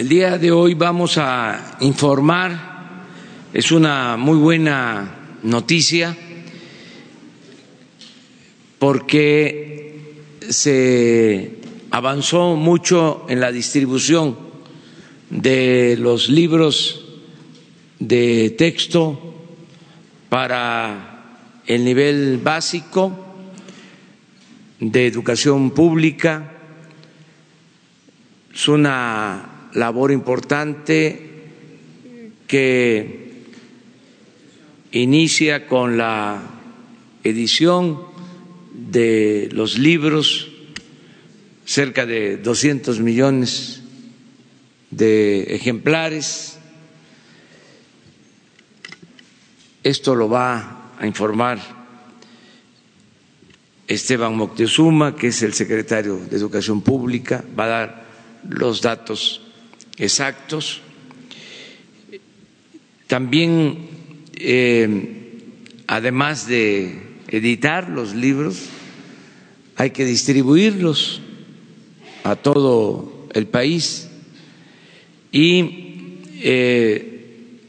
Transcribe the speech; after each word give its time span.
El 0.00 0.08
día 0.08 0.38
de 0.38 0.50
hoy 0.50 0.72
vamos 0.72 1.18
a 1.18 1.76
informar, 1.80 3.04
es 3.52 3.70
una 3.70 4.16
muy 4.16 4.38
buena 4.38 5.36
noticia, 5.42 6.16
porque 8.78 10.24
se 10.48 11.58
avanzó 11.90 12.56
mucho 12.56 13.26
en 13.28 13.40
la 13.40 13.52
distribución 13.52 14.38
de 15.28 15.98
los 16.00 16.30
libros 16.30 17.04
de 17.98 18.54
texto 18.56 19.34
para 20.30 21.60
el 21.66 21.84
nivel 21.84 22.38
básico 22.38 23.12
de 24.78 25.06
educación 25.06 25.72
pública. 25.72 26.52
Es 28.54 28.66
una 28.66 29.49
labor 29.74 30.12
importante 30.12 31.30
que 32.46 33.30
inicia 34.92 35.66
con 35.66 35.96
la 35.96 36.42
edición 37.22 38.00
de 38.72 39.48
los 39.52 39.78
libros, 39.78 40.48
cerca 41.64 42.06
de 42.06 42.36
200 42.38 43.00
millones 43.00 43.82
de 44.90 45.54
ejemplares. 45.54 46.58
Esto 49.84 50.14
lo 50.14 50.28
va 50.28 50.92
a 50.98 51.06
informar 51.06 51.58
Esteban 53.86 54.36
Moctezuma, 54.36 55.16
que 55.16 55.28
es 55.28 55.42
el 55.42 55.52
secretario 55.52 56.16
de 56.16 56.36
Educación 56.36 56.80
Pública, 56.80 57.44
va 57.58 57.64
a 57.64 57.68
dar 57.68 58.04
los 58.48 58.82
datos 58.82 59.49
exactos. 59.96 60.80
También, 63.06 63.88
eh, 64.36 65.38
además 65.86 66.46
de 66.46 67.02
editar 67.28 67.88
los 67.88 68.14
libros, 68.14 68.68
hay 69.76 69.90
que 69.90 70.04
distribuirlos 70.04 71.20
a 72.24 72.36
todo 72.36 73.28
el 73.32 73.46
país 73.46 74.08
y 75.32 76.18
eh, 76.42 77.60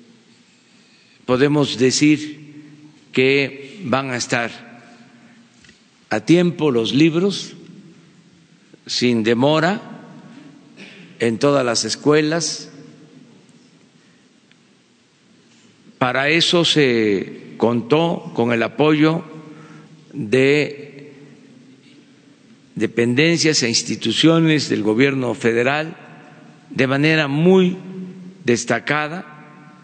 podemos 1.26 1.78
decir 1.78 2.40
que 3.12 3.80
van 3.84 4.12
a 4.12 4.18
estar 4.18 4.52
a 6.10 6.20
tiempo 6.20 6.72
los 6.72 6.94
libros, 6.94 7.54
sin 8.86 9.24
demora, 9.24 10.01
en 11.22 11.38
todas 11.38 11.64
las 11.64 11.86
escuelas. 11.86 12.70
Para 16.00 16.30
eso 16.30 16.66
se 16.66 17.54
contó 17.58 18.32
con 18.34 18.52
el 18.52 18.64
apoyo 18.64 19.24
de 20.14 21.14
dependencias 22.74 23.62
e 23.62 23.70
instituciones 23.70 24.68
del 24.68 24.82
gobierno 24.82 25.36
federal 25.36 25.96
de 26.72 26.88
manera 26.88 27.28
muy 27.28 27.78
destacada. 28.44 29.78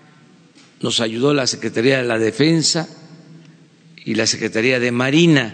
Nos 0.82 1.02
ayudó 1.02 1.36
la 1.36 1.46
Secretaría 1.46 1.98
de 1.98 2.08
la 2.08 2.18
Defensa 2.18 2.90
y 4.04 4.16
la 4.16 4.26
Secretaría 4.26 4.80
de 4.80 4.92
Marina. 4.92 5.54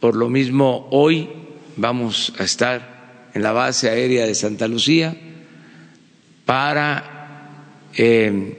Por 0.00 0.16
lo 0.16 0.28
mismo, 0.28 0.88
hoy 0.90 1.30
vamos 1.76 2.32
a 2.40 2.42
estar 2.42 2.93
en 3.34 3.42
la 3.42 3.52
base 3.52 3.90
aérea 3.90 4.26
de 4.26 4.34
Santa 4.34 4.68
Lucía 4.68 5.16
para 6.46 7.82
eh, 7.96 8.58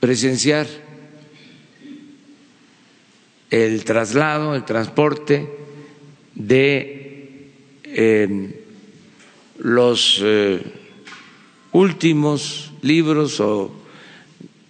presenciar 0.00 0.66
el 3.50 3.84
traslado, 3.84 4.54
el 4.54 4.64
transporte 4.64 5.48
de 6.34 7.48
eh, 7.84 8.64
los 9.58 10.20
eh, 10.22 10.60
últimos 11.72 12.72
libros 12.82 13.40
o 13.40 13.72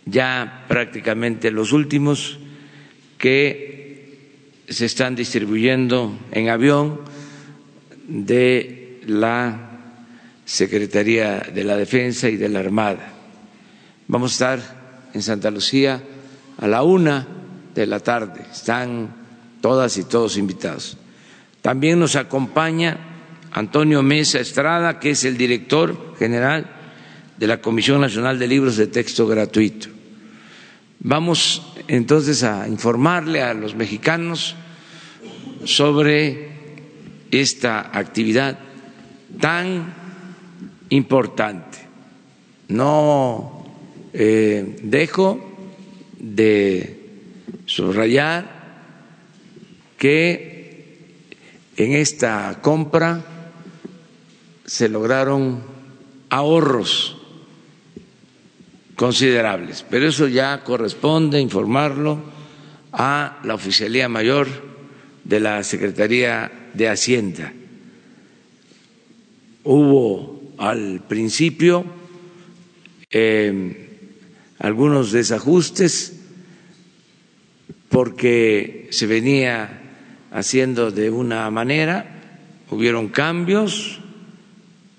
ya 0.06 0.64
prácticamente 0.68 1.50
los 1.50 1.72
últimos 1.72 2.38
que 3.18 4.58
se 4.68 4.86
están 4.86 5.16
distribuyendo 5.16 6.16
en 6.30 6.48
avión 6.48 7.00
de 8.08 9.00
la 9.06 9.68
Secretaría 10.44 11.40
de 11.54 11.62
la 11.62 11.76
Defensa 11.76 12.28
y 12.28 12.36
de 12.36 12.48
la 12.48 12.60
Armada. 12.60 13.12
Vamos 14.08 14.32
a 14.32 14.34
estar 14.34 14.78
en 15.12 15.22
Santa 15.22 15.50
Lucía 15.50 16.02
a 16.56 16.66
la 16.66 16.82
una 16.82 17.26
de 17.74 17.86
la 17.86 18.00
tarde. 18.00 18.40
Están 18.50 19.14
todas 19.60 19.96
y 19.98 20.04
todos 20.04 20.38
invitados. 20.38 20.96
También 21.60 21.98
nos 22.00 22.16
acompaña 22.16 22.96
Antonio 23.52 24.02
Mesa 24.02 24.40
Estrada, 24.40 24.98
que 24.98 25.10
es 25.10 25.24
el 25.24 25.36
director 25.36 26.14
general 26.18 26.66
de 27.36 27.46
la 27.46 27.60
Comisión 27.60 28.00
Nacional 28.00 28.38
de 28.38 28.48
Libros 28.48 28.76
de 28.76 28.86
Texto 28.86 29.26
Gratuito. 29.26 29.88
Vamos 31.00 31.74
entonces 31.86 32.42
a 32.42 32.66
informarle 32.66 33.42
a 33.42 33.54
los 33.54 33.74
mexicanos 33.74 34.56
sobre 35.64 36.47
esta 37.30 37.90
actividad 37.96 38.58
tan 39.40 39.92
importante. 40.90 41.78
No 42.68 43.64
eh, 44.12 44.78
dejo 44.82 45.40
de 46.18 46.98
subrayar 47.66 48.58
que 49.96 51.18
en 51.76 51.92
esta 51.92 52.58
compra 52.60 53.20
se 54.64 54.88
lograron 54.88 55.62
ahorros 56.30 57.16
considerables, 58.96 59.84
pero 59.88 60.08
eso 60.08 60.26
ya 60.26 60.64
corresponde 60.64 61.40
informarlo 61.40 62.18
a 62.92 63.38
la 63.44 63.54
Oficialía 63.54 64.08
Mayor 64.08 64.48
de 65.24 65.40
la 65.40 65.62
Secretaría 65.62 66.50
de 66.74 66.88
Hacienda. 66.88 67.52
Hubo 69.64 70.54
al 70.58 71.02
principio 71.06 71.84
eh, 73.10 73.88
algunos 74.58 75.12
desajustes 75.12 76.14
porque 77.88 78.88
se 78.90 79.06
venía 79.06 79.82
haciendo 80.30 80.90
de 80.90 81.10
una 81.10 81.50
manera, 81.50 82.20
hubieron 82.70 83.08
cambios 83.08 84.00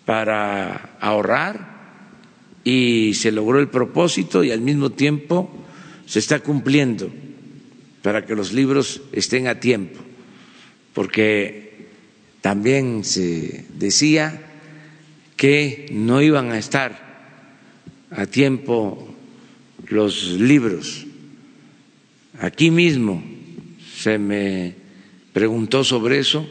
para 0.06 0.98
ahorrar 1.00 1.70
y 2.64 3.14
se 3.14 3.32
logró 3.32 3.60
el 3.60 3.70
propósito 3.70 4.44
y 4.44 4.52
al 4.52 4.62
mismo 4.62 4.90
tiempo 4.92 5.50
se 6.06 6.20
está 6.20 6.40
cumpliendo 6.40 7.10
para 8.02 8.26
que 8.26 8.36
los 8.36 8.54
libros 8.54 9.02
estén 9.12 9.48
a 9.48 9.60
tiempo, 9.60 10.00
porque 10.94 11.88
también 12.42 13.04
se 13.04 13.66
decía 13.78 14.42
que 15.38 15.88
no 15.92 16.22
iban 16.22 16.52
a 16.52 16.58
estar 16.58 17.08
a 18.12 18.26
tiempo 18.26 19.08
los 19.90 20.32
libros 20.40 21.06
Aquí 22.40 22.72
mismo 22.72 23.22
se 23.98 24.18
me 24.18 24.74
preguntó 25.34 25.84
sobre 25.84 26.20
eso 26.20 26.48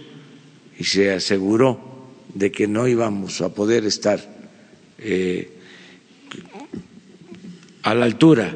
y 0.78 0.84
se 0.84 1.12
aseguró 1.12 2.10
de 2.34 2.52
que 2.52 2.68
no 2.68 2.86
íbamos 2.86 3.40
a 3.40 3.54
poder 3.54 3.86
estar 3.86 4.20
eh, 4.98 5.50
a 7.82 7.94
la 7.94 8.04
altura 8.04 8.54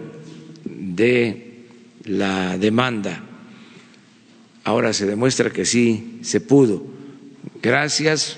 de 0.64 1.64
la 2.04 2.58
demanda. 2.58 3.24
Ahora 4.64 4.92
se 4.92 5.06
demuestra 5.06 5.50
que 5.50 5.64
sí 5.64 6.20
se 6.22 6.40
pudo. 6.40 6.84
Gracias, 7.62 8.36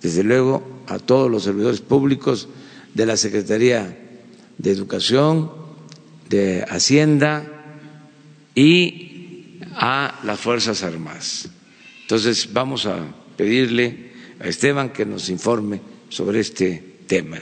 desde 0.00 0.22
luego, 0.22 0.62
a 0.86 0.98
todos 0.98 1.30
los 1.30 1.44
servidores 1.44 1.80
públicos 1.80 2.48
de 2.94 3.06
la 3.06 3.16
Secretaría 3.16 3.98
de 4.58 4.70
Educación, 4.70 5.50
de 6.28 6.64
Hacienda, 6.68 7.52
y 8.54 9.58
a 9.74 10.20
las 10.24 10.40
Fuerzas 10.40 10.82
Armadas. 10.82 11.48
Entonces 12.02 12.52
vamos 12.52 12.86
a 12.86 12.98
pedirle 13.36 14.12
a 14.40 14.48
Esteban 14.48 14.90
que 14.90 15.06
nos 15.06 15.28
informe 15.28 15.80
sobre 16.08 16.40
este 16.40 16.96
tema. 17.06 17.38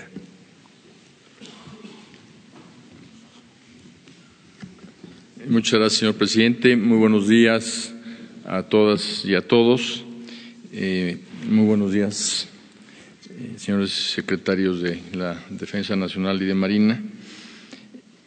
Muchas 5.50 5.80
gracias, 5.80 5.98
señor 5.98 6.14
presidente. 6.14 6.76
Muy 6.76 6.96
buenos 6.98 7.26
días 7.26 7.92
a 8.44 8.62
todas 8.62 9.24
y 9.24 9.34
a 9.34 9.40
todos. 9.40 10.04
Eh, 10.72 11.18
Muy 11.48 11.66
buenos 11.66 11.92
días, 11.92 12.46
eh, 13.28 13.54
señores 13.56 13.90
secretarios 13.90 14.80
de 14.80 15.00
la 15.12 15.44
Defensa 15.50 15.96
Nacional 15.96 16.40
y 16.40 16.44
de 16.44 16.54
Marina. 16.54 17.02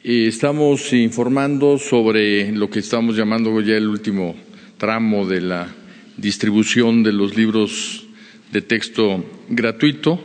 Eh, 0.04 0.26
estamos 0.28 0.92
informando 0.92 1.78
sobre 1.78 2.52
lo 2.52 2.70
que 2.70 2.80
estamos 2.80 3.16
llamando 3.16 3.62
ya 3.62 3.78
el 3.78 3.88
último 3.88 4.36
tramo 4.78 5.26
de 5.26 5.40
la 5.40 5.74
distribución 6.18 7.04
de 7.04 7.14
los 7.14 7.38
libros 7.38 8.06
de 8.52 8.62
texto 8.62 9.24
gratuito. 9.48 10.22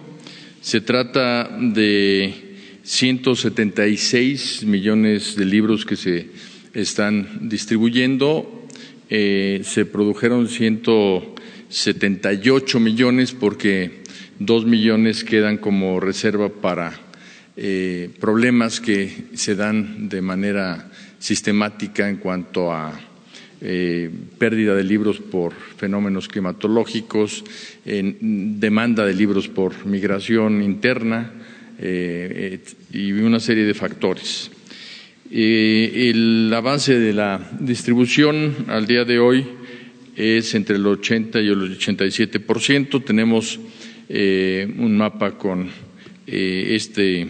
Se 0.61 0.81
trata 0.81 1.49
de 1.61 2.35
176 2.83 4.65
millones 4.65 5.37
de 5.37 5.45
libros 5.45 5.87
que 5.87 5.95
se 5.95 6.48
están 6.75 7.49
distribuyendo. 7.49 8.67
Eh, 9.11 9.63
se 9.65 9.87
produjeron 9.87 10.49
178 10.49 12.81
millones 12.81 13.33
porque 13.33 14.03
dos 14.39 14.67
millones 14.67 15.25
quedan 15.25 15.57
como 15.57 15.99
reserva 15.99 16.51
para 16.51 16.93
eh, 17.57 18.11
problemas 18.21 18.81
que 18.81 19.25
se 19.35 19.57
dan 19.57 20.09
de 20.09 20.23
manera 20.23 20.89
sistemática 21.19 22.09
en 22.09 22.19
cuanto 22.19 22.73
a 22.73 22.93
eh, 23.61 24.09
pérdida 24.39 24.77
de 24.77 24.85
libros 24.85 25.19
por 25.19 25.53
fenómenos 25.55 26.29
climatológicos, 26.29 27.43
demanda 27.85 29.05
de 29.05 29.15
libros 29.15 29.49
por 29.49 29.85
migración 29.85 30.63
interna 30.63 31.33
y 31.81 33.13
una 33.13 33.41
serie 33.41 33.65
de 33.65 33.75
factores. 33.75 34.53
El 35.31 36.53
avance 36.55 36.99
de 36.99 37.13
la 37.13 37.41
distribución 37.61 38.67
al 38.69 38.87
día 38.87 39.05
de 39.05 39.19
hoy 39.19 39.47
es 40.17 40.55
entre 40.55 40.77
el 40.77 40.87
80 40.87 41.41
y 41.41 41.49
el 41.49 41.79
87%. 41.79 43.05
Tenemos 43.05 43.59
un 44.09 44.97
mapa 44.97 45.37
con 45.37 45.69
este 46.27 47.27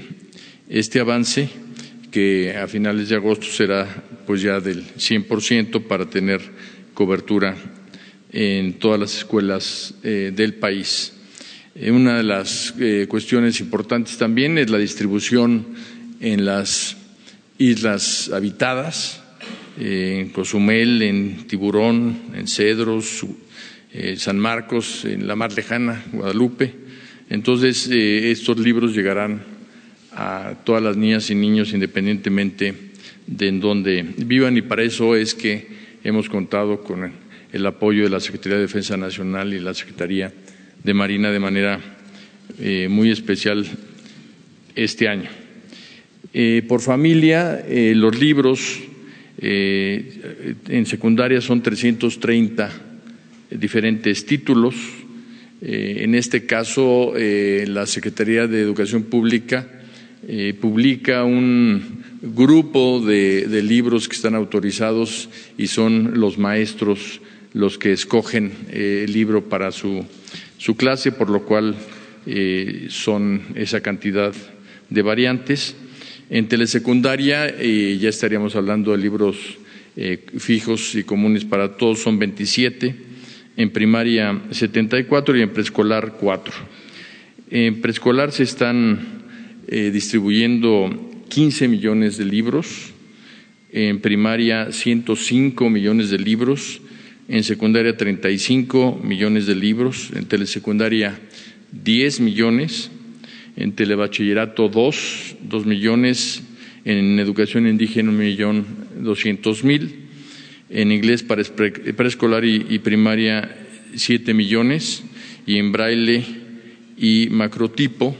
este 0.69 1.01
avance, 1.01 1.49
que 2.11 2.55
a 2.57 2.67
finales 2.69 3.09
de 3.09 3.17
agosto 3.17 3.47
será 3.47 3.87
pues 4.27 4.43
ya 4.43 4.61
del 4.61 4.85
100% 4.85 5.83
para 5.85 6.09
tener 6.09 6.41
cobertura 6.93 7.57
en 8.31 8.75
todas 8.75 9.01
las 9.01 9.17
escuelas 9.17 9.95
eh, 10.03 10.33
del 10.35 10.55
país. 10.55 11.15
Eh, 11.75 11.91
una 11.91 12.19
de 12.19 12.23
las 12.23 12.75
eh, 12.79 13.07
cuestiones 13.09 13.61
importantes 13.61 14.19
también 14.19 14.59
es 14.59 14.69
la 14.69 14.77
distribución 14.77 15.67
en 16.21 16.45
las 16.45 16.98
islas 17.59 18.31
habitadas, 18.33 19.23
en 19.79 20.31
Cozumel, 20.31 21.03
en 21.03 21.47
Tiburón, 21.47 22.17
en 22.35 22.49
Cedros, 22.49 23.25
San 24.17 24.39
Marcos, 24.39 25.05
en 25.05 25.27
la 25.27 25.37
mar 25.37 25.53
lejana, 25.53 26.05
Guadalupe. 26.13 26.75
Entonces, 27.31 27.89
estos 27.89 28.59
libros 28.59 28.95
llegarán 28.95 29.43
a 30.13 30.55
todas 30.65 30.83
las 30.83 30.97
niñas 30.97 31.31
y 31.31 31.35
niños 31.37 31.73
independientemente 31.73 32.75
de 33.29 33.49
en 33.49 33.61
dónde 33.61 34.05
vivan 34.17 34.57
y 34.57 34.63
para 34.63 34.83
eso 34.83 35.15
es 35.15 35.35
que 35.35 35.69
hemos 36.03 36.29
contado 36.29 36.83
con 36.83 37.13
el 37.53 37.67
apoyo 37.67 38.05
de 38.05 38.11
la 38.11 38.21
Secretaría 38.21 38.57
de 38.57 38.63
Defensa 38.63 38.97
Nacional 38.97 39.53
y 39.55 39.61
la 39.61 39.75
Secretaría 39.75 40.33
de 40.83 40.95
Marina 40.95 41.31
de 41.31 41.39
manera 41.39 41.81
eh, 42.59 42.89
muy 42.91 43.11
especial 43.11 43.67
este 44.75 45.09
año. 45.09 45.29
Eh, 46.33 46.63
por 46.69 46.81
familia, 46.81 47.65
eh, 47.67 47.93
los 47.95 48.19
libros 48.19 48.81
en 49.41 50.85
secundaria 50.85 51.41
son 51.41 51.63
330 51.63 52.73
diferentes 53.51 54.27
títulos. 54.27 54.75
en 55.63 56.17
este 56.17 56.45
caso, 56.45 57.15
la 57.15 57.87
Secretaría 57.87 58.49
de 58.49 58.61
Educación 58.61 59.05
Pública 59.05 59.79
eh, 60.27 60.53
publica 60.61 61.25
un 61.25 62.03
grupo 62.21 63.01
de, 63.01 63.63
libros 63.63 64.09
que 64.09 64.17
están 64.17 64.35
autorizados 64.35 65.31
y 65.57 65.69
son 65.69 66.21
los 66.21 66.39
maestros 66.39 67.21
los 67.55 67.79
que 67.79 67.93
escogen 67.93 68.53
eh, 68.69 69.05
el 69.07 69.13
libro 69.15 69.49
para 69.49 69.73
su, 69.73 70.05
su, 70.59 70.77
clase, 70.77 71.13
por 71.13 71.31
lo 71.31 71.47
cual 71.47 71.77
eh, 72.27 72.89
son 72.91 73.43
esa 73.55 73.81
cantidad 73.81 74.35
de 74.91 75.03
variantes. 75.03 75.77
En 76.31 76.49
telesecundaria 76.49 77.57
ya 77.61 78.09
estaríamos 78.09 78.55
hablando 78.55 78.93
de 78.93 78.99
libros 78.99 79.37
fijos 80.39 80.95
y 80.95 81.03
comunes 81.03 81.45
para 81.45 81.77
todos, 81.77 82.01
son 82.01 82.19
27, 82.19 82.95
en 83.57 83.71
primaria 83.71 84.41
74 84.51 85.37
y 85.37 85.43
en 85.43 85.51
preescolar 85.51 86.15
4. 86.21 86.55
En 87.51 87.81
preescolar 87.81 88.31
se 88.31 88.45
están 88.45 89.23
eh, 89.67 89.91
distribuyendo 89.91 90.91
15 91.29 91.67
millones 91.67 92.17
de 92.19 92.25
libros, 92.25 92.93
en 93.73 94.01
primaria 94.01 94.71
105 94.71 95.69
millones 95.71 96.11
de 96.11 96.19
libros, 96.19 96.81
en 97.29 97.43
secundaria 97.43 97.97
35 97.97 99.01
millones 99.03 99.47
de 99.47 99.55
libros, 99.55 100.11
en 100.15 100.27
telesecundaria 100.27 101.19
10 101.73 102.21
millones, 102.21 102.91
en 103.59 103.73
telebachillerato 103.73 104.69
2, 104.69 105.37
2 105.43 105.67
millones, 105.67 106.45
en 106.85 107.19
educación 107.19 107.67
indígena 107.67 108.11
un 108.11 108.17
millón 108.17 108.65
doscientos 109.03 109.65
mil, 109.65 110.07
en 110.71 110.93
inglés 110.93 111.25
para 111.25 111.43
preescolar 111.43 112.45
y, 112.45 112.79
primaria 112.79 113.51
7 113.97 114.33
millones, 114.33 115.03
y 115.45 115.59
en 115.59 115.73
braille 115.73 116.25
y 116.97 117.29
macrotipo 117.31 118.17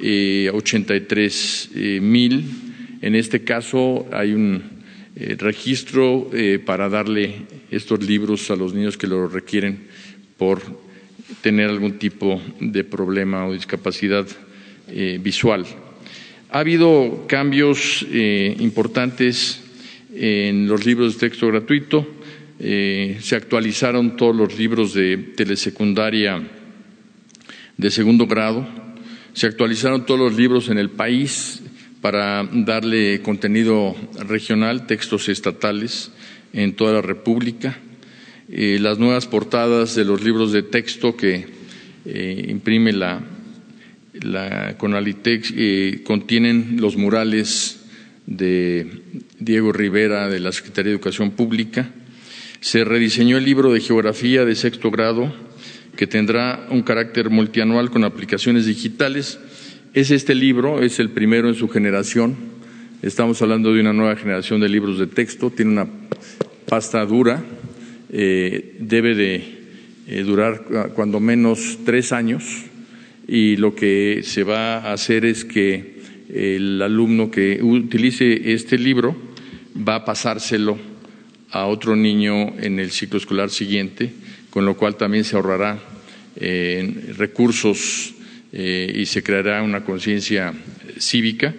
83 0.00 1.70
eh, 1.74 2.00
mil. 2.02 2.44
En 3.02 3.14
este 3.14 3.44
caso 3.44 4.08
hay 4.12 4.32
un 4.32 4.64
eh, 5.14 5.36
registro 5.38 6.28
eh, 6.32 6.58
para 6.58 6.88
darle 6.88 7.46
estos 7.70 8.02
libros 8.02 8.50
a 8.50 8.56
los 8.56 8.74
niños 8.74 8.96
que 8.96 9.06
lo 9.06 9.28
requieren 9.28 9.86
por 10.36 10.60
tener 11.40 11.70
algún 11.70 11.98
tipo 11.98 12.42
de 12.60 12.82
problema 12.82 13.46
o 13.46 13.52
discapacidad 13.52 14.26
visual. 14.88 15.66
Ha 16.50 16.60
habido 16.60 17.26
cambios 17.26 18.06
importantes 18.10 19.60
en 20.14 20.68
los 20.68 20.86
libros 20.86 21.14
de 21.14 21.28
texto 21.28 21.48
gratuito. 21.48 22.06
se 22.58 23.36
actualizaron 23.36 24.16
todos 24.16 24.34
los 24.34 24.58
libros 24.58 24.94
de 24.94 25.16
telesecundaria 25.36 26.42
de 27.76 27.90
segundo 27.90 28.26
grado 28.26 28.66
se 29.36 29.46
actualizaron 29.46 30.06
todos 30.06 30.18
los 30.18 30.34
libros 30.34 30.70
en 30.70 30.78
el 30.78 30.88
país 30.88 31.60
para 32.00 32.48
darle 32.50 33.20
contenido 33.20 33.94
regional, 34.26 34.86
textos 34.86 35.28
estatales 35.28 36.10
en 36.54 36.74
toda 36.74 36.94
la 36.94 37.02
República. 37.02 37.78
Eh, 38.48 38.78
las 38.80 38.98
nuevas 38.98 39.26
portadas 39.26 39.94
de 39.94 40.06
los 40.06 40.24
libros 40.24 40.52
de 40.52 40.62
texto 40.62 41.18
que 41.18 41.44
eh, 42.06 42.46
imprime 42.48 42.94
la, 42.94 43.20
la 44.22 44.76
Conalitex 44.78 45.52
eh, 45.56 46.00
contienen 46.04 46.80
los 46.80 46.96
murales 46.96 47.80
de 48.26 49.02
Diego 49.38 49.72
Rivera 49.72 50.28
de 50.28 50.40
la 50.40 50.52
Secretaría 50.52 50.90
de 50.90 50.96
Educación 50.96 51.30
Pública. 51.30 51.90
Se 52.60 52.84
rediseñó 52.84 53.38
el 53.38 53.44
libro 53.44 53.72
de 53.72 53.80
geografía 53.80 54.44
de 54.44 54.54
sexto 54.54 54.90
grado 54.90 55.32
que 55.96 56.06
tendrá 56.06 56.66
un 56.70 56.82
carácter 56.82 57.30
multianual 57.30 57.90
con 57.90 58.04
aplicaciones 58.04 58.66
digitales. 58.66 59.38
Es 59.94 60.10
este 60.10 60.34
libro, 60.34 60.82
es 60.82 60.98
el 60.98 61.10
primero 61.10 61.48
en 61.48 61.54
su 61.54 61.68
generación. 61.68 62.36
Estamos 63.02 63.40
hablando 63.42 63.72
de 63.72 63.80
una 63.80 63.92
nueva 63.92 64.16
generación 64.16 64.60
de 64.60 64.68
libros 64.68 64.98
de 64.98 65.06
texto. 65.06 65.50
Tiene 65.50 65.72
una 65.72 65.88
pasta 66.66 67.04
dura, 67.06 67.42
eh, 68.10 68.76
debe 68.80 69.14
de 69.14 69.44
eh, 70.08 70.22
durar 70.22 70.64
cuando 70.94 71.20
menos 71.20 71.78
tres 71.84 72.12
años 72.12 72.66
y 73.28 73.56
lo 73.56 73.74
que 73.74 74.20
se 74.22 74.42
va 74.42 74.78
a 74.78 74.92
hacer 74.92 75.24
es 75.24 75.44
que 75.44 75.96
el 76.32 76.80
alumno 76.82 77.30
que 77.30 77.60
utilice 77.62 78.52
este 78.52 78.78
libro 78.78 79.16
va 79.76 79.96
a 79.96 80.04
pasárselo 80.04 80.78
a 81.50 81.66
otro 81.66 81.96
niño 81.96 82.58
en 82.58 82.78
el 82.78 82.90
ciclo 82.90 83.18
escolar 83.18 83.50
siguiente 83.50 84.12
con 84.56 84.64
lo 84.64 84.74
cual 84.74 84.96
también 84.96 85.22
se 85.22 85.36
ahorrará 85.36 85.78
eh, 86.34 87.12
recursos 87.18 88.14
eh, 88.54 88.90
y 88.96 89.04
se 89.04 89.22
creará 89.22 89.62
una 89.62 89.84
conciencia 89.84 90.54
cívica. 90.98 91.54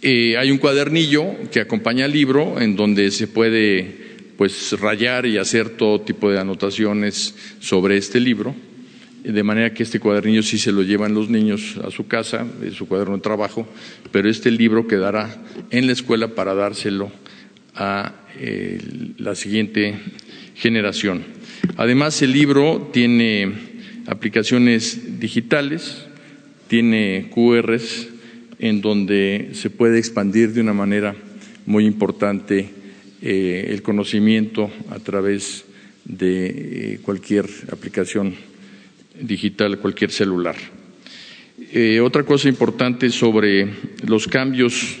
Eh, 0.00 0.34
hay 0.38 0.50
un 0.50 0.56
cuadernillo 0.56 1.26
que 1.52 1.60
acompaña 1.60 2.06
al 2.06 2.12
libro 2.12 2.58
en 2.58 2.74
donde 2.74 3.10
se 3.10 3.26
puede 3.26 3.98
pues 4.38 4.80
rayar 4.80 5.26
y 5.26 5.36
hacer 5.36 5.76
todo 5.76 6.00
tipo 6.00 6.30
de 6.30 6.40
anotaciones 6.40 7.34
sobre 7.60 7.98
este 7.98 8.18
libro, 8.18 8.54
de 9.32 9.42
manera 9.42 9.74
que 9.74 9.82
este 9.82 10.00
cuadernillo 10.00 10.42
sí 10.42 10.58
se 10.58 10.72
lo 10.72 10.82
llevan 10.82 11.14
los 11.14 11.28
niños 11.28 11.78
a 11.84 11.90
su 11.90 12.06
casa, 12.06 12.46
es 12.64 12.74
su 12.74 12.86
cuaderno 12.86 13.16
de 13.16 13.22
trabajo, 13.22 13.66
pero 14.12 14.28
este 14.28 14.50
libro 14.50 14.86
quedará 14.86 15.42
en 15.70 15.86
la 15.86 15.92
escuela 15.92 16.28
para 16.28 16.54
dárselo 16.54 17.10
a 17.74 18.12
la 19.18 19.34
siguiente 19.34 19.98
generación. 20.54 21.24
Además, 21.76 22.20
el 22.22 22.32
libro 22.32 22.90
tiene 22.92 23.52
aplicaciones 24.06 25.18
digitales, 25.20 26.06
tiene 26.68 27.30
QRs 27.34 28.08
en 28.58 28.80
donde 28.80 29.50
se 29.52 29.70
puede 29.70 29.98
expandir 29.98 30.52
de 30.52 30.60
una 30.60 30.72
manera 30.72 31.14
muy 31.66 31.84
importante 31.84 32.70
eh, 33.22 33.68
el 33.70 33.82
conocimiento 33.82 34.70
a 34.90 34.98
través 34.98 35.64
de 36.04 36.46
eh, 36.94 36.98
cualquier 37.02 37.46
aplicación 37.72 38.34
digital, 39.20 39.78
cualquier 39.78 40.10
celular. 40.10 40.56
Eh, 41.72 42.00
otra 42.00 42.24
cosa 42.24 42.48
importante 42.48 43.10
sobre 43.10 43.68
los 44.06 44.26
cambios 44.28 44.98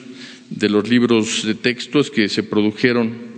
de 0.50 0.68
los 0.68 0.88
libros 0.88 1.44
de 1.44 1.54
texto 1.54 2.00
es 2.00 2.10
que 2.10 2.28
se 2.28 2.42
produjeron 2.42 3.36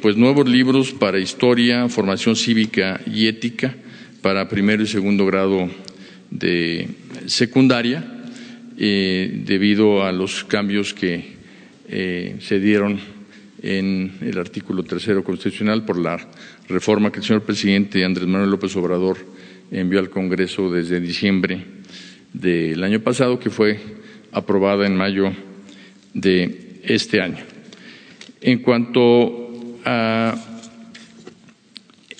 pues 0.00 0.16
nuevos 0.16 0.48
libros 0.48 0.90
para 0.90 1.20
historia, 1.20 1.88
formación 1.88 2.34
cívica 2.34 3.00
y 3.06 3.28
ética 3.28 3.76
para 4.20 4.48
primero 4.48 4.82
y 4.82 4.88
segundo 4.88 5.24
grado 5.24 5.70
de 6.32 6.88
secundaria, 7.26 8.02
debido 8.76 10.02
a 10.02 10.10
los 10.10 10.42
cambios 10.42 10.92
que 10.92 11.36
se 11.88 12.58
dieron 12.58 12.98
en 13.62 14.18
el 14.20 14.38
artículo 14.38 14.82
tercero 14.82 15.22
constitucional 15.22 15.84
por 15.84 15.96
la 15.96 16.18
reforma 16.68 17.12
que 17.12 17.20
el 17.20 17.24
señor 17.24 17.42
presidente 17.42 18.04
Andrés 18.04 18.26
Manuel 18.26 18.50
López 18.50 18.74
Obrador 18.76 19.18
envió 19.72 19.98
al 19.98 20.10
Congreso 20.10 20.70
desde 20.70 21.00
diciembre 21.00 21.64
del 22.32 22.84
año 22.84 23.00
pasado, 23.00 23.38
que 23.38 23.50
fue 23.50 23.80
aprobada 24.30 24.86
en 24.86 24.96
mayo 24.96 25.32
de 26.14 26.78
este 26.84 27.20
año. 27.20 27.44
En 28.40 28.58
cuanto 28.60 29.78
a 29.84 30.34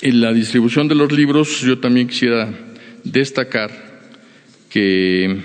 la 0.00 0.32
distribución 0.32 0.88
de 0.88 0.94
los 0.94 1.12
libros, 1.12 1.60
yo 1.60 1.78
también 1.78 2.08
quisiera 2.08 2.52
destacar 3.04 3.70
que 4.68 5.36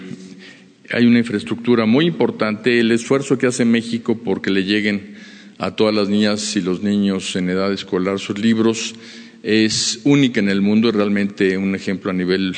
hay 0.91 1.05
una 1.05 1.19
infraestructura 1.19 1.85
muy 1.85 2.05
importante, 2.05 2.79
el 2.79 2.91
esfuerzo 2.91 3.37
que 3.37 3.47
hace 3.47 3.65
México 3.65 4.17
porque 4.23 4.49
le 4.49 4.63
lleguen 4.63 5.15
a 5.57 5.75
todas 5.75 5.93
las 5.93 6.07
niñas 6.07 6.55
y 6.55 6.61
los 6.61 6.81
niños 6.81 7.35
en 7.35 7.49
edad 7.49 7.73
escolar 7.73 8.19
sus 8.19 8.39
libros. 8.39 8.95
Es 9.43 10.01
única 10.03 10.39
en 10.39 10.49
el 10.49 10.61
mundo, 10.61 10.89
es 10.89 10.95
realmente 10.95 11.57
un 11.57 11.75
ejemplo 11.75 12.11
a 12.11 12.13
nivel 12.13 12.55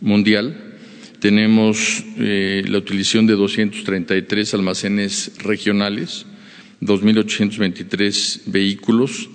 mundial. 0.00 0.76
Tenemos 1.20 2.04
eh, 2.18 2.62
la 2.68 2.78
utilización 2.78 3.26
de 3.26 3.34
233 3.34 4.54
almacenes 4.54 5.32
regionales, 5.38 6.26
2.823 6.80 8.42
vehículos, 8.46 9.28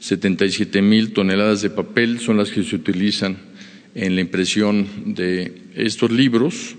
77.000 0.00 1.12
toneladas 1.12 1.62
de 1.62 1.70
papel 1.70 2.20
son 2.20 2.36
las 2.36 2.50
que 2.50 2.62
se 2.62 2.76
utilizan 2.76 3.36
en 3.94 4.14
la 4.14 4.20
impresión 4.20 4.86
de 5.14 5.62
estos 5.74 6.10
libros 6.10 6.76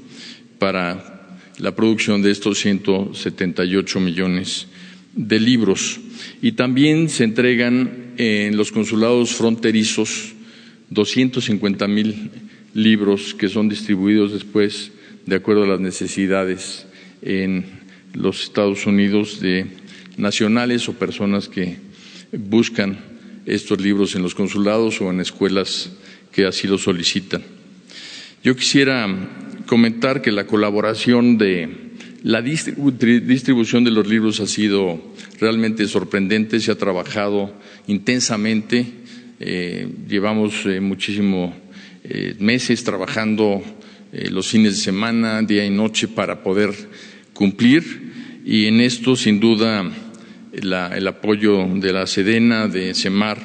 para 0.60 1.38
la 1.58 1.76
producción 1.76 2.22
de 2.22 2.32
estos 2.32 2.60
178 2.60 4.00
millones 4.00 4.68
de 5.14 5.40
libros 5.40 6.00
y 6.42 6.54
también 6.54 7.10
se 7.10 7.24
entregan 7.24 8.14
en 8.18 8.58
los 8.58 8.72
consulados 8.72 9.36
fronterizos 9.36 10.34
250 10.90 11.88
mil 11.88 12.32
libros 12.74 13.34
que 13.34 13.50
son 13.50 13.70
distribuidos 13.70 14.34
después 14.34 14.92
de 15.26 15.36
acuerdo 15.36 15.64
a 15.64 15.68
las 15.68 15.80
necesidades 15.80 16.86
en 17.22 17.66
los 18.14 18.44
Estados 18.44 18.86
Unidos 18.86 19.40
de 19.40 19.68
nacionales 20.18 20.88
o 20.90 20.94
personas 20.94 21.48
que 21.50 21.78
buscan 22.32 22.98
estos 23.46 23.82
libros 23.82 24.16
en 24.16 24.24
los 24.24 24.36
consulados 24.36 25.02
o 25.02 25.10
en 25.10 25.22
escuelas 25.22 25.92
que 26.32 26.46
así 26.46 26.68
lo 26.68 26.78
solicitan. 26.78 27.44
Yo 28.44 28.56
quisiera 28.56 29.08
comentar 29.66 30.22
que 30.22 30.32
la 30.32 30.46
colaboración 30.46 31.38
de 31.38 31.87
la 32.28 32.42
distribución 32.42 33.86
de 33.86 33.92
los 33.92 34.06
libros 34.06 34.42
ha 34.42 34.48
sido 34.48 35.02
realmente 35.40 35.88
sorprendente, 35.88 36.60
se 36.60 36.74
ha 36.74 36.78
trabajado 36.78 37.54
intensamente, 37.88 38.86
eh, 39.40 39.88
llevamos 40.10 40.66
eh, 40.66 40.82
muchísimos 40.82 41.54
eh, 42.04 42.36
meses 42.38 42.84
trabajando 42.84 43.64
los 44.12 44.48
fines 44.50 44.76
de 44.76 44.82
semana, 44.82 45.42
día 45.42 45.66
y 45.66 45.70
noche 45.70 46.10
para 46.10 46.44
poder 46.44 46.74
cumplir 47.32 48.42
y 48.44 48.66
en 48.66 48.82
esto 48.82 49.16
sin 49.16 49.40
duda 49.40 49.90
el 50.52 51.08
apoyo 51.08 51.66
de 51.76 51.94
la 51.94 52.08
Sedena, 52.08 52.68
de 52.68 52.94
Semar, 52.94 53.38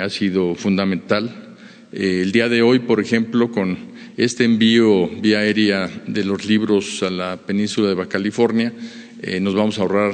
ha 0.00 0.08
sido 0.08 0.54
fundamental. 0.54 1.56
el 1.92 2.32
día 2.32 2.48
de 2.48 2.62
hoy, 2.62 2.80
por 2.80 3.00
ejemplo, 3.00 3.50
con 3.50 3.89
este 4.20 4.44
envío 4.44 5.08
vía 5.08 5.38
aérea 5.38 5.90
de 6.06 6.24
los 6.24 6.44
libros 6.44 7.02
a 7.02 7.08
la 7.08 7.38
península 7.38 7.88
de 7.88 7.94
Baja 7.94 8.10
California, 8.10 8.70
eh, 9.22 9.40
nos 9.40 9.54
vamos 9.54 9.78
a 9.78 9.80
ahorrar 9.80 10.12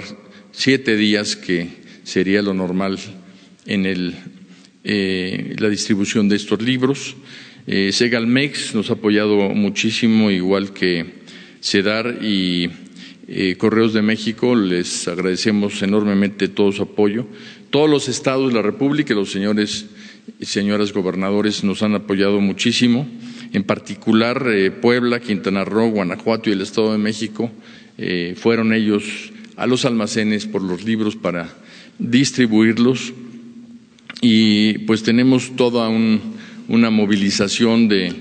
siete 0.52 0.96
días, 0.96 1.34
que 1.34 1.66
sería 2.04 2.40
lo 2.40 2.54
normal 2.54 3.00
en 3.66 4.14
eh, 4.84 5.56
la 5.58 5.68
distribución 5.68 6.28
de 6.28 6.36
estos 6.36 6.62
libros. 6.62 7.16
Eh, 7.66 7.90
Segalmex 7.92 8.76
nos 8.76 8.90
ha 8.90 8.92
apoyado 8.92 9.48
muchísimo, 9.48 10.30
igual 10.30 10.72
que 10.72 11.06
CEDAR 11.60 12.20
y 12.22 12.70
Correos 13.58 13.92
de 13.92 14.02
México. 14.02 14.54
Les 14.54 15.08
agradecemos 15.08 15.82
enormemente 15.82 16.46
todo 16.46 16.70
su 16.70 16.84
apoyo. 16.84 17.26
Todos 17.70 17.90
los 17.90 18.08
estados 18.08 18.50
de 18.50 18.54
la 18.54 18.62
República, 18.62 19.14
los 19.14 19.32
señores 19.32 19.86
y 20.38 20.44
señoras 20.44 20.92
gobernadores 20.92 21.64
nos 21.64 21.82
han 21.82 21.96
apoyado 21.96 22.40
muchísimo 22.40 23.08
en 23.52 23.64
particular 23.64 24.46
eh, 24.48 24.70
Puebla, 24.70 25.20
Quintana 25.20 25.64
Roo, 25.64 25.90
Guanajuato 25.90 26.50
y 26.50 26.52
el 26.52 26.60
Estado 26.60 26.92
de 26.92 26.98
México, 26.98 27.50
eh, 27.98 28.34
fueron 28.36 28.72
ellos 28.72 29.32
a 29.56 29.66
los 29.66 29.84
almacenes 29.84 30.46
por 30.46 30.62
los 30.62 30.84
libros 30.84 31.16
para 31.16 31.48
distribuirlos. 31.98 33.12
Y 34.20 34.78
pues 34.80 35.02
tenemos 35.02 35.56
toda 35.56 35.88
una 35.88 36.90
movilización 36.90 37.88
de 37.88 38.12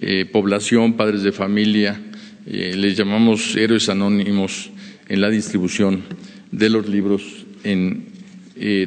eh, 0.00 0.26
población, 0.30 0.94
padres 0.94 1.22
de 1.22 1.32
familia, 1.32 2.00
les 2.46 2.94
llamamos 2.94 3.56
héroes 3.56 3.88
anónimos 3.88 4.70
en 5.08 5.22
la 5.22 5.30
distribución 5.30 6.02
de 6.50 6.68
los 6.68 6.86
libros 6.86 7.22
en 7.62 8.04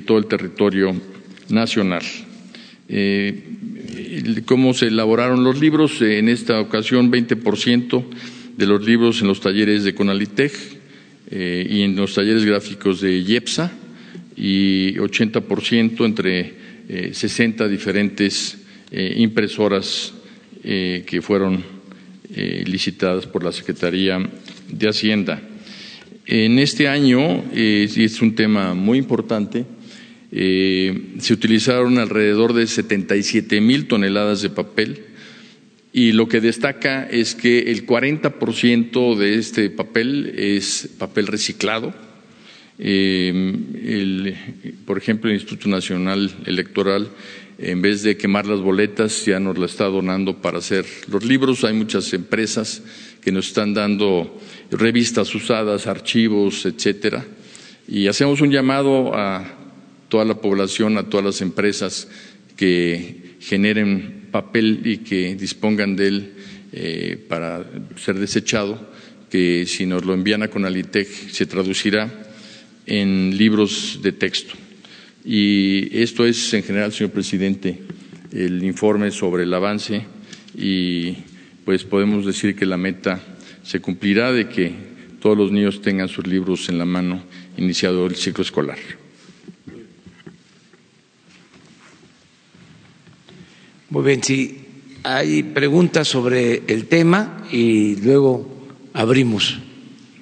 todo 0.06 0.20
el 0.20 0.28
territorio 0.28 0.96
nacional 1.50 2.04
cómo 4.46 4.74
se 4.74 4.88
elaboraron 4.88 5.44
los 5.44 5.60
libros. 5.60 6.02
En 6.02 6.30
esta 6.30 6.60
ocasión, 6.60 7.12
20% 7.12 8.04
de 8.58 8.66
los 8.66 8.86
libros 8.86 9.22
en 9.22 9.28
los 9.28 9.40
talleres 9.40 9.84
de 9.84 9.94
Conalitech 9.94 10.54
eh, 11.30 11.68
y 11.70 11.82
en 11.82 11.96
los 11.96 12.16
talleres 12.16 12.44
gráficos 12.44 13.02
de 13.02 13.20
IEPSA 13.20 13.72
y 14.36 14.96
80% 14.96 16.06
entre 16.06 16.54
60 17.14 17.66
eh, 17.66 17.70
diferentes 17.70 18.58
eh, 18.92 19.14
impresoras 19.18 20.14
que 20.64 21.22
fueron 21.22 21.64
licitadas 22.36 23.26
por 23.26 23.42
la 23.42 23.54
Secretaría 23.54 24.20
de 24.68 24.90
Hacienda. 24.90 25.42
En 26.26 26.60
este 26.60 26.90
año, 26.90 27.46
y 27.56 28.04
es 28.04 28.22
un 28.22 28.36
tema 28.36 28.74
muy 28.74 28.98
importante, 28.98 29.66
eh, 30.40 31.16
se 31.18 31.34
utilizaron 31.34 31.98
alrededor 31.98 32.54
de 32.54 32.68
77 32.68 33.60
mil 33.60 33.88
toneladas 33.88 34.44
de 34.44 34.52
papel 34.52 35.02
y 35.92 36.12
lo 36.12 36.28
que 36.28 36.42
destaca 36.42 37.08
es 37.10 37.34
que 37.34 37.72
el 37.72 37.88
40% 37.88 39.16
de 39.16 39.40
este 39.40 39.72
papel 39.72 40.36
es 40.38 40.90
papel 41.00 41.26
reciclado. 41.26 41.92
Eh, 42.78 44.36
por 44.86 45.00
ejemplo, 45.00 45.32
el 45.32 45.38
Instituto 45.38 45.70
Nacional 45.70 46.32
Electoral, 46.46 47.10
en 47.58 47.82
vez 47.82 48.04
de 48.04 48.16
quemar 48.16 48.46
las 48.46 48.60
boletas, 48.60 49.26
ya 49.26 49.40
nos 49.40 49.58
la 49.58 49.66
está 49.66 49.86
donando 49.86 50.40
para 50.40 50.60
hacer 50.60 50.86
los 51.10 51.26
libros. 51.26 51.64
Hay 51.64 51.74
muchas 51.74 52.14
empresas 52.14 52.84
que 53.24 53.32
nos 53.32 53.48
están 53.48 53.74
dando 53.74 54.40
revistas 54.70 55.34
usadas, 55.34 55.88
archivos, 55.88 56.68
etcétera. 56.68 57.26
Y 57.88 58.06
hacemos 58.06 58.40
un 58.42 58.52
llamado 58.52 59.16
a 59.16 59.58
toda 60.10 60.26
la 60.26 60.42
población, 60.42 60.98
a 60.98 61.10
todas 61.10 61.26
las 61.26 61.42
empresas 61.42 62.08
que 62.56 63.36
generen 63.40 64.28
papel 64.32 64.82
y 64.84 64.98
que 65.00 65.36
dispongan 65.36 65.96
de 65.96 66.08
él 66.08 66.34
eh, 66.72 67.26
para 67.28 67.66
ser 67.96 68.20
desechado, 68.20 68.90
que 69.30 69.66
si 69.66 69.86
nos 69.86 70.06
lo 70.06 70.14
envían 70.14 70.44
a 70.44 70.48
Conalitech 70.48 71.08
se 71.08 71.46
traducirá 71.46 72.12
en 72.86 73.38
libros 73.38 74.00
de 74.02 74.12
texto. 74.12 74.54
Y 75.26 75.90
esto 75.98 76.26
es, 76.26 76.54
en 76.54 76.64
general, 76.64 76.94
señor 76.94 77.12
presidente, 77.12 77.80
el 78.32 78.64
informe 78.64 79.12
sobre 79.12 79.44
el 79.44 79.54
avance 79.54 80.04
y 80.56 81.18
pues 81.66 81.84
podemos 81.84 82.26
decir 82.26 82.56
que 82.56 82.66
la 82.66 82.78
meta 82.78 83.22
se 83.64 83.82
cumplirá 83.82 84.32
de 84.32 84.48
que 84.48 84.72
todos 85.20 85.38
los 85.38 85.52
niños 85.52 85.82
tengan 85.82 86.08
sus 86.08 86.26
libros 86.26 86.70
en 86.70 86.78
la 86.78 86.86
mano 86.86 87.24
iniciado 87.58 88.08
el 88.08 88.16
ciclo 88.16 88.44
escolar. 88.44 88.78
Muy 93.90 94.04
bien, 94.04 94.22
si 94.22 94.66
hay 95.04 95.44
preguntas 95.44 96.10
sobre 96.10 96.64
el 96.68 96.88
tema 96.88 97.46
y 97.50 97.96
luego 97.96 98.46
abrimos. 98.92 99.60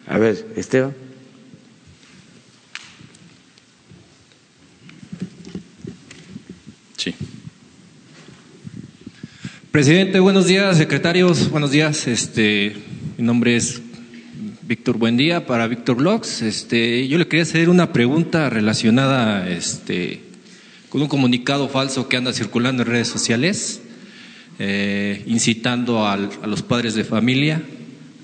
A 0.05 0.19
ver, 0.19 0.45
Esteban. 0.55 0.93
Sí. 6.95 7.15
Presidente, 9.72 10.19
buenos 10.19 10.45
días. 10.45 10.77
Secretarios, 10.77 11.50
buenos 11.50 11.72
días. 11.72 12.05
Este, 12.05 12.75
mi 13.17 13.25
nombre 13.25 13.55
es 13.55 13.81
Víctor 14.62 15.00
Buendía 15.00 15.48
para 15.48 15.65
Víctor 15.65 15.98
Blogs. 15.98 16.43
Este, 16.43 17.07
yo 17.07 17.17
le 17.17 17.27
quería 17.27 17.41
hacer 17.41 17.69
una 17.69 17.91
pregunta 17.91 18.48
relacionada 18.51 19.50
este, 19.50 20.22
un 21.02 21.10
comunicado 21.10 21.68
falso 21.68 22.08
que 22.08 22.18
anda 22.18 22.32
circulando 22.32 22.84
en 22.84 22.90
redes 22.90 23.08
sociales, 23.08 23.82
eh, 24.60 25.24
incitando 25.25 26.08
a 26.08 26.16
los 26.16 26.62
padres 26.62 26.96
de 26.96 27.04
familia 27.04 27.62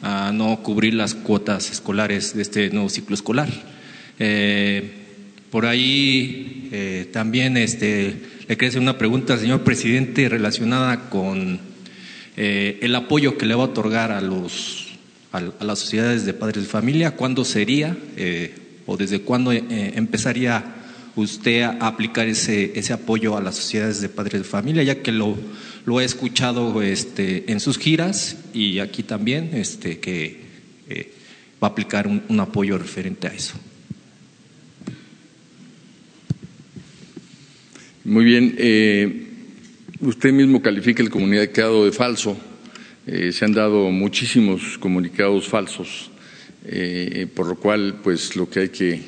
a 0.02 0.32
no 0.34 0.64
cubrir 0.64 0.94
las 0.94 1.14
cuotas 1.14 1.70
escolares 1.70 2.34
de 2.34 2.42
este 2.42 2.70
nuevo 2.70 2.90
ciclo 2.90 3.14
escolar. 3.14 3.50
Eh, 4.20 4.90
por 5.50 5.66
ahí 5.66 6.70
eh, 6.72 7.10
también 7.12 7.58
este, 7.58 8.16
le 8.48 8.56
quería 8.56 8.70
hacer 8.70 8.82
una 8.82 8.98
pregunta 8.98 9.38
señor 9.38 9.64
presidente 9.64 10.30
relacionada 10.30 11.10
con 11.10 11.72
el 12.38 12.96
apoyo 12.96 13.38
que 13.38 13.46
le 13.46 13.54
va 13.54 13.64
a 13.64 13.68
otorgar 13.68 14.12
a 14.12 14.22
los 14.22 14.88
a, 15.34 15.42
las 15.42 15.80
sociedades 15.80 16.26
de 16.26 16.34
padres 16.34 16.64
de 16.64 16.70
familia, 16.70 17.12
¿cuándo 17.12 17.46
sería 17.46 17.96
o 18.88 18.98
desde 18.98 19.22
cuándo 19.22 19.52
empezaría 19.52 20.81
usted 21.16 21.62
a 21.64 21.88
aplicar 21.88 22.28
ese, 22.28 22.72
ese 22.76 22.94
apoyo 22.94 23.38
a 23.38 23.42
las 23.42 23.56
sociedades 23.56 24.02
de 24.02 24.10
padres 24.10 24.42
de 24.42 24.48
familia, 24.48 24.84
ya 24.84 25.02
que 25.02 25.12
lo, 25.12 25.38
lo 25.86 26.02
he 26.02 26.06
escuchado 26.06 26.82
este, 26.82 27.52
en 27.52 27.60
sus 27.60 27.78
giras 27.78 28.38
y 28.54 28.80
aquí 28.80 29.04
también, 29.04 29.52
este, 29.54 30.00
que 30.00 30.42
eh, 30.90 31.14
va 31.62 31.68
a 31.68 31.72
aplicar 31.72 32.08
un, 32.08 32.24
un 32.30 32.40
apoyo 32.40 32.78
referente 32.78 33.28
a 33.28 33.34
eso? 33.34 33.56
Muy 38.04 38.26
bien. 38.26 39.28
usted 40.00 40.34
mismo 40.34 40.62
califica 40.62 41.04
el 41.04 41.12
comunicado 41.12 41.86
de 41.86 41.92
falso. 41.92 42.36
Eh, 43.08 43.32
se 43.32 43.46
han 43.46 43.54
dado 43.54 43.90
muchísimos 43.90 44.78
comunicados 44.78 45.48
falsos, 45.48 46.12
eh, 46.66 47.28
por 47.34 47.48
lo 47.48 47.56
cual, 47.56 48.00
pues 48.04 48.36
lo 48.36 48.48
que 48.48 48.60
hay 48.60 48.70
que 48.70 49.02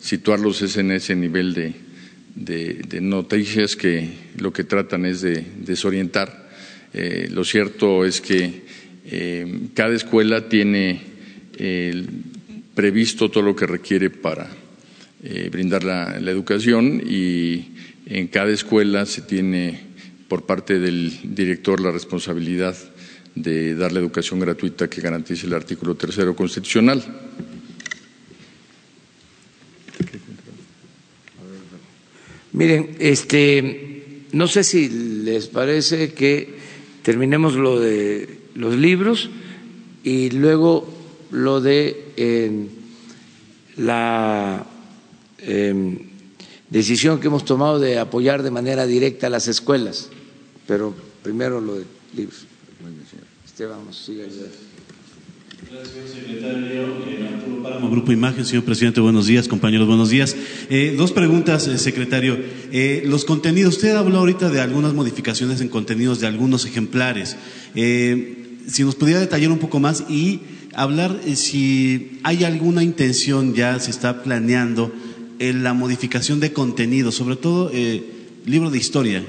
situarlos 0.00 0.62
es 0.62 0.76
en 0.76 0.90
ese 0.90 1.14
nivel 1.14 1.54
de, 1.54 1.74
de, 2.34 3.00
noticias 3.00 3.76
que 3.76 4.08
lo 4.38 4.52
que 4.52 4.64
tratan 4.64 5.04
es 5.04 5.20
de 5.20 5.44
desorientar. 5.58 6.50
Eh, 6.92 7.28
lo 7.30 7.44
cierto 7.44 8.04
es 8.04 8.20
que 8.20 8.80
cada 9.74 9.94
escuela 9.94 10.48
tiene 10.48 11.00
previsto 12.74 13.28
todo 13.30 13.42
lo 13.42 13.56
que 13.56 13.66
requiere 13.66 14.08
para 14.08 14.48
brindar 15.50 15.82
la, 15.82 16.20
la 16.20 16.30
educación 16.30 17.02
y 17.04 17.70
en 18.06 18.28
cada 18.28 18.50
escuela 18.50 19.06
se 19.06 19.22
tiene 19.22 19.80
por 20.30 20.46
parte 20.46 20.78
del 20.78 21.12
director 21.24 21.80
la 21.80 21.90
responsabilidad 21.90 22.76
de 23.34 23.74
dar 23.74 23.92
la 23.92 23.98
educación 23.98 24.38
gratuita 24.38 24.88
que 24.88 25.00
garantice 25.00 25.46
el 25.46 25.54
artículo 25.54 25.96
tercero 25.96 26.36
constitucional. 26.36 27.02
Miren, 32.52 32.96
este, 32.98 34.24
no 34.32 34.48
sé 34.48 34.64
si 34.64 34.88
les 34.88 35.46
parece 35.46 36.12
que 36.12 36.58
terminemos 37.02 37.54
lo 37.54 37.78
de 37.78 38.38
los 38.54 38.74
libros 38.74 39.30
y 40.02 40.30
luego 40.30 40.86
lo 41.30 41.60
de 41.60 42.68
la 43.76 44.66
em, 45.38 45.98
decisión 46.68 47.20
que 47.20 47.28
hemos 47.28 47.44
tomado 47.44 47.78
de 47.78 47.98
apoyar 47.98 48.42
de 48.42 48.50
manera 48.50 48.86
directa 48.86 49.28
a 49.28 49.30
las 49.30 49.48
escuelas, 49.48 50.08
pero 50.66 50.94
primero 51.22 51.60
lo 51.60 51.76
de 51.76 51.84
libros. 52.14 52.46
Gracias, 55.72 56.10
secretario. 56.10 56.82
Arturo 57.32 57.90
Grupo 57.90 58.10
Imagen. 58.10 58.44
Señor 58.44 58.64
presidente, 58.64 59.00
buenos 59.00 59.28
días. 59.28 59.46
Compañeros, 59.46 59.86
buenos 59.86 60.10
días. 60.10 60.34
Eh, 60.68 60.96
dos 60.98 61.12
preguntas, 61.12 61.68
eh, 61.68 61.78
secretario. 61.78 62.36
Eh, 62.72 63.04
los 63.06 63.24
contenidos, 63.24 63.76
usted 63.76 63.94
habló 63.94 64.18
ahorita 64.18 64.50
de 64.50 64.60
algunas 64.60 64.94
modificaciones 64.94 65.60
en 65.60 65.68
contenidos 65.68 66.18
de 66.18 66.26
algunos 66.26 66.66
ejemplares. 66.66 67.36
si 67.72 68.82
nos 68.82 68.96
pudiera 68.96 69.20
detallar 69.20 69.52
un 69.52 69.58
poco 69.58 69.78
más 69.78 70.04
y 70.10 70.40
hablar 70.74 71.20
si 71.34 72.18
hay 72.24 72.42
alguna 72.42 72.82
intención 72.82 73.54
ya, 73.54 73.78
se 73.78 73.92
está 73.92 74.24
planeando 74.24 74.92
en 75.38 75.62
la 75.62 75.72
modificación 75.72 76.40
de 76.40 76.52
contenidos, 76.52 77.14
sobre 77.14 77.36
todo 77.36 77.70
libro 78.44 78.70
de 78.70 78.78
historia. 78.78 79.24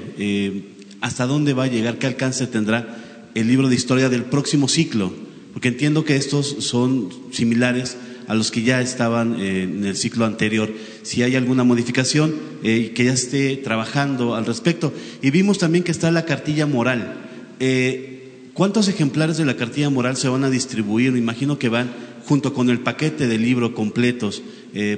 ¿Hasta 1.00 1.26
dónde 1.26 1.54
va 1.54 1.64
a 1.64 1.68
llegar? 1.68 1.98
¿Qué 1.98 2.08
alcance 2.08 2.48
tendrá? 2.48 2.98
el 3.34 3.48
libro 3.48 3.68
de 3.68 3.74
historia 3.74 4.08
del 4.08 4.24
próximo 4.24 4.68
ciclo, 4.68 5.12
porque 5.52 5.68
entiendo 5.68 6.04
que 6.04 6.16
estos 6.16 6.56
son 6.60 7.10
similares 7.30 7.96
a 8.26 8.34
los 8.34 8.50
que 8.50 8.62
ya 8.62 8.80
estaban 8.80 9.40
eh, 9.40 9.64
en 9.64 9.84
el 9.84 9.96
ciclo 9.96 10.24
anterior. 10.24 10.72
Si 11.02 11.22
hay 11.22 11.36
alguna 11.36 11.64
modificación, 11.64 12.34
eh, 12.62 12.92
que 12.94 13.04
ya 13.04 13.12
esté 13.12 13.56
trabajando 13.56 14.34
al 14.34 14.46
respecto. 14.46 14.92
Y 15.20 15.30
vimos 15.30 15.58
también 15.58 15.84
que 15.84 15.90
está 15.90 16.10
la 16.10 16.24
cartilla 16.24 16.66
moral. 16.66 17.14
Eh, 17.60 18.48
¿Cuántos 18.54 18.88
ejemplares 18.88 19.36
de 19.36 19.44
la 19.44 19.56
cartilla 19.56 19.90
moral 19.90 20.16
se 20.16 20.28
van 20.28 20.44
a 20.44 20.50
distribuir? 20.50 21.12
Me 21.12 21.18
imagino 21.18 21.58
que 21.58 21.68
van 21.68 21.90
junto 22.24 22.54
con 22.54 22.70
el 22.70 22.80
paquete 22.80 23.26
de 23.26 23.38
libro 23.38 23.74
completos. 23.74 24.42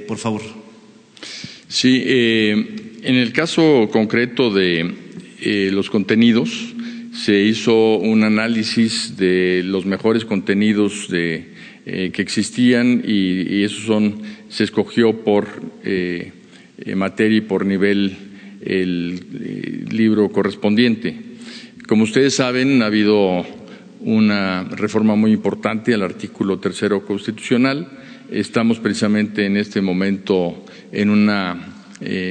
por 0.07 0.17
favor. 0.17 0.41
Sí, 1.67 2.03
en 2.05 3.15
el 3.15 3.31
caso 3.33 3.89
concreto 3.91 4.53
de 4.53 4.93
los 5.71 5.89
contenidos, 5.89 6.74
se 7.15 7.39
hizo 7.39 7.97
un 7.97 8.23
análisis 8.23 9.15
de 9.15 9.61
los 9.63 9.85
mejores 9.85 10.25
contenidos 10.25 11.07
de, 11.09 11.53
eh, 11.85 12.11
que 12.13 12.21
existían 12.21 13.03
y, 13.05 13.63
y, 13.63 13.69
son, 13.69 14.21
se 14.49 14.65
escogió 14.65 15.23
por 15.23 15.47
eh, 15.83 16.33
eh, 16.77 16.95
materia 16.95 17.37
y 17.37 17.41
por 17.41 17.65
nivel 17.65 18.17
el 18.61 19.87
libro 19.91 20.29
correspondiente. 20.29 21.15
Como 21.87 22.03
ustedes 22.03 22.35
saben, 22.35 22.81
ha 22.81 22.87
habido 22.87 23.45
una 24.01 24.63
reforma 24.63 25.15
muy 25.15 25.31
importante 25.31 25.93
al 25.93 26.01
artículo 26.01 26.59
tercero 26.59 27.05
constitucional. 27.05 27.87
Estamos 28.29 28.79
precisamente 28.79 29.45
en 29.45 29.55
este 29.55 29.81
momento 29.81 30.65
en 30.91 31.11
una 31.11 31.74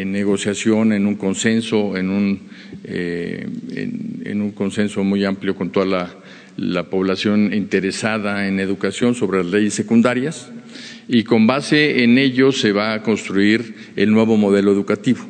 negociación, 0.07 0.93
en 0.93 1.07
un 1.07 1.17
consenso, 1.17 1.97
en 1.97 2.11
un 2.11 2.41
eh, 2.87 3.47
en, 3.77 4.43
un 4.43 4.51
consenso 4.51 5.05
muy 5.05 5.25
amplio 5.25 5.55
con 5.55 5.71
toda 5.71 6.11
la, 6.57 6.85
población 6.85 7.53
interesada 7.55 8.47
en 8.47 8.61
educación 8.61 9.15
sobre 9.15 9.39
las 9.43 9.53
leyes 9.53 9.75
secundarias 9.75 10.51
y 11.09 11.25
con 11.25 11.47
base 11.47 12.05
en 12.05 12.19
ello 12.19 12.53
se 12.53 12.73
va 12.73 12.93
a 12.93 13.03
construir 13.03 13.75
el 13.97 14.13
nuevo 14.13 14.37
modelo 14.37 14.71
educativo. 14.71 15.21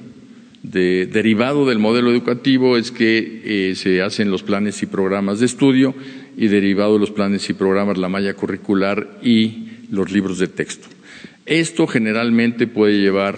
derivado 0.62 1.66
del 1.66 1.78
modelo 1.78 2.10
educativo 2.10 2.76
es 2.76 2.90
que 2.90 3.42
eh, 3.70 3.74
se 3.74 4.02
hacen 4.02 4.30
los 4.30 4.42
planes 4.42 4.82
y 4.82 4.86
programas 4.86 5.40
de 5.40 5.46
estudio 5.46 5.94
y 6.36 6.48
derivado 6.48 6.94
de 6.94 7.00
los 7.00 7.10
planes 7.10 7.48
y 7.48 7.54
programas 7.54 7.98
la 7.98 8.08
malla 8.08 8.34
curricular 8.34 9.18
y 9.22 9.68
los 9.90 10.10
libros 10.10 10.38
de 10.38 10.48
texto. 10.48 10.88
Esto 11.46 11.86
generalmente 11.86 12.66
puede 12.66 12.98
llevar 12.98 13.36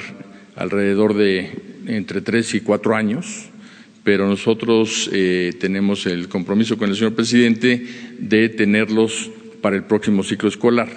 alrededor 0.56 1.14
de 1.14 1.50
entre 1.86 2.20
tres 2.20 2.54
y 2.54 2.60
cuatro 2.60 2.96
años 2.96 3.50
pero 4.06 4.28
nosotros 4.28 5.10
eh, 5.12 5.52
tenemos 5.58 6.06
el 6.06 6.28
compromiso 6.28 6.78
con 6.78 6.88
el 6.88 6.94
señor 6.94 7.16
presidente 7.16 7.84
de 8.20 8.48
tenerlos 8.48 9.32
para 9.60 9.74
el 9.74 9.82
próximo 9.82 10.22
ciclo 10.22 10.48
escolar. 10.48 10.88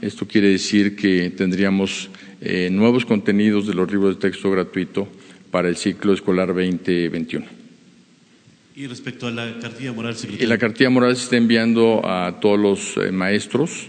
Esto 0.00 0.28
quiere 0.28 0.50
decir 0.50 0.94
que 0.94 1.30
tendríamos 1.30 2.10
eh, 2.40 2.68
nuevos 2.70 3.04
contenidos 3.06 3.66
de 3.66 3.74
los 3.74 3.90
libros 3.90 4.14
de 4.14 4.30
texto 4.30 4.52
gratuito 4.52 5.08
para 5.50 5.68
el 5.68 5.76
ciclo 5.76 6.12
escolar 6.12 6.54
2021. 6.54 7.44
Y 8.76 8.86
respecto 8.86 9.26
a 9.26 9.32
la 9.32 9.58
cartilla 9.58 9.92
moral, 9.92 10.14
secretario. 10.14 10.48
La 10.48 10.58
cartilla 10.58 10.90
moral 10.90 11.16
se 11.16 11.24
está 11.24 11.36
enviando 11.36 12.02
a 12.04 12.38
todos 12.40 12.60
los 12.60 13.04
eh, 13.04 13.10
maestros 13.10 13.88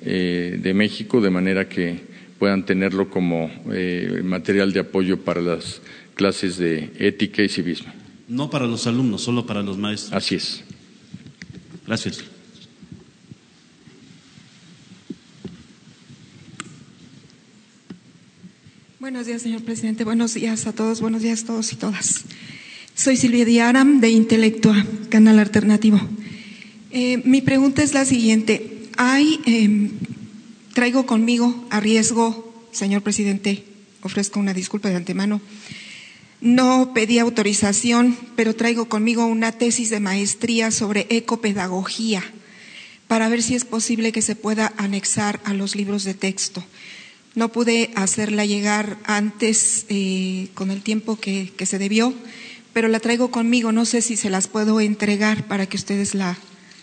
de 0.00 0.72
México 0.74 1.20
de 1.20 1.28
manera 1.28 1.68
que 1.68 2.07
puedan 2.38 2.64
tenerlo 2.64 3.10
como 3.10 3.50
material 4.22 4.72
de 4.72 4.80
apoyo 4.80 5.24
para 5.24 5.40
las 5.40 5.80
clases 6.14 6.58
de 6.58 6.92
ética 6.98 7.42
y 7.42 7.48
civismo. 7.48 7.92
No 8.28 8.50
para 8.50 8.66
los 8.66 8.86
alumnos, 8.86 9.22
solo 9.22 9.46
para 9.46 9.62
los 9.62 9.78
maestros. 9.78 10.12
Así 10.12 10.34
es. 10.34 10.62
Gracias. 11.86 12.24
Buenos 19.00 19.26
días, 19.26 19.40
señor 19.40 19.62
presidente. 19.62 20.04
Buenos 20.04 20.34
días 20.34 20.66
a 20.66 20.74
todos. 20.74 21.00
Buenos 21.00 21.22
días 21.22 21.44
a 21.44 21.46
todos 21.46 21.72
y 21.72 21.76
todas. 21.76 22.24
Soy 22.94 23.16
Silvia 23.16 23.46
Diaram 23.46 24.00
de 24.00 24.10
Intelectua, 24.10 24.84
Canal 25.08 25.38
Alternativo. 25.38 25.98
Eh, 26.90 27.22
mi 27.24 27.40
pregunta 27.40 27.82
es 27.82 27.94
la 27.94 28.04
siguiente. 28.04 28.90
Hay, 28.98 29.40
em, 29.46 29.92
traigo 30.78 31.06
conmigo 31.06 31.66
a 31.70 31.80
riesgo, 31.80 32.54
señor 32.70 33.02
presidente, 33.02 33.64
ofrezco 34.00 34.38
una 34.38 34.54
disculpa 34.54 34.88
de 34.88 34.94
antemano. 34.94 35.40
No 36.40 36.92
pedí 36.94 37.18
autorización, 37.18 38.16
pero 38.36 38.54
traigo 38.54 38.88
conmigo 38.88 39.26
una 39.26 39.50
tesis 39.50 39.90
de 39.90 39.98
maestría 39.98 40.70
sobre 40.70 41.08
ecopedagogía 41.10 42.22
para 43.08 43.28
ver 43.28 43.42
si 43.42 43.56
es 43.56 43.64
posible 43.64 44.12
que 44.12 44.22
se 44.22 44.36
pueda 44.36 44.72
anexar 44.76 45.40
a 45.44 45.52
los 45.52 45.74
libros 45.74 46.04
de 46.04 46.14
texto. 46.14 46.64
No 47.34 47.50
pude 47.50 47.90
hacerla 47.96 48.44
llegar 48.44 48.98
antes 49.02 49.84
eh, 49.88 50.46
con 50.54 50.70
el 50.70 50.82
tiempo 50.82 51.18
que, 51.18 51.52
que 51.56 51.66
se 51.66 51.78
debió, 51.78 52.14
pero 52.72 52.86
la 52.86 53.00
traigo 53.00 53.32
conmigo. 53.32 53.72
No 53.72 53.84
sé 53.84 54.00
si 54.00 54.16
se 54.16 54.30
las 54.30 54.46
puedo 54.46 54.80
entregar 54.80 55.48
para 55.48 55.66
que 55.66 55.76
ustedes 55.76 56.14
la, 56.14 56.38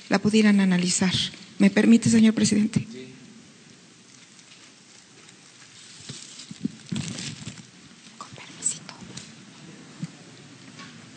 la 0.10 0.20
pudieran 0.20 0.60
analizar. 0.60 1.14
¿Me 1.60 1.70
permite, 1.70 2.10
señor 2.10 2.34
presidente? 2.34 2.86
Con 8.18 8.30
permisito. 8.30 8.94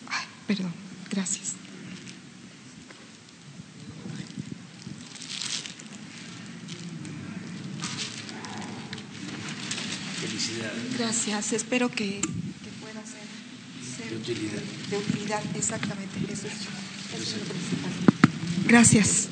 Ay, 0.08 0.26
perdón, 0.46 0.72
gracias. 1.10 1.54
Felicidades. 10.20 10.87
Gracias, 10.98 11.52
espero 11.52 11.88
que, 11.90 12.20
que 12.20 12.70
pueda 12.80 13.00
ser, 13.06 13.22
ser 13.96 14.10
De 14.10 14.16
utilidad. 14.16 14.62
de 14.90 14.96
utilidad, 14.98 15.42
exactamente. 15.56 16.18
Eso 16.32 16.48
es, 16.48 16.54
eso 16.54 17.36
es 17.36 17.38
lo 17.38 17.44
principal. 17.44 17.92
Gracias. 18.66 19.28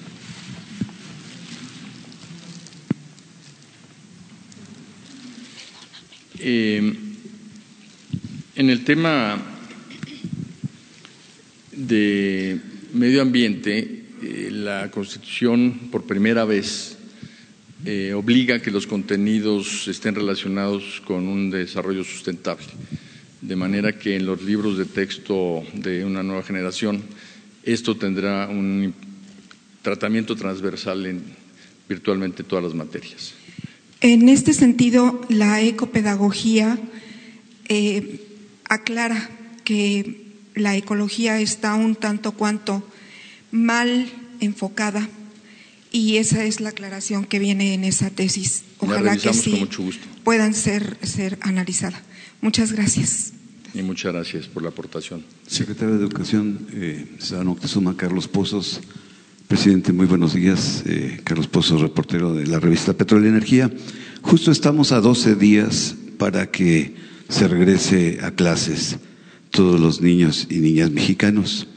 Eh, 6.38 6.94
en 8.54 8.70
el 8.70 8.84
tema 8.84 9.42
de 11.72 12.60
medio 12.92 13.22
ambiente, 13.22 14.04
eh, 14.22 14.50
la 14.52 14.90
Constitución 14.90 15.88
por 15.90 16.04
primera 16.04 16.44
vez 16.44 16.95
eh, 17.86 18.12
obliga 18.14 18.56
a 18.56 18.60
que 18.60 18.72
los 18.72 18.84
contenidos 18.84 19.86
estén 19.86 20.16
relacionados 20.16 21.00
con 21.06 21.28
un 21.28 21.50
desarrollo 21.50 22.02
sustentable, 22.02 22.66
de 23.40 23.54
manera 23.54 23.96
que 23.96 24.16
en 24.16 24.26
los 24.26 24.42
libros 24.42 24.76
de 24.76 24.86
texto 24.86 25.62
de 25.72 26.04
una 26.04 26.24
nueva 26.24 26.42
generación 26.42 27.04
esto 27.62 27.96
tendrá 27.96 28.48
un 28.48 28.92
tratamiento 29.82 30.34
transversal 30.34 31.06
en 31.06 31.22
virtualmente 31.88 32.42
todas 32.42 32.64
las 32.64 32.74
materias. 32.74 33.34
En 34.00 34.28
este 34.28 34.52
sentido, 34.52 35.20
la 35.28 35.62
ecopedagogía 35.62 36.78
eh, 37.68 38.20
aclara 38.64 39.30
que 39.62 40.26
la 40.56 40.74
ecología 40.74 41.40
está 41.40 41.76
un 41.76 41.94
tanto 41.94 42.32
cuanto 42.32 42.82
mal 43.52 44.08
enfocada 44.40 45.08
y 45.92 46.16
esa 46.16 46.44
es 46.44 46.60
la 46.60 46.70
aclaración 46.70 47.24
que 47.24 47.38
viene 47.38 47.74
en 47.74 47.84
esa 47.84 48.10
tesis. 48.10 48.62
Ojalá 48.78 49.16
que 49.16 49.32
sí 49.32 49.66
puedan 50.24 50.54
ser, 50.54 50.98
ser 51.02 51.38
analizada. 51.40 52.02
Muchas 52.40 52.72
gracias. 52.72 53.32
Y 53.74 53.82
muchas 53.82 54.12
gracias 54.12 54.46
por 54.46 54.62
la 54.62 54.70
aportación. 54.70 55.22
Secretario 55.46 55.94
de 55.96 56.00
Educación, 56.00 56.66
eh, 56.72 57.06
Moctezuma, 57.44 57.96
Carlos 57.96 58.26
Pozos. 58.28 58.80
Presidente, 59.48 59.92
muy 59.92 60.06
buenos 60.06 60.34
días. 60.34 60.82
Eh, 60.86 61.20
Carlos 61.24 61.46
Pozos, 61.46 61.80
reportero 61.80 62.34
de 62.34 62.46
la 62.46 62.58
revista 62.58 62.92
Petróleo 62.94 63.26
y 63.26 63.30
Energía. 63.30 63.70
Justo 64.22 64.50
estamos 64.50 64.92
a 64.92 65.00
12 65.00 65.36
días 65.36 65.94
para 66.18 66.50
que 66.50 66.94
se 67.28 67.46
regrese 67.48 68.18
a 68.22 68.30
clases 68.32 68.96
todos 69.50 69.78
los 69.80 70.00
niños 70.00 70.46
y 70.50 70.56
niñas 70.56 70.90
mexicanos. 70.90 71.68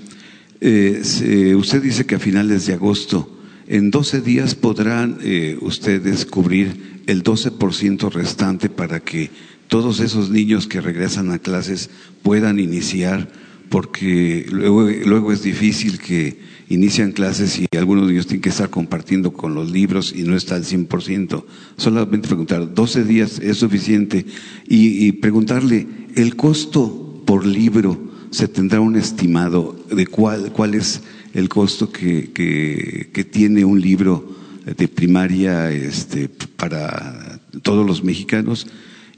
Eh, 0.62 1.02
se- 1.04 1.56
usted 1.56 1.82
dice 1.82 2.06
que 2.06 2.15
a 2.15 2.19
finales 2.19 2.65
de 2.65 2.74
agosto, 2.74 3.38
en 3.69 3.91
12 3.91 4.21
días 4.21 4.55
podrán 4.55 5.19
eh, 5.21 5.55
ustedes 5.62 6.25
cubrir 6.25 7.03
el 7.05 7.23
12% 7.23 8.12
restante 8.12 8.67
para 8.67 8.99
que 8.99 9.29
todos 9.67 9.99
esos 9.99 10.32
niños 10.32 10.65
que 10.65 10.82
regresan 10.82 11.32
a 11.32 11.38
clases 11.38 11.91
puedan 12.23 12.60
iniciar, 12.60 13.32
porque 13.69 14.47
luego, 14.51 14.89
luego 15.05 15.32
es 15.32 15.43
difícil 15.43 15.99
que 15.99 16.39
inician 16.69 17.12
clases 17.12 17.60
y 17.60 17.67
algunos 17.77 18.08
niños 18.08 18.25
tienen 18.25 18.41
que 18.41 18.49
estar 18.49 18.71
compartiendo 18.71 19.34
con 19.34 19.53
los 19.53 19.71
libros 19.71 20.15
y 20.15 20.23
no 20.23 20.36
está 20.36 20.55
al 20.55 20.65
100%. 20.65 21.43
Solamente 21.77 22.27
preguntar, 22.27 22.73
12 22.73 23.03
días 23.03 23.39
es 23.39 23.58
suficiente 23.58 24.25
y, 24.67 25.05
y 25.05 25.12
preguntarle, 25.12 25.88
¿el 26.15 26.36
costo 26.36 27.21
por 27.27 27.45
libro 27.45 28.10
se 28.32 28.47
tendrá 28.47 28.79
un 28.79 28.95
estimado 28.95 29.75
de 29.91 30.08
cuál, 30.08 30.51
cuál 30.53 30.73
es 30.73 31.01
el 31.33 31.49
costo 31.49 31.91
que, 31.91 32.31
que, 32.33 33.23
tiene 33.23 33.65
un 33.65 33.79
libro 33.81 34.35
de 34.65 34.87
primaria 34.87 35.71
este, 35.71 36.29
para 36.29 37.39
todos 37.61 37.85
los 37.85 38.03
mexicanos? 38.03 38.67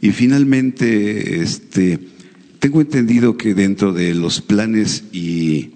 Y 0.02 0.12
finalmente, 0.12 1.42
este, 1.42 2.00
tengo 2.60 2.82
entendido 2.82 3.38
que 3.38 3.54
dentro 3.54 3.94
de 3.94 4.14
los 4.14 4.42
planes 4.42 5.04
y, 5.12 5.72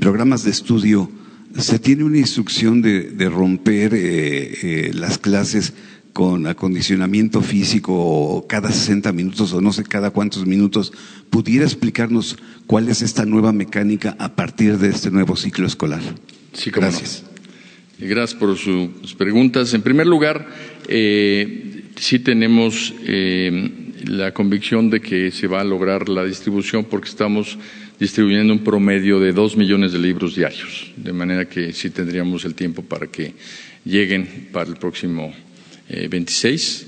programas 0.00 0.44
de 0.44 0.50
estudio 0.50 1.10
se 1.56 1.78
tiene 1.78 2.04
una 2.04 2.18
instrucción 2.18 2.82
de, 2.82 3.10
de 3.10 3.28
romper 3.28 3.92
eh, 3.94 3.98
eh, 4.62 4.90
las 4.94 5.18
clases 5.18 5.72
con 6.18 6.48
acondicionamiento 6.48 7.42
físico 7.42 8.44
cada 8.48 8.72
60 8.72 9.12
minutos 9.12 9.52
o 9.52 9.60
no 9.60 9.72
sé 9.72 9.84
cada 9.84 10.10
cuántos 10.10 10.46
minutos. 10.46 10.92
¿Pudiera 11.30 11.64
explicarnos 11.64 12.36
cuál 12.66 12.88
es 12.88 13.02
esta 13.02 13.24
nueva 13.24 13.52
mecánica 13.52 14.16
a 14.18 14.34
partir 14.34 14.78
de 14.78 14.88
este 14.88 15.12
nuevo 15.12 15.36
ciclo 15.36 15.64
escolar? 15.64 16.00
Sí, 16.54 16.72
cómo. 16.72 16.88
Gracias. 16.88 17.24
Gracias 18.00 18.36
por 18.36 18.56
sus 18.58 19.14
preguntas. 19.16 19.72
En 19.74 19.82
primer 19.82 20.08
lugar, 20.08 20.48
eh, 20.88 21.84
sí 21.94 22.18
tenemos 22.18 22.92
eh, 23.06 23.92
la 24.06 24.34
convicción 24.34 24.90
de 24.90 25.00
que 25.00 25.30
se 25.30 25.46
va 25.46 25.60
a 25.60 25.64
lograr 25.64 26.08
la 26.08 26.24
distribución 26.24 26.84
porque 26.84 27.10
estamos 27.10 27.56
distribuyendo 28.00 28.52
un 28.52 28.64
promedio 28.64 29.20
de 29.20 29.32
dos 29.32 29.56
millones 29.56 29.92
de 29.92 30.00
libros 30.00 30.34
diarios, 30.34 30.90
de 30.96 31.12
manera 31.12 31.48
que 31.48 31.72
sí 31.72 31.90
tendríamos 31.90 32.44
el 32.44 32.56
tiempo 32.56 32.82
para 32.82 33.06
que 33.06 33.34
lleguen 33.84 34.48
para 34.50 34.68
el 34.68 34.78
próximo 34.78 35.32
eh, 35.88 36.08
26. 36.08 36.86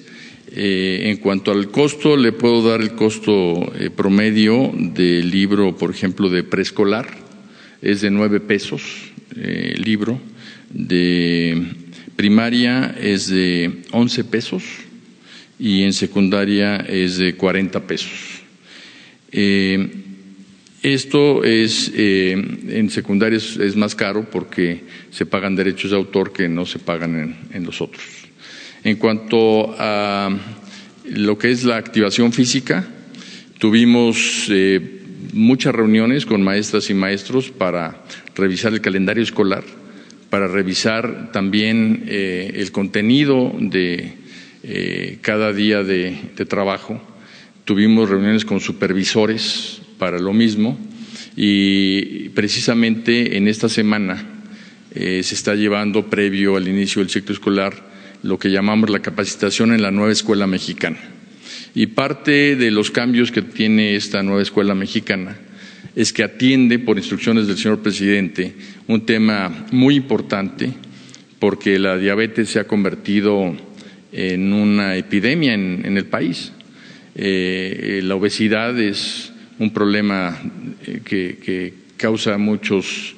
Eh, 0.53 1.03
en 1.07 1.19
cuanto 1.19 1.53
al 1.53 1.71
costo, 1.71 2.17
le 2.17 2.33
puedo 2.33 2.69
dar 2.69 2.81
el 2.81 2.95
costo 2.95 3.73
eh, 3.79 3.91
promedio 3.91 4.73
del 4.75 5.31
libro, 5.31 5.77
por 5.77 5.91
ejemplo, 5.91 6.29
de 6.29 6.43
preescolar, 6.43 7.09
es 7.83 8.01
de 8.01 8.11
nueve 8.11 8.41
pesos 8.41 8.83
eh, 9.37 9.75
el 9.77 9.83
libro, 9.83 10.21
de 10.71 11.63
primaria 12.17 12.95
es 13.01 13.29
de 13.29 13.83
11 13.93 14.25
pesos 14.25 14.63
y 15.59 15.83
en 15.83 15.93
secundaria 15.93 16.77
es 16.77 17.19
de 17.19 17.35
40 17.35 17.87
pesos. 17.87 18.43
Eh, 19.33 19.89
esto 20.83 21.45
es, 21.45 21.93
eh, 21.95 22.33
en 22.33 22.91
secundaria 22.91 23.39
es, 23.39 23.77
más 23.77 23.95
caro 23.95 24.29
porque 24.31 24.81
se 25.11 25.27
pagan 25.27 25.55
derechos 25.55 25.91
de 25.91 25.97
autor 25.97 26.33
que 26.33 26.49
no 26.49 26.67
se 26.67 26.79
pagan 26.79 27.37
en 27.53 27.65
los 27.65 27.81
otros. 27.81 28.20
En 28.83 28.97
cuanto 28.97 29.75
a 29.79 30.31
lo 31.05 31.37
que 31.37 31.51
es 31.51 31.65
la 31.65 31.77
activación 31.77 32.33
física, 32.33 32.89
tuvimos 33.59 34.47
eh, 34.49 35.03
muchas 35.35 35.75
reuniones 35.75 36.25
con 36.25 36.43
maestras 36.43 36.89
y 36.89 36.95
maestros 36.95 37.51
para 37.51 38.03
revisar 38.35 38.73
el 38.73 38.81
calendario 38.81 39.23
escolar, 39.23 39.65
para 40.31 40.49
revisar 40.49 41.31
también 41.31 42.05
eh, 42.07 42.53
el 42.55 42.73
contenido 42.73 43.55
de 43.59 44.15
eh, 44.63 45.19
cada 45.21 45.53
día 45.53 45.83
de, 45.83 46.17
trabajo. 46.49 47.03
Tuvimos 47.67 48.09
reuniones 48.09 48.47
con 48.47 48.61
supervisores 48.61 49.83
para 49.99 50.19
lo 50.19 50.33
mismo 50.33 50.79
y 51.37 52.31
precisamente 52.31 53.37
en 53.37 53.47
esta 53.47 53.69
semana 53.69 54.27
se 54.93 55.21
está 55.21 55.55
llevando 55.55 56.11
previo 56.11 56.57
al 56.57 56.67
inicio 56.67 57.01
del 57.01 57.11
ciclo 57.11 57.33
escolar 57.33 57.90
lo 58.23 58.39
que 58.39 58.51
llamamos 58.51 58.91
la 58.91 59.01
capacitación 59.01 59.73
en 59.73 59.83
la 59.83 59.91
nueva 59.91 60.13
escuela 60.13 60.47
mexicana. 60.47 60.99
Y 61.75 61.87
parte 61.87 62.57
de 62.57 62.71
los 62.71 62.91
cambios 62.91 63.31
que 63.31 63.43
tiene 63.43 63.95
esta 63.95 64.23
nueva 64.23 64.43
escuela 64.43 64.75
mexicana 64.75 65.37
es 65.97 66.13
que 66.13 66.23
atiende, 66.23 66.79
por 66.79 66.99
instrucciones 66.99 67.47
del 67.47 67.59
señor 67.59 67.81
presidente, 67.81 68.55
un 68.87 69.07
tema 69.07 69.67
muy 69.73 69.97
importante 69.97 70.73
porque 71.39 71.79
la 71.79 71.97
diabetes 71.97 72.51
se 72.51 72.61
ha 72.61 72.67
convertido 72.67 73.57
en 74.13 74.53
una 74.53 74.97
epidemia 74.97 75.55
en, 75.55 75.97
el 75.97 76.05
país. 76.07 76.53
Eh, 77.15 78.01
la 78.05 78.15
obesidad 78.15 78.79
es 78.79 79.33
un 79.59 79.73
problema 79.73 80.39
que, 81.05 81.75
causa 81.97 82.39
muchos 82.39 83.15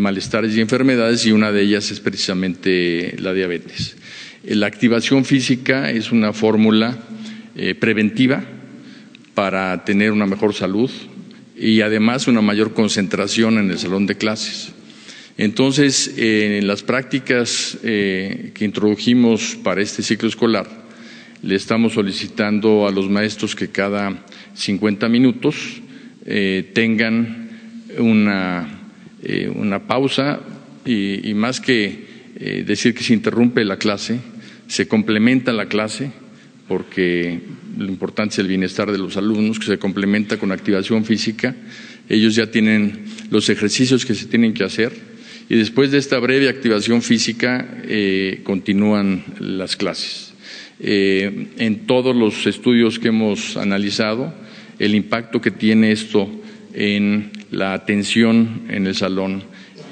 malestares 0.00 0.56
y 0.56 0.60
enfermedades 0.60 1.24
y 1.24 1.30
una 1.30 1.52
de 1.52 1.62
ellas 1.62 1.92
es 1.92 2.00
precisamente 2.00 3.14
la 3.20 3.32
diabetes. 3.32 3.97
La 4.48 4.66
activación 4.66 5.24
física 5.24 5.90
es 5.90 6.10
una 6.10 6.32
fórmula 6.32 6.96
preventiva 7.80 8.42
para 9.34 9.84
tener 9.84 10.10
una 10.10 10.26
mejor 10.26 10.54
salud 10.54 10.90
y 11.56 11.80
además 11.80 12.28
una 12.28 12.40
mayor 12.40 12.72
concentración 12.72 13.58
en 13.58 13.70
el 13.70 13.78
salón 13.78 14.06
de 14.06 14.16
clases. 14.16 14.72
Entonces, 15.36 16.14
en 16.16 16.66
las 16.66 16.82
prácticas 16.82 17.78
eh, 17.84 18.50
que 18.54 18.64
introdujimos 18.64 19.56
para 19.62 19.80
este 19.80 20.02
ciclo 20.02 20.28
escolar, 20.28 20.66
le 21.42 21.54
estamos 21.54 21.92
solicitando 21.92 22.88
a 22.88 22.90
los 22.90 23.08
maestros 23.08 23.54
que 23.54 23.68
cada 23.68 24.24
50 24.54 25.08
minutos 25.08 25.80
eh, 26.26 26.68
tengan 26.74 27.50
una, 27.98 28.80
eh, 29.22 29.48
una 29.54 29.86
pausa 29.86 30.40
y, 30.84 31.34
más 31.34 31.60
que 31.60 32.08
decir 32.64 32.94
que 32.94 33.02
se 33.02 33.12
interrumpe 33.12 33.64
la 33.64 33.76
clase, 33.76 34.20
se 34.68 34.86
complementa 34.86 35.52
la 35.52 35.66
clase 35.66 36.12
porque 36.68 37.40
lo 37.78 37.86
importante 37.86 38.34
es 38.34 38.38
el 38.40 38.46
bienestar 38.46 38.92
de 38.92 38.98
los 38.98 39.16
alumnos, 39.16 39.58
que 39.58 39.66
se 39.66 39.78
complementa 39.78 40.36
con 40.36 40.52
activación 40.52 41.04
física. 41.04 41.56
Ellos 42.08 42.34
ya 42.34 42.50
tienen 42.50 43.06
los 43.30 43.48
ejercicios 43.48 44.04
que 44.04 44.14
se 44.14 44.26
tienen 44.26 44.52
que 44.52 44.64
hacer 44.64 44.92
y 45.48 45.56
después 45.56 45.90
de 45.90 45.98
esta 45.98 46.18
breve 46.18 46.48
activación 46.48 47.00
física 47.00 47.66
eh, 47.84 48.40
continúan 48.44 49.24
las 49.40 49.76
clases. 49.76 50.34
Eh, 50.80 51.48
en 51.58 51.86
todos 51.86 52.14
los 52.14 52.46
estudios 52.46 52.98
que 52.98 53.08
hemos 53.08 53.56
analizado, 53.56 54.32
el 54.78 54.94
impacto 54.94 55.40
que 55.40 55.50
tiene 55.50 55.90
esto 55.90 56.30
en 56.74 57.30
la 57.50 57.72
atención 57.72 58.62
en 58.68 58.86
el 58.86 58.94
salón 58.94 59.42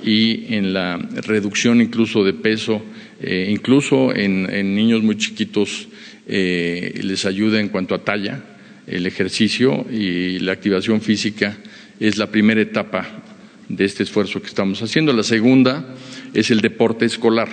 y 0.04 0.54
en 0.54 0.74
la 0.74 0.98
reducción 0.98 1.80
incluso 1.80 2.22
de 2.22 2.34
peso, 2.34 2.82
eh, 3.26 3.48
incluso 3.50 4.14
en, 4.14 4.74
niños 4.74 5.02
muy 5.02 5.16
chiquitos 5.16 5.88
les 6.26 7.24
ayuda 7.24 7.60
en 7.60 7.68
cuanto 7.68 7.94
a 7.94 8.02
talla, 8.02 8.42
el 8.86 9.06
ejercicio 9.06 9.86
y 9.90 10.38
la 10.40 10.52
activación 10.52 11.00
física 11.00 11.56
es 12.00 12.18
la 12.18 12.30
primera 12.30 12.60
etapa 12.60 13.22
de 13.68 13.84
este 13.84 14.02
esfuerzo 14.02 14.40
que 14.40 14.48
estamos 14.48 14.82
haciendo. 14.82 15.12
La 15.12 15.22
segunda 15.22 15.94
es 16.34 16.50
el 16.50 16.60
deporte 16.60 17.04
escolar. 17.04 17.48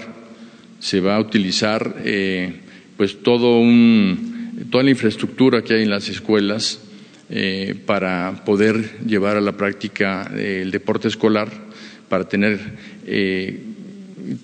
Se 0.79 0.99
va 0.99 1.15
a 1.15 1.19
utilizar 1.19 1.95
eh, 2.03 2.53
pues 2.97 3.21
todo 3.21 3.59
un, 3.59 4.67
toda 4.69 4.83
la 4.83 4.91
infraestructura 4.91 5.63
que 5.63 5.75
hay 5.75 5.83
en 5.83 5.89
las 5.89 6.09
escuelas 6.09 6.81
eh, 7.29 7.75
para 7.85 8.43
poder 8.45 8.99
llevar 9.05 9.37
a 9.37 9.41
la 9.41 9.53
práctica 9.53 10.29
eh, 10.35 10.59
el 10.61 10.71
deporte 10.71 11.07
escolar, 11.07 11.49
para 12.09 12.27
tener 12.27 12.59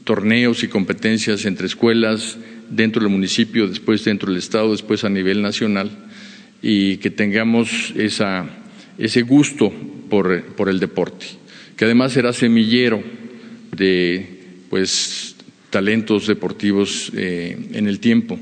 torneos 0.03 0.63
y 0.63 0.67
competencias 0.67 1.45
entre 1.45 1.67
escuelas 1.67 2.37
dentro 2.69 3.01
del 3.01 3.11
municipio, 3.11 3.67
después 3.67 4.03
dentro 4.03 4.29
del 4.29 4.37
Estado, 4.39 4.71
después 4.71 5.03
a 5.03 5.09
nivel 5.09 5.41
nacional, 5.41 5.89
y 6.61 6.97
que 6.97 7.09
tengamos 7.09 7.93
esa, 7.95 8.45
ese 8.97 9.21
gusto 9.21 9.73
por, 10.09 10.43
por 10.55 10.69
el 10.69 10.79
deporte 10.79 11.39
que 11.79 11.85
además 11.85 12.11
será 12.11 12.33
semillero 12.33 13.01
de 13.71 14.27
pues, 14.69 15.37
talentos 15.69 16.27
deportivos 16.27 17.09
eh, 17.15 17.57
en 17.71 17.87
el 17.87 18.01
tiempo. 18.01 18.37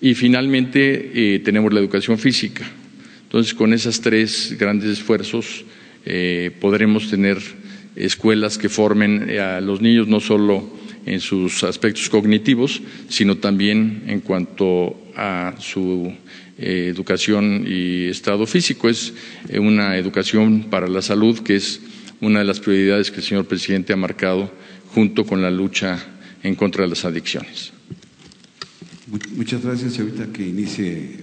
Y 0.00 0.14
finalmente 0.14 1.10
eh, 1.12 1.40
tenemos 1.40 1.72
la 1.72 1.80
educación 1.80 2.20
física. 2.20 2.70
Entonces, 3.24 3.52
con 3.54 3.72
esos 3.72 4.00
tres 4.00 4.54
grandes 4.60 4.90
esfuerzos 4.90 5.64
eh, 6.06 6.52
podremos 6.60 7.10
tener 7.10 7.38
escuelas 7.98 8.58
que 8.58 8.68
formen 8.68 9.28
a 9.38 9.60
los 9.60 9.80
niños 9.80 10.06
no 10.06 10.20
solo 10.20 10.64
en 11.04 11.20
sus 11.20 11.64
aspectos 11.64 12.08
cognitivos, 12.08 12.80
sino 13.08 13.38
también 13.38 14.04
en 14.06 14.20
cuanto 14.20 14.96
a 15.16 15.54
su 15.58 16.12
educación 16.58 17.64
y 17.66 18.06
estado 18.06 18.46
físico. 18.46 18.88
Es 18.88 19.12
una 19.50 19.96
educación 19.96 20.66
para 20.70 20.86
la 20.88 21.02
salud 21.02 21.38
que 21.40 21.56
es 21.56 21.80
una 22.20 22.40
de 22.40 22.44
las 22.44 22.60
prioridades 22.60 23.10
que 23.10 23.18
el 23.18 23.26
señor 23.26 23.46
presidente 23.46 23.92
ha 23.92 23.96
marcado 23.96 24.50
junto 24.94 25.24
con 25.24 25.40
la 25.42 25.50
lucha 25.50 25.98
en 26.42 26.54
contra 26.54 26.84
de 26.84 26.90
las 26.90 27.04
adicciones. 27.04 27.72
Muchas 29.34 29.62
gracias. 29.62 29.98
ahorita 29.98 30.26
que 30.32 30.46
inicie 30.46 31.20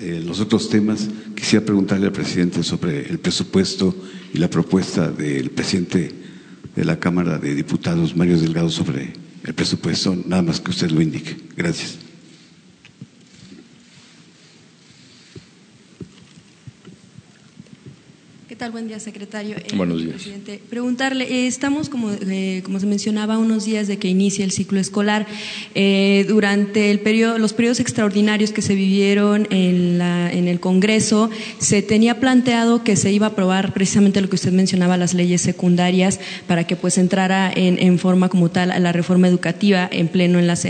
eh, 0.00 0.22
los 0.24 0.40
otros 0.40 0.68
temas, 0.68 1.08
quisiera 1.34 1.64
preguntarle 1.64 2.06
al 2.06 2.12
presidente 2.12 2.62
sobre 2.62 3.08
el 3.08 3.18
presupuesto 3.18 3.94
y 4.34 4.38
la 4.38 4.50
propuesta 4.50 5.08
del 5.10 5.50
presidente 5.50 6.10
de 6.74 6.84
la 6.84 6.98
Cámara 6.98 7.38
de 7.38 7.54
Diputados, 7.54 8.16
Mario 8.16 8.36
Delgado, 8.38 8.68
sobre 8.68 9.12
el 9.44 9.54
presupuesto. 9.54 10.16
Nada 10.26 10.42
más 10.42 10.60
que 10.60 10.72
usted 10.72 10.90
lo 10.90 11.00
indique. 11.00 11.36
Gracias. 11.56 12.03
¿Qué 18.54 18.58
tal? 18.58 18.70
Buen 18.70 18.86
día, 18.86 19.00
secretario. 19.00 19.56
Eh, 19.56 19.74
Buenos 19.74 20.00
días. 20.00 20.14
Presidente. 20.14 20.60
Preguntarle, 20.70 21.24
eh, 21.24 21.48
estamos, 21.48 21.88
como, 21.88 22.12
eh, 22.12 22.60
como 22.62 22.78
se 22.78 22.86
mencionaba, 22.86 23.36
unos 23.36 23.64
días 23.64 23.88
de 23.88 23.96
que 23.96 24.06
inicie 24.06 24.44
el 24.44 24.52
ciclo 24.52 24.78
escolar. 24.78 25.26
durante 26.28 26.92
el 26.92 27.00
periodo, 27.00 27.38
los 27.38 27.52
periodos 27.52 27.80
extraordinarios 27.80 28.52
que 28.52 28.62
se 28.62 28.76
vivieron 28.76 29.48
en, 29.50 29.98
la, 29.98 30.30
en 30.32 30.46
el 30.46 30.60
Congreso, 30.60 31.30
se 31.58 31.82
tenía 31.82 32.20
planteado 32.20 32.84
que 32.84 32.94
se 32.94 33.10
iba 33.10 33.26
a 33.26 33.30
aprobar 33.30 33.74
precisamente 33.74 34.20
lo 34.20 34.28
que 34.28 34.36
usted 34.36 34.52
mencionaba, 34.52 34.96
las 34.96 35.14
leyes 35.14 35.40
secundarias, 35.40 36.20
para 36.46 36.64
que 36.64 36.76
pues 36.76 36.96
entrara 36.96 37.52
en, 37.52 37.82
en 37.82 37.98
forma 37.98 38.28
como 38.28 38.52
tal 38.52 38.70
a 38.70 38.78
la 38.78 38.92
reforma 38.92 39.26
educativa 39.26 39.88
en 39.90 40.06
pleno 40.06 40.38
en 40.38 40.46
las, 40.46 40.64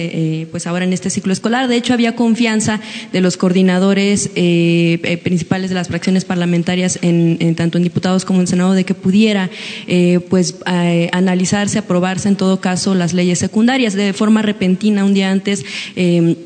pues 0.51 0.67
ahora 0.67 0.87
en 0.87 0.95
este 0.95 1.11
ciclo 1.11 1.35
escolar. 1.35 1.69
De 1.69 1.77
hecho, 1.77 1.93
había 1.93 2.17
confianza 2.17 2.81
de 3.13 3.21
los 3.21 3.37
coordinadores 3.37 4.29
principales 4.29 5.69
de 5.69 5.75
las 5.75 5.89
fracciones 5.89 6.25
parlamentarias 6.25 6.99
en, 7.03 7.37
en 7.41 7.55
tanto 7.55 7.74
en 7.79 7.85
diputados 7.85 8.25
como 8.25 8.41
en 8.41 8.47
Senado, 8.47 8.73
de 8.73 8.85
que 8.85 8.95
pudiera 8.95 9.51
eh, 9.87 10.21
pues 10.29 10.57
eh, 10.67 11.09
analizarse, 11.13 11.79
aprobarse 11.79 12.29
en 12.29 12.37
todo 12.37 12.61
caso 12.61 12.95
las 12.95 13.13
leyes 13.13 13.39
secundarias 13.39 13.95
de 13.95 14.13
forma 14.13 14.43
repentina 14.43 15.05
un 15.05 15.15
día 15.15 15.31
antes. 15.31 15.65
Eh, 15.97 16.37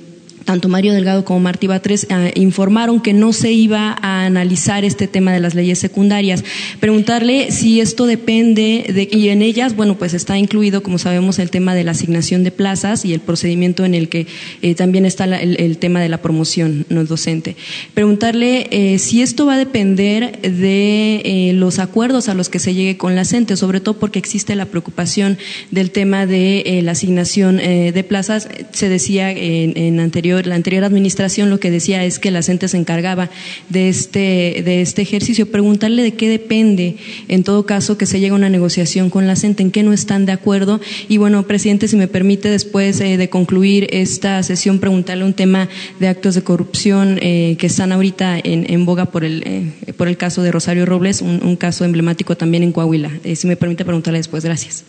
tanto 0.48 0.70
Mario 0.70 0.94
Delgado 0.94 1.26
como 1.26 1.40
Martí 1.40 1.66
Batres 1.66 2.06
eh, 2.08 2.32
informaron 2.36 3.02
que 3.02 3.12
no 3.12 3.34
se 3.34 3.52
iba 3.52 3.94
a 4.00 4.24
analizar 4.24 4.82
este 4.82 5.06
tema 5.06 5.30
de 5.30 5.40
las 5.40 5.54
leyes 5.54 5.78
secundarias. 5.78 6.42
Preguntarle 6.80 7.50
si 7.50 7.82
esto 7.82 8.06
depende 8.06 8.86
de, 8.88 9.10
y 9.12 9.28
en 9.28 9.42
ellas, 9.42 9.76
bueno, 9.76 9.98
pues 9.98 10.14
está 10.14 10.38
incluido, 10.38 10.82
como 10.82 10.96
sabemos, 10.96 11.38
el 11.38 11.50
tema 11.50 11.74
de 11.74 11.84
la 11.84 11.90
asignación 11.90 12.44
de 12.44 12.50
plazas 12.50 13.04
y 13.04 13.12
el 13.12 13.20
procedimiento 13.20 13.84
en 13.84 13.92
el 13.94 14.08
que 14.08 14.26
eh, 14.62 14.74
también 14.74 15.04
está 15.04 15.26
el, 15.26 15.76
tema 15.76 16.00
de 16.00 16.08
la 16.08 16.22
promoción 16.22 16.86
no 16.88 17.04
docente. 17.04 17.54
Preguntarle 17.92 18.68
eh, 18.70 18.98
si 18.98 19.20
esto 19.20 19.44
va 19.44 19.56
a 19.56 19.58
depender 19.58 20.40
de 20.40 21.50
los 21.56 21.78
acuerdos 21.78 22.30
a 22.30 22.34
los 22.34 22.48
que 22.48 22.58
se 22.58 22.72
llegue 22.72 22.96
con 22.96 23.14
la 23.14 23.26
CENTE, 23.26 23.58
sobre 23.58 23.80
todo 23.80 23.98
porque 23.98 24.18
existe 24.18 24.56
la 24.56 24.64
preocupación 24.64 25.36
del 25.70 25.90
tema 25.90 26.24
de 26.24 26.80
la 26.82 26.92
asignación 26.92 27.58
de 27.58 28.04
plazas. 28.08 28.48
Se 28.72 28.88
decía 28.88 29.30
en, 29.30 29.76
en 29.76 30.00
anterior 30.00 30.37
la 30.46 30.54
anterior 30.54 30.84
administración 30.84 31.50
lo 31.50 31.60
que 31.60 31.70
decía 31.70 32.04
es 32.04 32.18
que 32.18 32.30
la 32.30 32.42
CENTE 32.42 32.68
se 32.68 32.76
encargaba 32.76 33.30
de 33.68 33.88
este, 33.88 34.62
de 34.64 34.82
este 34.82 35.02
ejercicio. 35.02 35.50
Preguntarle 35.50 36.02
de 36.02 36.14
qué 36.14 36.28
depende, 36.28 36.96
en 37.28 37.42
todo 37.42 37.66
caso, 37.66 37.98
que 37.98 38.06
se 38.06 38.20
llegue 38.20 38.32
a 38.32 38.36
una 38.36 38.48
negociación 38.48 39.10
con 39.10 39.26
la 39.26 39.36
CENTE, 39.36 39.62
en 39.62 39.70
qué 39.70 39.82
no 39.82 39.92
están 39.92 40.26
de 40.26 40.32
acuerdo. 40.32 40.80
Y 41.08 41.16
bueno, 41.16 41.46
presidente, 41.46 41.88
si 41.88 41.96
me 41.96 42.08
permite, 42.08 42.48
después 42.50 43.00
eh, 43.00 43.16
de 43.16 43.28
concluir 43.28 43.88
esta 43.90 44.42
sesión, 44.42 44.78
preguntarle 44.78 45.24
un 45.24 45.34
tema 45.34 45.68
de 46.00 46.08
actos 46.08 46.34
de 46.34 46.42
corrupción 46.42 47.18
eh, 47.20 47.56
que 47.58 47.66
están 47.66 47.92
ahorita 47.92 48.38
en, 48.42 48.84
boga 48.84 49.06
por 49.06 49.24
el, 49.24 49.42
eh, 49.44 49.92
por 49.96 50.08
el 50.08 50.16
caso 50.16 50.42
de 50.42 50.52
Rosario 50.52 50.86
Robles, 50.86 51.22
un, 51.22 51.40
un 51.42 51.56
caso 51.56 51.84
emblemático 51.84 52.36
también 52.36 52.62
en 52.62 52.72
Coahuila. 52.72 53.10
si 53.34 53.46
me 53.46 53.56
permite 53.56 53.84
preguntarle 53.84 54.18
después, 54.18 54.44
gracias. 54.44 54.84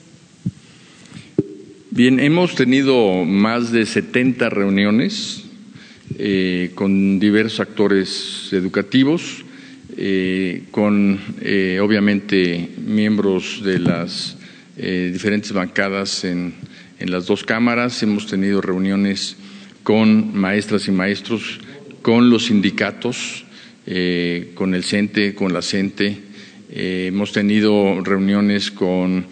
Bien, 1.92 2.20
hemos 2.20 2.54
tenido 2.54 3.26
más 3.26 3.72
de 3.72 3.84
70 3.84 4.52
reuniones 4.52 5.46
eh, 6.20 6.70
con 6.76 7.20
diversos 7.20 7.62
actores 7.62 8.50
educativos, 8.52 9.44
eh, 9.98 10.66
con 10.70 11.20
eh, 11.42 11.80
obviamente 11.82 12.70
miembros 12.86 13.64
de 13.64 13.80
las 13.80 14.38
diferentes 14.78 15.52
bancadas 15.52 16.24
en, 16.24 16.54
en, 17.00 17.12
las 17.12 17.26
dos 17.26 17.44
cámaras. 17.44 18.02
Hemos 18.04 18.28
tenido 18.28 18.62
reuniones 18.62 19.36
con 19.82 20.38
maestras 20.38 20.88
y 20.88 20.92
maestros, 20.92 21.60
con 22.04 22.30
los 22.30 22.46
sindicatos, 22.46 23.46
con 24.54 24.74
el 24.74 24.84
CENTE, 24.86 25.36
con 25.36 25.52
la 25.52 25.62
CENTE. 25.62 26.18
hemos 26.72 27.34
tenido 27.34 28.02
reuniones 28.02 28.72
con 28.72 29.26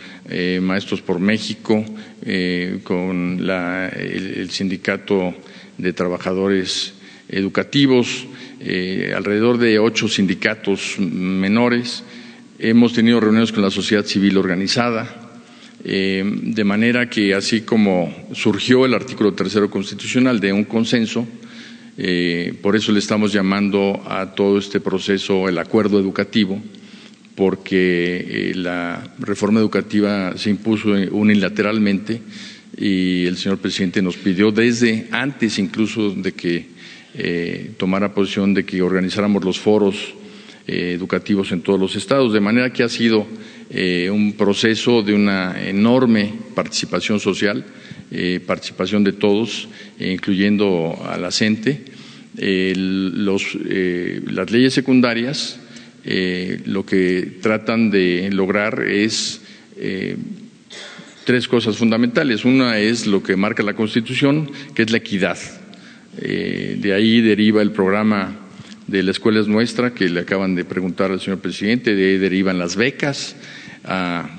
Maestros 0.60 1.02
por 1.02 1.22
México, 1.22 1.86
eh, 2.25 2.80
con 2.84 3.39
el, 3.39 4.49
sindicato 4.49 5.36
de 5.77 5.93
trabajadores 5.93 6.93
educativos. 7.30 8.25
eh, 8.60 9.13
alrededor 9.15 9.60
de 9.60 9.77
ocho 9.77 10.08
sindicatos 10.08 10.95
menores, 10.97 12.03
hemos 12.58 12.93
tenido 12.93 13.19
reuniones 13.19 13.51
con 13.51 13.62
la 13.62 13.69
sociedad 13.69 14.03
civil 14.03 14.36
organizada, 14.38 15.30
eh, 15.84 16.23
de 16.25 16.63
manera 16.63 17.08
que 17.08 17.36
así 17.36 17.62
como 17.62 18.27
surgió 18.34 18.86
el 18.86 18.95
artículo 18.95 19.34
tercero 19.34 19.69
constitucional 19.69 20.39
de 20.39 20.53
un 20.53 20.63
consenso, 20.63 21.27
por 22.62 22.75
eso 22.75 22.91
le 22.91 22.99
estamos 22.99 23.34
llamando 23.34 24.03
a 24.08 24.36
todo 24.36 24.60
este 24.60 24.80
proceso 24.80 25.49
el 25.49 25.58
acuerdo 25.58 25.99
educativo, 25.99 26.62
porque 27.38 28.52
la 28.56 29.13
reforma 29.19 29.60
educativa 29.60 30.36
se 30.36 30.50
impuso 30.50 30.89
unilateralmente 31.12 32.19
y 32.76 33.28
el 33.28 33.38
señor 33.38 33.60
presidente 33.60 34.02
nos 34.02 34.17
pidió 34.17 34.52
desde 34.52 35.08
antes 35.12 35.60
incluso 35.60 36.10
de 36.10 36.32
que 36.32 36.65
eh, 37.13 37.73
tomara 37.78 38.12
posición 38.12 38.56
de 38.56 38.65
que 38.65 38.82
organizáramos 38.82 39.45
los 39.45 39.60
foros 39.60 40.15
eh, 40.65 40.93
educativos 40.95 41.52
en 41.52 41.62
todos 41.62 41.80
los 41.80 41.95
estados, 41.95 42.34
de 42.34 42.39
manera 42.39 42.73
que 42.73 42.82
ha 42.82 42.89
sido 42.89 43.28
eh, 43.69 44.10
un 44.12 44.34
proceso 44.34 45.04
de 45.04 45.13
una 45.13 45.63
enorme 45.63 46.34
participación 46.56 47.19
social, 47.19 47.63
participación 48.47 49.04
de 49.04 49.12
todos, 49.12 49.67
incluyendo 50.00 50.97
a 51.06 51.17
la 51.17 51.30
CENTE. 51.30 51.84
las 54.26 54.50
leyes 54.50 54.73
secundarias 54.73 55.60
lo 56.65 56.86
que 56.86 57.38
tratan 57.41 57.91
de 57.91 58.30
lograr 58.32 58.82
es 58.82 59.41
tres 61.28 61.50
cosas 61.50 61.76
fundamentales. 61.76 62.46
Una 62.46 62.80
es 62.80 63.06
lo 63.06 63.22
que 63.22 63.36
marca 63.36 63.62
la 63.62 63.74
Constitución, 63.74 64.50
que 64.74 64.84
es 64.84 64.91
la 64.91 65.00
equidad. 65.00 65.38
Eh, 66.20 66.78
de 66.80 66.93
ahí 66.93 67.20
deriva 67.20 67.62
el 67.62 67.72
programa 67.72 68.34
de 68.88 69.04
la 69.04 69.12
escuela 69.12 69.41
es 69.41 69.48
nuestra, 69.50 69.93
que 69.93 70.08
le 70.08 70.22
acaban 70.22 70.56
de 70.56 70.63
preguntar 70.63 71.12
al 71.12 71.20
señor 71.20 71.39
presidente, 71.39 71.96
de 71.96 72.12
ahí 72.12 72.17
derivan 72.17 72.58
las 72.58 72.78
becas 72.78 73.36
a 73.84 74.30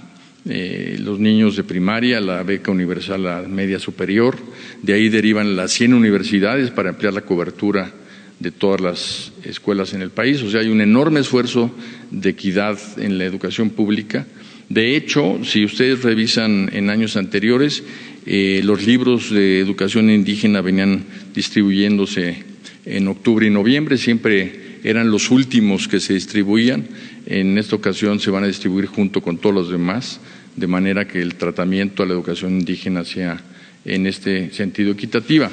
eh, 0.49 0.97
los 0.99 1.21
niños 1.21 1.57
de 1.57 1.65
primaria, 1.65 2.23
la 2.23 2.43
beca 2.43 2.71
universal 2.71 3.27
a 3.27 3.43
media 3.43 3.79
superior, 3.79 4.39
de 4.83 4.95
ahí 4.95 5.11
derivan 5.11 5.57
las 5.57 5.73
100 5.73 5.93
universidades 5.93 6.71
para 6.71 6.89
ampliar 6.89 7.13
la 7.13 7.21
cobertura 7.21 7.93
de 8.41 8.51
todas 8.51 8.81
las 8.81 9.33
escuelas 9.45 9.95
en 9.95 10.03
el 10.03 10.11
país. 10.11 10.43
O 10.43 10.51
sea, 10.51 10.61
hay 10.61 10.69
un 10.69 10.81
enorme 10.81 11.21
esfuerzo 11.21 11.71
de 12.11 12.31
equidad 12.31 12.79
en 12.99 13.19
la 13.19 13.25
educación 13.25 13.71
pública 13.71 14.27
de 14.69 14.97
hecho, 14.97 15.41
si 15.45 15.65
ustedes 15.65 16.03
revisan 16.03 16.69
en 16.75 16.91
años 16.91 17.17
anteriores, 17.17 17.83
eh, 18.27 18.61
los 18.65 18.87
libros 18.87 19.31
de 19.31 19.61
educación 19.61 20.11
indígena 20.11 20.61
venían 20.61 21.05
distribuyéndose 21.35 22.45
en 22.85 23.09
octubre 23.09 23.47
y 23.47 23.51
noviembre, 23.51 23.97
siempre 23.97 24.81
eran 24.85 25.11
los 25.11 25.31
últimos 25.31 25.89
que 25.89 26.01
se 26.01 26.13
distribuían. 26.13 26.87
En 27.25 27.57
esta 27.57 27.77
ocasión 27.77 28.21
se 28.21 28.31
van 28.31 28.45
a 28.45 28.47
distribuir 28.47 28.87
junto 28.87 29.23
con 29.23 29.39
todos 29.39 29.55
los 29.55 29.71
demás, 29.71 30.21
de 30.55 30.67
manera 30.67 31.09
que 31.09 31.23
el 31.23 31.37
tratamiento 31.37 32.03
a 32.03 32.07
la 32.07 32.13
educación 32.13 32.59
indígena 32.59 33.05
sea 33.05 33.41
en 33.87 34.07
este 34.07 34.53
sentido 34.53 34.93
equitativa. 34.93 35.51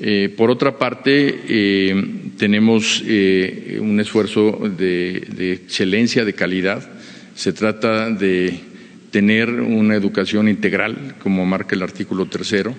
Eh, 0.00 0.32
por 0.34 0.50
otra 0.50 0.78
parte, 0.78 1.40
eh, 1.46 1.94
tenemos 2.38 3.02
un 3.02 4.00
esfuerzo 4.00 4.58
de 4.76 5.52
excelencia, 5.52 6.24
de 6.24 6.32
calidad, 6.32 6.88
se 7.34 7.52
trata 7.52 8.10
de 8.10 8.70
tener 9.10 9.50
una 9.50 9.94
educación 9.94 10.48
integral, 10.48 11.16
como 11.22 11.44
marca 11.44 11.74
el 11.74 11.82
artículo 11.82 12.26
tercero, 12.26 12.74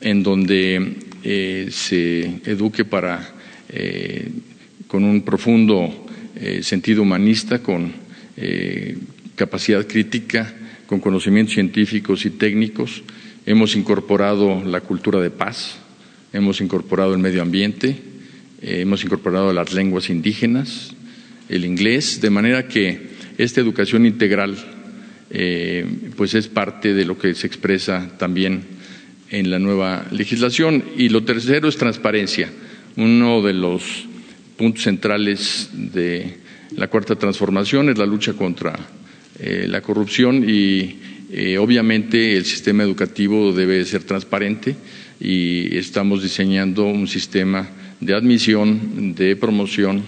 en 0.00 0.22
donde 0.22 0.96
eh, 1.22 1.68
se 1.70 2.40
eduque 2.44 2.84
para, 2.84 3.34
eh, 3.70 4.28
con 4.86 5.04
un 5.04 5.22
profundo 5.22 6.06
eh, 6.36 6.62
sentido 6.62 7.02
humanista, 7.02 7.62
con 7.62 8.04
capacidad 9.36 9.86
crítica, 9.86 10.52
con 10.86 10.98
conocimientos 10.98 11.54
científicos 11.54 12.26
y 12.26 12.30
técnicos. 12.30 13.04
Hemos 13.46 13.76
incorporado 13.76 14.62
la 14.64 14.80
cultura 14.80 15.20
de 15.20 15.30
paz, 15.30 15.78
hemos 16.34 16.60
incorporado 16.60 17.14
el 17.14 17.20
medio 17.20 17.40
ambiente, 17.40 17.96
hemos 18.60 19.04
incorporado 19.04 19.52
las 19.52 19.72
lenguas 19.72 20.10
indígenas, 20.10 20.92
el 21.48 21.64
inglés, 21.64 22.20
de 22.20 22.30
manera 22.30 22.66
que 22.66 23.14
esta 23.38 23.60
educación 23.60 24.04
integral 24.04 24.56
eh, 25.30 25.86
pues 26.16 26.34
es 26.34 26.48
parte 26.48 26.92
de 26.92 27.04
lo 27.04 27.16
que 27.16 27.34
se 27.34 27.46
expresa 27.46 28.10
también 28.18 28.62
en 29.30 29.50
la 29.50 29.58
nueva 29.58 30.06
legislación. 30.10 30.84
Y 30.96 31.08
lo 31.08 31.24
tercero 31.24 31.68
es 31.68 31.76
transparencia. 31.76 32.50
Uno 32.96 33.42
de 33.42 33.54
los 33.54 33.82
puntos 34.56 34.84
centrales 34.84 35.70
de 35.72 36.38
la 36.76 36.88
cuarta 36.88 37.16
transformación 37.16 37.90
es 37.90 37.98
la 37.98 38.06
lucha 38.06 38.32
contra 38.34 38.74
eh, 39.38 39.66
la 39.68 39.80
corrupción 39.80 40.48
y 40.48 40.98
eh, 41.30 41.58
obviamente 41.58 42.36
el 42.36 42.44
sistema 42.44 42.82
educativo 42.82 43.52
debe 43.52 43.84
ser 43.84 44.04
transparente 44.04 44.76
y 45.24 45.74
estamos 45.78 46.22
diseñando 46.22 46.84
un 46.84 47.08
sistema 47.08 47.66
de 47.98 48.14
admisión, 48.14 49.14
de 49.14 49.36
promoción 49.36 50.02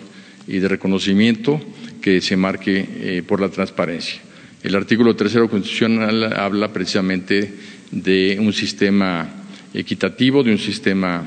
y 0.46 0.58
de 0.58 0.68
reconocimiento 0.68 1.58
que 2.02 2.20
se 2.20 2.36
marque 2.36 2.86
eh, 3.00 3.22
por 3.26 3.40
la 3.40 3.48
transparencia. 3.48 4.20
El 4.62 4.74
artículo 4.74 5.16
tercero 5.16 5.48
constitucional 5.48 6.34
habla 6.34 6.70
precisamente 6.70 7.50
de 7.90 8.36
un 8.38 8.52
sistema 8.52 9.26
equitativo, 9.72 10.42
de 10.42 10.52
un 10.52 10.58
sistema 10.58 11.26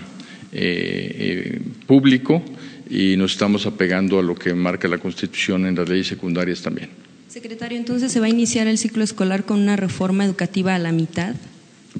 eh, 0.52 1.16
eh, 1.18 1.62
público 1.88 2.44
y 2.90 3.18
nos 3.18 3.32
estamos 3.32 3.66
apegando 3.66 4.20
a 4.20 4.24
lo 4.24 4.36
que 4.36 4.54
marca 4.54 4.88
la 4.88 5.00
Constitución 5.00 5.66
en 5.66 5.76
las 5.76 5.90
leyes 5.90 6.08
secundarias 6.08 6.62
también. 6.62 6.90
Secretario, 7.28 7.78
entonces 7.78 8.12
se 8.12 8.20
va 8.20 8.28
a 8.28 8.30
iniciar 8.30 8.68
el 8.68 8.78
ciclo 8.78 9.04
escolar 9.04 9.46
con 9.46 9.60
una 9.60 9.76
reforma 9.76 10.26
educativa 10.26 10.76
a 10.76 10.80
la 10.80 10.92
mitad. 10.92 11.36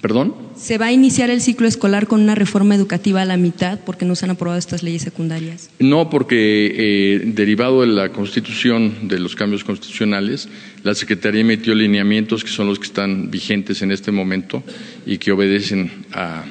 ¿Perdón? 0.02 0.34
¿Se 0.56 0.78
va 0.78 0.88
a 0.88 0.92
iniciar 0.92 1.30
el 1.30 1.42
ciclo 1.42 1.68
escolar 1.68 2.08
con 2.08 2.22
una 2.22 2.36
reforma 2.36 2.76
educativa 2.76 3.22
a 3.22 3.26
la 3.26 3.38
mitad 3.38 3.80
porque 3.86 4.06
no 4.06 4.16
se 4.16 4.26
han 4.26 4.32
aprobado 4.32 4.58
estas 4.58 4.82
leyes 4.82 5.02
secundarias? 5.02 5.70
No, 5.80 6.10
porque 6.10 6.74
eh, 6.78 7.22
derivado 7.26 7.82
de 7.82 7.88
la 7.88 8.10
Constitución, 8.10 9.10
de 9.10 9.20
los 9.20 9.36
cambios 9.36 9.64
constitucionales, 9.64 10.48
la 10.84 10.96
Secretaría 10.96 11.42
emitió 11.42 11.76
lineamientos 11.76 12.44
que 12.44 12.50
son 12.50 12.68
los 12.68 12.80
que 12.80 12.86
están 12.86 13.30
vigentes 13.30 13.82
en 13.82 13.92
este 13.92 14.12
momento 14.12 14.64
y 15.06 15.18
que 15.18 15.32
obedecen 15.32 15.92
a 16.14 16.46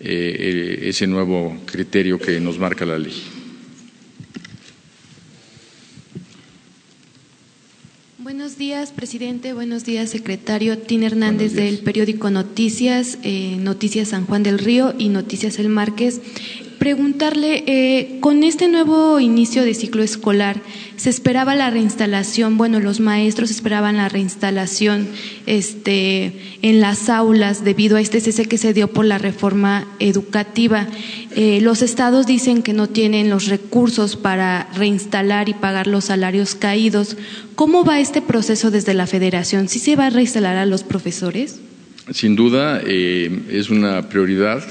eh, 0.00 0.80
ese 0.84 1.06
nuevo 1.06 1.56
criterio 1.66 2.18
que 2.18 2.40
nos 2.40 2.58
marca 2.58 2.86
la 2.86 2.98
ley. 2.98 3.35
Buenos 8.26 8.58
días, 8.58 8.90
presidente. 8.90 9.52
Buenos 9.52 9.84
días, 9.84 10.10
secretario. 10.10 10.78
Tina 10.78 11.06
Hernández 11.06 11.52
del 11.52 11.78
periódico 11.78 12.28
Noticias, 12.28 13.18
eh, 13.22 13.56
Noticias 13.60 14.08
San 14.08 14.26
Juan 14.26 14.42
del 14.42 14.58
Río 14.58 14.92
y 14.98 15.10
Noticias 15.10 15.60
El 15.60 15.68
Márquez 15.68 16.20
preguntarle, 16.78 17.64
eh, 17.66 18.18
con 18.20 18.42
este 18.44 18.68
nuevo 18.68 19.20
inicio 19.20 19.64
de 19.64 19.74
ciclo 19.74 20.02
escolar, 20.02 20.60
¿se 20.96 21.10
esperaba 21.10 21.54
la 21.54 21.70
reinstalación? 21.70 22.56
Bueno, 22.56 22.80
los 22.80 23.00
maestros 23.00 23.50
esperaban 23.50 23.96
la 23.96 24.08
reinstalación 24.08 25.08
este, 25.46 26.32
en 26.62 26.80
las 26.80 27.08
aulas 27.08 27.64
debido 27.64 27.96
a 27.96 28.00
este 28.00 28.20
cese 28.20 28.46
que 28.46 28.58
se 28.58 28.72
dio 28.72 28.88
por 28.88 29.04
la 29.04 29.18
reforma 29.18 29.86
educativa. 29.98 30.86
Eh, 31.34 31.60
los 31.62 31.82
estados 31.82 32.26
dicen 32.26 32.62
que 32.62 32.72
no 32.72 32.88
tienen 32.88 33.30
los 33.30 33.46
recursos 33.46 34.16
para 34.16 34.68
reinstalar 34.74 35.48
y 35.48 35.54
pagar 35.54 35.86
los 35.86 36.06
salarios 36.06 36.54
caídos. 36.54 37.16
¿Cómo 37.54 37.84
va 37.84 38.00
este 38.00 38.22
proceso 38.22 38.70
desde 38.70 38.94
la 38.94 39.06
federación? 39.06 39.68
¿Sí 39.68 39.78
se 39.78 39.96
va 39.96 40.06
a 40.06 40.10
reinstalar 40.10 40.56
a 40.56 40.66
los 40.66 40.82
profesores? 40.82 41.60
Sin 42.12 42.36
duda, 42.36 42.80
eh, 42.86 43.42
es 43.50 43.68
una 43.68 44.08
prioridad 44.08 44.62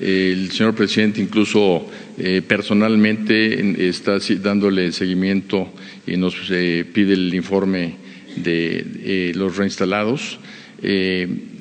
el 0.00 0.50
señor 0.50 0.74
presidente 0.74 1.20
incluso 1.20 1.88
eh, 2.18 2.42
personalmente 2.46 3.88
está 3.88 4.18
dándole 4.40 4.92
seguimiento 4.92 5.72
y 6.06 6.16
nos 6.16 6.36
eh, 6.50 6.84
pide 6.92 7.14
el 7.14 7.32
informe 7.34 7.96
de 8.36 8.84
eh, 9.04 9.32
los 9.34 9.56
reinstalados. 9.56 10.38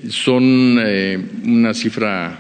son 0.10 0.78
una 1.44 1.74
cifra 1.74 2.40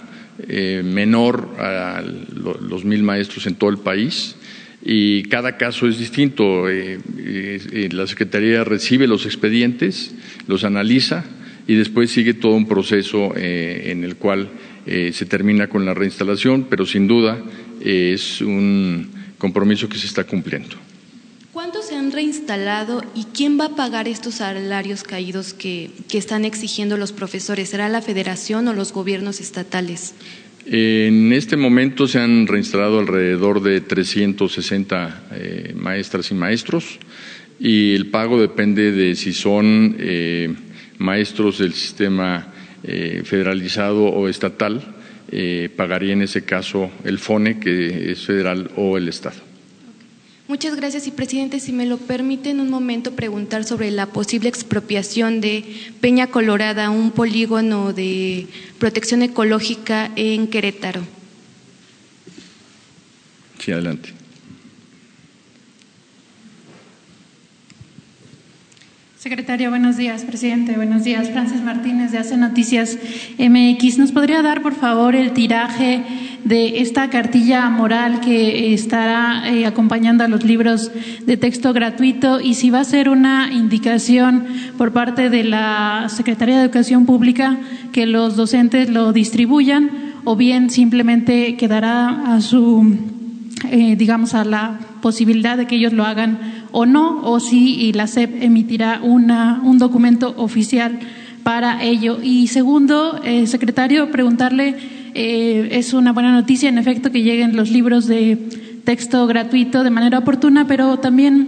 menor 0.83 1.55
a 1.59 2.03
los 2.03 2.83
mil 2.83 3.03
maestros 3.03 3.45
en 3.47 3.55
todo 3.55 3.69
el 3.69 3.77
país 3.77 4.35
y 4.83 5.23
cada 5.23 5.55
caso 5.55 5.87
es 5.87 5.97
distinto. 5.97 6.65
la 6.67 8.07
Secretaría 8.07 8.63
recibe 8.65 9.07
los 9.07 9.25
expedientes, 9.25 10.13
los 10.47 10.65
analiza 10.65 11.23
y 11.67 11.75
después 11.75 12.11
sigue 12.11 12.33
todo 12.33 12.53
un 12.55 12.67
proceso 12.67 13.31
en 13.37 14.03
el 14.03 14.17
cual 14.17 14.49
eh, 14.85 15.11
se 15.13 15.25
termina 15.25 15.67
con 15.67 15.85
la 15.85 15.93
reinstalación, 15.93 16.67
pero 16.69 16.85
sin 16.85 17.07
duda 17.07 17.41
eh, 17.81 18.11
es 18.13 18.41
un 18.41 19.09
compromiso 19.37 19.89
que 19.89 19.97
se 19.97 20.07
está 20.07 20.23
cumpliendo. 20.23 20.75
¿Cuántos 21.53 21.85
se 21.85 21.95
han 21.95 22.11
reinstalado 22.11 23.03
y 23.13 23.25
quién 23.25 23.59
va 23.59 23.65
a 23.65 23.75
pagar 23.75 24.07
estos 24.07 24.35
salarios 24.35 25.03
caídos 25.03 25.53
que, 25.53 25.91
están 26.11 26.45
exigiendo 26.45 26.97
los 26.97 27.11
profesores? 27.11 27.69
¿Será 27.69 27.89
la 27.89 28.01
federación 28.01 28.67
o 28.67 28.73
los 28.73 28.91
gobiernos 28.91 29.39
estatales? 29.39 30.15
En 30.65 31.31
este 31.33 31.57
momento 31.57 32.07
se 32.07 32.19
han 32.19 32.47
reinstalado 32.47 32.99
alrededor 32.99 33.61
de 33.61 33.81
360 33.81 35.23
eh, 35.31 35.73
maestras 35.75 36.31
y 36.31 36.33
maestros 36.33 36.99
y 37.59 37.93
el 37.93 38.07
pago 38.07 38.39
depende 38.39 38.91
de 38.91 39.15
si 39.15 39.33
son 39.33 39.95
eh, 39.99 40.53
maestros 40.97 41.59
del 41.59 41.73
sistema 41.73 42.52
eh, 42.83 43.21
federalizado 43.25 44.05
o 44.05 44.27
estatal, 44.27 44.81
pagaría 45.75 46.13
en 46.13 46.21
ese 46.21 46.45
caso 46.45 46.91
el 47.03 47.17
FONE, 47.17 47.59
que 47.59 48.11
es 48.11 48.23
federal, 48.23 48.69
o 48.75 48.97
el 48.97 49.07
Estado. 49.09 49.53
Muchas 50.47 50.75
gracias 50.75 51.07
y 51.07 51.11
presidente, 51.11 51.59
si 51.59 51.71
me 51.71 51.85
lo 51.85 51.97
permite 51.97 52.49
en 52.49 52.59
un 52.59 52.69
momento 52.69 53.13
preguntar 53.13 53.63
sobre 53.63 53.89
la 53.91 54.07
posible 54.07 54.49
expropiación 54.49 55.41
de 55.41 55.63
Peña 56.01 56.27
Colorada, 56.27 56.89
un 56.89 57.11
polígono 57.11 57.93
de 57.93 58.47
protección 58.77 59.23
ecológica 59.23 60.11
en 60.15 60.47
Querétaro. 60.47 61.01
Sí, 63.57 63.71
adelante. 63.71 64.09
Secretario, 69.23 69.69
buenos 69.69 69.95
días. 69.95 70.25
Presidente, 70.25 70.75
buenos 70.75 71.05
días. 71.05 71.29
Francis 71.29 71.61
Martínez 71.61 72.11
de 72.11 72.17
Hace 72.17 72.35
Noticias 72.35 72.99
MX. 73.39 73.97
¿Nos 73.97 74.11
podría 74.11 74.41
dar, 74.41 74.61
por 74.61 74.75
favor, 74.75 75.15
el 75.15 75.31
tiraje 75.31 76.03
de 76.43 76.81
esta 76.81 77.09
cartilla 77.09 77.69
moral 77.69 78.19
que 78.19 78.73
estará 78.73 79.49
eh, 79.49 79.65
acompañando 79.65 80.25
a 80.25 80.27
los 80.27 80.43
libros 80.43 80.91
de 81.25 81.37
texto 81.37 81.71
gratuito 81.71 82.41
y 82.41 82.55
si 82.55 82.69
va 82.69 82.81
a 82.81 82.83
ser 82.83 83.07
una 83.07 83.49
indicación 83.53 84.45
por 84.77 84.91
parte 84.91 85.29
de 85.29 85.45
la 85.45 86.07
Secretaría 86.09 86.57
de 86.57 86.65
Educación 86.65 87.05
Pública 87.05 87.59
que 87.93 88.05
los 88.05 88.35
docentes 88.35 88.89
lo 88.89 89.13
distribuyan 89.13 89.89
o 90.25 90.35
bien 90.35 90.69
simplemente 90.69 91.55
quedará 91.55 92.35
a 92.35 92.41
su, 92.41 92.97
eh, 93.71 93.95
digamos, 93.95 94.33
a 94.33 94.43
la 94.43 94.79
posibilidad 95.01 95.55
de 95.55 95.65
que 95.65 95.75
ellos 95.77 95.93
lo 95.93 96.03
hagan 96.03 96.52
o 96.73 96.85
no, 96.85 97.21
o 97.23 97.39
si 97.39 97.93
la 97.93 98.07
SEP 98.07 98.41
emitirá 98.41 98.99
una, 99.01 99.61
un 99.63 99.77
documento 99.77 100.33
oficial 100.37 100.99
para 101.43 101.83
ello. 101.83 102.17
Y 102.21 102.47
segundo, 102.47 103.21
eh, 103.23 103.45
secretario, 103.47 104.11
preguntarle, 104.11 104.75
eh, 105.13 105.69
es 105.71 105.93
una 105.93 106.11
buena 106.11 106.31
noticia, 106.31 106.67
en 106.67 106.79
efecto, 106.79 107.11
que 107.11 107.21
lleguen 107.21 107.55
los 107.55 107.69
libros 107.69 108.07
de 108.07 108.37
texto 108.83 109.27
gratuito 109.27 109.83
de 109.83 109.91
manera 109.91 110.17
oportuna, 110.17 110.65
pero 110.67 110.97
también 110.97 111.47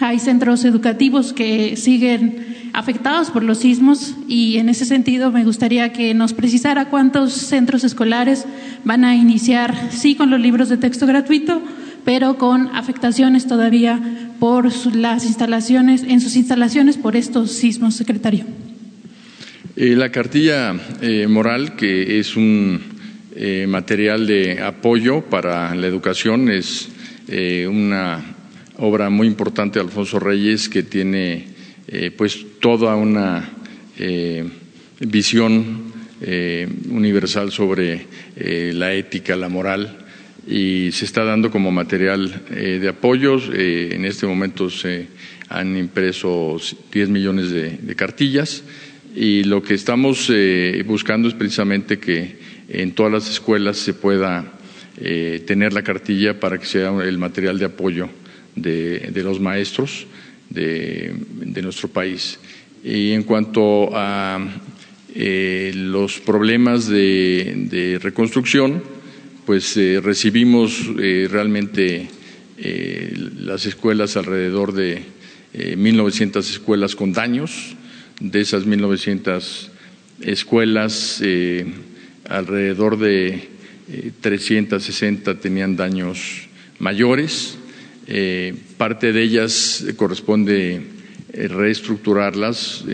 hay 0.00 0.18
centros 0.18 0.64
educativos 0.64 1.32
que 1.32 1.76
siguen 1.76 2.48
afectados 2.72 3.30
por 3.30 3.42
los 3.42 3.58
sismos 3.58 4.14
y 4.28 4.58
en 4.58 4.68
ese 4.68 4.84
sentido 4.84 5.32
me 5.32 5.44
gustaría 5.44 5.92
que 5.92 6.14
nos 6.14 6.32
precisara 6.32 6.90
cuántos 6.90 7.32
centros 7.32 7.82
escolares 7.82 8.44
van 8.84 9.04
a 9.04 9.16
iniciar 9.16 9.74
sí 9.90 10.14
con 10.14 10.30
los 10.30 10.38
libros 10.38 10.68
de 10.68 10.76
texto 10.76 11.06
gratuito 11.06 11.62
pero 12.08 12.38
con 12.38 12.74
afectaciones 12.74 13.46
todavía 13.46 14.00
por 14.40 14.72
las 14.96 15.26
instalaciones, 15.26 16.02
en 16.04 16.22
sus 16.22 16.36
instalaciones 16.36 16.96
por 16.96 17.16
estos 17.16 17.52
sismos, 17.52 17.96
secretario. 17.96 18.46
Eh, 19.76 19.94
la 19.94 20.10
cartilla 20.10 20.74
eh, 21.02 21.26
moral, 21.26 21.76
que 21.76 22.18
es 22.18 22.34
un 22.34 22.80
eh, 23.36 23.66
material 23.68 24.26
de 24.26 24.62
apoyo 24.62 25.20
para 25.20 25.74
la 25.74 25.86
educación, 25.86 26.48
es 26.48 26.88
una 27.68 28.24
obra 28.78 29.10
muy 29.10 29.26
importante 29.26 29.78
de 29.78 29.84
Alfonso 29.84 30.18
Reyes 30.18 30.70
que 30.70 30.84
tiene 30.84 31.44
pues 32.16 32.38
toda 32.58 32.96
una 32.96 33.50
visión 34.98 35.92
universal 36.88 37.52
sobre 37.52 38.06
la 38.72 38.94
ética, 38.94 39.36
la 39.36 39.50
moral 39.50 40.07
y 40.48 40.92
se 40.92 41.04
está 41.04 41.24
dando 41.24 41.50
como 41.50 41.70
material 41.70 42.42
eh, 42.50 42.78
de 42.80 42.88
apoyos. 42.88 43.50
Eh, 43.52 43.90
en 43.92 44.06
este 44.06 44.26
momento 44.26 44.70
se 44.70 45.06
han 45.50 45.76
impreso 45.76 46.56
10 46.90 47.08
millones 47.10 47.50
de, 47.50 47.94
cartillas 47.94 48.62
y 49.14 49.44
lo 49.44 49.62
que 49.62 49.74
estamos 49.74 50.30
eh, 50.32 50.82
buscando 50.86 51.28
es 51.28 51.34
precisamente 51.34 51.98
que 51.98 52.38
en 52.68 52.92
todas 52.92 53.12
las 53.12 53.30
escuelas 53.30 53.76
se 53.76 53.94
pueda 53.94 54.54
tener 55.46 55.72
la 55.72 55.82
cartilla 55.84 56.40
para 56.40 56.58
que 56.58 56.66
sea 56.66 56.90
el 57.04 57.18
material 57.18 57.56
de 57.56 57.66
apoyo 57.66 58.08
de, 58.56 59.12
los 59.22 59.38
maestros 59.38 60.08
de, 60.50 61.14
nuestro 61.62 61.88
país. 61.88 62.40
Y 62.82 63.12
en 63.12 63.22
cuanto 63.22 63.90
a 63.94 64.40
los 65.14 66.18
problemas 66.18 66.88
de 66.88 67.98
reconstrucción, 68.02 68.82
pues 69.48 69.78
eh, 69.78 69.98
recibimos 70.04 70.90
eh, 71.00 71.26
realmente 71.30 72.06
eh, 72.58 73.14
las 73.38 73.64
escuelas 73.64 74.18
alrededor 74.18 74.74
de 74.74 75.00
1.900 75.54 76.40
escuelas 76.40 76.94
con 76.94 77.14
daños. 77.14 77.74
De 78.20 78.42
esas 78.42 78.66
1.900 78.66 79.70
escuelas, 80.20 81.22
alrededor 82.28 82.98
de 82.98 83.48
360 84.20 85.40
tenían 85.40 85.76
daños 85.76 86.48
mayores. 86.78 87.56
parte 88.76 89.14
de 89.14 89.22
ellas 89.22 89.82
corresponde 89.96 90.82
reestructurarlas 91.32 92.84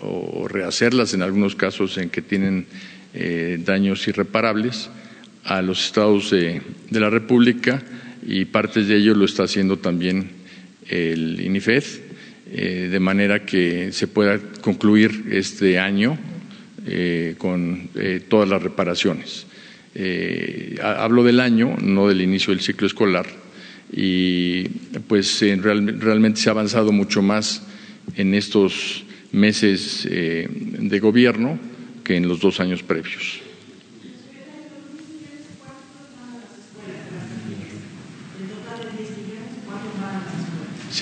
o 0.00 0.48
rehacerlas 0.48 1.12
en 1.12 1.20
algunos 1.20 1.54
casos 1.54 1.98
en 1.98 2.08
que 2.08 2.22
tienen 2.22 2.64
daños 3.66 4.08
irreparables 4.08 4.88
a 5.44 5.62
los 5.62 5.84
estados 5.84 6.30
de, 6.30 6.62
la 6.90 7.10
República 7.10 7.82
y 8.26 8.44
partes 8.44 8.88
de 8.88 8.96
ello 8.96 9.14
lo 9.14 9.24
está 9.24 9.44
haciendo 9.44 9.78
también 9.78 10.30
el 10.88 11.40
INIFED, 11.40 11.84
eh, 12.52 12.88
de 12.90 13.00
manera 13.00 13.44
que 13.44 13.92
se 13.92 14.06
pueda 14.06 14.38
concluir 14.60 15.24
este 15.30 15.78
año 15.78 16.18
eh, 16.86 17.34
con 17.38 17.88
eh, 17.94 18.20
todas 18.28 18.48
las 18.48 18.62
reparaciones. 18.62 19.46
hablo 20.82 21.24
del 21.24 21.40
año, 21.40 21.76
no 21.82 22.08
del 22.08 22.20
inicio 22.20 22.52
del 22.52 22.62
ciclo 22.62 22.86
escolar, 22.86 23.26
y 23.92 24.64
pues 25.06 25.42
realmente 25.60 26.40
se 26.40 26.48
ha 26.48 26.52
avanzado 26.52 26.92
mucho 26.92 27.20
más 27.20 27.62
en 28.16 28.34
estos 28.34 29.04
meses 29.32 30.08
de 30.08 30.98
gobierno 30.98 31.58
que 32.04 32.16
en 32.16 32.26
los 32.26 32.40
dos 32.40 32.58
años 32.60 32.82
previos. 32.82 33.51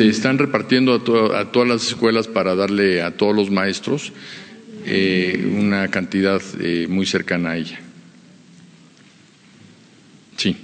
Se 0.01 0.09
están 0.09 0.39
repartiendo 0.39 0.95
a, 0.95 1.53
todas 1.53 1.69
las 1.69 1.87
escuelas 1.87 2.27
para 2.27 2.55
darle 2.55 3.03
a 3.03 3.19
todos 3.19 3.37
los 3.37 3.51
maestros 3.51 4.15
eh, 4.87 5.47
una 5.59 5.89
cantidad 5.89 6.41
eh, 6.59 6.87
muy 6.89 7.05
cercana 7.05 7.51
a 7.51 7.57
ella. 7.59 7.79
Sí. 10.39 10.57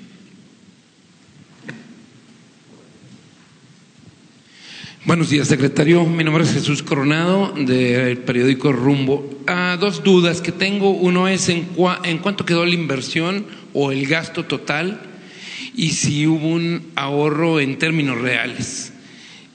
Buenos 5.04 5.28
días, 5.28 5.48
secretario. 5.48 6.06
Mi 6.06 6.24
nombre 6.24 6.44
es 6.44 6.54
Jesús 6.54 6.82
Coronado, 6.82 7.52
del 7.58 8.16
periódico 8.16 8.72
Rumbo. 8.72 9.42
Ah, 9.46 9.76
dos 9.78 10.02
dudas 10.02 10.40
que 10.40 10.50
tengo. 10.50 10.92
Uno 10.92 11.28
es 11.28 11.50
en, 11.50 11.68
en 12.04 12.18
cuánto 12.20 12.46
quedó 12.46 12.64
la 12.64 12.74
inversión 12.74 13.44
o 13.74 13.92
el 13.92 14.06
gasto 14.06 14.46
total 14.46 14.98
y 15.74 15.90
si 15.90 16.26
hubo 16.26 16.48
un 16.48 16.90
ahorro 16.94 17.60
en 17.60 17.76
términos 17.76 18.18
reales. 18.18 18.94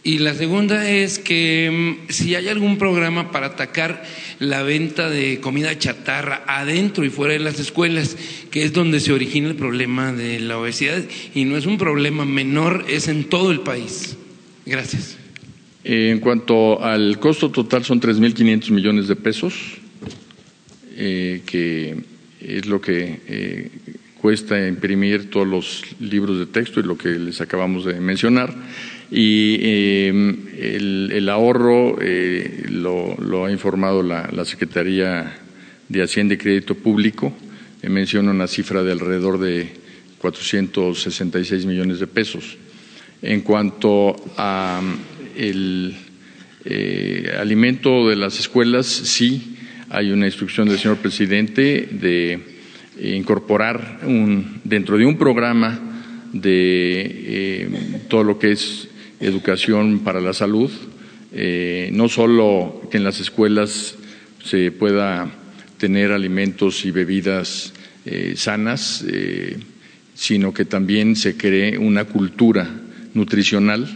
Y 0.04 0.18
la 0.18 0.34
segunda 0.34 0.89
es 0.89 1.20
que 1.20 1.97
mm, 2.08 2.12
si 2.12 2.34
hay 2.34 2.47
algún 2.47 2.78
programa 2.80 3.32
para 3.32 3.47
atacar 3.47 4.04
la 4.39 4.64
venta 4.64 5.10
de 5.12 5.39
comida 5.39 5.78
chatarra 5.78 6.43
adentro 6.47 7.06
y 7.06 7.12
fuera 7.12 7.34
de 7.34 7.39
las 7.39 7.60
escuelas, 7.60 8.18
que 8.49 8.64
es 8.64 8.74
donde 8.74 8.99
se 8.99 9.14
origina 9.14 9.49
el 9.49 9.56
problema 9.56 10.12
de 10.12 10.39
la 10.39 10.58
obesidad, 10.58 11.04
y 11.36 11.45
no 11.45 11.56
es 11.56 11.68
un 11.68 11.78
problema 11.78 12.26
menor, 12.26 12.86
es 12.89 13.08
en 13.08 13.26
todo 13.26 13.52
el 13.52 13.60
país. 13.60 14.18
Gracias. 14.66 15.18
En 15.84 16.20
cuanto 16.20 16.84
al 16.84 17.20
costo 17.20 17.52
total, 17.52 17.86
son 17.86 18.02
3.500 18.02 18.72
millones 18.72 19.08
de 19.08 19.16
pesos, 19.16 19.54
eh, 20.95 21.41
que 21.45 21.97
es 22.39 22.66
lo 22.66 22.82
que 22.82 23.20
eh, 23.28 23.70
cuesta 24.20 24.68
imprimir 24.68 25.30
todos 25.30 25.47
los 25.47 25.84
libros 25.99 26.39
de 26.39 26.47
texto 26.47 26.80
y 26.80 26.84
lo 26.84 26.97
que 26.97 27.10
les 27.10 27.39
acabamos 27.41 27.86
de 27.86 27.99
mencionar 27.99 28.56
y 29.12 29.57
em, 30.07 30.38
el, 30.57 31.28
ahorro 31.28 31.97
eh, 32.01 32.64
lo, 32.70 33.45
ha 33.45 33.51
informado 33.51 34.01
la, 34.01 34.45
Secretaría 34.45 35.38
de 35.89 36.01
Hacienda 36.01 36.36
y 36.36 36.38
Crédito 36.38 36.76
Público, 36.76 37.34
eh, 37.82 37.89
menciona 37.89 38.32
una 38.32 38.47
cifra 38.47 38.84
de 38.84 38.93
alrededor 38.93 39.38
de 39.38 39.68
466 40.20 41.66
millones 41.66 41.99
de 41.99 42.07
pesos. 42.07 42.57
En 43.22 43.41
cuanto 43.41 44.16
a 44.38 44.82
el 45.36 45.93
eh, 46.64 47.36
alimento 47.38 48.07
de 48.07 48.16
las 48.16 48.39
escuelas, 48.39 48.88
sí 48.88 49.57
hay 49.89 50.12
una 50.12 50.26
instrucción 50.26 50.70
del 50.70 50.80
señor 50.80 50.97
presidente 50.97 51.89
de 51.91 52.39
incorporar 53.01 53.99
un, 54.03 54.62
dentro 54.64 54.97
de 54.97 55.05
un 55.05 55.18
programa 55.18 55.80
de 56.32 57.99
todo 58.07 58.24
lo 58.24 58.39
que 58.39 58.53
es 58.53 58.88
educación 59.22 59.99
para 59.99 60.19
la 60.19 60.34
salud, 60.34 60.69
no 61.91 62.09
solo 62.09 62.82
que 62.91 62.97
en 62.97 63.03
las 63.05 63.19
escuelas 63.19 63.95
se 64.43 64.72
pueda 64.72 65.32
tener 65.78 66.11
alimentos 66.11 66.86
y 66.86 66.91
bebidas 66.91 67.74
sanas, 68.36 69.05
sino 70.13 70.53
que 70.53 70.65
también 70.65 71.15
se 71.15 71.38
cree 71.38 71.78
una 71.78 72.05
cultura 72.05 72.69
nutricional 73.13 73.88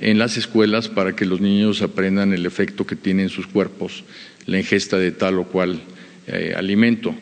en 0.00 0.18
las 0.18 0.36
escuelas 0.36 0.88
para 0.88 1.14
que 1.14 1.26
los 1.26 1.40
niños 1.40 1.82
aprendan 1.82 2.32
el 2.32 2.46
efecto 2.46 2.86
que 2.86 2.96
tiene 2.96 3.24
en 3.24 3.28
sus 3.28 3.46
cuerpos 3.46 4.04
la 4.46 4.58
ingesta 4.58 4.98
de 4.98 5.12
tal 5.12 5.38
o 5.38 5.44
cual 5.44 5.80
eh, 6.26 6.54
alimento. 6.56 7.14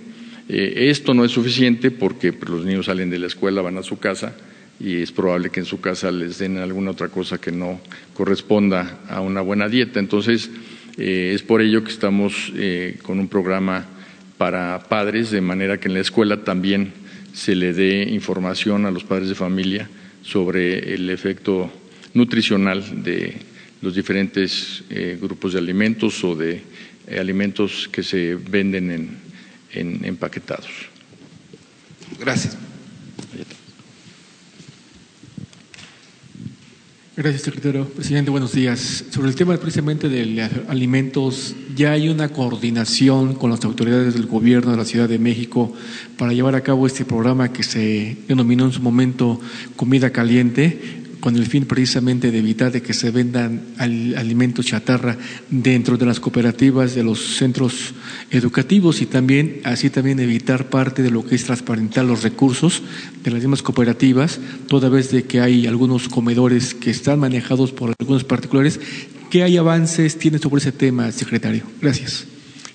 Eh, 0.49 0.88
esto 0.90 1.12
no 1.12 1.24
es 1.24 1.32
suficiente 1.32 1.90
porque 1.90 2.32
pues, 2.32 2.51
los 2.51 2.64
niños 2.64 2.86
salen 2.86 3.11
de 3.11 3.18
la 3.18 3.26
escuela, 3.26 3.62
van 3.62 3.78
a 3.78 3.82
su 3.82 3.99
casa 3.99 4.36
y 4.79 5.03
es 5.03 5.12
probable 5.12 5.51
que 5.51 5.61
en 5.61 5.66
su 5.66 5.81
casa 5.81 6.11
les 6.11 6.39
den 6.39 6.59
alguna 6.59 6.91
otra 6.91 7.09
cosa 7.09 7.39
que 7.39 7.53
no 7.53 7.81
corresponda 8.14 9.01
a 9.09 9.20
una 9.20 9.41
buena 9.41 9.68
dieta. 9.68 10.01
Entonces, 10.01 10.51
eh, 10.99 11.33
es 11.35 11.43
por 11.43 11.62
ello 11.62 11.83
que 11.85 11.91
estamos 11.91 12.53
con 13.03 13.18
un 13.18 13.29
programa 13.29 13.87
para 14.39 14.85
padres, 14.89 15.31
de 15.31 15.41
manera 15.41 15.79
que 15.79 15.89
en 15.89 15.95
la 15.95 16.01
escuela 16.01 16.45
también 16.45 16.93
se 17.33 17.55
le 17.55 17.72
dé 17.72 18.03
información 18.03 18.87
a 18.87 18.91
los 18.91 19.05
padres 19.05 19.29
de 19.29 19.35
familia 19.35 19.89
sobre 20.22 20.95
el 20.95 21.09
efecto 21.11 21.70
nutricional 22.14 23.03
de 23.05 23.37
los 23.83 23.95
diferentes 23.95 24.83
eh, 24.91 25.18
grupos 25.20 25.53
de 25.53 25.59
alimentos 25.59 26.24
o 26.24 26.35
de 26.35 26.62
eh, 27.07 27.18
alimentos 27.20 27.89
que 27.93 28.03
se 28.03 28.35
venden 28.35 28.91
en, 28.91 29.18
en 29.72 30.05
empaquetados. 30.05 30.70
Gracias. 32.18 32.57
Gracias, 37.18 37.44
secretario. 37.44 37.86
Presidente, 37.86 38.30
buenos 38.30 38.52
días. 38.52 39.04
Sobre 39.10 39.30
el 39.30 39.34
tema 39.34 39.56
precisamente 39.56 40.10
de 40.10 40.50
alimentos, 40.68 41.56
ya 41.74 41.92
hay 41.92 42.10
una 42.10 42.28
coordinación 42.28 43.36
con 43.36 43.50
las 43.50 43.64
autoridades 43.64 44.12
del 44.12 44.26
gobierno 44.26 44.72
de 44.72 44.76
la 44.76 44.84
Ciudad 44.84 45.08
de 45.08 45.18
México 45.18 45.72
para 46.18 46.34
llevar 46.34 46.54
a 46.54 46.60
cabo 46.60 46.86
este 46.86 47.06
programa 47.06 47.54
que 47.54 47.62
se 47.62 48.18
denominó 48.28 48.66
en 48.66 48.72
su 48.72 48.82
momento 48.82 49.40
Comida 49.76 50.10
Caliente 50.10 51.05
con 51.27 51.35
el 51.35 51.47
fin 51.47 51.64
precisamente 51.64 52.31
de 52.31 52.39
evitar 52.39 52.70
de 52.70 52.83
que 52.83 52.95
se 52.95 53.11
vendan 53.11 53.61
alimentos 53.79 54.64
chatarra 54.64 55.18
dentro 55.51 55.97
de 55.97 56.07
las 56.07 56.20
cooperativas 56.20 56.95
de 56.95 57.03
los 57.03 57.18
centros 57.39 57.95
educativos 58.31 59.03
y 59.03 59.07
también 59.07 59.61
así 59.64 59.91
también 59.91 60.20
evitar 60.20 60.70
parte 60.70 61.03
de 61.03 61.11
lo 61.11 61.27
que 61.27 61.35
es 61.35 61.43
transparentar 61.43 62.05
los 62.05 62.22
recursos 62.22 62.81
de 63.24 63.33
las 63.33 63.41
mismas 63.41 63.62
cooperativas, 63.62 64.39
toda 64.68 64.89
vez 64.89 65.11
de 65.11 65.24
que 65.24 65.41
hay 65.41 65.66
algunos 65.66 66.09
comedores 66.09 66.74
que 66.74 66.91
están 66.93 67.18
manejados 67.18 67.72
por 67.72 67.93
algunos 67.99 68.22
particulares. 68.22 68.79
¿Qué 69.29 69.43
hay 69.43 69.57
avances 69.57 70.20
tiene 70.20 70.39
sobre 70.39 70.61
ese 70.61 70.70
tema, 70.70 71.11
secretario? 71.11 71.64
Gracias. 71.83 72.29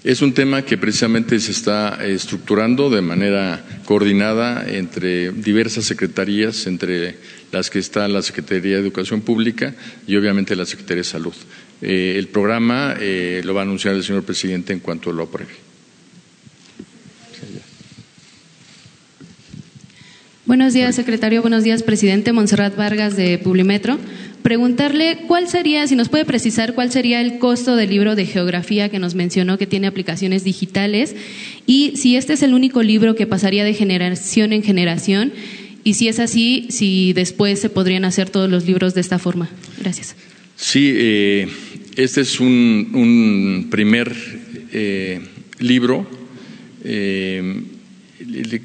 Es 0.03 0.23
un 0.23 0.33
tema 0.33 0.63
que 0.63 0.79
precisamente 0.79 1.39
se 1.39 1.51
está 1.51 2.03
estructurando 2.03 2.89
de 2.89 3.01
manera 3.01 3.63
coordinada 3.85 4.65
entre 4.67 5.31
diversas 5.31 5.85
secretarías, 5.85 6.65
entre 6.65 7.17
las 7.51 7.69
que 7.69 7.79
está 7.79 8.07
la 8.07 8.21
Secretaría 8.21 8.75
de 8.75 8.81
Educación 8.81 9.21
Pública 9.21 9.75
y 10.07 10.15
obviamente 10.15 10.55
la 10.55 10.65
Secretaría 10.65 11.01
de 11.01 11.09
Salud. 11.09 11.33
Eh, 11.81 12.15
el 12.17 12.27
programa 12.27 12.95
eh, 12.99 13.41
lo 13.43 13.53
va 13.53 13.61
a 13.61 13.63
anunciar 13.63 13.95
el 13.95 14.03
señor 14.03 14.23
presidente 14.23 14.73
en 14.73 14.79
cuanto 14.79 15.11
lo 15.11 15.23
apruebe. 15.23 15.53
Buenos 20.45 20.73
días, 20.73 20.95
secretario. 20.95 21.41
Buenos 21.41 21.63
días, 21.63 21.81
presidente. 21.81 22.33
Montserrat 22.33 22.75
Vargas 22.75 23.15
de 23.15 23.37
Publimetro 23.37 23.97
preguntarle 24.41 25.19
cuál 25.27 25.47
sería, 25.47 25.87
si 25.87 25.95
nos 25.95 26.09
puede 26.09 26.25
precisar 26.25 26.73
cuál 26.73 26.91
sería 26.91 27.21
el 27.21 27.37
costo 27.37 27.75
del 27.75 27.89
libro 27.89 28.15
de 28.15 28.25
geografía 28.25 28.89
que 28.89 28.99
nos 28.99 29.15
mencionó 29.15 29.57
que 29.57 29.67
tiene 29.67 29.87
aplicaciones 29.87 30.43
digitales 30.43 31.15
y 31.65 31.93
si 31.95 32.15
este 32.15 32.33
es 32.33 32.43
el 32.43 32.53
único 32.53 32.83
libro 32.83 33.15
que 33.15 33.27
pasaría 33.27 33.63
de 33.63 33.73
generación 33.73 34.51
en 34.53 34.63
generación 34.63 35.31
y 35.83 35.95
si 35.95 36.07
es 36.07 36.19
así, 36.19 36.67
si 36.69 37.13
después 37.13 37.59
se 37.59 37.69
podrían 37.69 38.05
hacer 38.05 38.29
todos 38.29 38.49
los 38.49 38.65
libros 38.65 38.93
de 38.93 39.01
esta 39.01 39.19
forma. 39.19 39.49
Gracias. 39.79 40.15
Sí, 40.55 40.91
eh, 40.93 41.47
este 41.95 42.21
es 42.21 42.39
un, 42.39 43.67
primer 43.69 44.15
eh, 44.71 45.19
libro. 45.59 46.07
Eh, 46.83 47.63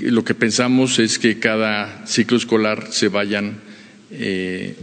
lo 0.02 0.24
que 0.24 0.34
pensamos 0.34 0.98
es 0.98 1.18
que 1.18 1.38
cada 1.38 2.06
ciclo 2.06 2.36
escolar 2.36 2.88
se 2.92 3.08
vayan 3.08 3.58
eh, 4.12 4.74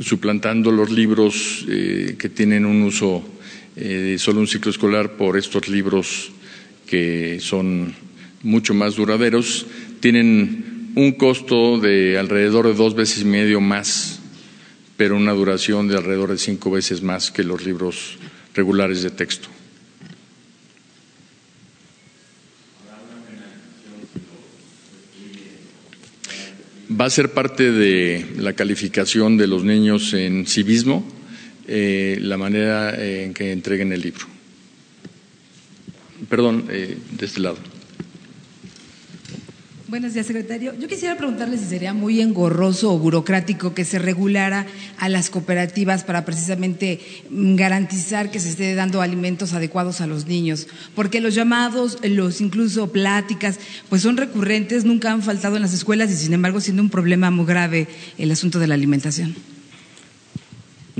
suplantando 0.00 0.70
los 0.70 0.90
libros 0.90 1.64
que 1.66 2.28
tienen 2.28 2.66
un 2.66 2.82
uso 2.82 3.24
de 3.74 4.18
solo 4.18 4.40
un 4.40 4.46
ciclo 4.46 4.70
escolar 4.70 5.16
por 5.16 5.38
estos 5.38 5.68
libros 5.68 6.30
que 6.86 7.38
son 7.40 7.94
mucho 8.42 8.74
más 8.74 8.96
duraderos, 8.96 9.66
tienen 10.00 10.92
un 10.94 11.12
costo 11.12 11.78
de 11.78 12.18
alrededor 12.18 12.66
de 12.66 12.74
dos 12.74 12.94
veces 12.94 13.22
y 13.22 13.24
medio 13.26 13.60
más, 13.60 14.20
pero 14.96 15.16
una 15.16 15.32
duración 15.32 15.88
de 15.88 15.96
alrededor 15.96 16.30
de 16.30 16.38
cinco 16.38 16.70
veces 16.70 17.02
más 17.02 17.30
que 17.30 17.44
los 17.44 17.64
libros 17.64 18.18
regulares 18.54 19.02
de 19.02 19.10
texto. 19.10 19.48
Va 26.98 27.04
a 27.04 27.10
ser 27.10 27.32
parte 27.32 27.72
de 27.72 28.26
la 28.38 28.54
calificación 28.54 29.36
de 29.36 29.48
los 29.48 29.64
niños 29.64 30.14
en 30.14 30.46
civismo, 30.46 31.04
eh, 31.66 32.16
la 32.20 32.38
manera 32.38 32.94
en 33.04 33.34
que 33.34 33.52
entreguen 33.52 33.92
el 33.92 34.00
libro. 34.00 34.24
Perdón, 36.30 36.66
eh, 36.70 36.96
de 37.18 37.26
este 37.26 37.40
lado. 37.40 37.75
Buenos 39.88 40.14
días, 40.14 40.26
secretario. 40.26 40.74
Yo 40.80 40.88
quisiera 40.88 41.16
preguntarle 41.16 41.56
si 41.58 41.64
sería 41.64 41.94
muy 41.94 42.20
engorroso 42.20 42.92
o 42.92 42.98
burocrático 42.98 43.72
que 43.72 43.84
se 43.84 44.00
regulara 44.00 44.66
a 44.98 45.08
las 45.08 45.30
cooperativas 45.30 46.02
para 46.02 46.24
precisamente 46.24 46.98
mm, 47.30 47.54
garantizar 47.54 48.32
que 48.32 48.40
se 48.40 48.48
esté 48.48 48.74
dando 48.74 49.00
alimentos 49.00 49.52
adecuados 49.52 50.00
a 50.00 50.08
los 50.08 50.26
niños, 50.26 50.66
porque 50.96 51.20
los 51.20 51.36
llamados, 51.36 51.98
los 52.02 52.40
incluso 52.40 52.90
pláticas, 52.90 53.60
pues 53.88 54.02
son 54.02 54.16
recurrentes, 54.16 54.84
nunca 54.84 55.12
han 55.12 55.22
faltado 55.22 55.54
en 55.54 55.62
las 55.62 55.72
escuelas 55.72 56.10
y 56.10 56.16
sin 56.16 56.32
embargo 56.32 56.60
siendo 56.60 56.82
un 56.82 56.90
problema 56.90 57.30
muy 57.30 57.46
grave 57.46 57.86
el 58.18 58.32
asunto 58.32 58.58
de 58.58 58.66
la 58.66 58.74
alimentación. 58.74 59.36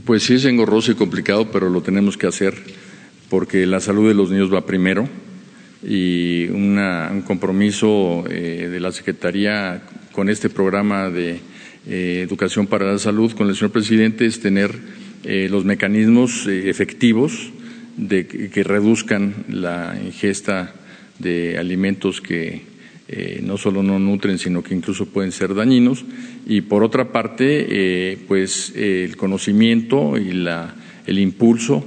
Pues 0.05 0.22
sí 0.22 0.34
es 0.34 0.45
engorroso 0.45 0.93
y 0.93 0.95
complicado, 0.95 1.51
pero 1.51 1.70
lo 1.70 1.82
tenemos 1.82 2.16
que 2.16 2.28
hacer 2.28 2.55
porque 3.30 3.66
la 3.66 3.80
salud 3.80 4.07
de 4.07 4.14
los 4.14 4.30
niños 4.30 4.55
va 4.55 4.64
primero 4.64 5.09
y 5.82 6.46
un 6.48 7.22
compromiso 7.26 8.24
eh, 8.28 8.68
de 8.70 8.80
la 8.80 8.92
Secretaría 8.92 9.82
con 10.12 10.28
este 10.28 10.48
programa 10.48 11.10
de 11.10 11.40
eh, 11.88 12.22
educación 12.26 12.66
para 12.66 12.90
la 12.90 12.98
salud 12.98 13.32
con 13.32 13.48
el 13.48 13.56
señor 13.56 13.72
presidente 13.72 14.26
es 14.26 14.40
tener 14.40 14.74
eh, 15.24 15.48
los 15.50 15.64
mecanismos 15.64 16.46
efectivos 16.46 17.50
de 17.96 18.26
que, 18.26 18.62
reduzcan 18.62 19.44
la 19.48 19.98
ingesta 20.04 20.74
de 21.18 21.58
alimentos 21.58 22.20
que 22.20 22.76
no 23.42 23.56
solo 23.56 23.82
no 23.82 23.98
nutren, 23.98 24.38
sino 24.38 24.62
que 24.62 24.74
incluso 24.74 25.06
pueden 25.06 25.32
ser 25.32 25.54
dañinos. 25.54 26.04
Y 26.44 26.62
por 26.62 26.82
otra 26.82 27.10
parte, 27.12 28.18
pues 28.28 28.74
el 28.76 29.16
conocimiento 29.16 30.18
y 30.18 30.32
la, 30.32 30.74
el 31.06 31.18
impulso 31.18 31.86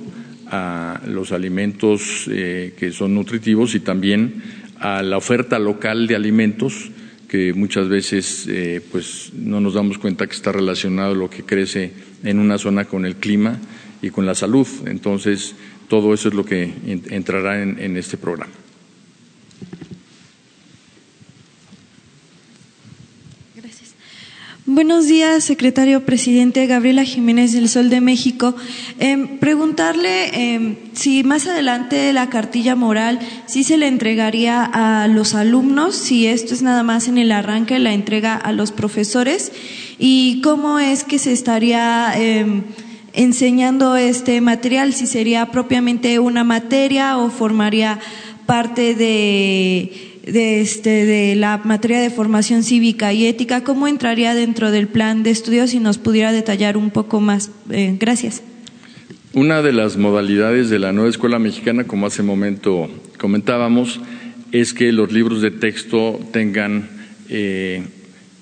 a 0.49 1.01
los 1.05 1.31
alimentos 1.31 2.27
eh, 2.29 2.73
que 2.77 2.91
son 2.91 3.13
nutritivos 3.13 3.75
y 3.75 3.79
también 3.79 4.41
a 4.79 5.03
la 5.03 5.17
oferta 5.17 5.59
local 5.59 6.07
de 6.07 6.15
alimentos 6.15 6.91
que 7.27 7.53
muchas 7.53 7.89
veces 7.89 8.47
eh, 8.47 8.81
pues 8.91 9.31
no 9.33 9.61
nos 9.61 9.75
damos 9.75 9.99
cuenta 9.99 10.25
que 10.25 10.35
está 10.35 10.51
relacionado 10.51 11.13
lo 11.13 11.29
que 11.29 11.43
crece 11.43 11.93
en 12.23 12.39
una 12.39 12.57
zona 12.57 12.85
con 12.85 13.05
el 13.05 13.17
clima 13.17 13.59
y 14.01 14.09
con 14.09 14.25
la 14.25 14.33
salud. 14.33 14.67
Entonces, 14.85 15.55
todo 15.87 16.13
eso 16.13 16.29
es 16.29 16.33
lo 16.33 16.43
que 16.45 16.73
entrará 17.09 17.61
en 17.61 17.97
este 17.97 18.17
programa. 18.17 18.58
Buenos 24.71 25.07
días, 25.07 25.45
secretario 25.45 26.05
presidente 26.05 26.67
Gabriela 26.67 27.03
Jiménez 27.03 27.53
del 27.53 27.69
Sol 27.69 27.89
de 27.89 28.01
México. 28.01 28.53
Em, 28.99 29.39
preguntarle 29.39 30.29
em, 30.31 30.75
si 30.93 31.23
más 31.23 31.47
adelante 31.47 32.13
la 32.13 32.29
cartilla 32.29 32.75
moral 32.75 33.17
sí 33.47 33.63
se 33.63 33.77
le 33.77 33.87
entregaría 33.87 34.63
a 34.63 35.07
los 35.07 35.33
alumnos, 35.33 35.95
si 35.95 36.27
esto 36.27 36.53
es 36.53 36.61
nada 36.61 36.83
más 36.83 37.07
en 37.07 37.17
el 37.17 37.31
arranque, 37.31 37.79
la 37.79 37.93
entrega 37.93 38.35
a 38.35 38.51
los 38.51 38.71
profesores 38.71 39.51
y 39.97 40.39
cómo 40.41 40.77
es 40.77 41.03
que 41.03 41.17
se 41.17 41.33
estaría 41.33 42.13
em, 42.15 42.61
enseñando 43.13 43.95
este 43.95 44.39
material, 44.39 44.93
si 44.93 45.07
sería 45.07 45.47
propiamente 45.47 46.19
una 46.19 46.43
materia 46.43 47.17
o 47.17 47.31
formaría 47.31 47.97
parte 48.45 48.93
de 48.93 50.08
de, 50.31 50.61
este, 50.61 51.05
de 51.05 51.35
la 51.35 51.61
materia 51.63 51.99
de 51.99 52.09
formación 52.09 52.63
cívica 52.63 53.13
y 53.13 53.25
ética, 53.25 53.63
¿cómo 53.63 53.87
entraría 53.87 54.33
dentro 54.33 54.71
del 54.71 54.87
plan 54.87 55.23
de 55.23 55.31
estudios 55.31 55.71
si 55.71 55.79
nos 55.79 55.97
pudiera 55.97 56.31
detallar 56.31 56.77
un 56.77 56.91
poco 56.91 57.19
más? 57.19 57.51
Eh, 57.69 57.95
gracias. 57.99 58.43
Una 59.33 59.61
de 59.61 59.73
las 59.73 59.97
modalidades 59.97 60.69
de 60.69 60.79
la 60.79 60.91
nueva 60.91 61.09
escuela 61.09 61.39
mexicana, 61.39 61.85
como 61.85 62.07
hace 62.07 62.23
momento 62.23 62.89
comentábamos, 63.17 63.99
es 64.51 64.73
que 64.73 64.91
los 64.91 65.11
libros 65.11 65.41
de 65.41 65.51
texto 65.51 66.19
tengan 66.31 66.89
eh, 67.29 67.83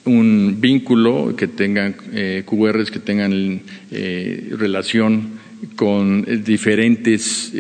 un 0.05 0.57
vínculo, 0.59 1.35
que 1.35 1.47
tengan 1.47 1.95
eh, 2.13 2.43
QRs, 2.45 2.91
que 2.91 2.99
tengan 2.99 3.61
relación 3.91 5.38
con 5.75 6.25
diferentes 6.43 7.51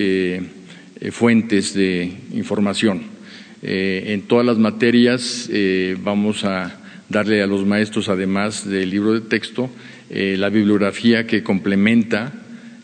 fuentes 1.11 1.73
de 1.73 2.11
información. 2.33 3.16
Eh, 3.63 4.13
en 4.13 4.23
todas 4.23 4.45
las 4.45 4.57
materias 4.57 5.49
eh, 5.51 5.97
vamos 6.01 6.43
a 6.43 6.79
darle 7.09 7.41
a 7.41 7.47
los 7.47 7.65
maestros, 7.65 8.09
además 8.09 8.67
del 8.67 8.89
libro 8.89 9.13
de 9.13 9.21
texto, 9.21 9.69
eh, 10.09 10.35
la 10.37 10.49
bibliografía 10.49 11.25
que 11.25 11.43
complementa 11.43 12.33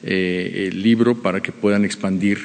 el 0.06 0.84
libro 0.84 1.22
para 1.22 1.40
que 1.40 1.54
puedan 1.54 1.86
expandir 1.86 2.38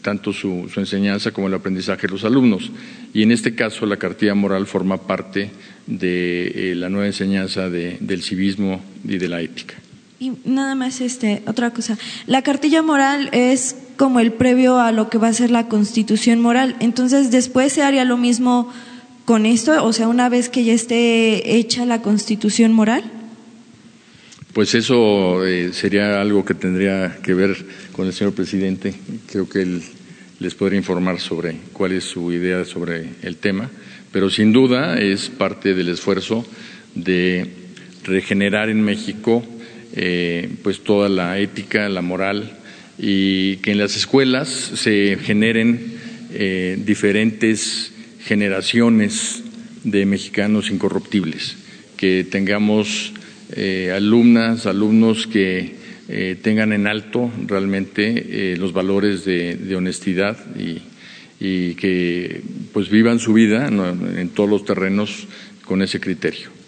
tanto 0.00 0.32
su, 0.32 0.70
enseñanza 0.76 1.32
como 1.32 1.48
el 1.48 1.54
aprendizaje 1.54 2.06
de 2.06 2.12
los 2.12 2.24
alumnos. 2.24 2.70
Y 3.12 3.24
en 3.24 3.32
este 3.32 3.56
caso, 3.56 3.84
la 3.84 3.96
cartilla 3.96 4.36
moral 4.36 4.68
forma 4.68 5.08
parte 5.08 5.50
de 5.88 6.74
la 6.76 6.88
nueva 6.88 7.08
enseñanza 7.08 7.68
del 7.68 8.22
civismo 8.22 8.80
y 9.04 9.18
de 9.18 9.28
la 9.28 9.40
ética. 9.40 9.74
Y 10.22 10.34
nada 10.44 10.76
más, 10.76 11.00
este, 11.00 11.42
otra 11.48 11.72
cosa. 11.72 11.98
La 12.28 12.42
cartilla 12.42 12.80
moral 12.80 13.28
es 13.32 13.74
como 13.96 14.20
el 14.20 14.32
previo 14.32 14.78
a 14.78 14.92
lo 14.92 15.10
que 15.10 15.18
va 15.18 15.26
a 15.26 15.32
ser 15.32 15.50
la 15.50 15.66
constitución 15.66 16.38
moral. 16.38 16.76
Entonces, 16.78 17.32
después 17.32 17.72
se 17.72 17.82
haría 17.82 18.04
lo 18.04 18.16
mismo 18.16 18.72
con 19.24 19.46
esto, 19.46 19.84
o 19.84 19.92
sea, 19.92 20.06
una 20.06 20.28
vez 20.28 20.48
que 20.48 20.62
ya 20.62 20.74
esté 20.74 21.56
hecha 21.56 21.84
la 21.86 22.02
constitución 22.02 22.72
moral. 22.72 23.02
Pues 24.52 24.76
eso 24.76 25.44
eh, 25.44 25.72
sería 25.72 26.20
algo 26.20 26.44
que 26.44 26.54
tendría 26.54 27.18
que 27.20 27.34
ver 27.34 27.56
con 27.90 28.06
el 28.06 28.12
señor 28.12 28.32
presidente. 28.32 28.94
Creo 29.26 29.48
que 29.48 29.62
él 29.62 29.82
les 30.38 30.54
podría 30.54 30.78
informar 30.78 31.18
sobre 31.18 31.56
cuál 31.72 31.90
es 31.90 32.04
su 32.04 32.30
idea 32.30 32.64
sobre 32.64 33.08
el 33.22 33.38
tema, 33.38 33.68
pero 34.12 34.30
sin 34.30 34.52
duda 34.52 35.00
es 35.00 35.30
parte 35.30 35.74
del 35.74 35.88
esfuerzo 35.88 36.46
de 36.94 37.50
regenerar 38.04 38.68
en 38.68 38.82
México 38.82 39.42
eh, 39.94 40.48
pues 40.62 40.80
toda 40.80 41.10
la 41.10 41.38
ética, 41.38 41.88
la 41.90 42.00
moral 42.00 42.58
y 42.98 43.56
que 43.56 43.72
en 43.72 43.78
las 43.78 43.94
escuelas 43.94 44.48
se 44.48 45.18
generen 45.22 45.98
eh, 46.32 46.78
diferentes 46.82 47.92
generaciones 48.20 49.42
de 49.84 50.06
mexicanos 50.06 50.70
incorruptibles, 50.70 51.58
que 51.98 52.24
tengamos 52.24 53.12
eh, 53.54 53.92
alumnas, 53.94 54.66
alumnos 54.66 55.26
que 55.26 55.82
tengan 56.42 56.74
en 56.74 56.86
alto 56.86 57.32
realmente 57.46 58.54
los 58.58 58.74
valores 58.74 59.24
de, 59.24 59.74
honestidad 59.74 60.36
y, 60.58 60.82
y, 61.40 61.74
que 61.74 62.42
pues 62.74 62.90
vivan 62.90 63.18
su 63.18 63.32
vida 63.32 63.68
en 63.68 64.28
todos 64.28 64.50
los 64.50 64.66
terrenos 64.66 65.26
con 65.64 65.80
ese 65.80 66.00
criterio. 66.00 66.61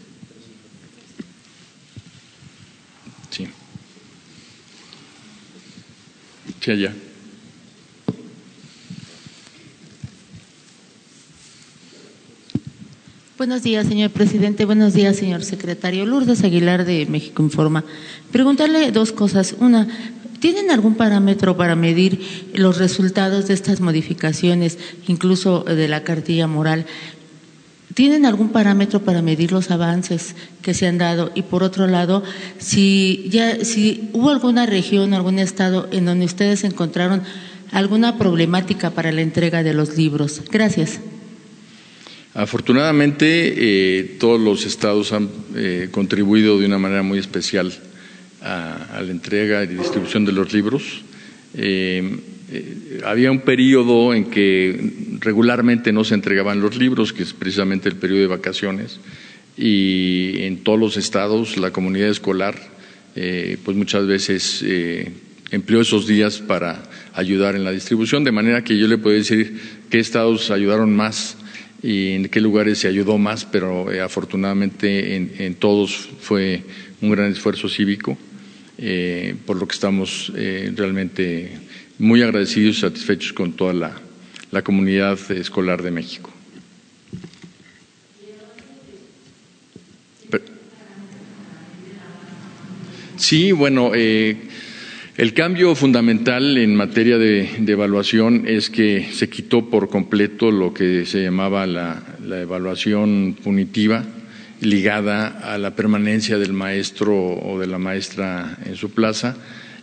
Buenos 13.36 13.62
días, 13.62 13.86
señor 13.86 14.10
presidente. 14.12 14.64
Buenos 14.64 14.94
días, 14.94 15.16
señor 15.16 15.44
secretario. 15.44 16.06
Lourdes 16.06 16.42
Aguilar 16.42 16.86
de 16.86 17.04
México 17.04 17.42
Informa. 17.42 17.84
Preguntarle 18.32 18.92
dos 18.92 19.12
cosas. 19.12 19.54
Una, 19.58 19.86
¿tienen 20.40 20.70
algún 20.70 20.94
parámetro 20.94 21.54
para 21.54 21.76
medir 21.76 22.20
los 22.54 22.78
resultados 22.78 23.46
de 23.46 23.52
estas 23.52 23.80
modificaciones, 23.80 24.78
incluso 25.06 25.64
de 25.64 25.86
la 25.86 26.02
cartilla 26.02 26.46
moral? 26.46 26.86
¿Tienen 27.95 28.26
algún 28.26 28.49
parámetro 28.49 29.01
para 29.01 29.22
medir 29.22 29.53
los 29.53 29.70
avances 29.70 30.34
que 30.62 30.74
se 30.74 30.86
han 30.88 30.99
dado? 30.99 31.30
Y 31.36 31.42
por 31.42 31.62
otro 31.62 31.86
lado, 31.86 32.24
si 32.59 33.26
ya 33.30 33.64
si 33.64 34.11
hubo 34.12 34.30
alguna 34.30 34.66
región, 34.66 35.14
algún 35.14 35.38
estado 35.38 35.88
en 35.92 36.05
donde 36.05 36.24
ustedes 36.24 36.64
encontraron 36.64 37.22
alguna 37.70 38.18
problemática 38.18 38.90
para 38.90 39.12
la 39.12 39.22
entrega 39.22 39.62
de 39.62 39.74
los 39.74 39.97
libros. 39.97 40.42
Gracias. 40.51 41.01
Afortunadamente, 42.34 43.55
eh, 43.57 44.16
todos 44.18 44.40
los 44.40 44.66
estados 44.66 45.12
han 45.12 45.30
eh, 45.55 45.88
contribuido 45.92 46.59
de 46.59 46.66
una 46.66 46.78
manera 46.78 47.05
muy 47.05 47.20
especial 47.20 47.72
a, 48.42 49.01
la 49.01 49.11
entrega 49.11 49.62
y 49.62 49.68
distribución 49.68 50.24
de 50.24 50.32
los 50.32 50.53
libros. 50.53 51.03
Eh, 51.55 52.18
eh, 52.55 53.00
había 53.05 53.32
un 53.32 53.40
periodo 53.40 54.14
en 54.14 54.26
que 54.26 55.18
regularmente 55.18 55.92
no 55.92 56.05
se 56.05 56.14
entregaban 56.14 56.61
los 56.61 56.76
libros, 56.76 57.12
que 57.12 57.24
es 57.24 57.32
precisamente 57.32 57.88
el 57.88 57.96
periodo 57.96 58.20
de 58.20 58.26
vacaciones, 58.28 59.00
y 59.57 60.42
en 60.42 60.59
todos 60.59 60.78
los 60.78 60.96
estados 60.96 61.57
la 61.57 61.72
comunidad 61.72 62.09
escolar, 62.11 62.55
eh, 63.16 63.59
pues 63.64 63.76
muchas 63.76 64.07
veces 64.07 64.62
eh, 64.64 65.11
empleó 65.50 65.80
esos 65.80 66.07
días 66.07 66.38
para 66.38 66.84
ayudar 67.12 67.57
en 67.57 67.64
la 67.64 67.72
distribución, 67.72 68.22
de 68.22 68.30
manera 68.30 68.62
que 68.62 68.78
yo 68.78 68.86
le 68.86 68.98
puedo 68.98 69.16
decir 69.16 69.59
qué 69.90 69.98
estados 69.98 70.52
ayudaron 70.52 70.94
más 70.94 71.36
y 71.82 72.12
en 72.12 72.28
qué 72.28 72.40
lugares 72.40 72.78
se 72.78 72.88
ayudó 72.88 73.18
más, 73.18 73.44
pero 73.44 73.88
afortunadamente 74.00 75.16
en, 75.16 75.55
todos 75.57 76.09
fue 76.20 76.62
un 77.00 77.11
gran 77.11 77.30
esfuerzo 77.30 77.68
cívico, 77.68 78.16
por 79.44 79.57
lo 79.57 79.68
que 79.68 79.74
estamos 79.74 80.32
realmente 80.34 81.63
muy 81.99 82.22
agradecidos 82.22 82.78
y 82.78 82.80
satisfechos 82.80 83.32
con 83.32 83.53
toda 83.53 83.72
la, 83.72 84.62
comunidad 84.62 85.18
escolar 85.32 85.82
de 85.82 85.90
México. 85.90 86.30
Sí, 93.16 93.53
bueno, 93.53 93.92
eh, 93.95 94.36
el 95.16 95.34
cambio 95.34 95.74
fundamental 95.74 96.59
en 96.59 96.76
materia 96.76 97.18
de, 97.18 97.49
evaluación 97.66 98.45
es 98.47 98.70
que 98.70 99.09
se 99.12 99.28
quitó 99.28 99.70
por 99.70 99.88
completo 99.88 100.51
lo 100.51 100.74
que 100.74 101.07
se 101.07 101.22
llamaba 101.22 101.66
la, 101.66 102.03
la, 102.24 102.40
evaluación 102.40 103.36
punitiva 103.42 104.05
ligada 104.61 105.28
a 105.28 105.59
la 105.59 105.74
permanencia 105.74 106.38
del 106.38 106.53
maestro 106.53 107.16
o 107.16 107.59
de 107.59 107.66
la 107.66 107.78
maestra 107.78 108.59
en 108.66 108.76
su 108.76 108.90
plaza 108.90 109.36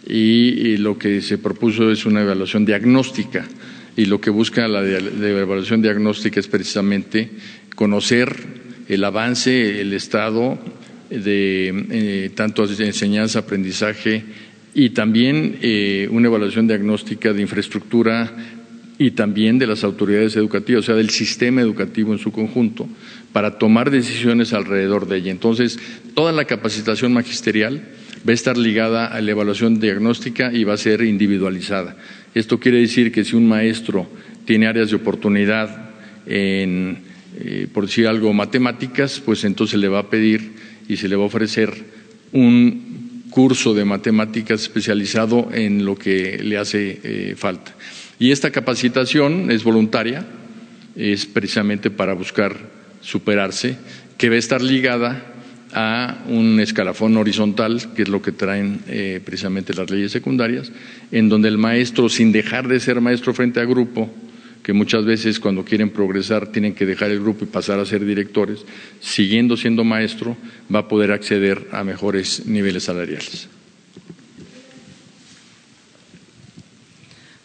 y, 0.07 0.77
lo 0.77 0.97
que 0.97 1.21
se 1.21 1.37
propuso 1.37 1.91
es 1.91 2.05
una 2.05 2.21
evaluación 2.21 2.65
diagnóstica 2.65 3.47
y 3.95 4.05
lo 4.05 4.19
que 4.19 4.29
busca 4.29 4.67
la, 4.67 4.81
evaluación 4.87 5.81
diagnóstica 5.81 6.39
es 6.39 6.47
precisamente 6.47 7.29
conocer 7.75 8.33
el 8.87 9.03
avance, 9.03 9.81
el 9.81 9.93
estado 9.93 10.57
de 11.09 11.85
eh, 11.91 12.29
tanto 12.35 12.63
enseñanza, 12.63 13.39
aprendizaje 13.39 14.23
y 14.73 14.91
también 14.91 15.57
eh, 15.61 16.07
una 16.11 16.27
evaluación 16.27 16.67
diagnóstica 16.67 17.33
de 17.33 17.41
infraestructura 17.41 18.31
y 18.97 19.11
también 19.11 19.57
de 19.57 19.67
las 19.67 19.83
autoridades 19.83 20.35
educativas, 20.35 20.83
o 20.83 20.85
sea, 20.85 20.95
del 20.95 21.09
sistema 21.09 21.59
educativo 21.61 22.13
en 22.13 22.19
su 22.19 22.31
conjunto, 22.31 22.87
para 23.33 23.57
tomar 23.57 23.89
decisiones 23.89 24.53
alrededor 24.53 25.07
de 25.07 25.17
ella. 25.17 25.31
Entonces, 25.31 25.79
toda 26.13 26.31
la 26.31 26.45
capacitación 26.45 27.11
magisterial 27.11 27.81
va 28.27 28.31
a 28.31 28.33
estar 28.33 28.57
ligada 28.57 29.07
a 29.07 29.21
la 29.21 29.31
evaluación 29.31 29.79
diagnóstica 29.79 30.53
y 30.53 30.63
va 30.63 30.73
a 30.73 30.77
ser 30.77 31.01
individualizada. 31.01 31.95
Esto 32.35 32.59
quiere 32.59 32.79
decir 32.79 33.11
que 33.11 33.23
si 33.23 33.35
un 33.35 33.47
maestro 33.47 34.07
tiene 34.45 34.67
áreas 34.67 34.89
de 34.89 34.95
oportunidad 34.95 35.91
en, 36.25 36.99
eh, 37.39 37.67
por 37.73 37.85
decir 37.85 38.07
algo, 38.07 38.33
matemáticas, 38.33 39.19
pues 39.19 39.43
entonces 39.43 39.79
le 39.79 39.87
va 39.87 39.99
a 39.99 40.09
pedir 40.09 40.51
y 40.87 40.97
se 40.97 41.07
le 41.07 41.15
va 41.15 41.23
a 41.23 41.27
ofrecer 41.27 41.73
un 42.31 43.25
curso 43.29 43.73
de 43.73 43.85
matemáticas 43.85 44.61
especializado 44.61 45.49
en 45.53 45.85
lo 45.85 45.95
que 45.95 46.39
le 46.43 46.57
hace 46.57 46.99
eh, 47.03 47.35
falta. 47.37 47.73
Y 48.19 48.31
esta 48.31 48.51
capacitación 48.51 49.49
es 49.49 49.63
voluntaria, 49.63 50.25
es 50.95 51.25
precisamente 51.25 51.89
para 51.89 52.13
buscar 52.13 52.55
superarse, 53.01 53.77
que 54.17 54.29
va 54.29 54.35
a 54.35 54.39
estar 54.39 54.61
ligada 54.61 55.25
a 55.73 56.23
un 56.27 56.59
escalafón 56.59 57.17
horizontal, 57.17 57.93
que 57.95 58.03
es 58.03 58.09
lo 58.09 58.21
que 58.21 58.31
traen 58.31 58.81
eh, 58.87 59.21
precisamente 59.23 59.73
las 59.73 59.89
leyes 59.89 60.11
secundarias, 60.11 60.71
en 61.11 61.29
donde 61.29 61.47
el 61.47 61.57
maestro, 61.57 62.09
sin 62.09 62.31
dejar 62.31 62.67
de 62.67 62.79
ser 62.79 63.01
maestro 63.01 63.33
frente 63.33 63.59
a 63.59 63.65
grupo, 63.65 64.09
que 64.63 64.73
muchas 64.73 65.05
veces 65.05 65.39
cuando 65.39 65.65
quieren 65.65 65.89
progresar 65.89 66.47
tienen 66.47 66.75
que 66.75 66.85
dejar 66.85 67.11
el 67.11 67.19
grupo 67.19 67.45
y 67.45 67.47
pasar 67.47 67.79
a 67.79 67.85
ser 67.85 68.05
directores, 68.05 68.65
siguiendo 68.99 69.57
siendo 69.57 69.83
maestro, 69.83 70.37
va 70.73 70.79
a 70.79 70.87
poder 70.87 71.11
acceder 71.11 71.67
a 71.71 71.83
mejores 71.83 72.45
niveles 72.45 72.83
salariales. 72.83 73.49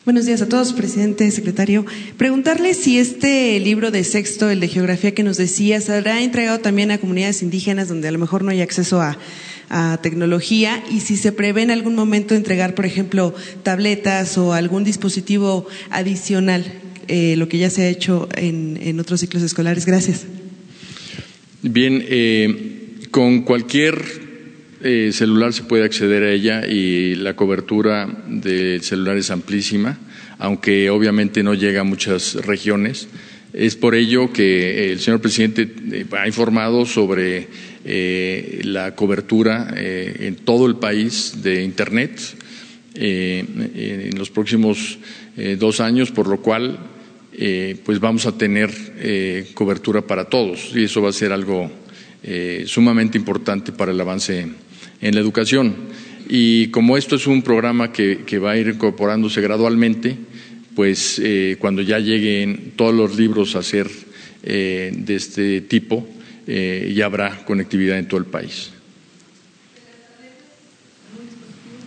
Buenos 0.06 0.24
días 0.24 0.40
a 0.40 0.48
todos, 0.48 0.72
presidente, 0.72 1.28
secretario. 1.32 1.84
Preguntarle 2.16 2.74
si 2.74 2.96
este 2.96 3.58
libro 3.58 3.90
de 3.90 4.04
sexto, 4.04 4.48
el 4.48 4.60
de 4.60 4.68
geografía 4.68 5.12
que 5.12 5.24
nos 5.24 5.36
decía, 5.36 5.80
se 5.80 5.96
habrá 5.96 6.22
entregado 6.22 6.60
también 6.60 6.92
a 6.92 6.98
comunidades 6.98 7.42
indígenas 7.42 7.88
donde 7.88 8.06
a 8.06 8.12
lo 8.12 8.20
mejor 8.20 8.44
no 8.44 8.52
hay 8.52 8.60
acceso 8.60 9.02
a, 9.02 9.18
tecnología 10.02 10.80
y 10.92 11.00
si 11.00 11.16
se 11.16 11.32
prevé 11.32 11.62
en 11.62 11.72
algún 11.72 11.96
momento 11.96 12.36
entregar, 12.36 12.76
por 12.76 12.86
ejemplo, 12.86 13.34
tabletas 13.64 14.38
o 14.38 14.52
algún 14.52 14.84
dispositivo 14.84 15.66
adicional, 15.90 16.64
eh, 17.08 17.34
lo 17.36 17.48
que 17.48 17.58
ya 17.58 17.68
se 17.68 17.82
ha 17.82 17.88
hecho 17.88 18.28
en, 18.36 19.00
otros 19.00 19.18
ciclos 19.18 19.42
escolares. 19.42 19.84
Gracias. 19.84 20.24
Bien, 21.62 22.00
eh, 22.08 23.08
con 23.10 23.42
cualquier 23.42 24.25
eh, 24.88 25.12
celular 25.12 25.52
se 25.52 25.64
puede 25.64 25.84
acceder 25.84 26.22
a 26.22 26.30
ella 26.30 26.64
y 26.64 27.16
la 27.16 27.34
cobertura 27.34 28.06
del 28.28 28.82
celular 28.82 29.16
es 29.16 29.32
amplísima, 29.32 29.98
aunque 30.38 30.90
obviamente 30.90 31.42
no 31.42 31.54
llega 31.54 31.80
a 31.80 31.84
muchas 31.84 32.34
regiones. 32.46 33.08
Es 33.52 33.74
por 33.74 33.96
ello 33.96 34.32
que 34.32 34.92
el 34.92 35.00
señor 35.00 35.20
presidente 35.20 35.68
eh, 35.90 36.06
ha 36.16 36.28
informado 36.28 36.86
sobre 36.86 37.48
eh, 37.84 38.60
la 38.62 38.94
cobertura 38.94 39.74
en 39.76 40.36
todo 40.36 40.66
el 40.66 40.76
país 40.76 41.42
de 41.42 41.64
Internet 41.64 42.20
en 42.94 44.16
los 44.16 44.30
próximos 44.30 44.98
dos 45.58 45.80
años, 45.80 46.12
por 46.12 46.28
lo 46.28 46.40
cual 46.40 46.78
pues 47.84 48.00
vamos 48.00 48.24
a 48.24 48.38
tener 48.38 48.70
cobertura 49.52 50.00
para 50.00 50.24
todos 50.24 50.70
y 50.74 50.84
eso 50.84 51.02
va 51.02 51.10
a 51.10 51.12
ser 51.12 51.32
algo 51.32 51.70
sumamente 52.64 53.18
importante 53.18 53.72
para 53.72 53.92
el 53.92 54.00
avance 54.00 54.46
en 55.00 55.14
la 55.14 55.20
educación. 55.20 55.74
Y 56.28 56.68
como 56.68 56.96
esto 56.96 57.16
es 57.16 57.26
un 57.26 57.42
programa 57.42 57.92
que, 57.92 58.38
va 58.38 58.52
a 58.52 58.56
ir 58.56 58.68
incorporándose 58.68 59.40
gradualmente, 59.40 60.16
pues 60.74 61.20
eh, 61.22 61.56
cuando 61.58 61.82
ya 61.82 61.98
lleguen 61.98 62.72
todos 62.76 62.94
los 62.94 63.16
libros 63.16 63.54
a 63.56 63.62
ser 63.62 63.88
eh, 64.42 64.92
de 64.94 65.14
este 65.14 65.60
tipo, 65.62 66.06
eh, 66.46 66.92
ya 66.94 67.06
habrá 67.06 67.44
conectividad 67.44 67.98
en 67.98 68.08
todo 68.08 68.18
el 68.18 68.26
país. 68.26 68.70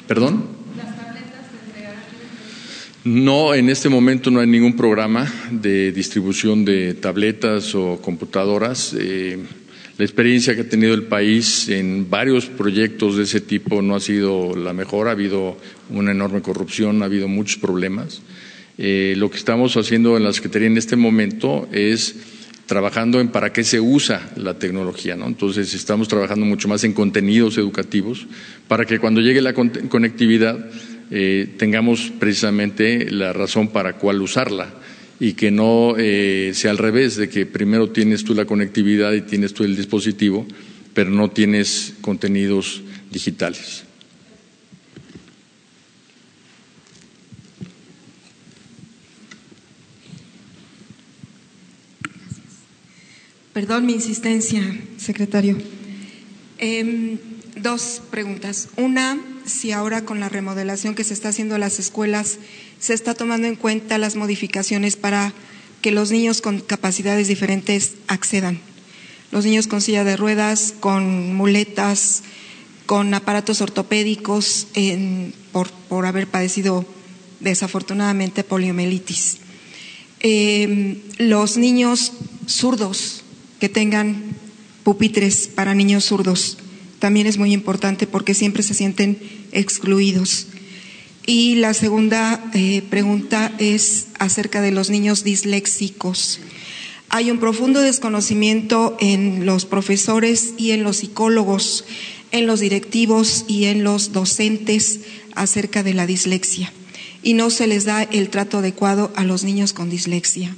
¿Perdón? 0.07 0.57
No, 3.03 3.53
en 3.53 3.69
este 3.69 3.89
momento 3.89 4.29
no 4.31 4.39
hay 4.39 4.47
ningún 4.47 4.75
programa 4.75 5.31
de 5.51 5.91
distribución 5.91 6.65
de 6.65 6.93
tabletas 6.95 7.73
o 7.75 8.01
computadoras. 8.01 8.93
La 9.99 10.05
experiencia 10.05 10.55
que 10.55 10.61
ha 10.61 10.69
tenido 10.69 10.93
el 10.93 11.03
país 11.03 11.67
en 11.67 12.09
varios 12.09 12.45
proyectos 12.45 13.17
de 13.17 13.23
ese 13.23 13.41
tipo 13.41 13.81
no 13.81 13.97
ha 13.97 13.99
sido 13.99 14.55
la 14.55 14.71
mejor, 14.71 15.09
ha 15.09 15.11
habido 15.11 15.57
una 15.89 16.11
enorme 16.11 16.41
corrupción, 16.41 17.01
ha 17.01 17.05
habido 17.05 17.27
muchos 17.27 17.57
problemas. 17.57 18.21
Eh, 18.77 19.15
lo 19.17 19.29
que 19.29 19.35
estamos 19.35 19.75
haciendo 19.75 20.15
en 20.15 20.23
la 20.23 20.31
Secretaría 20.31 20.69
en 20.69 20.77
este 20.77 20.95
momento 20.95 21.67
es 21.73 22.15
trabajando 22.65 23.19
en 23.19 23.27
para 23.27 23.51
qué 23.51 23.65
se 23.65 23.81
usa 23.81 24.31
la 24.37 24.57
tecnología, 24.57 25.17
¿no? 25.17 25.27
Entonces 25.27 25.73
estamos 25.73 26.07
trabajando 26.07 26.45
mucho 26.45 26.69
más 26.69 26.85
en 26.85 26.93
contenidos 26.93 27.57
educativos 27.57 28.25
para 28.69 28.85
que 28.85 28.99
cuando 28.99 29.19
llegue 29.19 29.41
la 29.41 29.53
conectividad 29.53 30.65
eh, 31.11 31.55
tengamos 31.57 32.09
precisamente 32.17 33.11
la 33.11 33.33
razón 33.33 33.67
para 33.67 33.97
cuál 33.97 34.21
usarla 34.21 34.69
y 35.19 35.33
que 35.33 35.51
no 35.51 35.95
eh, 35.97 36.51
sea 36.53 36.71
al 36.71 36.77
revés, 36.77 37.15
de 37.17 37.29
que 37.29 37.45
primero 37.45 37.89
tienes 37.89 38.23
tú 38.23 38.33
la 38.33 38.45
conectividad 38.45 39.13
y 39.13 39.21
tienes 39.21 39.53
tú 39.53 39.63
el 39.63 39.75
dispositivo, 39.75 40.45
pero 40.93 41.09
no 41.09 41.29
tienes 41.29 41.93
contenidos 42.01 42.81
digitales. 43.11 43.83
Perdón 53.53 53.85
mi 53.85 53.93
insistencia, 53.93 54.61
secretario. 54.97 55.57
Em, 56.59 57.17
dos 57.61 58.01
preguntas. 58.09 58.69
Una, 58.77 59.19
si 59.45 59.73
ahora 59.73 60.05
con 60.05 60.21
la 60.21 60.29
remodelación 60.29 60.95
que 60.95 61.03
se 61.03 61.13
está 61.13 61.29
haciendo 61.29 61.55
en 61.55 61.61
las 61.61 61.77
escuelas 61.77 62.39
se 62.79 62.93
está 62.93 63.13
tomando 63.13 63.47
en 63.47 63.55
cuenta 63.55 63.97
las 63.97 64.15
modificaciones 64.15 64.95
para 64.95 65.33
que 65.81 65.91
los 65.91 66.11
niños 66.11 66.41
con 66.41 66.59
capacidades 66.59 67.27
diferentes 67.27 67.93
accedan. 68.07 68.59
Los 69.31 69.45
niños 69.45 69.67
con 69.67 69.81
silla 69.81 70.03
de 70.03 70.17
ruedas, 70.17 70.73
con 70.79 71.33
muletas, 71.35 72.23
con 72.85 73.13
aparatos 73.13 73.61
ortopédicos, 73.61 74.67
por, 75.51 76.05
haber 76.05 76.27
padecido 76.27 76.85
desafortunadamente 77.39 78.43
poliomielitis. 78.43 79.37
Em, 80.21 80.97
los 81.17 81.57
niños 81.57 82.11
zurdos 82.47 83.23
que 83.59 83.69
tengan 83.69 84.35
pupitres 84.83 85.47
para 85.47 85.75
niños 85.75 86.05
zurdos 86.05 86.57
también 86.99 87.27
es 87.27 87.37
muy 87.37 87.53
importante 87.53 88.07
porque 88.07 88.33
siempre 88.33 88.63
se 88.63 88.73
sienten 88.73 89.19
excluidos. 89.51 90.47
Y 91.29 91.53
la 91.57 91.75
segunda 91.75 92.43
eh, 92.55 92.81
pregunta 92.89 93.53
es 93.59 94.07
acerca 94.17 94.61
de 94.61 94.71
los 94.71 94.89
niños 94.89 95.23
disléxicos. 95.23 96.39
Hay 97.09 97.29
un 97.29 97.37
profundo 97.37 97.81
desconocimiento 97.81 98.97
en 98.99 99.45
los 99.45 99.67
profesores 99.67 100.55
y 100.57 100.71
en 100.71 100.81
los 100.81 100.97
psicólogos, 100.97 101.85
en 102.31 102.47
los 102.47 102.61
directivos 102.61 103.45
y 103.47 103.65
en 103.65 103.83
los 103.83 104.11
docentes 104.11 105.01
acerca 105.35 105.83
de 105.83 105.93
la 105.93 106.07
dislexia 106.07 106.73
y 107.21 107.35
no 107.35 107.51
se 107.51 107.67
les 107.67 107.85
da 107.85 108.01
el 108.01 108.29
trato 108.29 108.57
adecuado 108.57 109.11
a 109.15 109.23
los 109.23 109.43
niños 109.43 109.71
con 109.71 109.91
dislexia. 109.91 110.55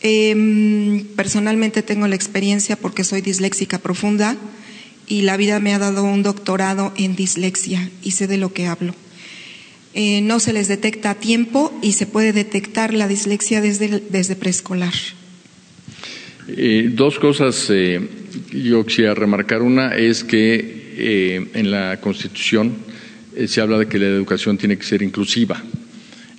Em, 0.00 1.04
personalmente 1.14 1.84
tengo 1.84 2.08
la 2.08 2.16
experiencia 2.16 2.74
porque 2.74 3.04
soy 3.04 3.20
disléxica 3.20 3.78
profunda 3.78 4.36
y 5.06 5.22
la 5.22 5.36
vida 5.36 5.60
me 5.60 5.72
ha 5.72 5.78
dado 5.78 6.02
un 6.02 6.24
doctorado 6.24 6.92
en 6.96 7.14
dislexia 7.14 7.92
y 8.02 8.10
sé 8.10 8.26
de 8.26 8.38
lo 8.38 8.52
que 8.52 8.66
hablo. 8.66 8.92
Eh, 9.96 10.22
no 10.22 10.40
se 10.40 10.52
les 10.52 10.66
detecta 10.66 11.10
a 11.10 11.14
tiempo 11.14 11.72
y 11.80 11.92
se 11.92 12.06
puede 12.06 12.32
detectar 12.32 12.92
la 12.92 13.06
dislexia 13.06 13.60
desde, 13.60 14.02
desde 14.10 14.34
preescolar. 14.34 14.92
Eh, 16.48 16.90
dos 16.92 17.20
cosas 17.20 17.70
eh, 17.70 18.00
yo 18.52 18.84
quisiera 18.84 19.14
remarcar. 19.14 19.62
Una 19.62 19.94
es 19.94 20.24
que 20.24 20.82
en 21.54 21.70
la 21.70 22.00
Constitución 22.00 22.74
se 23.46 23.60
habla 23.60 23.78
de 23.78 23.86
que 23.86 23.98
la 23.98 24.06
educación 24.06 24.58
tiene 24.58 24.76
que 24.76 24.84
ser 24.84 25.00
inclusiva. 25.02 25.62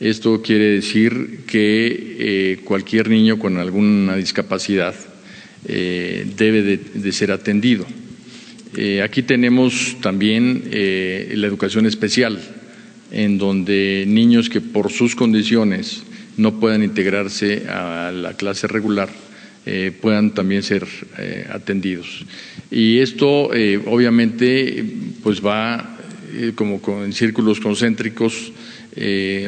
Esto 0.01 0.41
quiere 0.41 0.65
decir 0.71 1.41
que 1.47 2.61
cualquier 2.63 3.09
niño 3.09 3.37
con 3.37 3.57
alguna 3.57 4.15
discapacidad 4.15 4.95
debe 5.67 6.61
de, 6.61 7.11
ser 7.11 7.31
atendido. 7.33 7.85
aquí 9.03 9.23
tenemos 9.23 9.97
también 10.01 10.69
la 10.71 11.47
educación 11.47 11.85
especial 11.85 12.39
en 13.15 13.37
donde 13.37 14.03
niños 14.05 14.49
que 14.49 14.59
por 14.59 14.91
sus 14.91 15.15
condiciones 15.15 16.03
no 16.35 16.59
puedan 16.59 16.83
integrarse 16.83 17.65
a 17.69 18.11
la 18.11 18.33
clase 18.33 18.67
regular 18.67 19.09
eh, 19.65 19.93
puedan 19.99 20.31
también 20.31 20.61
ser 20.63 20.85
eh, 21.17 21.47
atendidos. 21.49 22.25
Y 22.69 22.99
esto 22.99 23.53
eh, 23.53 23.81
obviamente 23.87 24.83
pues 25.23 25.43
va 25.43 25.97
como 26.55 26.81
en 27.05 27.13
círculos 27.13 27.61
concéntricos 27.61 28.51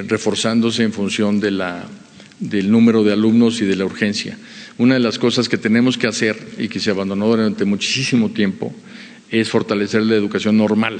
reforzándose 0.07 0.83
en 0.83 0.93
función 0.93 1.41
de 1.41 1.51
la, 1.51 1.83
del 2.39 2.71
número 2.71 3.03
de 3.03 3.11
alumnos 3.11 3.59
y 3.61 3.65
de 3.65 3.75
la 3.75 3.83
urgencia. 3.83 4.37
Una 4.77 4.93
de 4.93 5.01
las 5.01 5.19
cosas 5.19 5.49
que 5.49 5.57
tenemos 5.57 5.97
que 5.97 6.07
hacer 6.07 6.37
y 6.57 6.69
que 6.69 6.79
se 6.79 6.91
abandonó 6.91 7.27
durante 7.27 7.65
muchísimo 7.65 8.29
tiempo 8.29 8.73
es 9.29 9.49
fortalecer 9.49 10.03
la 10.03 10.15
educación 10.15 10.55
normal, 10.55 10.99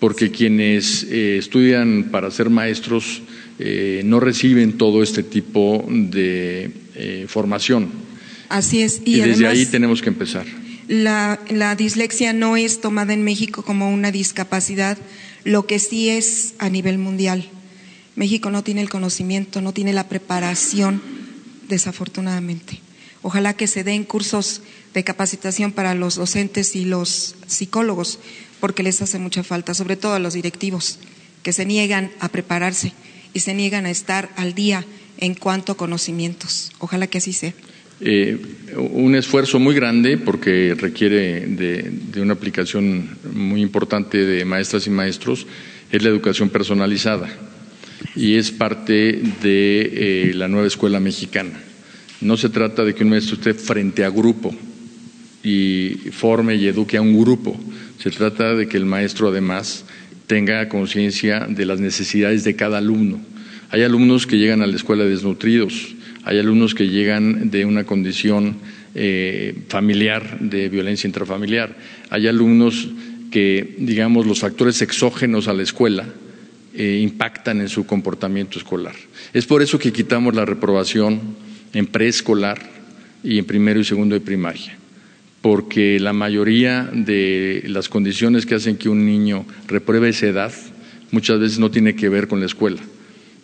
porque 0.00 0.30
quienes 0.30 1.04
eh, 1.04 1.36
estudian 1.38 2.08
para 2.10 2.30
ser 2.30 2.50
maestros 2.50 3.22
eh, 3.58 4.00
no 4.04 4.18
reciben 4.18 4.78
todo 4.78 5.02
este 5.02 5.22
tipo 5.22 5.86
de 5.88 6.72
eh, 6.96 7.26
formación. 7.28 7.90
Así 8.48 8.82
es. 8.82 9.02
Y, 9.04 9.20
desde 9.20 9.46
ahí 9.46 9.66
tenemos 9.66 10.00
que 10.02 10.08
empezar. 10.08 10.46
La, 10.88 11.38
la 11.50 11.76
dislexia 11.76 12.32
no 12.32 12.56
es 12.56 12.80
tomada 12.80 13.12
en 13.12 13.22
México 13.22 13.62
como 13.62 13.92
una 13.92 14.10
discapacidad, 14.10 14.98
lo 15.44 15.66
que 15.66 15.78
sí 15.78 16.08
es 16.08 16.54
a 16.58 16.70
nivel 16.70 16.98
mundial. 16.98 17.44
México 18.16 18.50
no 18.50 18.64
tiene 18.64 18.80
el 18.80 18.88
conocimiento, 18.88 19.60
no 19.60 19.72
tiene 19.72 19.92
la 19.92 20.08
preparación, 20.08 21.00
desafortunadamente. 21.68 22.80
Ojalá 23.22 23.54
que 23.54 23.66
se 23.66 23.84
den 23.84 24.04
cursos 24.04 24.62
de 24.94 25.04
capacitación 25.04 25.72
para 25.72 25.94
los 25.94 26.16
docentes 26.16 26.74
y 26.76 26.84
los 26.84 27.36
psicólogos, 27.46 28.18
porque 28.60 28.82
les 28.82 29.00
hace 29.02 29.18
mucha 29.18 29.42
falta, 29.42 29.74
sobre 29.74 29.96
todo 29.96 30.14
a 30.14 30.18
los 30.18 30.34
directivos, 30.34 30.98
que 31.42 31.52
se 31.52 31.64
niegan 31.64 32.10
a 32.20 32.28
prepararse 32.28 32.92
y 33.32 33.40
se 33.40 33.54
niegan 33.54 33.86
a 33.86 33.90
estar 33.90 34.30
al 34.36 34.54
día 34.54 34.84
en 35.18 35.34
cuanto 35.34 35.72
a 35.72 35.76
conocimientos. 35.76 36.72
Ojalá 36.78 37.06
que 37.06 37.18
así 37.18 37.32
sea. 37.32 37.54
Eh, 38.02 38.38
un 38.76 39.14
esfuerzo 39.14 39.58
muy 39.58 39.74
grande 39.74 40.16
porque 40.16 40.74
requiere 40.78 41.46
de, 41.46 42.20
una 42.20 42.32
aplicación 42.32 43.18
muy 43.32 43.60
importante 43.60 44.24
de 44.24 44.44
maestras 44.46 44.86
y 44.86 44.90
maestros 44.90 45.46
es 45.92 46.02
la 46.02 46.08
educación 46.08 46.48
personalizada. 46.48 47.28
y 48.16 48.36
es 48.36 48.50
parte 48.50 49.20
de 49.42 50.30
eh, 50.30 50.32
la 50.34 50.48
nueva 50.48 50.66
escuela 50.66 50.98
mexicana. 51.00 51.62
No 52.22 52.38
se 52.38 52.48
trata 52.48 52.82
de 52.82 52.94
que 52.94 53.04
un 53.04 53.10
maestro 53.10 53.36
esté 53.36 53.52
frente 53.52 54.04
a 54.04 54.10
grupo 54.10 54.54
y 55.42 55.94
forme 56.12 56.56
y 56.56 56.66
eduque 56.66 56.96
a 56.96 57.02
un 57.02 57.18
grupo. 57.18 57.58
Se 57.98 58.10
trata 58.10 58.54
de 58.54 58.68
que 58.68 58.76
el 58.76 58.86
maestro 58.86 59.28
además 59.28 59.84
tenga 60.26 60.68
conciencia 60.68 61.46
de 61.48 61.66
las 61.66 61.80
necesidades 61.80 62.44
de 62.44 62.56
cada 62.56 62.78
alumno. 62.78 63.20
Hay 63.70 63.82
alumnos 63.82 64.26
que 64.26 64.38
llegan 64.38 64.62
a 64.62 64.66
la 64.66 64.76
escuela 64.76 65.04
desnutridos, 65.04 65.94
hay 66.24 66.38
alumnos 66.38 66.74
que 66.74 66.88
llegan 66.88 67.50
de 67.50 67.64
una 67.64 67.84
condición 67.84 68.56
eh, 68.94 69.54
familiar, 69.68 70.40
de 70.40 70.68
violencia 70.68 71.06
intrafamiliar, 71.06 71.76
hay 72.10 72.26
alumnos 72.26 72.88
que, 73.30 73.76
digamos, 73.78 74.26
los 74.26 74.40
factores 74.40 74.82
exógenos 74.82 75.48
a 75.48 75.52
la 75.52 75.62
escuela 75.62 76.04
eh, 76.74 77.00
impactan 77.02 77.60
en 77.60 77.68
su 77.68 77.86
comportamiento 77.86 78.58
escolar. 78.58 78.94
Es 79.32 79.46
por 79.46 79.62
eso 79.62 79.78
que 79.78 79.92
quitamos 79.92 80.34
la 80.34 80.44
reprobación 80.44 81.20
en 81.72 81.86
preescolar 81.86 82.60
y 83.22 83.38
en 83.38 83.44
primero 83.44 83.80
y 83.80 83.84
segundo 83.84 84.14
de 84.14 84.20
primaria, 84.20 84.76
porque 85.42 85.98
la 86.00 86.12
mayoría 86.12 86.90
de 86.92 87.62
las 87.66 87.88
condiciones 87.88 88.44
que 88.44 88.56
hacen 88.56 88.76
que 88.76 88.88
un 88.88 89.06
niño 89.06 89.46
repruebe 89.66 90.10
esa 90.10 90.26
edad 90.26 90.52
muchas 91.10 91.40
veces 91.40 91.58
no 91.58 91.70
tiene 91.70 91.94
que 91.94 92.08
ver 92.08 92.28
con 92.28 92.40
la 92.40 92.46
escuela. 92.46 92.80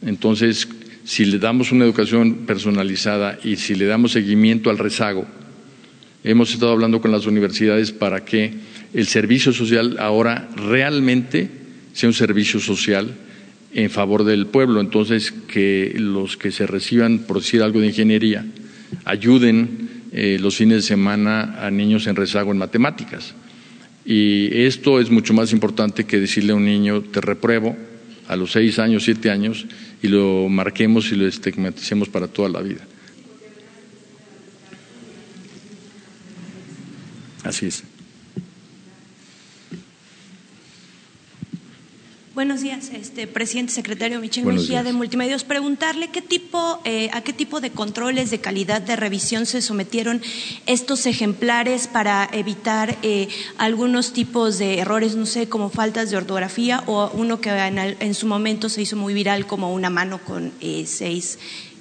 Entonces, 0.02 0.68
si 1.04 1.24
le 1.24 1.38
damos 1.38 1.72
una 1.72 1.84
educación 1.84 2.46
personalizada 2.46 3.38
y 3.42 3.56
si 3.56 3.74
le 3.74 3.86
damos 3.86 4.12
seguimiento 4.12 4.70
al 4.70 4.78
rezago, 4.78 5.26
hemos 6.22 6.52
estado 6.52 6.72
hablando 6.72 7.00
con 7.00 7.12
las 7.12 7.26
universidades 7.26 7.92
para 7.92 8.24
que 8.24 8.52
el 8.92 9.06
servicio 9.06 9.52
social 9.52 9.96
ahora 9.98 10.48
realmente 10.56 11.48
sea 11.92 12.08
un 12.08 12.14
servicio 12.14 12.60
social 12.60 13.14
en 13.72 13.90
favor 13.90 14.24
del 14.24 14.46
pueblo. 14.46 14.80
Entonces, 14.80 15.32
que 15.32 15.94
los 15.96 16.36
que 16.36 16.50
se 16.50 16.66
reciban 16.66 17.20
por 17.20 17.38
decir 17.38 17.62
algo 17.62 17.80
de 17.80 17.86
ingeniería 17.86 18.44
ayuden 19.04 19.95
eh, 20.12 20.38
los 20.40 20.56
fines 20.56 20.76
de 20.76 20.82
semana 20.82 21.64
a 21.64 21.70
niños 21.70 22.06
en 22.06 22.16
rezago 22.16 22.52
en 22.52 22.58
matemáticas. 22.58 23.34
Y 24.04 24.48
esto 24.62 25.00
es 25.00 25.10
mucho 25.10 25.34
más 25.34 25.52
importante 25.52 26.04
que 26.04 26.20
decirle 26.20 26.52
a 26.52 26.56
un 26.56 26.64
niño, 26.64 27.02
te 27.02 27.20
repruebo 27.20 27.76
a 28.28 28.36
los 28.36 28.52
seis 28.52 28.78
años, 28.78 29.04
siete 29.04 29.30
años, 29.30 29.66
y 30.02 30.08
lo 30.08 30.48
marquemos 30.48 31.10
y 31.10 31.16
lo 31.16 31.26
estigmaticemos 31.26 32.08
para 32.08 32.28
toda 32.28 32.48
la 32.48 32.60
vida. 32.60 32.86
Así 37.42 37.66
es. 37.66 37.84
Buenos 42.36 42.60
días, 42.60 42.90
este, 42.92 43.26
presidente 43.26 43.72
secretario 43.72 44.20
Michel 44.20 44.44
Mejía 44.44 44.82
de 44.82 44.92
Multimedios. 44.92 45.42
Preguntarle 45.42 46.08
qué 46.08 46.20
tipo, 46.20 46.82
eh, 46.84 47.08
a 47.14 47.22
qué 47.22 47.32
tipo 47.32 47.62
de 47.62 47.70
controles 47.70 48.30
de 48.30 48.40
calidad 48.42 48.82
de 48.82 48.94
revisión 48.94 49.46
se 49.46 49.62
sometieron 49.62 50.20
estos 50.66 51.06
ejemplares 51.06 51.86
para 51.86 52.28
evitar 52.30 52.98
eh, 53.02 53.28
algunos 53.56 54.12
tipos 54.12 54.58
de 54.58 54.80
errores, 54.80 55.16
no 55.16 55.24
sé, 55.24 55.48
como 55.48 55.70
faltas 55.70 56.10
de 56.10 56.18
ortografía 56.18 56.82
o 56.84 57.10
uno 57.14 57.40
que 57.40 57.48
en, 57.48 58.12
su 58.14 58.26
momento 58.26 58.68
se 58.68 58.82
hizo 58.82 58.96
muy 58.96 59.14
viral 59.14 59.46
como 59.46 59.72
una 59.72 59.88
mano 59.88 60.18
con 60.22 60.52
eh, 60.60 60.84
seis 60.86 61.38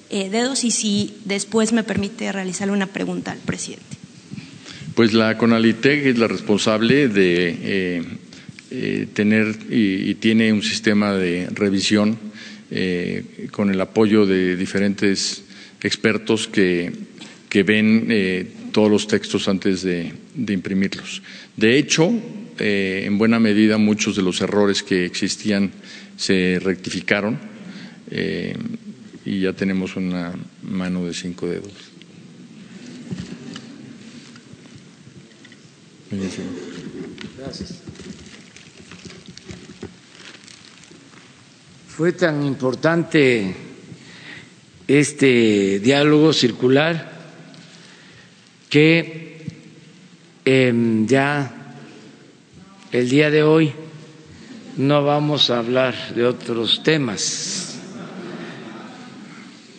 dedos. 0.08 0.64
Y 0.64 0.70
si 0.70 1.18
después 1.26 1.74
me 1.74 1.84
permite 1.84 2.32
realizarle 2.32 2.72
una 2.72 2.86
pregunta 2.86 3.32
al 3.32 3.40
presidente. 3.40 3.84
Pues 4.94 5.12
la 5.12 5.36
CONALITEC 5.36 6.06
es 6.06 6.18
la 6.18 6.28
responsable 6.28 7.08
de 7.08 8.24
eh, 8.70 9.06
tener 9.12 9.56
y, 9.70 10.14
tiene 10.16 10.52
un 10.52 10.62
sistema 10.62 11.12
de 11.14 11.48
revisión 11.54 12.18
eh, 12.72 13.46
con 13.52 13.70
el 13.70 13.80
apoyo 13.80 14.26
de 14.26 14.56
diferentes 14.56 15.44
expertos 15.80 16.48
que, 16.48 16.92
que 17.48 17.62
ven 17.62 18.08
eh, 18.10 18.46
todos 18.72 18.90
los 18.90 19.06
textos 19.06 19.46
antes 19.46 19.82
de, 19.82 20.12
imprimirlos. 20.48 21.22
De 21.56 21.78
hecho, 21.78 22.12
en 22.58 23.18
buena 23.18 23.38
medida 23.38 23.78
muchos 23.78 24.16
de 24.16 24.22
los 24.22 24.40
errores 24.40 24.82
que 24.82 25.04
existían 25.04 25.70
se 26.16 26.58
rectificaron 26.60 27.38
y 29.24 29.40
ya 29.40 29.52
tenemos 29.52 29.96
una 29.96 30.32
mano 30.62 31.06
de 31.06 31.14
cinco 31.14 31.46
dedos. 31.46 31.72
Gracias. 37.38 37.85
Fue 41.96 42.12
tan 42.12 42.44
importante 42.44 43.56
este 44.86 45.78
diálogo 45.78 46.30
circular 46.34 47.10
que 48.68 49.46
em, 50.44 51.06
ya 51.06 51.72
el 52.92 53.08
día 53.08 53.30
de 53.30 53.42
hoy 53.42 53.72
no 54.76 55.04
vamos 55.04 55.48
a 55.48 55.60
hablar 55.60 56.14
de 56.14 56.26
otros 56.26 56.82
temas, 56.82 57.78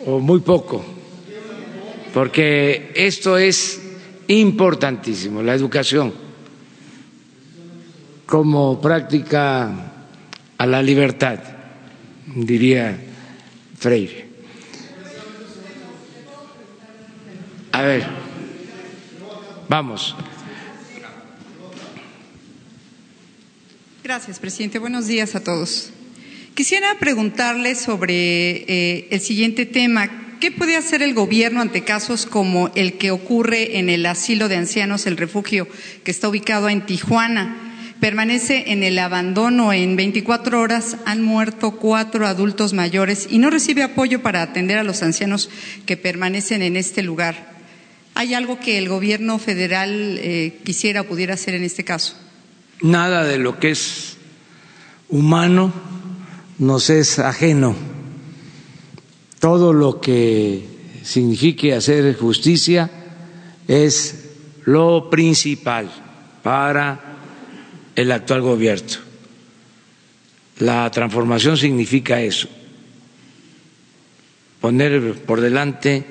o 0.04 0.18
muy 0.18 0.40
poco, 0.40 0.84
porque 2.12 2.90
esto 2.96 3.38
es 3.38 3.80
importantísimo, 4.26 5.40
la 5.40 5.54
educación 5.54 6.12
como 8.26 8.80
práctica 8.80 9.92
a 10.58 10.66
la 10.66 10.82
libertad 10.82 11.57
diría 12.34 12.98
Freire. 13.78 14.26
A 17.72 17.82
ver, 17.82 18.06
vamos. 19.68 20.16
Gracias, 24.02 24.38
presidente. 24.38 24.78
Buenos 24.78 25.06
días 25.06 25.34
a 25.34 25.44
todos. 25.44 25.90
Quisiera 26.54 26.98
preguntarle 26.98 27.74
sobre 27.74 28.64
eh, 28.66 29.08
el 29.10 29.20
siguiente 29.20 29.66
tema. 29.66 30.10
¿Qué 30.40 30.50
puede 30.50 30.76
hacer 30.76 31.02
el 31.02 31.14
gobierno 31.14 31.60
ante 31.60 31.84
casos 31.84 32.26
como 32.26 32.70
el 32.74 32.94
que 32.94 33.10
ocurre 33.10 33.78
en 33.78 33.88
el 33.90 34.06
asilo 34.06 34.48
de 34.48 34.56
ancianos, 34.56 35.06
el 35.06 35.16
refugio 35.16 35.68
que 36.04 36.10
está 36.10 36.28
ubicado 36.28 36.68
en 36.68 36.86
Tijuana? 36.86 37.67
Permanece 38.00 38.72
en 38.72 38.82
el 38.82 38.98
abandono 38.98 39.72
en 39.72 39.96
24 39.96 40.60
horas, 40.60 40.96
han 41.04 41.22
muerto 41.22 41.72
cuatro 41.72 42.26
adultos 42.26 42.72
mayores 42.72 43.26
y 43.30 43.38
no 43.38 43.50
recibe 43.50 43.82
apoyo 43.82 44.22
para 44.22 44.42
atender 44.42 44.78
a 44.78 44.84
los 44.84 45.02
ancianos 45.02 45.50
que 45.86 45.96
permanecen 45.96 46.62
en 46.62 46.76
este 46.76 47.02
lugar. 47.02 47.56
¿Hay 48.14 48.34
algo 48.34 48.58
que 48.58 48.78
el 48.78 48.88
gobierno 48.88 49.38
federal 49.38 50.18
eh, 50.18 50.60
quisiera 50.64 51.02
o 51.02 51.04
pudiera 51.04 51.34
hacer 51.34 51.54
en 51.54 51.64
este 51.64 51.84
caso? 51.84 52.16
Nada 52.80 53.24
de 53.24 53.38
lo 53.38 53.58
que 53.58 53.70
es 53.70 54.16
humano 55.08 55.72
nos 56.58 56.90
es 56.90 57.18
ajeno. 57.18 57.76
Todo 59.38 59.72
lo 59.72 60.00
que 60.00 60.66
signifique 61.02 61.74
hacer 61.74 62.16
justicia 62.16 62.90
es 63.68 64.24
lo 64.64 65.08
principal 65.10 65.90
para 66.42 67.07
el 67.98 68.12
actual 68.12 68.42
gobierno. 68.42 68.96
La 70.60 70.88
transformación 70.88 71.56
significa 71.56 72.20
eso, 72.22 72.48
poner 74.60 75.14
por 75.26 75.40
delante 75.40 76.04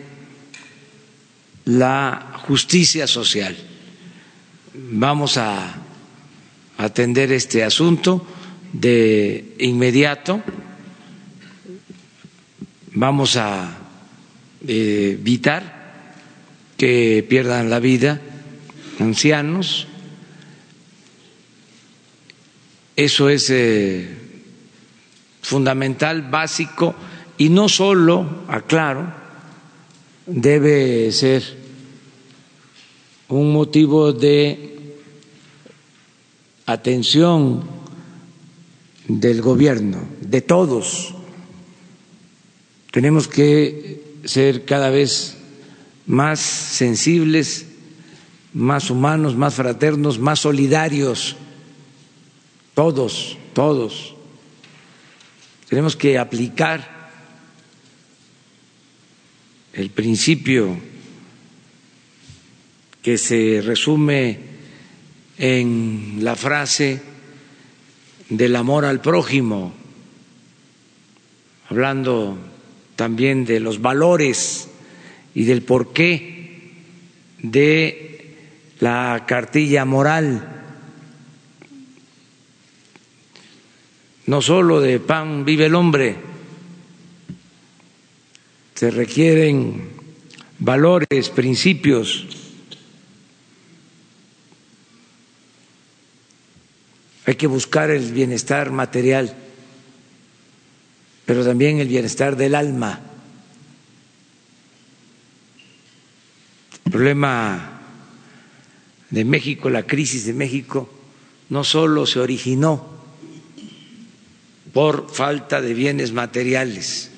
la 1.64 2.34
justicia 2.46 3.08
social. 3.08 3.56
Vamos 4.74 5.38
a 5.38 5.78
atender 6.78 7.32
este 7.32 7.64
asunto 7.64 8.28
de 8.74 9.56
inmediato, 9.60 10.44
vamos 12.92 13.38
a 13.38 13.78
eh, 14.68 15.18
evitar 15.22 16.14
que 16.76 17.26
pierdan 17.30 17.70
la 17.70 17.80
vida 17.80 18.20
ancianos, 19.00 19.88
Eso 22.98 23.30
es 23.30 23.52
eh, 23.52 24.08
fundamental, 25.44 26.24
básico, 26.24 26.96
y 27.38 27.50
no 27.50 27.70
solo, 27.70 28.26
aclaro, 28.48 29.14
debe 30.26 31.12
ser 31.12 31.44
un 33.28 33.54
motivo 33.54 34.14
de 34.14 34.96
atención 36.66 37.64
del 39.08 39.44
gobierno, 39.44 40.00
de 40.22 40.42
todos. 40.42 41.14
Tenemos 42.90 43.28
que 43.28 44.18
ser 44.26 44.66
cada 44.66 44.90
vez 44.90 45.38
más 46.08 46.40
sensibles, 46.40 47.68
más 48.54 48.90
humanos, 48.90 49.36
más 49.36 49.54
fraternos, 49.54 50.18
más 50.18 50.40
solidarios 50.40 51.36
todos, 52.78 53.40
todos. 53.54 54.14
Tenemos 55.68 55.96
que 55.96 56.20
aplicar 56.20 57.10
el 59.74 59.90
principio 59.90 60.78
que 63.02 63.18
se 63.18 63.64
resume 63.66 64.38
en 65.40 66.20
la 66.20 66.36
frase 66.36 67.02
del 68.30 68.56
amor 68.56 68.86
al 68.86 69.02
prójimo, 69.02 69.74
hablando 71.70 72.38
también 72.96 73.44
de 73.44 73.60
los 73.60 73.82
valores 73.82 74.70
y 75.34 75.46
del 75.46 75.64
porqué 75.64 76.76
de 77.42 78.36
la 78.80 79.26
cartilla 79.28 79.84
moral. 79.84 80.57
No 84.28 84.42
solo 84.42 84.82
de 84.82 85.00
pan 85.00 85.46
vive 85.46 85.68
el 85.68 85.76
hombre, 85.76 86.18
se 88.76 88.92
requieren 88.92 89.90
valores, 90.60 91.30
principios. 91.30 92.28
Hay 97.26 97.36
que 97.36 97.48
buscar 97.48 97.90
el 97.90 98.12
bienestar 98.12 98.70
material, 98.72 99.34
pero 101.26 101.46
también 101.46 101.80
el 101.80 101.88
bienestar 101.88 102.36
del 102.36 102.54
alma. 102.54 103.00
El 106.84 106.92
problema 106.92 107.82
de 109.10 109.24
México, 109.24 109.70
la 109.70 109.84
crisis 109.84 110.26
de 110.26 110.34
México, 110.34 110.90
no 111.48 111.64
solo 111.64 112.06
se 112.06 112.20
originó 112.20 112.97
por 114.78 115.10
falta 115.10 115.60
de 115.60 115.74
bienes 115.74 116.12
materiales, 116.12 117.10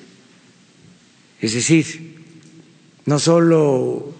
es 1.42 1.52
decir, 1.52 2.24
no 3.04 3.18
solo 3.18 4.14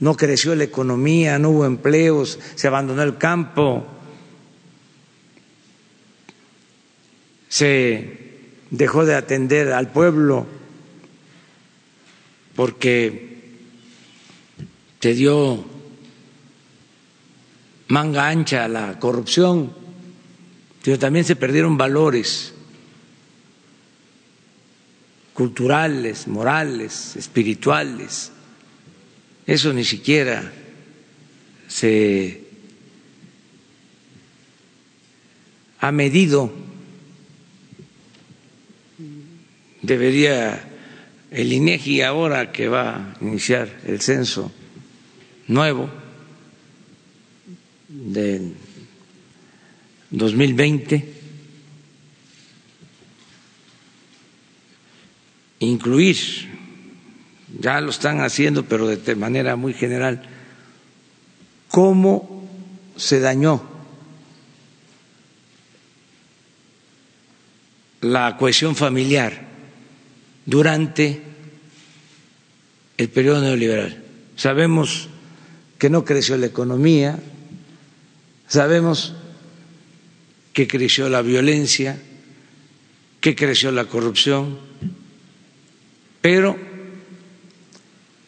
no 0.00 0.16
creció 0.16 0.54
la 0.54 0.64
economía, 0.64 1.38
no 1.38 1.50
hubo 1.50 1.66
empleos, 1.66 2.38
se 2.54 2.66
abandonó 2.66 3.02
el 3.02 3.18
campo, 3.18 3.86
se 7.50 8.38
dejó 8.70 9.04
de 9.04 9.16
atender 9.16 9.70
al 9.74 9.92
pueblo 9.92 10.46
porque 12.56 13.58
se 14.98 15.12
dio 15.12 15.62
manga 17.88 18.28
ancha 18.28 18.64
a 18.64 18.68
la 18.68 18.98
corrupción, 18.98 19.74
pero 20.82 20.98
también 20.98 21.26
se 21.26 21.36
perdieron 21.36 21.76
valores 21.76 22.54
culturales, 25.38 26.26
morales, 26.26 27.14
espirituales. 27.14 28.32
Eso 29.46 29.72
ni 29.72 29.84
siquiera 29.84 30.52
se 31.68 32.42
ha 35.78 35.92
medido. 35.92 36.52
Debería 39.80 40.60
el 41.30 41.52
INEGI 41.52 42.02
ahora 42.02 42.50
que 42.50 42.66
va 42.66 42.96
a 42.96 43.16
iniciar 43.20 43.78
el 43.86 44.00
censo 44.00 44.50
nuevo 45.46 45.88
del 47.86 48.54
2020 50.10 51.17
incluir, 55.60 56.16
ya 57.60 57.80
lo 57.80 57.90
están 57.90 58.20
haciendo, 58.20 58.64
pero 58.64 58.86
de 58.86 59.14
manera 59.16 59.56
muy 59.56 59.74
general, 59.74 60.22
cómo 61.68 62.48
se 62.96 63.20
dañó 63.20 63.62
la 68.00 68.36
cohesión 68.36 68.76
familiar 68.76 69.46
durante 70.46 71.22
el 72.96 73.08
periodo 73.08 73.42
neoliberal. 73.42 74.04
Sabemos 74.36 75.08
que 75.78 75.90
no 75.90 76.04
creció 76.04 76.36
la 76.36 76.46
economía, 76.46 77.18
sabemos 78.46 79.14
que 80.52 80.66
creció 80.66 81.08
la 81.08 81.22
violencia, 81.22 82.00
que 83.20 83.34
creció 83.34 83.70
la 83.72 83.84
corrupción, 83.84 84.67
pero 86.20 86.56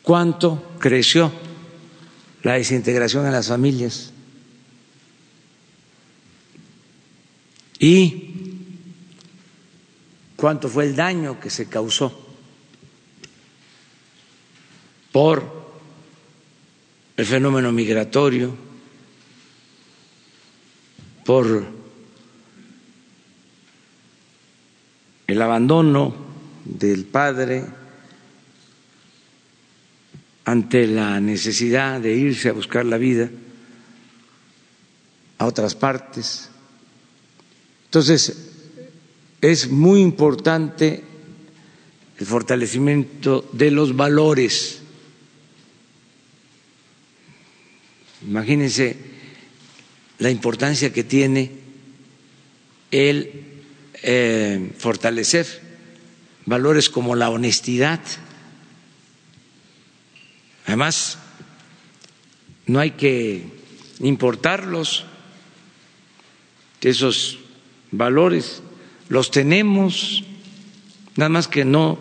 ¿cuánto 0.02 0.76
creció 0.78 1.32
la 2.42 2.54
desintegración 2.54 3.26
en 3.26 3.32
las 3.32 3.48
familias? 3.48 4.12
¿Y 7.78 8.30
cuánto 10.36 10.68
fue 10.68 10.84
el 10.84 10.96
daño 10.96 11.40
que 11.40 11.50
se 11.50 11.68
causó 11.68 12.28
por 15.12 15.60
el 17.16 17.26
fenómeno 17.26 17.72
migratorio, 17.72 18.54
por 21.24 21.66
el 25.26 25.42
abandono 25.42 26.14
del 26.64 27.04
padre 27.04 27.79
ante 30.50 30.88
la 30.88 31.20
necesidad 31.20 32.00
de 32.00 32.12
irse 32.12 32.48
a 32.48 32.52
buscar 32.52 32.84
la 32.84 32.98
vida 32.98 33.30
a 35.38 35.46
otras 35.46 35.76
partes. 35.76 36.50
Entonces, 37.84 38.50
es 39.40 39.70
muy 39.70 40.00
importante 40.00 41.04
el 42.18 42.26
fortalecimiento 42.26 43.48
de 43.52 43.70
los 43.70 43.94
valores. 43.94 44.80
Imagínense 48.26 48.96
la 50.18 50.30
importancia 50.30 50.92
que 50.92 51.04
tiene 51.04 51.52
el 52.90 53.60
eh, 54.02 54.72
fortalecer 54.76 55.46
valores 56.44 56.90
como 56.90 57.14
la 57.14 57.30
honestidad, 57.30 58.00
Además, 60.70 61.18
no 62.66 62.78
hay 62.78 62.92
que 62.92 63.44
importarlos, 63.98 65.04
esos 66.80 67.40
valores 67.90 68.62
los 69.08 69.32
tenemos, 69.32 70.22
nada 71.16 71.28
más 71.28 71.48
que 71.48 71.64
no 71.64 71.98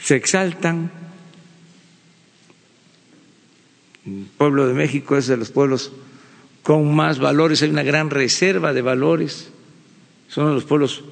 se 0.00 0.16
exaltan. 0.16 0.90
El 4.06 4.28
pueblo 4.38 4.66
de 4.66 4.72
México 4.72 5.18
es 5.18 5.26
de 5.26 5.36
los 5.36 5.50
pueblos 5.50 5.92
con 6.62 6.94
más 6.94 7.18
valores, 7.18 7.60
hay 7.60 7.68
una 7.68 7.82
gran 7.82 8.08
reserva 8.08 8.72
de 8.72 8.80
valores, 8.80 9.50
son 10.26 10.48
de 10.48 10.54
los 10.54 10.64
pueblos 10.64 11.04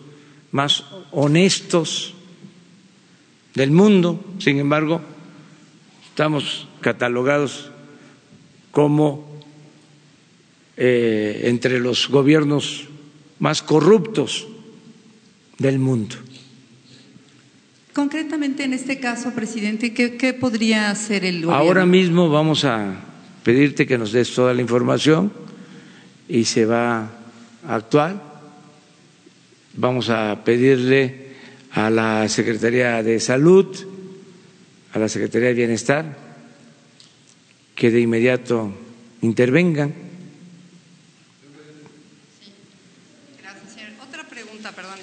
más 0.53 0.86
honestos 1.11 2.14
del 3.55 3.72
mundo, 3.72 4.24
sin 4.38 4.59
embargo, 4.59 5.03
estamos 6.20 6.68
catalogados 6.82 7.70
como 8.72 9.40
eh, 10.76 11.44
entre 11.44 11.80
los 11.80 12.10
gobiernos 12.10 12.88
más 13.38 13.62
corruptos 13.62 14.46
del 15.56 15.78
mundo. 15.78 16.16
Concretamente 17.94 18.64
en 18.64 18.74
este 18.74 19.00
caso, 19.00 19.32
presidente, 19.32 19.94
¿qué, 19.94 20.34
podría 20.34 20.90
hacer 20.90 21.24
el 21.24 21.36
gobierno? 21.36 21.54
Ahora 21.54 21.86
mismo 21.86 22.28
vamos 22.28 22.66
a 22.66 23.00
pedirte 23.42 23.86
que 23.86 23.96
nos 23.96 24.12
des 24.12 24.34
toda 24.34 24.52
la 24.52 24.60
información 24.60 25.32
y 26.28 26.44
se 26.44 26.66
va 26.66 27.08
a 27.66 27.74
actuar. 27.76 28.20
Vamos 29.72 30.10
a 30.10 30.44
pedirle 30.44 31.32
a 31.72 31.88
la 31.88 32.28
Secretaría 32.28 33.02
de 33.02 33.18
Salud 33.20 33.89
a 34.93 34.99
la 34.99 35.09
Secretaría 35.09 35.49
de 35.49 35.55
Bienestar 35.55 36.16
que 37.74 37.91
de 37.91 38.01
inmediato 38.01 38.72
intervengan. 39.22 39.95
Gracias. 43.41 43.91
Otra 44.07 44.24
pregunta, 44.28 44.72
perdón. 44.72 44.99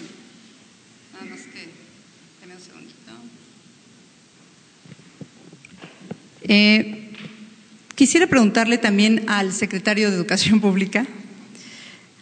Nada 1.14 1.26
más 1.26 1.42
que, 1.42 1.70
un 2.46 2.62
segundito. 2.62 2.96
Eh, 6.44 7.12
quisiera 7.96 8.28
preguntarle 8.28 8.78
también 8.78 9.24
al 9.28 9.54
secretario 9.54 10.12
de 10.12 10.18
Educación 10.18 10.62
Pública. 10.62 11.08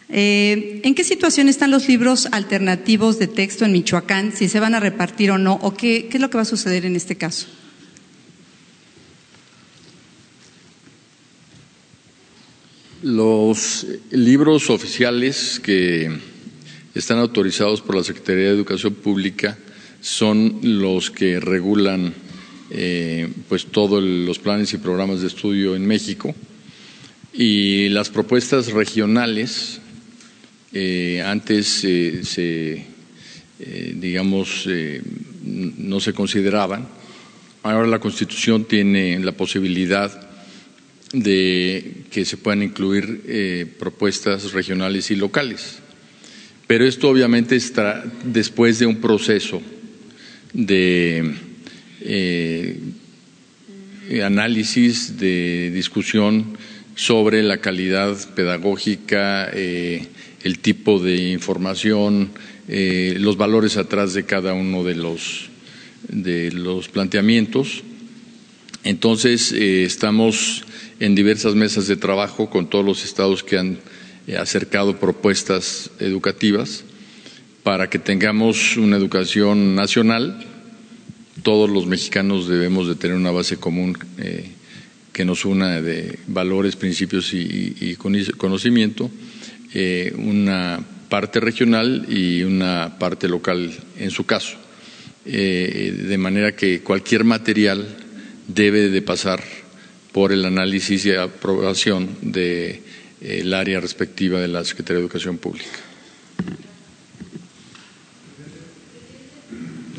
Eh, 0.08 0.80
¿En 0.84 0.94
qué 0.94 1.02
situación 1.02 1.48
están 1.48 1.70
los 1.70 1.88
libros 1.88 2.28
alternativos 2.30 3.18
de 3.18 3.26
texto 3.26 3.64
en 3.64 3.72
Michoacán? 3.72 4.32
Si 4.34 4.48
se 4.48 4.60
van 4.60 4.74
a 4.74 4.80
repartir 4.80 5.30
o 5.30 5.38
no, 5.38 5.54
o 5.62 5.74
qué, 5.74 6.06
qué 6.08 6.18
es 6.18 6.20
lo 6.20 6.30
que 6.30 6.38
va 6.38 6.42
a 6.42 6.46
suceder 6.46 6.84
en 6.84 6.94
este 6.94 7.16
caso. 7.16 7.46
Los 13.02 13.86
libros 14.10 14.70
oficiales 14.70 15.60
que 15.60 16.10
están 16.94 17.18
autorizados 17.18 17.82
por 17.82 17.96
la 17.96 18.04
Secretaría 18.04 18.44
de 18.44 18.50
Educación 18.50 18.94
Pública 18.94 19.58
son 20.00 20.60
los 20.62 21.10
que 21.10 21.40
regulan 21.40 22.14
eh, 22.70 23.28
pues 23.48 23.66
todos 23.66 24.02
los 24.02 24.38
planes 24.38 24.72
y 24.72 24.78
programas 24.78 25.20
de 25.20 25.26
estudio 25.26 25.76
en 25.76 25.86
México 25.86 26.34
y 27.32 27.88
las 27.90 28.08
propuestas 28.08 28.72
regionales 28.72 29.80
eh, 30.72 31.22
antes 31.24 31.84
eh, 31.84 32.20
se 32.24 32.84
digamos 33.94 34.68
no 35.42 35.98
se 35.98 36.12
consideraban 36.12 36.86
ahora 37.62 37.86
la 37.86 37.98
Constitución 37.98 38.64
tiene 38.64 39.18
la 39.20 39.32
posibilidad 39.32 40.28
de 41.12 42.04
que 42.10 42.24
se 42.24 42.36
puedan 42.36 42.62
incluir 42.62 43.22
eh, 43.26 43.66
propuestas 43.78 44.52
regionales 44.52 45.10
y 45.10 45.16
locales. 45.16 45.78
Pero 46.66 46.84
esto 46.84 47.08
obviamente 47.08 47.56
está 47.56 48.04
después 48.24 48.78
de 48.78 48.86
un 48.86 49.00
proceso 49.00 49.62
de 50.52 51.34
eh, 52.00 52.80
análisis, 54.24 55.18
de 55.18 55.70
discusión 55.72 56.56
sobre 56.94 57.42
la 57.42 57.58
calidad 57.58 58.16
pedagógica, 58.34 59.50
eh, 59.52 60.06
el 60.46 60.58
tipo 60.60 60.98
de 60.98 61.32
información, 61.32 62.30
los 62.68 63.36
valores 63.36 63.76
atrás 63.76 64.14
de 64.14 64.24
cada 64.24 64.54
uno 64.54 64.84
de 64.84 64.94
los, 64.94 65.48
de 66.08 66.52
los 66.52 66.88
planteamientos. 66.88 67.82
Entonces, 68.84 69.52
estamos 69.52 70.64
en 71.00 71.14
diversas 71.14 71.54
mesas 71.54 71.86
de 71.88 71.96
trabajo 71.96 72.48
con 72.48 72.68
todos 72.68 72.84
los 72.84 73.04
estados 73.04 73.42
que 73.42 73.58
han 73.58 73.78
eh, 74.26 74.36
acercado 74.36 74.98
propuestas 74.98 75.90
educativas 76.00 76.84
para 77.62 77.90
que 77.90 77.98
tengamos 77.98 78.76
una 78.76 78.96
educación 78.96 79.74
nacional. 79.74 80.44
Todos 81.42 81.68
los 81.68 81.86
mexicanos 81.86 82.48
debemos 82.48 82.88
de 82.88 82.94
tener 82.94 83.16
una 83.16 83.30
base 83.30 83.58
común 83.58 83.96
eh, 84.18 84.50
que 85.12 85.24
nos 85.24 85.44
una 85.44 85.80
de 85.80 86.18
valores, 86.26 86.76
principios 86.76 87.32
y, 87.32 87.96
conocimiento, 87.96 89.10
eh, 89.74 90.12
una 90.16 90.80
parte 91.08 91.40
regional 91.40 92.06
y 92.08 92.42
una 92.42 92.98
parte 92.98 93.28
local 93.28 93.72
en 93.98 94.10
su 94.10 94.24
caso. 94.24 94.56
de 95.24 96.16
manera 96.18 96.54
que 96.54 96.82
cualquier 96.82 97.24
material 97.24 97.84
debe 98.46 98.90
de 98.90 99.02
pasar 99.02 99.42
por 100.16 100.32
el 100.32 100.46
análisis 100.46 101.04
y 101.04 101.14
aprobación 101.14 102.08
del 102.22 102.82
de, 103.20 103.54
área 103.54 103.80
respectiva 103.80 104.40
de 104.40 104.48
la 104.48 104.64
Secretaría 104.64 104.96
de 104.96 105.02
Educación 105.04 105.36
Pública. 105.36 105.68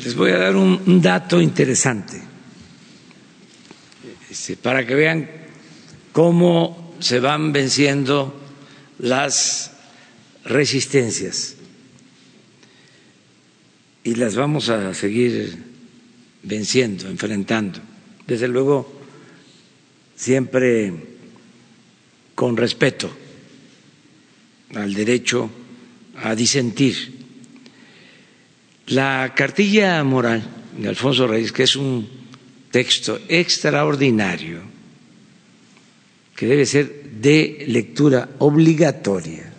Les 0.04 0.16
voy 0.16 0.32
a 0.32 0.38
dar 0.38 0.56
un, 0.56 1.00
dato 1.00 1.40
interesante 1.40 2.20
este, 4.28 4.56
para 4.56 4.84
que 4.84 4.94
vean 4.96 5.30
cómo 6.10 6.96
se 6.98 7.20
van 7.20 7.52
venciendo 7.52 8.47
las 8.98 9.72
resistencias 10.44 11.54
y 14.04 14.14
las 14.14 14.36
vamos 14.36 14.68
a 14.68 14.94
seguir 14.94 15.56
venciendo, 16.42 17.08
enfrentando. 17.08 17.80
Desde 18.26 18.48
luego, 18.48 19.00
siempre 20.16 20.92
con 22.34 22.56
respeto 22.56 23.10
al 24.74 24.94
derecho 24.94 25.50
a 26.22 26.34
disentir. 26.34 27.16
La 28.88 29.32
cartilla 29.36 30.02
moral 30.04 30.42
de 30.76 30.88
Alfonso 30.88 31.26
Reyes, 31.26 31.52
que 31.52 31.64
es 31.64 31.76
un 31.76 32.08
texto 32.70 33.20
extraordinario, 33.28 34.60
que 36.34 36.46
debe 36.46 36.64
ser 36.66 37.07
de 37.20 37.64
lectura 37.68 38.28
obligatoria. 38.38 39.52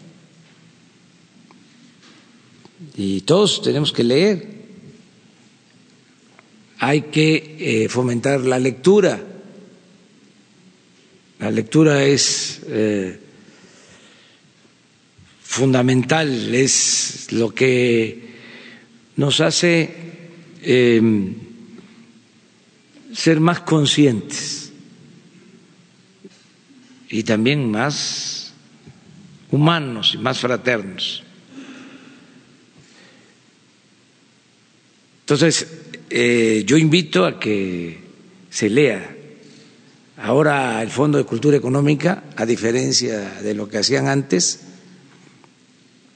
Y 2.95 3.22
todos 3.22 3.62
tenemos 3.62 3.91
que 3.91 4.03
leer. 4.03 4.60
Hay 6.80 7.01
que 7.03 7.84
eh, 7.86 7.89
fomentar 7.89 8.41
la 8.41 8.57
lectura 8.60 9.22
la 11.39 11.49
lectura 11.51 12.03
es 12.03 12.60
eh, 12.68 13.18
fundamental, 15.41 16.53
es 16.53 17.32
lo 17.32 17.55
que 17.55 18.28
nos 19.16 19.39
hace 19.39 19.89
em, 20.62 21.34
ser 23.14 23.39
más 23.39 23.62
conscientes 23.62 24.68
y 27.10 27.24
también 27.24 27.70
más 27.70 28.53
humanos 29.51 30.14
y 30.14 30.18
más 30.18 30.39
fraternos. 30.39 31.24
Entonces, 35.22 35.68
eh, 36.10 36.64
yo 36.66 36.78
invito 36.78 37.26
a 37.26 37.39
que 37.39 37.99
se 38.49 38.70
lea 38.70 39.16
Ahora 40.22 40.82
el 40.82 40.89
Fondo 40.89 41.18
de 41.18 41.24
Cultura 41.24 41.55
Económica, 41.55 42.24
a 42.36 42.45
diferencia 42.45 43.39
de 43.41 43.53
lo 43.53 43.70
que 43.70 43.78
hacían 43.78 44.10
antes, 44.10 44.60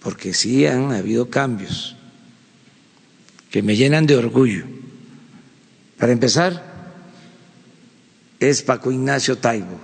porque 0.01 0.33
sí 0.33 0.65
han 0.65 0.91
habido 0.91 1.29
cambios 1.29 1.95
que 3.49 3.61
me 3.63 3.77
llenan 3.77 4.05
de 4.05 4.17
orgullo. 4.17 4.65
Para 5.97 6.11
empezar, 6.11 6.61
es 8.41 8.61
Paco 8.61 8.91
Ignacio 8.91 9.37
Taibo, 9.37 9.79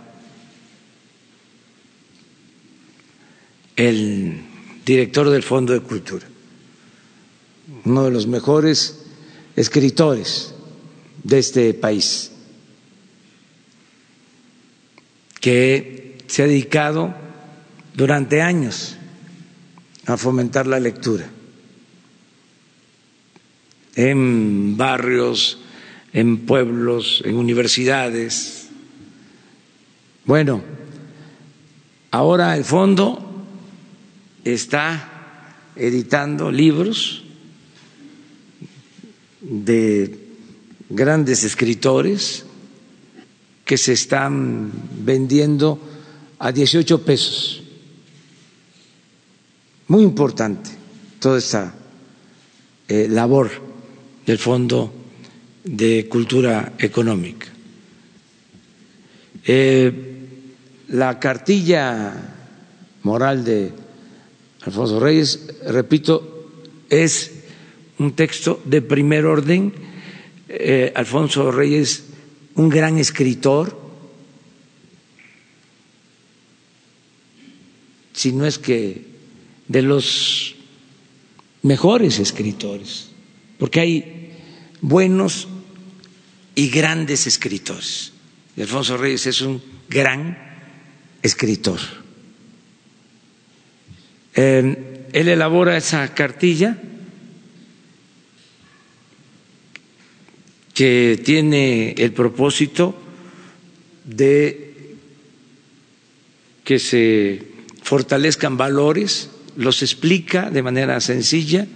el 3.79 4.41
director 4.85 5.29
del 5.29 5.41
Fondo 5.41 5.71
de 5.71 5.79
Cultura, 5.79 6.27
uno 7.85 8.03
de 8.03 8.11
los 8.11 8.27
mejores 8.27 9.05
escritores 9.55 10.53
de 11.23 11.39
este 11.39 11.73
país 11.73 12.33
que 15.39 16.17
se 16.27 16.43
ha 16.43 16.47
dedicado 16.47 17.15
durante 17.95 18.41
años 18.41 18.97
a 20.07 20.17
fomentar 20.17 20.67
la 20.67 20.81
lectura 20.81 21.29
en 23.95 24.75
barrios, 24.75 25.57
en 26.11 26.39
pueblos, 26.39 27.21
en 27.23 27.37
universidades. 27.37 28.67
Bueno, 30.25 30.63
ahora 32.11 32.57
el 32.57 32.65
fondo 32.65 33.28
está 34.53 35.55
editando 35.75 36.51
libros 36.51 37.23
de 39.41 40.17
grandes 40.89 41.43
escritores 41.43 42.45
que 43.65 43.77
se 43.77 43.93
están 43.93 44.71
vendiendo 45.05 45.79
a 46.39 46.51
18 46.51 47.05
pesos. 47.05 47.63
Muy 49.87 50.03
importante 50.03 50.69
toda 51.19 51.37
esta 51.37 51.73
eh, 52.87 53.07
labor 53.09 53.49
del 54.25 54.37
Fondo 54.37 54.93
de 55.63 56.07
Cultura 56.09 56.73
Económica. 56.79 57.47
Eh, 59.45 59.93
la 60.89 61.19
cartilla 61.19 62.13
moral 63.03 63.43
de 63.43 63.71
Alfonso 64.61 64.99
Reyes, 64.99 65.47
repito, 65.65 66.49
es 66.89 67.31
un 67.97 68.13
texto 68.13 68.61
de 68.65 68.81
primer 68.81 69.25
orden. 69.25 69.73
Eh, 70.47 70.91
Alfonso 70.95 71.51
Reyes 71.51 72.03
un 72.55 72.69
gran 72.69 72.97
escritor, 72.97 73.79
si 78.11 78.33
no 78.33 78.45
es 78.45 78.59
que 78.59 79.05
de 79.67 79.81
los 79.81 80.55
mejores 81.61 82.19
escritores, 82.19 83.11
porque 83.57 83.79
hay 83.79 84.33
buenos 84.81 85.47
y 86.55 86.69
grandes 86.69 87.27
escritores. 87.27 88.11
Alfonso 88.57 88.97
Reyes 88.97 89.25
es 89.25 89.39
un 89.39 89.61
gran 89.87 90.37
escritor. 91.21 91.79
Eh, 94.41 95.07
él 95.11 95.27
elabora 95.27 95.75
esa 95.75 96.13
cartilla 96.13 96.77
que 100.73 101.19
tiene 101.25 101.91
el 101.97 102.13
propósito 102.13 102.95
de 104.05 104.95
que 106.63 106.79
se 106.79 107.43
fortalezcan 107.83 108.55
valores, 108.55 109.29
los 109.57 109.81
explica 109.81 110.49
de 110.49 110.63
manera 110.63 111.01
sencilla, 111.01 111.67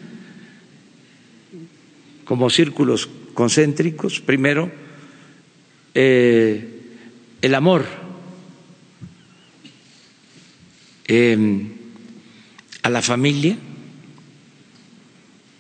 como 2.24 2.50
círculos 2.50 3.10
concéntricos. 3.34 4.22
Primero, 4.22 4.72
eh, 5.94 6.80
el 7.42 7.56
amor 7.56 7.84
em, 11.10 11.73
a 12.84 12.90
la 12.90 13.02
familia, 13.02 13.58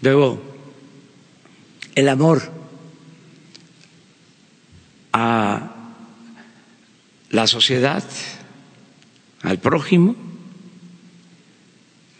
luego 0.01 0.41
el 1.95 2.09
amor 2.09 2.41
a 5.13 5.73
la 7.29 7.47
sociedad, 7.47 8.03
al 9.41 9.59
prójimo, 9.59 10.15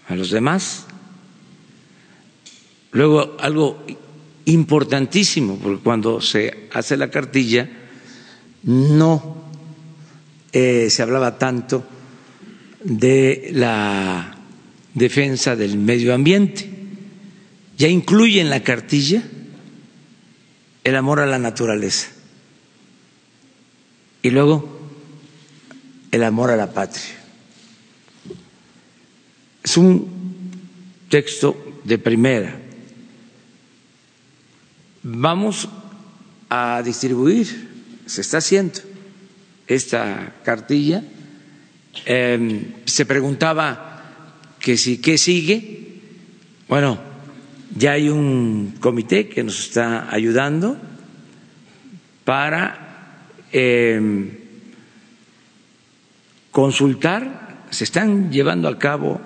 a 0.08 0.16
los 0.16 0.32
demás. 0.32 0.86
Luego, 2.92 3.36
algo 3.40 3.84
importantísimo, 4.46 5.58
porque 5.58 5.84
cuando 5.84 6.22
se 6.22 6.70
hace 6.74 6.98
la 6.98 7.10
cartilla, 7.10 7.70
no 8.64 9.44
eh, 10.52 10.90
se 10.90 11.02
hablaba 11.02 11.38
tanto 11.38 11.84
de 12.84 13.50
la 13.54 14.33
defensa 14.94 15.56
del 15.56 15.78
medio 15.78 16.14
ambiente. 16.14 16.70
Ya 17.78 17.88
incluye 17.88 18.40
en 18.40 18.50
la 18.50 18.64
cartilla 18.64 19.24
el 20.84 20.96
amor 20.96 21.20
a 21.20 21.26
la 21.26 21.40
naturaleza. 21.40 22.08
Y 24.22 24.30
luego 24.30 24.80
el 26.12 26.24
amor 26.24 26.52
a 26.52 26.56
la 26.56 26.72
patria. 26.72 27.04
Es 29.64 29.78
un 29.78 30.08
texto 31.10 31.82
de 31.84 31.98
primera. 31.98 32.60
Vamos 35.04 35.68
a 36.50 36.82
distribuir, 36.84 37.70
se 38.06 38.22
está 38.22 38.38
haciendo 38.38 38.80
esta 39.68 40.36
cartilla. 40.44 41.04
Em, 42.06 42.74
se 42.86 43.06
preguntaba 43.06 43.93
que 44.64 44.78
si 44.78 44.98
qué 45.04 45.20
sigue. 45.20 46.00
Bueno, 46.72 46.98
ya 47.76 47.92
hay 47.92 48.08
un 48.08 48.76
comité 48.80 49.28
que 49.28 49.44
nos 49.44 49.60
está 49.60 50.08
ayudando 50.10 50.80
para 52.24 52.84
Em, 53.56 54.32
consultar, 56.50 57.68
se 57.70 57.84
están 57.84 58.32
llevando 58.32 58.68
a 58.68 58.80
cabo 58.80 59.22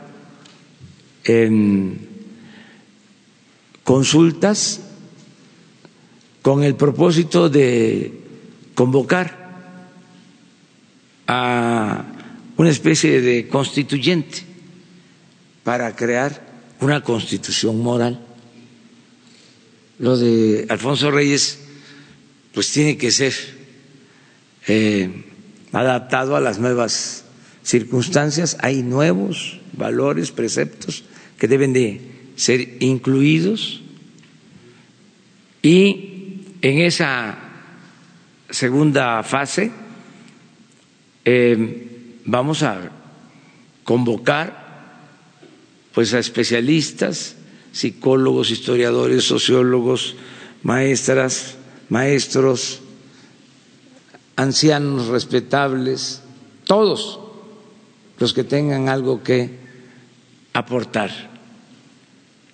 consultas 3.84 4.82
con 6.42 6.64
el 6.64 6.76
propósito 6.76 7.50
de 7.50 8.14
convocar 8.76 9.28
a 11.28 12.06
una 12.56 12.70
especie 12.70 13.20
de 13.22 13.48
constituyente 13.50 14.47
para 15.68 15.94
crear 15.98 16.32
una 16.80 17.04
constitución 17.04 17.78
moral. 17.82 18.26
Lo 20.00 20.16
de 20.16 20.66
Alfonso 20.70 21.12
Reyes, 21.12 21.60
pues 22.54 22.72
tiene 22.72 22.96
que 22.98 23.12
ser 23.12 23.34
eh, 24.66 25.26
adaptado 25.74 26.38
a 26.38 26.40
las 26.40 26.58
nuevas 26.58 27.26
circunstancias. 27.64 28.56
Hay 28.62 28.82
nuevos 28.82 29.60
valores, 29.74 30.32
preceptos 30.32 31.04
que 31.38 31.50
deben 31.50 31.74
de 31.74 32.00
ser 32.38 32.78
incluidos 32.82 33.82
y 35.62 36.46
en 36.62 36.78
esa 36.80 37.40
segunda 38.50 39.22
fase 39.22 39.70
eh, 41.26 42.22
vamos 42.24 42.64
a 42.64 42.90
convocar 43.84 44.67
pues 45.98 46.14
a 46.14 46.20
especialistas, 46.20 47.38
psicólogos, 47.72 48.52
historiadores, 48.52 49.24
sociólogos, 49.24 50.14
maestras, 50.62 51.56
maestros, 51.90 52.82
ancianos 54.36 55.08
respetables, 55.08 56.22
todos 56.66 57.20
los 58.20 58.32
que 58.32 58.44
tengan 58.44 58.90
algo 58.90 59.24
que 59.24 59.58
aportar. 60.54 61.10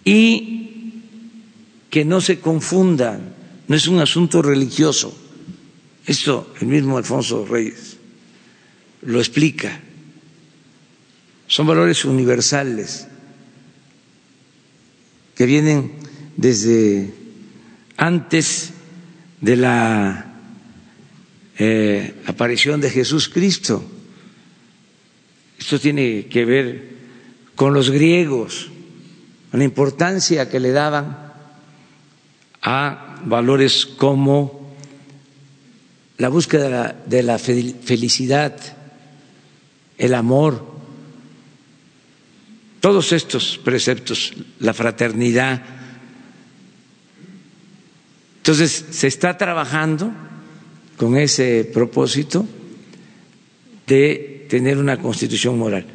Y 0.05 0.93
que 1.89 2.05
no 2.05 2.21
se 2.21 2.39
confundan, 2.39 3.35
no 3.67 3.75
es 3.75 3.89
un 3.89 3.99
asunto 3.99 4.41
religioso. 4.41 5.13
Esto 6.05 6.53
el 6.61 6.67
mismo 6.67 6.97
Alfonso 6.97 7.45
Reyes 7.45 7.97
lo 9.01 9.19
explica. 9.19 9.81
Son 11.47 11.67
valores 11.67 12.05
universales 12.05 13.09
que 15.43 15.47
vienen 15.47 15.91
desde 16.37 17.13
antes 17.97 18.71
de 19.41 19.57
la 19.57 20.37
eh, 21.57 22.15
aparición 22.27 22.79
de 22.79 22.89
Jesús 22.89 23.27
Cristo. 23.27 23.83
Esto 25.59 25.81
tiene 25.81 26.27
que 26.27 26.45
ver 26.45 26.89
con 27.55 27.73
los 27.73 27.89
griegos, 27.89 28.71
con 29.51 29.59
la 29.59 29.65
importancia 29.65 30.49
que 30.49 30.61
le 30.61 30.71
daban 30.71 31.33
a 32.61 33.19
valores 33.25 33.85
como 33.85 34.73
la 36.19 36.29
búsqueda 36.29 37.03
de 37.05 37.21
la 37.21 37.37
felicidad, 37.37 38.57
el 39.97 40.13
amor, 40.13 40.72
todos 42.83 43.13
estos 43.13 43.57
preceptos, 43.63 44.33
la 44.59 44.73
fraternidad. 44.73 45.63
Entonces, 48.39 48.87
se 48.91 49.07
está 49.07 49.37
trabajando 49.37 50.11
con 50.97 51.15
ese 51.15 51.63
propósito 51.73 52.45
de 53.87 54.47
tener 54.49 54.77
una 54.79 54.97
constitución 54.97 55.57
moral, 55.57 55.85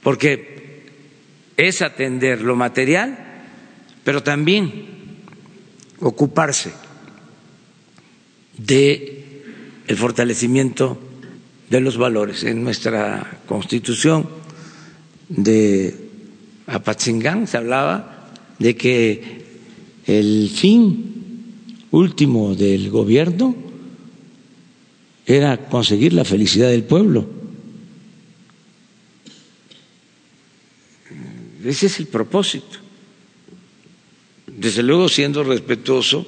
porque 0.00 0.84
es 1.56 1.82
atender 1.82 2.40
lo 2.40 2.54
material, 2.54 3.18
pero 4.04 4.22
también 4.22 4.86
ocuparse 5.98 6.70
de 8.58 9.42
el 9.88 9.96
fortalecimiento 9.96 11.00
de 11.68 11.80
los 11.80 11.98
valores. 11.98 12.44
En 12.44 12.62
nuestra 12.62 13.40
constitución 13.46 14.45
de 15.28 15.94
Apatzingán 16.66 17.46
se 17.46 17.56
hablaba 17.56 18.32
de 18.58 18.76
que 18.76 19.44
el 20.06 20.50
fin 20.50 21.14
último 21.90 22.54
del 22.54 22.90
gobierno 22.90 23.54
era 25.24 25.68
conseguir 25.68 26.12
la 26.12 26.24
felicidad 26.24 26.70
del 26.70 26.84
pueblo. 26.84 27.28
Ese 31.64 31.86
es 31.86 31.98
el 31.98 32.06
propósito. 32.06 32.78
Desde 34.46 34.82
luego 34.84 35.08
siendo 35.08 35.42
respetuoso 35.42 36.26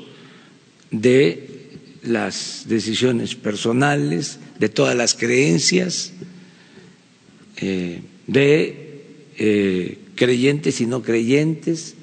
de 0.90 1.70
las 2.02 2.64
decisiones 2.66 3.36
personales, 3.36 4.40
de 4.58 4.68
todas 4.68 4.96
las 4.96 5.14
creencias, 5.14 6.12
eh, 7.56 8.02
de 8.26 8.87
eh, 9.38 9.98
creyentes 10.16 10.80
y 10.80 10.86
no 10.86 11.00
creyentes, 11.02 11.94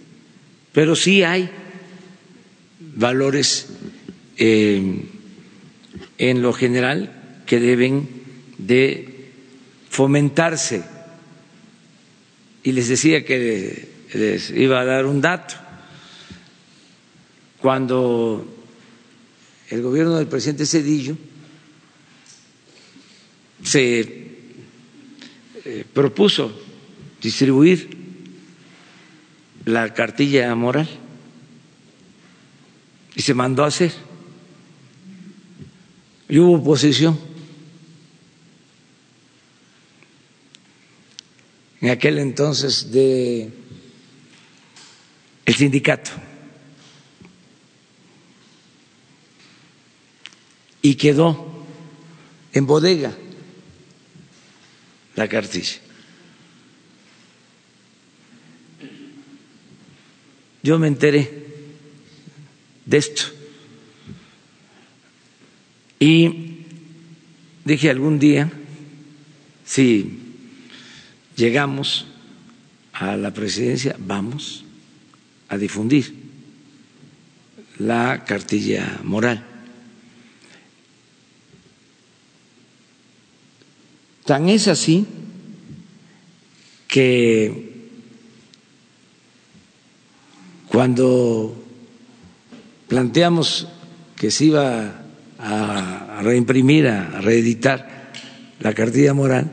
pero 0.72 0.96
sí 0.96 1.24
hay 1.24 1.50
valores 2.80 3.68
eh, 4.38 5.02
en 6.18 6.42
lo 6.42 6.54
general 6.54 7.42
que 7.46 7.60
deben 7.60 8.08
de 8.58 9.32
fomentarse. 9.90 10.84
Y 12.64 12.72
les 12.72 12.88
decía 12.88 13.24
que 13.26 13.90
les 14.14 14.50
iba 14.52 14.80
a 14.80 14.86
dar 14.86 15.06
un 15.06 15.22
dato. 15.22 15.56
Cuando 17.62 18.46
el 19.70 19.82
gobierno 19.82 20.16
del 20.18 20.28
presidente 20.28 20.66
Cedillo 20.66 21.18
se 23.64 24.00
eh, 25.66 25.86
propuso 25.94 26.65
distribuir 27.26 27.90
la 29.66 29.92
cartilla 29.96 30.54
moral 30.54 30.88
y 33.16 33.22
se 33.22 33.34
mandó 33.34 33.64
a 33.64 33.68
hacer. 33.68 33.92
Y 36.30 36.38
hubo 36.38 36.58
oposición. 36.58 37.20
En 41.82 41.90
aquel 41.90 42.20
entonces 42.20 42.92
de 42.92 43.50
el 45.46 45.56
sindicato. 45.56 46.12
Y 50.84 50.94
quedó 50.94 51.66
en 52.54 52.68
bodega 52.68 53.12
la 55.16 55.28
cartilla. 55.28 55.85
Yo 60.66 60.80
me 60.80 60.88
enteré 60.88 61.30
de 62.88 62.98
esto 62.98 63.26
y 66.00 66.64
dije 67.64 67.92
algún 67.92 68.18
día, 68.18 68.52
si 69.64 70.10
llegamos 71.36 72.08
a 72.94 73.16
la 73.16 73.32
presidencia, 73.32 73.96
vamos 74.00 74.66
a 75.50 75.58
difundir 75.60 76.16
la 77.78 78.26
cartilla 78.26 79.02
moral. 79.04 79.46
Tan 84.26 84.50
es 84.50 84.68
así 84.68 85.06
que 86.88 87.65
cuando 90.70 91.56
planteamos 92.88 93.68
que 94.16 94.32
se 94.32 94.46
iba 94.46 95.02
a 95.40 96.22
reimprimir, 96.24 96.88
a 96.88 97.22
reeditar 97.22 98.12
la 98.60 98.74
cartilla 98.74 99.14
moral, 99.14 99.52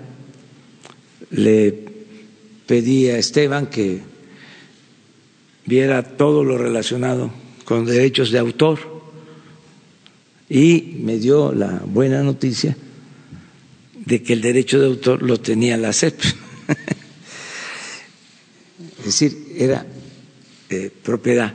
le 1.31 1.75
pedí 2.67 3.09
a 3.09 3.19
Esteban 3.19 3.67
que 3.67 4.01
viera 5.67 6.03
todo 6.03 6.45
lo 6.45 6.59
relacionado 6.59 7.33
con 7.65 7.85
derechos 7.85 8.31
de 8.31 8.39
autor 8.39 8.79
y 10.49 10.99
me 11.01 11.19
dio 11.19 11.53
la 11.53 11.83
buena 11.85 12.23
noticia 12.23 12.77
de 14.05 14.23
que 14.23 14.35
el 14.35 14.43
derecho 14.43 14.79
de 14.79 14.87
autor 14.87 15.23
lo 15.23 15.41
tenía 15.41 15.77
la 15.77 15.93
SEP. 15.93 16.21
es 18.99 19.05
decir, 19.05 19.55
era 19.57 19.87
propiedad 21.03 21.55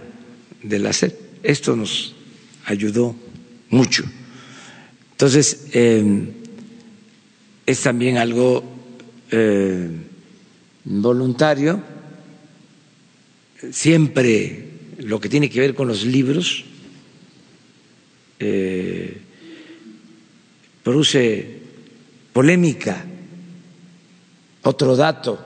de 0.64 0.80
la 0.80 0.94
SEP. 0.94 1.14
Esto 1.44 1.76
nos 1.76 2.16
ayudó 2.66 3.16
mucho. 3.70 4.04
Entonces, 5.12 5.68
eh, 5.74 6.30
es 7.66 7.82
también 7.82 8.18
algo 8.18 8.64
eh, 9.32 9.90
voluntario, 10.86 11.82
siempre 13.72 14.68
lo 15.00 15.20
que 15.20 15.30
tiene 15.30 15.50
que 15.50 15.60
ver 15.60 15.76
con 15.76 15.88
los 15.88 16.06
libros 16.06 16.64
eh, 18.40 19.18
produce 20.84 21.60
polémica. 22.32 23.04
Otro 24.64 24.96
dato, 24.96 25.40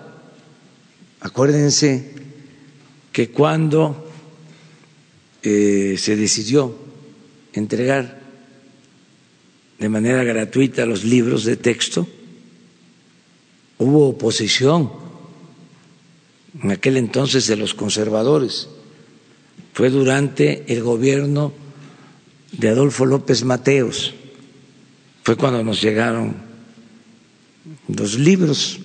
acuérdense 1.21 2.20
que 3.11 3.29
cuando 3.29 4.07
se 5.41 6.15
decidió 6.15 6.75
entregar 7.53 8.21
de 9.79 9.89
manera 9.89 10.23
gratuita 10.23 10.85
los 10.85 11.03
libros 11.03 11.43
de 11.43 11.57
texto, 11.57 12.07
hubo 13.79 14.09
oposición 14.09 14.91
en 16.61 16.71
aquel 16.71 16.97
entonces 16.97 17.47
de 17.47 17.55
los 17.55 17.73
conservadores. 17.73 18.69
Fue 19.73 19.89
durante 19.89 20.71
el 20.71 20.83
gobierno 20.83 21.51
de 22.51 22.69
Adolfo 22.69 23.05
López 23.05 23.43
Mateos. 23.43 24.13
Fue 25.23 25.35
cuando 25.35 25.63
nos 25.63 25.81
llegaron 25.81 26.35
los 27.87 28.19
libros. 28.19 28.79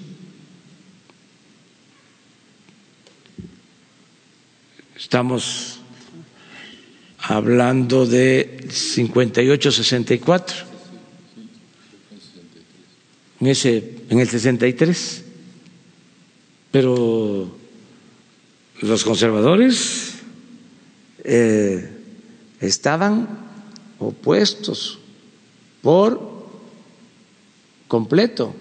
Estamos 5.06 5.78
hablando 7.20 8.06
de 8.06 8.66
58-64 8.66 10.64
en, 13.38 13.46
ese, 13.46 13.98
en 14.10 14.18
el 14.18 14.28
63. 14.28 15.24
Pero 16.72 17.56
los 18.80 19.04
conservadores 19.04 20.14
eh, 21.22 21.88
estaban 22.60 23.28
opuestos 24.00 24.98
por 25.82 26.48
completo. 27.86 28.56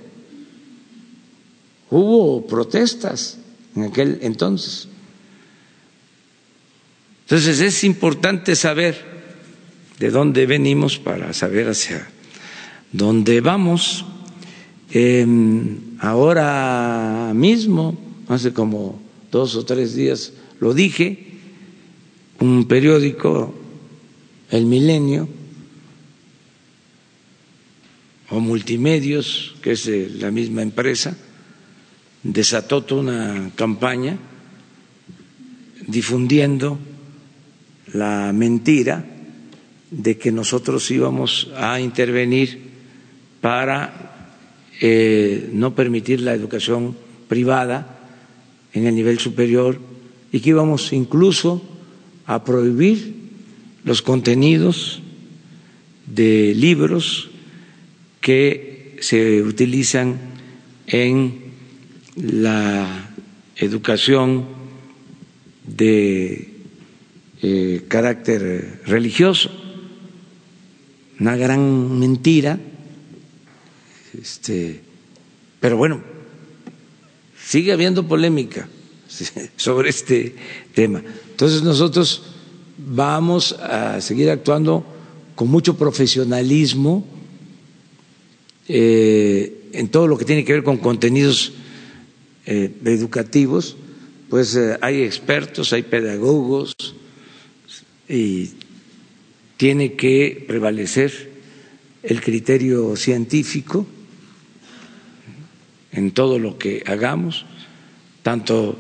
Hubo 1.90 2.46
protestas 2.46 3.40
en 3.76 3.86
aquel 3.86 4.20
entonces. 4.22 4.90
Entonces 7.26 7.60
es 7.60 7.84
importante 7.84 8.56
saber 8.56 9.04
de 9.98 10.12
dónde 10.12 10.46
venimos 10.46 11.00
para 11.00 11.34
saber 11.34 11.70
hacia 11.70 12.08
dónde 12.92 13.42
vamos. 13.42 14.06
Em, 14.92 15.98
ahora 16.00 17.32
mismo, 17.34 17.98
hace 18.28 18.54
como 18.54 19.02
dos 19.32 19.56
o 19.56 19.66
tres 19.66 19.96
días, 19.96 20.34
lo 20.60 20.76
dije, 20.76 21.18
un 22.40 22.68
periódico, 22.68 23.56
El 24.52 24.68
Milenio, 24.68 25.28
o 28.30 28.40
Multimedios, 28.40 29.56
que 29.64 29.72
es 29.72 29.88
la 29.88 30.30
misma 30.30 30.62
empresa, 30.62 31.18
desató 32.22 32.84
toda 32.84 33.02
una 33.02 33.52
campaña 33.56 34.20
difundiendo 35.88 36.78
la 37.96 38.32
mentira 38.34 39.06
de 39.92 40.18
que 40.18 40.32
nosotros 40.32 40.90
íbamos 40.92 41.52
a 41.56 41.80
intervenir 41.80 42.60
para 43.42 44.32
eh, 44.82 45.50
no 45.54 45.74
permitir 45.74 46.22
la 46.22 46.34
educación 46.34 46.96
privada 47.28 48.00
en 48.74 48.88
el 48.88 48.96
nivel 48.96 49.20
superior 49.20 49.80
y 50.32 50.40
que 50.42 50.50
íbamos 50.50 50.92
incluso 50.92 51.62
a 52.26 52.44
prohibir 52.44 53.16
los 53.84 54.02
contenidos 54.02 55.02
de 56.08 56.54
libros 56.56 57.30
que 58.20 58.98
se 59.00 59.42
utilizan 59.44 60.18
en 60.88 61.46
la 62.16 63.12
educación 63.56 64.46
de 65.68 66.55
eh, 67.42 67.86
carácter 67.88 68.82
religioso. 68.86 69.50
Una 71.20 71.36
gran 71.38 71.98
mentira 72.00 72.60
este, 74.22 74.82
pero 75.60 75.78
bueno, 75.78 76.02
sigue 77.38 77.72
habiendo 77.72 78.08
polémica 78.08 78.68
sobre 79.56 79.90
este 79.90 80.36
tema. 80.74 81.04
Entonces 81.32 81.64
nosotros 81.64 82.24
vamos 82.78 83.54
a 83.54 84.00
seguir 84.02 84.30
actuando 84.30 84.86
con 85.36 85.50
mucho 85.50 85.78
profesionalismo 85.78 87.06
eh, 88.68 89.70
en 89.74 89.90
todo 89.90 90.08
lo 90.08 90.18
que 90.18 90.26
tiene 90.26 90.46
que 90.46 90.54
ver 90.54 90.64
con 90.64 90.78
contenidos 90.78 91.54
eh, 92.46 92.72
educativos, 92.86 93.76
pues 94.30 94.56
eh, 94.56 94.78
hay 94.82 95.04
expertos, 95.04 95.74
hay 95.74 95.84
pedagogos 95.84 96.76
y 98.08 98.52
tiene 99.58 99.94
que 99.94 100.44
prevalecer 100.48 101.32
el 102.04 102.22
criterio 102.22 102.96
científico 102.96 103.88
en 105.92 106.12
todo 106.12 106.40
lo 106.40 106.58
que 106.58 106.84
hagamos, 106.86 107.46
tanto 108.22 108.78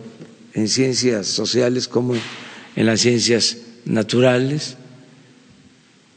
en 0.53 0.67
ciencias 0.67 1.27
sociales 1.27 1.87
como 1.87 2.13
en 2.75 2.85
las 2.85 3.01
ciencias 3.01 3.57
naturales, 3.85 4.77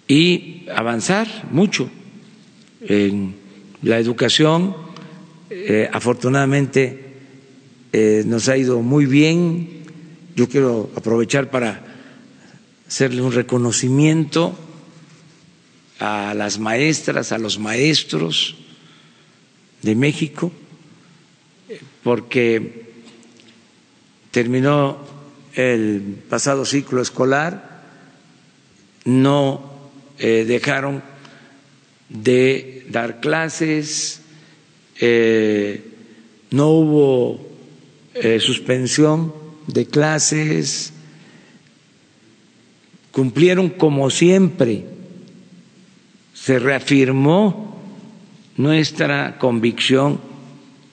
y 0.09 0.67
avanzar 0.75 1.49
mucho 1.53 1.91
en 2.81 3.35
la 3.83 3.99
educación. 3.99 4.75
Eh, 5.51 5.89
afortunadamente 5.93 7.15
eh, 7.93 8.23
nos 8.27 8.49
ha 8.49 8.57
ido 8.57 8.81
muy 8.81 9.07
bien. 9.07 9.69
Yo 10.35 10.49
quiero 10.49 10.91
aprovechar 10.97 11.51
para 11.51 11.88
hacerle 12.89 13.21
un 13.21 13.33
reconocimiento 13.33 14.59
a 16.01 16.33
las 16.35 16.59
maestras, 16.59 17.33
a 17.33 17.39
los 17.39 17.59
maestros 17.59 18.57
de 19.83 19.95
México, 19.95 20.51
porque 22.03 22.89
terminó 24.31 24.99
el 25.55 26.23
pasado 26.29 26.65
ciclo 26.65 27.03
escolar, 27.03 27.83
no 29.05 29.71
eh, 30.19 30.45
dejaron 30.47 31.03
de 32.09 32.87
dar 32.89 33.21
clases, 33.21 34.23
eh, 35.01 35.85
no 36.51 36.69
hubo 36.71 37.49
eh, 38.15 38.41
suspensión 38.41 39.35
de 39.67 39.87
clases, 39.87 40.93
cumplieron 43.19 43.71
como 43.71 44.11
siempre, 44.11 44.87
se 46.33 46.61
reafirmó 46.61 47.77
nuestra 48.57 49.39
convicción 49.39 50.21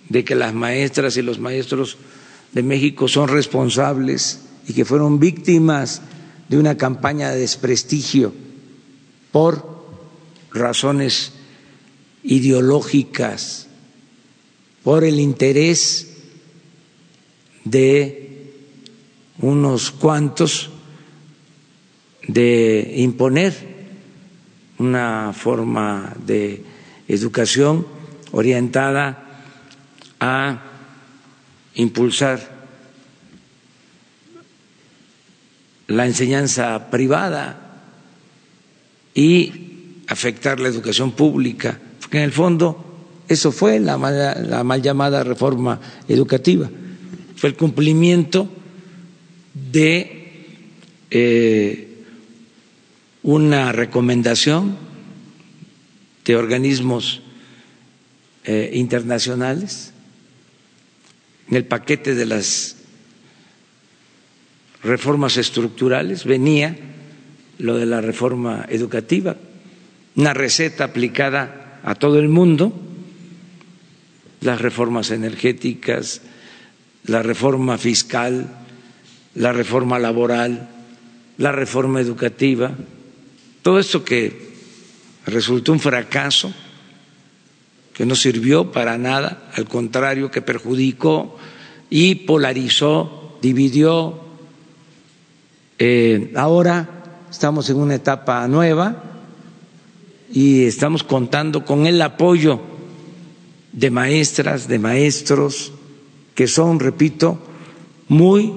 de 0.10 0.26
que 0.26 0.34
las 0.34 0.52
maestras 0.52 1.18
y 1.18 1.22
los 1.22 1.38
maestros 1.38 1.98
de 2.52 2.64
México 2.64 3.08
son 3.08 3.28
responsables 3.28 4.42
y 4.68 4.74
que 4.74 4.86
fueron 4.86 5.20
víctimas 5.20 6.02
de 6.50 6.58
una 6.58 6.78
campaña 6.78 7.30
de 7.30 7.42
desprestigio 7.42 8.34
por 9.32 9.86
razones 10.52 11.32
ideológicas, 12.24 13.68
por 14.84 15.04
el 15.04 15.20
interés 15.20 16.08
de 17.66 18.52
unos 19.38 19.92
cuantos 19.92 20.72
de 22.28 22.94
imponer 22.98 23.54
una 24.78 25.34
forma 25.34 26.14
de 26.26 26.64
educación 27.08 27.86
orientada 28.32 29.44
a 30.20 30.62
impulsar 31.76 32.56
la 35.88 36.06
enseñanza 36.06 36.90
privada 36.90 37.84
y 39.14 40.04
afectar 40.08 40.60
la 40.60 40.68
educación 40.68 41.12
pública, 41.12 41.80
porque 42.02 42.18
en 42.18 42.24
el 42.24 42.32
fondo 42.32 42.84
eso 43.28 43.52
fue 43.52 43.80
la 43.80 43.98
mal, 43.98 44.50
la 44.50 44.64
mal 44.64 44.82
llamada 44.82 45.24
reforma 45.24 45.80
educativa, 46.08 46.70
fue 47.36 47.50
el 47.50 47.56
cumplimiento 47.56 48.50
de 49.54 50.16
eh, 51.12 51.85
una 53.26 53.72
recomendación 53.72 54.78
de 56.26 56.36
organismos 56.36 57.24
eh, 58.44 58.70
internacionales 58.76 59.94
en 61.50 61.56
el 61.58 61.66
paquete 61.66 62.14
de 62.14 62.28
las 62.28 62.76
reformas 64.84 65.38
estructurales. 65.38 66.24
Venía 66.26 66.78
lo 67.58 67.78
de 67.78 67.88
la 67.88 68.00
reforma 68.00 68.68
educativa, 68.70 69.36
una 70.16 70.36
receta 70.36 70.84
aplicada 70.84 71.80
a 71.84 71.96
todo 71.96 72.20
el 72.20 72.28
mundo, 72.30 72.80
las 74.42 74.62
reformas 74.62 75.10
energéticas, 75.10 76.22
la 77.06 77.24
reforma 77.24 77.80
fiscal, 77.80 78.52
la 79.34 79.52
reforma 79.52 79.98
laboral, 79.98 80.70
la 81.40 81.52
reforma 81.52 82.02
educativa, 82.02 82.72
todo 83.66 83.80
esto 83.80 84.04
que 84.04 84.54
resultó 85.26 85.72
un 85.72 85.80
fracaso, 85.80 86.54
que 87.96 88.06
no 88.06 88.14
sirvió 88.14 88.72
para 88.72 89.00
nada, 89.00 89.50
al 89.56 89.66
contrario, 89.66 90.30
que 90.30 90.44
perjudicó 90.44 91.36
y 91.90 92.14
polarizó, 92.14 93.40
dividió. 93.42 94.20
Eh, 95.80 96.32
ahora 96.36 97.24
estamos 97.32 97.68
en 97.72 97.78
una 97.78 97.96
etapa 97.96 98.48
nueva 98.48 99.02
y 100.32 100.66
estamos 100.66 101.02
contando 101.02 101.66
con 101.66 101.88
el 101.88 102.00
apoyo 102.04 102.62
de 103.72 103.90
maestras, 103.90 104.68
de 104.68 104.78
maestros, 104.78 105.72
que 106.36 106.46
son, 106.46 106.80
repito, 106.80 107.40
muy 108.10 108.54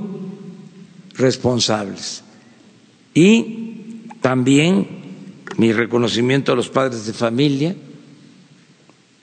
responsables. 1.15 2.23
Y 3.15 4.03
también 4.21 4.98
mi 5.59 5.73
reconocimiento 5.73 6.53
a 6.53 6.57
los 6.57 6.69
padres 6.69 7.05
de 7.05 7.13
familia, 7.13 7.75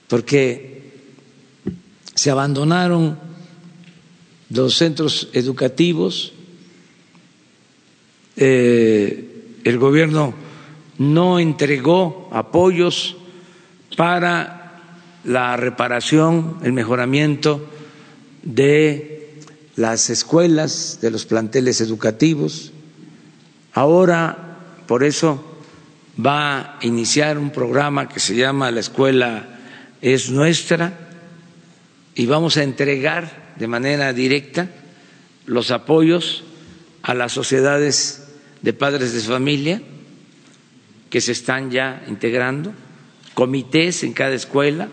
porque 0.06 0.92
se 2.14 2.30
abandonaron 2.30 3.18
los 4.50 4.74
centros 4.74 5.30
educativos, 5.32 6.34
eh, 8.36 9.56
el 9.64 9.78
gobierno 9.78 10.34
no 10.98 11.38
entregó 11.38 12.28
apoyos 12.30 13.16
para 13.96 14.82
la 15.24 15.56
reparación, 15.56 16.58
el 16.62 16.74
mejoramiento 16.74 17.66
de 18.42 19.40
las 19.74 20.10
escuelas, 20.10 20.98
de 21.00 21.10
los 21.10 21.24
planteles 21.24 21.80
educativos. 21.80 22.72
Ahora, 23.72 24.58
por 24.86 25.02
eso, 25.02 25.55
va 26.24 26.58
a 26.58 26.78
iniciar 26.82 27.38
un 27.38 27.50
programa 27.50 28.08
que 28.08 28.20
se 28.20 28.34
llama 28.34 28.70
La 28.70 28.80
Escuela 28.80 29.46
es 30.00 30.30
Nuestra 30.30 30.92
y 32.14 32.26
vamos 32.26 32.56
a 32.56 32.62
entregar 32.62 33.54
de 33.56 33.66
manera 33.66 34.12
directa 34.12 34.68
los 35.44 35.70
apoyos 35.70 36.44
a 37.02 37.14
las 37.14 37.32
sociedades 37.32 38.28
de 38.62 38.72
padres 38.72 39.12
de 39.12 39.20
familia 39.20 39.82
que 41.10 41.20
se 41.20 41.32
están 41.32 41.70
ya 41.70 42.02
integrando, 42.08 42.72
comités 43.34 44.02
en 44.02 44.12
cada 44.12 44.34
escuela, 44.34 44.88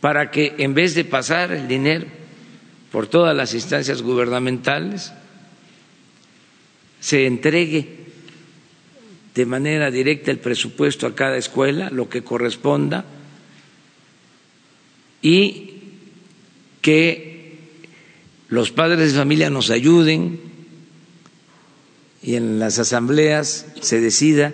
para 0.00 0.30
que 0.30 0.54
en 0.58 0.74
vez 0.74 0.94
de 0.94 1.04
pasar 1.04 1.52
el 1.52 1.68
dinero 1.68 2.06
por 2.90 3.06
todas 3.06 3.36
las 3.36 3.54
instancias 3.54 4.02
gubernamentales, 4.02 5.12
se 6.98 7.26
entregue 7.26 8.01
de 9.34 9.46
manera 9.46 9.90
directa 9.90 10.30
el 10.30 10.38
presupuesto 10.38 11.06
a 11.06 11.14
cada 11.14 11.36
escuela, 11.36 11.90
lo 11.90 12.08
que 12.08 12.22
corresponda, 12.22 13.04
y 15.22 15.74
que 16.80 17.58
los 18.48 18.70
padres 18.72 19.12
de 19.12 19.18
familia 19.18 19.48
nos 19.48 19.70
ayuden 19.70 20.40
y 22.22 22.34
en 22.34 22.58
las 22.58 22.78
asambleas 22.78 23.66
se 23.80 24.00
decida 24.00 24.52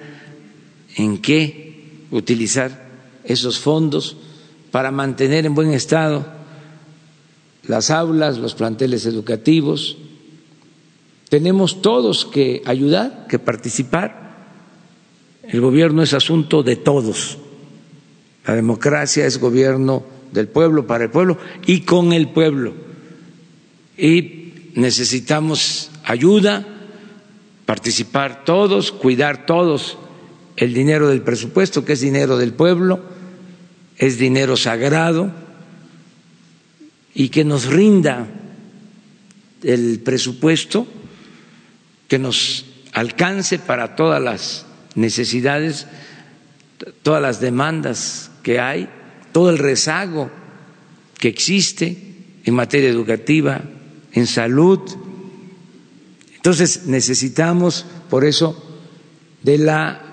en 0.96 1.18
qué 1.18 2.04
utilizar 2.10 2.88
esos 3.24 3.58
fondos 3.58 4.16
para 4.70 4.90
mantener 4.90 5.46
en 5.46 5.54
buen 5.54 5.72
estado 5.72 6.26
las 7.64 7.90
aulas, 7.90 8.38
los 8.38 8.54
planteles 8.54 9.04
educativos. 9.06 9.98
Tenemos 11.28 11.82
todos 11.82 12.24
que 12.24 12.62
ayudar, 12.64 13.26
que 13.28 13.38
participar. 13.38 14.27
El 15.48 15.60
gobierno 15.60 16.02
es 16.02 16.12
asunto 16.12 16.62
de 16.62 16.76
todos. 16.76 17.38
La 18.46 18.54
democracia 18.54 19.26
es 19.26 19.38
gobierno 19.38 20.04
del 20.32 20.48
pueblo 20.48 20.86
para 20.86 21.04
el 21.04 21.10
pueblo 21.10 21.38
y 21.66 21.80
con 21.80 22.12
el 22.12 22.28
pueblo. 22.28 22.74
Y 23.96 24.70
necesitamos 24.74 25.90
ayuda, 26.04 26.66
participar 27.64 28.44
todos, 28.44 28.92
cuidar 28.92 29.46
todos 29.46 29.98
el 30.56 30.74
dinero 30.74 31.08
del 31.08 31.22
presupuesto, 31.22 31.84
que 31.84 31.94
es 31.94 32.00
dinero 32.00 32.36
del 32.36 32.52
pueblo, 32.52 33.00
es 33.96 34.18
dinero 34.18 34.56
sagrado, 34.56 35.30
y 37.14 37.30
que 37.30 37.44
nos 37.44 37.66
rinda 37.66 38.26
el 39.62 40.00
presupuesto, 40.00 40.86
que 42.06 42.18
nos 42.18 42.64
alcance 42.92 43.58
para 43.58 43.96
todas 43.96 44.22
las 44.22 44.67
necesidades, 44.94 45.86
todas 47.02 47.22
las 47.22 47.40
demandas 47.40 48.30
que 48.42 48.60
hay, 48.60 48.88
todo 49.32 49.50
el 49.50 49.58
rezago 49.58 50.30
que 51.18 51.28
existe 51.28 51.96
en 52.44 52.54
materia 52.54 52.88
educativa, 52.88 53.62
en 54.12 54.26
salud. 54.26 54.80
Entonces 56.36 56.86
necesitamos, 56.86 57.84
por 58.08 58.24
eso, 58.24 58.64
de 59.42 59.58
la 59.58 60.04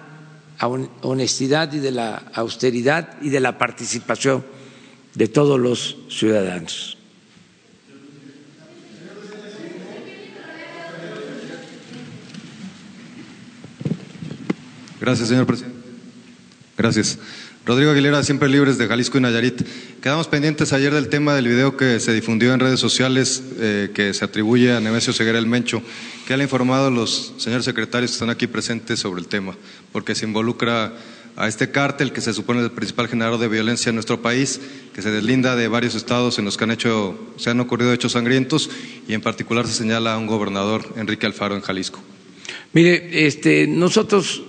honestidad 1.02 1.72
y 1.74 1.80
de 1.80 1.92
la 1.92 2.16
austeridad 2.34 3.18
y 3.22 3.30
de 3.30 3.40
la 3.40 3.58
participación 3.58 4.44
de 5.14 5.28
todos 5.28 5.60
los 5.60 5.98
ciudadanos. 6.10 6.98
Gracias, 15.06 15.30
señor 15.30 15.46
presidente. 15.46 15.78
Gracias. 16.76 17.20
Rodrigo 17.64 17.92
Aguilera, 17.92 18.24
siempre 18.24 18.50
libres 18.50 18.80
de 18.80 18.88
Jalisco 18.88 19.20
y 19.20 19.22
Nayarit. 19.22 19.62
Quedamos 20.02 20.28
pendientes 20.28 20.74
ayer 20.74 20.92
del 20.92 21.10
tema 21.10 21.36
del 21.36 21.48
video 21.48 21.78
que 21.78 22.00
se 22.00 22.12
difundió 22.12 22.56
en 22.56 22.60
redes 22.60 22.80
sociales 22.80 23.44
eh, 23.60 23.92
que 23.94 24.16
se 24.16 24.26
atribuye 24.26 24.74
a 24.74 24.80
Nemesio 24.80 25.14
Ceguera 25.14 25.38
el 25.38 25.46
Mencho. 25.46 25.84
¿Qué 26.26 26.34
han 26.34 26.42
informado 26.42 26.90
los 26.90 27.36
señores 27.38 27.66
secretarios 27.66 28.10
que 28.10 28.16
están 28.16 28.32
aquí 28.32 28.48
presentes 28.48 29.00
sobre 29.00 29.22
el 29.22 29.28
tema? 29.28 29.56
Porque 29.92 30.16
se 30.16 30.26
involucra 30.26 30.94
a 31.36 31.48
este 31.48 31.70
cártel 31.70 32.12
que 32.12 32.22
se 32.22 32.34
supone 32.34 32.62
el 32.62 32.72
principal 32.72 33.08
generador 33.08 33.40
de 33.40 33.48
violencia 33.48 33.90
en 33.92 33.98
nuestro 33.98 34.24
país, 34.24 34.60
que 34.96 35.04
se 35.04 35.12
deslinda 35.12 35.56
de 35.56 35.68
varios 35.68 35.94
estados 35.94 36.40
en 36.40 36.46
los 36.46 36.58
que 36.58 36.64
han 36.64 36.72
hecho, 36.72 37.16
se 37.38 37.52
han 37.52 37.60
ocurrido 37.60 37.94
hechos 37.94 38.14
sangrientos 38.14 38.72
y 39.08 39.14
en 39.14 39.22
particular 39.22 39.68
se 39.68 39.74
señala 39.74 40.16
a 40.16 40.18
un 40.18 40.26
gobernador, 40.26 40.96
Enrique 40.98 41.28
Alfaro, 41.28 41.56
en 41.56 41.62
Jalisco. 41.62 42.02
Mire, 42.74 43.28
este, 43.28 43.68
nosotros 43.68 44.42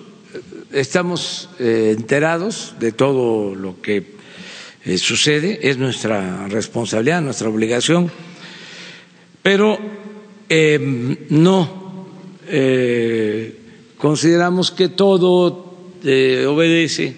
estamos 0.72 1.48
eh, 1.58 1.94
enterados 1.96 2.74
de 2.78 2.92
todo 2.92 3.54
lo 3.54 3.80
que 3.80 4.16
eh, 4.84 4.98
sucede, 4.98 5.60
es 5.68 5.78
nuestra 5.78 6.46
responsabilidad, 6.48 7.22
nuestra 7.22 7.48
obligación, 7.48 8.10
pero 9.42 9.78
em, 10.48 11.16
no 11.30 12.06
eh, 12.46 13.56
consideramos 13.98 14.70
que 14.70 14.88
todo 14.88 15.64
obedece 16.46 17.16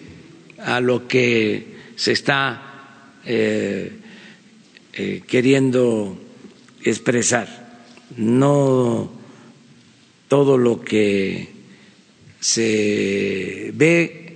a 0.65 0.81
lo 0.81 1.07
que 1.07 1.77
se 1.95 2.13
está 2.13 2.63
queriendo 5.27 6.17
expresar, 6.83 7.83
no 8.17 9.11
todo 10.29 10.57
lo 10.57 10.81
que 10.81 11.58
se 12.41 13.71
ve 13.75 14.29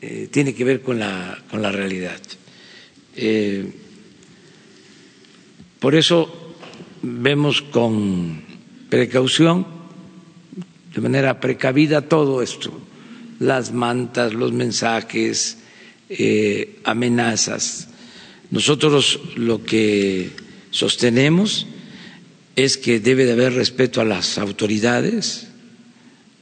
eh, 0.00 0.28
tiene 0.30 0.54
que 0.54 0.62
ver 0.64 0.80
con 0.80 0.98
la, 1.00 1.42
con 1.50 1.60
la 1.60 1.72
realidad. 1.72 2.20
Eh, 3.16 3.66
por 5.80 5.96
eso 5.96 6.54
vemos 7.02 7.62
con 7.62 8.42
precaución, 8.88 9.66
de 10.94 11.00
manera 11.00 11.40
precavida 11.40 12.02
todo 12.02 12.42
esto, 12.42 12.72
las 13.40 13.72
mantas, 13.72 14.34
los 14.34 14.52
mensajes, 14.52 15.58
eh, 16.08 16.78
amenazas. 16.84 17.88
Nosotros 18.50 19.18
lo 19.34 19.64
que 19.64 20.30
sostenemos 20.70 21.66
es 22.54 22.78
que 22.78 23.00
debe 23.00 23.24
de 23.24 23.32
haber 23.32 23.54
respeto 23.54 24.00
a 24.00 24.04
las 24.04 24.38
autoridades, 24.38 25.48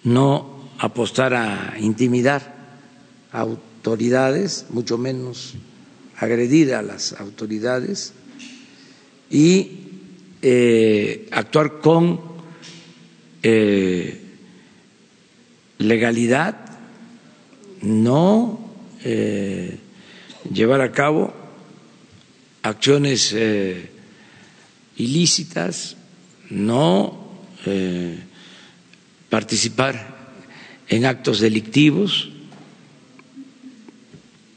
no 0.04 0.55
apostar 0.78 1.34
a 1.34 1.74
intimidar 1.78 2.54
a 3.32 3.40
autoridades, 3.40 4.66
mucho 4.70 4.98
menos 4.98 5.54
agredir 6.18 6.74
a 6.74 6.82
las 6.82 7.12
autoridades 7.12 8.12
y 9.30 9.80
eh, 10.42 11.28
actuar 11.30 11.80
con 11.80 12.20
eh, 13.42 14.20
legalidad, 15.78 16.56
no 17.82 18.58
eh, 19.04 19.78
llevar 20.52 20.80
a 20.80 20.92
cabo 20.92 21.32
acciones 22.62 23.34
ilícitas, 24.96 25.96
no 26.50 27.24
participar 29.28 30.15
en 30.88 31.04
actos 31.04 31.40
delictivos, 31.40 32.30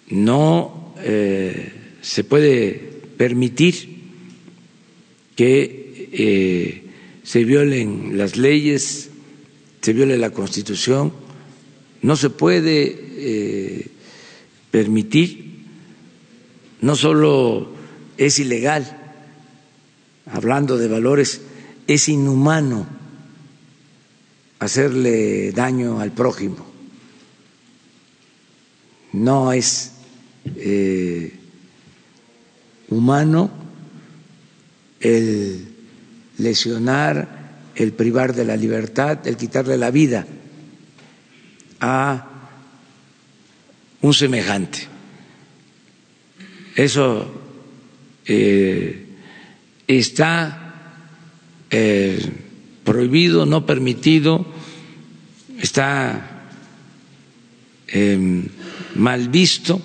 no 0.10 0.94
eh, 1.00 1.72
se 2.02 2.24
puede 2.24 3.02
permitir 3.18 4.00
que 5.36 6.10
eh, 6.12 6.84
se 7.24 7.44
violen 7.44 8.18
las 8.18 8.38
leyes, 8.38 9.10
se 9.82 9.94
viole 9.94 10.18
la 10.18 10.32
Constitución, 10.32 11.14
no 12.02 12.16
se 12.16 12.30
puede 12.30 12.98
eh, 13.18 13.88
permitir, 14.72 15.64
no 16.82 16.96
solo 16.96 17.74
es 18.18 18.40
ilegal, 18.40 18.98
hablando 20.26 20.78
de 20.78 20.88
valores, 20.88 21.42
es 21.88 22.10
inhumano 22.10 22.99
hacerle 24.60 25.52
daño 25.52 26.00
al 26.00 26.12
prójimo. 26.12 26.66
No 29.14 29.52
es 29.54 29.94
eh, 30.46 31.34
humano 32.90 33.50
el 35.00 35.68
lesionar, 36.38 37.62
el 37.76 37.94
privar 37.94 38.36
de 38.36 38.46
la 38.46 38.58
libertad, 38.58 39.26
el 39.26 39.38
quitarle 39.38 39.78
la 39.78 39.92
vida 39.92 40.28
a 41.80 42.26
un 44.02 44.14
semejante. 44.14 44.80
Eso 46.76 47.34
eh, 48.26 49.06
está 49.88 50.74
eh, 51.70 52.49
prohibido, 52.90 53.46
no 53.46 53.68
permitido, 53.68 54.44
está 55.62 56.50
em, 57.88 58.50
mal 58.96 59.30
visto 59.30 59.80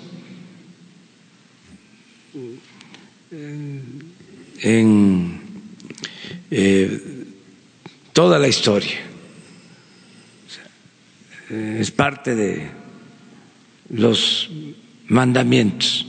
en 4.57 5.39
eh, 6.49 7.27
toda 8.11 8.39
la 8.39 8.47
historia. 8.47 8.97
Es 11.51 11.91
parte 11.91 12.33
de 12.33 12.71
los 13.89 14.49
mandamientos, 15.09 16.07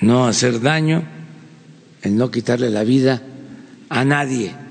no 0.00 0.26
hacer 0.28 0.60
daño, 0.60 1.02
el 2.02 2.16
no 2.16 2.30
quitarle 2.30 2.70
la 2.70 2.84
vida 2.84 3.20
a 3.88 4.04
nadie. 4.04 4.61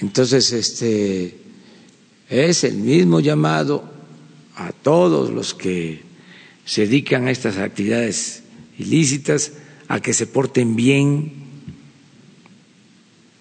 Entonces, 0.00 0.52
este 0.52 1.38
es 2.28 2.64
el 2.64 2.76
mismo 2.76 3.20
llamado 3.20 3.88
a 4.56 4.72
todos 4.72 5.30
los 5.30 5.54
que 5.54 6.02
se 6.64 6.82
dedican 6.82 7.26
a 7.26 7.30
estas 7.30 7.56
actividades 7.58 8.42
ilícitas 8.78 9.52
a 9.88 10.00
que 10.00 10.12
se 10.12 10.26
porten 10.26 10.74
bien, 10.74 11.32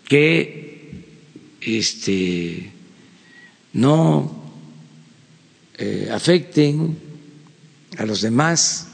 que 0.08 1.04
este, 1.62 2.72
no 3.74 4.44
eh, 5.78 6.10
afecten 6.12 6.98
a 7.98 8.06
los 8.06 8.22
demás. 8.22 8.88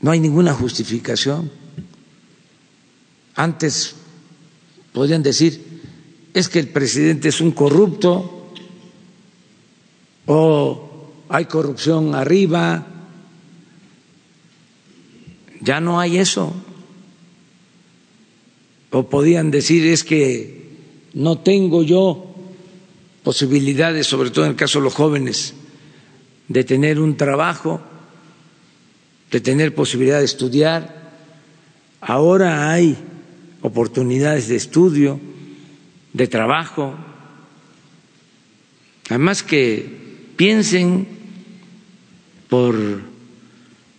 No 0.00 0.10
hay 0.10 0.18
ninguna 0.18 0.52
justificación. 0.52 1.50
Antes 3.36 3.94
podían 4.92 5.22
decir, 5.22 5.71
es 6.34 6.48
que 6.48 6.58
el 6.58 6.68
presidente 6.68 7.28
es 7.28 7.40
un 7.40 7.52
corrupto 7.52 8.52
o 10.26 11.12
hay 11.28 11.44
corrupción 11.46 12.14
arriba. 12.14 12.86
Ya 15.60 15.80
no 15.80 16.00
hay 16.00 16.18
eso. 16.18 16.52
O 18.90 19.08
podían 19.08 19.50
decir 19.50 19.86
es 19.86 20.04
que 20.04 20.62
no 21.14 21.38
tengo 21.38 21.82
yo 21.82 22.34
posibilidades, 23.22 24.06
sobre 24.06 24.30
todo 24.30 24.44
en 24.44 24.52
el 24.52 24.56
caso 24.56 24.78
de 24.78 24.84
los 24.84 24.94
jóvenes, 24.94 25.54
de 26.48 26.64
tener 26.64 26.98
un 26.98 27.16
trabajo, 27.16 27.80
de 29.30 29.40
tener 29.40 29.74
posibilidad 29.74 30.18
de 30.18 30.24
estudiar. 30.24 31.12
Ahora 32.00 32.70
hay 32.70 32.96
oportunidades 33.62 34.48
de 34.48 34.56
estudio 34.56 35.20
de 36.12 36.28
trabajo, 36.28 36.94
además 39.08 39.42
que 39.42 40.32
piensen 40.36 41.06
por 42.48 42.76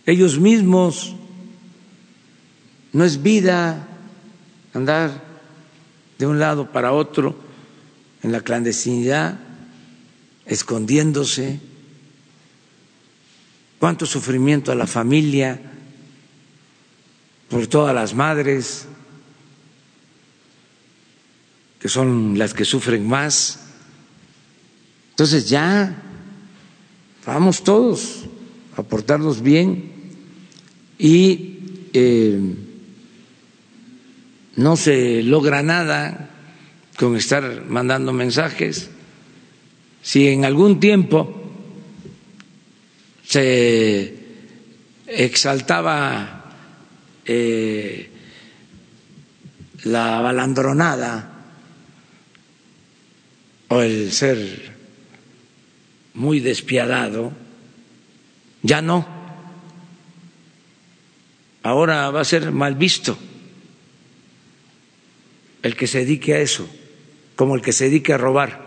ellos 0.06 0.38
mismos, 0.38 1.14
no 2.92 3.04
es 3.04 3.22
vida 3.22 3.88
andar 4.72 5.24
de 6.18 6.26
un 6.26 6.38
lado 6.38 6.70
para 6.70 6.92
otro 6.92 7.34
en 8.22 8.32
la 8.32 8.40
clandestinidad, 8.40 9.38
escondiéndose, 10.46 11.60
cuánto 13.78 14.06
sufrimiento 14.06 14.70
a 14.72 14.74
la 14.74 14.86
familia, 14.86 15.60
por 17.48 17.66
todas 17.66 17.94
las 17.94 18.14
madres, 18.14 18.86
que 21.84 21.90
son 21.90 22.38
las 22.38 22.54
que 22.54 22.64
sufren 22.64 23.06
más. 23.06 23.60
Entonces 25.10 25.50
ya 25.50 25.94
vamos 27.26 27.62
todos 27.62 28.24
a 28.74 28.82
portarnos 28.82 29.42
bien 29.42 29.92
y 30.98 31.58
eh, 31.92 32.40
no 34.56 34.76
se 34.78 35.22
logra 35.24 35.62
nada 35.62 36.30
con 36.96 37.16
estar 37.16 37.66
mandando 37.68 38.14
mensajes. 38.14 38.88
Si 40.00 40.28
en 40.28 40.46
algún 40.46 40.80
tiempo 40.80 41.52
se 43.26 44.24
exaltaba 45.06 46.50
eh, 47.26 48.08
la 49.82 50.22
balandronada 50.22 51.33
o 53.68 53.80
el 53.80 54.12
ser 54.12 54.74
muy 56.14 56.40
despiadado, 56.40 57.32
ya 58.62 58.80
no. 58.80 59.06
Ahora 61.62 62.10
va 62.10 62.20
a 62.20 62.24
ser 62.24 62.52
mal 62.52 62.74
visto 62.76 63.18
el 65.62 65.76
que 65.76 65.86
se 65.86 66.00
dedique 66.00 66.34
a 66.34 66.40
eso, 66.40 66.68
como 67.36 67.54
el 67.56 67.62
que 67.62 67.72
se 67.72 67.84
dedique 67.84 68.12
a 68.12 68.18
robar. 68.18 68.64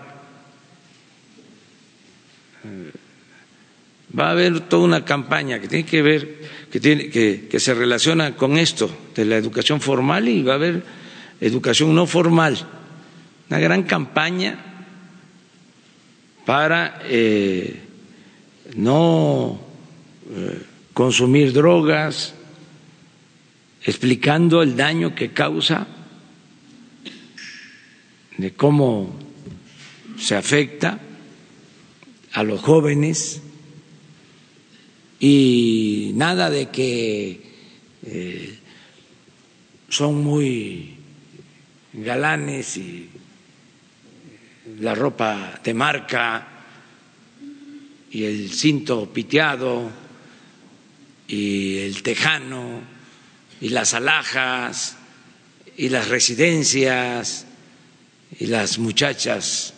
Va 4.18 4.30
a 4.30 4.32
haber 4.32 4.62
toda 4.62 4.84
una 4.84 5.06
campaña 5.06 5.60
que 5.60 5.68
tiene 5.68 5.86
que 5.86 6.02
ver, 6.02 6.42
que, 6.72 6.80
tiene, 6.80 7.10
que, 7.10 7.48
que 7.50 7.60
se 7.60 7.76
relaciona 7.76 8.36
con 8.36 8.58
esto 8.58 8.90
de 9.16 9.26
la 9.26 9.38
educación 9.38 9.80
formal 9.80 10.28
y 10.28 10.42
va 10.42 10.54
a 10.54 10.56
haber 10.56 10.84
educación 11.40 11.94
no 11.94 12.08
formal. 12.08 12.58
Una 13.50 13.60
gran 13.60 13.84
campaña 13.84 14.67
para 16.48 17.02
eh, 17.04 17.76
no 18.78 19.60
eh, 20.32 20.62
consumir 20.94 21.52
drogas, 21.52 22.36
explicando 23.84 24.62
el 24.62 24.78
daño 24.78 25.14
que 25.14 25.34
causa, 25.34 25.86
de 28.38 28.54
cómo 28.54 29.14
se 30.18 30.38
afecta 30.38 31.02
a 32.32 32.44
los 32.44 32.62
jóvenes 32.62 33.42
y 35.20 36.14
nada 36.16 36.50
de 36.50 36.70
que 36.70 37.42
eh, 38.04 38.60
son 39.90 40.24
muy 40.24 40.96
galanes 41.92 42.78
y 42.78 43.10
la 44.80 44.94
ropa 44.94 45.60
de 45.64 45.74
marca 45.74 46.48
y 48.12 48.24
el 48.24 48.52
cinto 48.52 49.12
piteado 49.12 49.90
y 51.28 51.80
el 51.80 52.04
tejano 52.04 52.82
y 53.60 53.70
las 53.70 53.94
alhajas 53.94 54.98
y 55.76 55.90
las 55.90 56.08
residencias 56.10 57.46
y 58.40 58.48
las 58.48 58.78
muchachas 58.78 59.74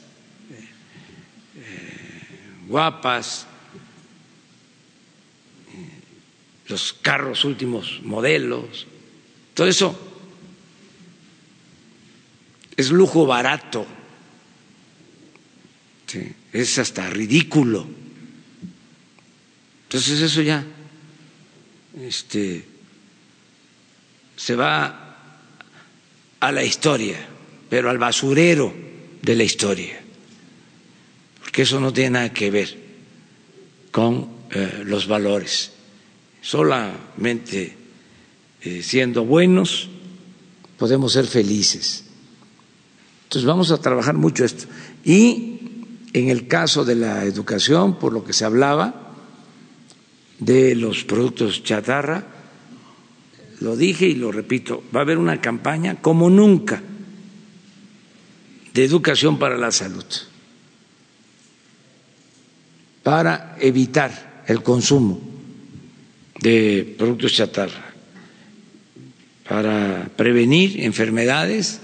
eh, 1.56 1.66
guapas, 2.68 3.46
los 6.68 6.94
carros 6.94 7.46
últimos 7.46 8.02
modelos, 8.04 8.86
todo 9.54 9.68
eso 9.68 9.98
es 12.76 12.92
lujo 12.92 13.26
barato 13.26 13.86
es 16.54 16.78
hasta 16.78 17.10
ridículo. 17.10 17.88
Entonces 19.84 20.22
eso 20.22 20.42
ya 20.42 20.64
este, 22.02 22.64
se 24.36 24.56
va 24.56 25.06
a 26.40 26.52
la 26.52 26.64
historia, 26.64 27.18
pero 27.70 27.90
al 27.90 27.98
basurero 27.98 28.74
de 29.22 29.36
la 29.36 29.44
historia, 29.44 30.00
porque 31.42 31.64
eso 31.64 31.80
no 31.80 31.92
tiene 31.92 32.12
nada 32.12 32.34
que 32.34 32.52
ver 32.52 32.78
con 33.92 34.30
eh, 34.52 34.84
los 34.86 35.08
valores. 35.08 35.72
Solamente 36.42 37.76
eh, 38.62 38.82
siendo 38.84 39.26
buenos 39.26 39.90
podemos 40.78 41.14
ser 41.14 41.28
felices. 41.28 42.06
Entonces 43.24 43.46
vamos 43.46 43.72
a 43.72 43.82
trabajar 43.82 44.16
mucho 44.16 44.46
esto. 44.46 44.66
Y 45.04 45.59
en 46.14 46.30
el 46.30 46.48
caso 46.48 46.86
de 46.86 46.96
la 46.96 47.24
educación, 47.24 48.00
por 48.00 48.14
lo 48.14 48.24
que 48.24 48.34
se 48.34 48.46
hablaba 48.46 49.14
de 50.40 50.76
los 50.76 51.04
productos 51.04 51.64
chatarra, 51.64 52.26
lo 53.60 53.76
dije 53.76 54.08
y 54.08 54.16
lo 54.16 54.32
repito, 54.32 54.84
va 54.96 55.02
a 55.02 55.04
haber 55.04 55.18
una 55.18 55.42
campaña 55.42 56.02
como 56.02 56.30
nunca 56.30 56.82
de 58.74 58.86
educación 58.86 59.38
para 59.38 59.58
la 59.58 59.72
salud, 59.72 60.06
para 63.04 63.58
evitar 63.60 64.44
el 64.48 64.64
consumo 64.64 65.20
de 66.40 66.96
productos 66.98 67.34
chatarra, 67.34 67.94
para 69.48 70.10
prevenir 70.16 70.82
enfermedades, 70.82 71.82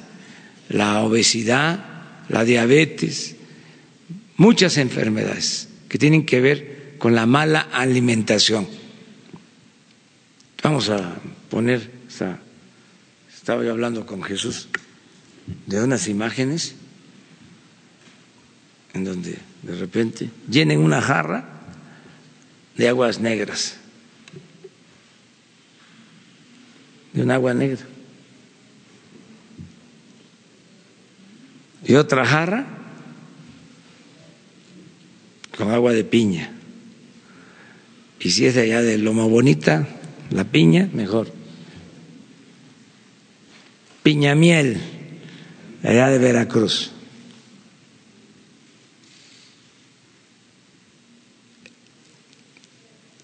la 0.69 1.02
obesidad, 1.02 2.23
la 2.30 2.45
diabetes, 2.45 3.35
muchas 4.38 4.78
enfermedades 4.78 5.70
que 5.90 5.98
tienen 5.98 6.26
que 6.26 6.41
ver 6.41 6.95
con 6.98 7.16
la 7.16 7.26
mala 7.26 7.62
alimentación. 7.62 8.68
Vamos 10.64 10.90
a 10.90 11.16
poner, 11.49 11.91
estaba 13.34 13.64
yo 13.64 13.72
hablando 13.72 14.06
con 14.06 14.24
Jesús 14.24 14.68
de 15.68 15.84
unas 15.84 16.07
imágenes 16.07 16.76
en 18.94 19.03
donde 19.03 19.38
de 19.62 19.76
repente 19.76 20.30
llenen 20.49 20.80
una 20.80 21.02
jarra 21.02 21.45
de 22.78 22.88
aguas 22.90 23.20
negras, 23.20 23.78
de 27.14 27.22
un 27.22 27.32
agua 27.32 27.53
negra, 27.53 27.86
y 31.84 31.95
otra 31.95 32.26
jarra 32.26 32.66
con 35.57 35.72
agua 35.72 35.94
de 35.94 36.03
piña. 36.03 36.52
Y 38.19 38.32
si 38.32 38.45
es 38.45 38.56
de 38.56 38.61
allá 38.61 38.82
de 38.82 38.98
Loma 38.98 39.26
Bonita, 39.26 39.88
la 40.32 40.44
piña, 40.44 40.90
mejor. 40.94 41.32
Piña 44.03 44.36
miel, 44.36 44.80
allá 45.84 46.10
de 46.10 46.19
Veracruz. 46.19 46.91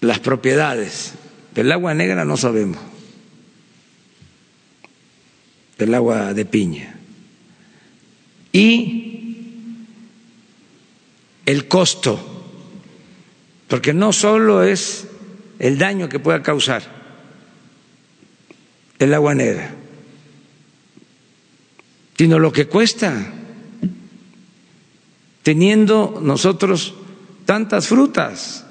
Las 0.00 0.18
propiedades 0.18 1.14
del 1.54 1.70
agua 1.70 1.94
negra 1.94 2.24
no 2.24 2.36
sabemos, 2.36 2.78
del 5.78 5.94
agua 5.94 6.34
de 6.34 6.44
piña. 6.44 6.96
Y 8.52 9.01
el 11.46 11.68
costo, 11.68 12.18
porque 13.68 13.92
no 13.92 14.12
solo 14.12 14.62
es 14.62 15.06
el 15.58 15.78
daño 15.78 16.08
que 16.08 16.18
pueda 16.18 16.42
causar 16.42 16.82
el 18.98 19.14
agua 19.14 19.34
negra, 19.34 19.74
sino 22.16 22.38
lo 22.38 22.52
que 22.52 22.66
cuesta 22.66 23.32
teniendo 25.42 26.20
nosotros 26.22 26.94
tantas 27.44 27.88
frutas 27.88 28.64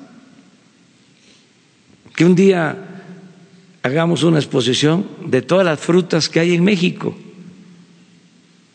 que 2.15 2.25
un 2.25 2.35
día 2.35 2.91
hagamos 3.83 4.23
una 4.23 4.39
exposición 4.39 5.07
de 5.25 5.41
todas 5.41 5.65
las 5.65 5.79
frutas 5.79 6.29
que 6.29 6.39
hay 6.39 6.53
en 6.53 6.63
México. 6.63 7.15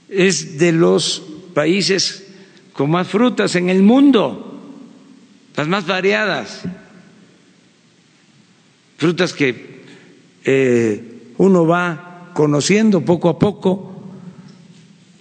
Es 0.08 0.58
de 0.58 0.72
los 0.72 1.22
países 1.54 2.25
con 2.76 2.90
más 2.90 3.08
frutas 3.08 3.56
en 3.56 3.70
el 3.70 3.82
mundo, 3.82 4.60
las 5.56 5.66
más 5.66 5.86
variadas, 5.86 6.60
frutas 8.98 9.32
que 9.32 9.82
eh, 10.44 11.32
uno 11.38 11.66
va 11.66 12.32
conociendo 12.34 13.00
poco 13.02 13.30
a 13.30 13.38
poco 13.38 14.02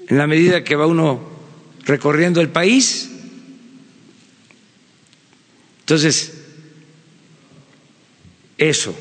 en 0.09 0.17
la 0.17 0.27
medida 0.27 0.65
que 0.65 0.75
va 0.75 0.85
uno 0.85 1.21
recorriendo 1.85 2.41
el 2.41 2.49
país. 2.49 3.09
Entonces, 5.79 6.43
eso. 8.57 8.93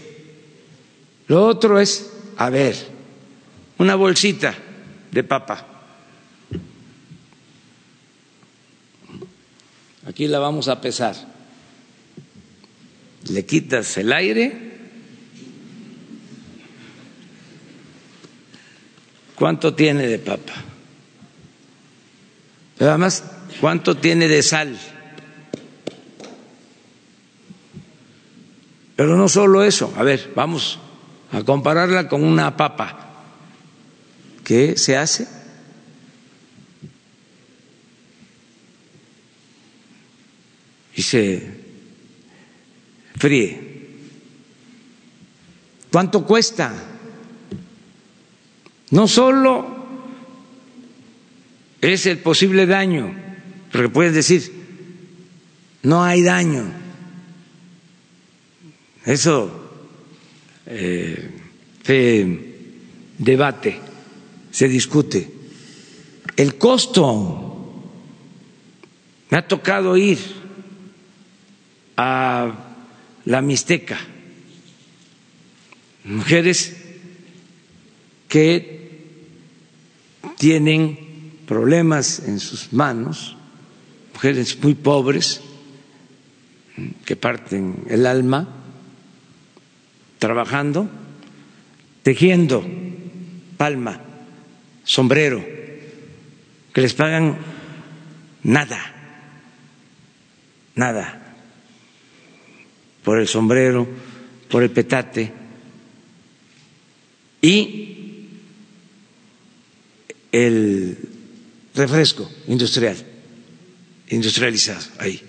Lo 1.26 1.44
otro 1.44 1.80
es, 1.80 2.12
a 2.36 2.50
ver, 2.50 2.76
una 3.78 3.96
bolsita 3.96 4.54
de 5.10 5.24
papa 5.24 5.73
Aquí 10.06 10.26
la 10.28 10.38
vamos 10.38 10.68
a 10.68 10.80
pesar. 10.80 11.14
le 13.28 13.46
quitas 13.46 13.96
el 13.96 14.12
aire, 14.12 14.72
¿cuánto 19.34 19.74
tiene 19.74 20.06
de 20.06 20.18
papa? 20.18 20.52
Pero 22.76 22.90
además, 22.90 23.24
¿cuánto 23.60 23.96
tiene 23.96 24.28
de 24.28 24.42
sal? 24.42 24.78
Pero 28.96 29.16
no 29.16 29.28
solo 29.28 29.64
eso, 29.64 29.92
a 29.96 30.02
ver, 30.02 30.32
vamos 30.36 30.78
a 31.32 31.42
compararla 31.42 32.08
con 32.08 32.22
una 32.22 32.56
papa. 32.56 33.00
¿Qué 34.44 34.76
se 34.76 34.96
hace? 34.96 35.26
Y 40.96 41.02
se 41.02 41.42
fríe. 43.16 43.74
¿Cuánto 45.90 46.24
cuesta? 46.24 46.72
No 48.90 49.08
solo 49.08 49.86
es 51.80 52.06
el 52.06 52.18
posible 52.18 52.66
daño, 52.66 53.14
porque 53.70 53.88
puedes 53.88 54.14
decir, 54.14 54.52
no 55.82 56.02
hay 56.02 56.22
daño. 56.22 56.64
Eso 59.04 59.70
eh, 60.66 61.30
se 61.82 62.54
debate, 63.18 63.78
se 64.50 64.68
discute. 64.68 65.30
El 66.36 66.56
costo, 66.56 67.82
me 69.30 69.38
ha 69.38 69.46
tocado 69.46 69.96
ir 69.96 70.18
a 71.96 72.52
la 73.24 73.40
Mixteca, 73.40 73.98
mujeres 76.04 76.76
que 78.28 78.74
tienen 80.36 80.98
problemas 81.46 82.20
en 82.20 82.40
sus 82.40 82.72
manos, 82.72 83.36
mujeres 84.12 84.58
muy 84.62 84.74
pobres 84.74 85.40
que 87.04 87.16
parten 87.16 87.84
el 87.88 88.06
alma 88.06 88.48
trabajando, 90.18 90.88
tejiendo 92.02 92.64
palma, 93.56 94.00
sombrero, 94.82 95.44
que 96.72 96.80
les 96.80 96.94
pagan 96.94 97.38
nada, 98.42 98.80
nada, 100.74 101.23
por 103.04 103.20
el 103.20 103.28
sombrero, 103.28 103.86
por 104.50 104.62
el 104.62 104.70
petate, 104.70 105.32
y 107.42 108.28
el 110.32 110.96
refresco 111.74 112.28
industrial, 112.48 112.96
industrializado 114.08 114.84
ahí. 114.98 115.20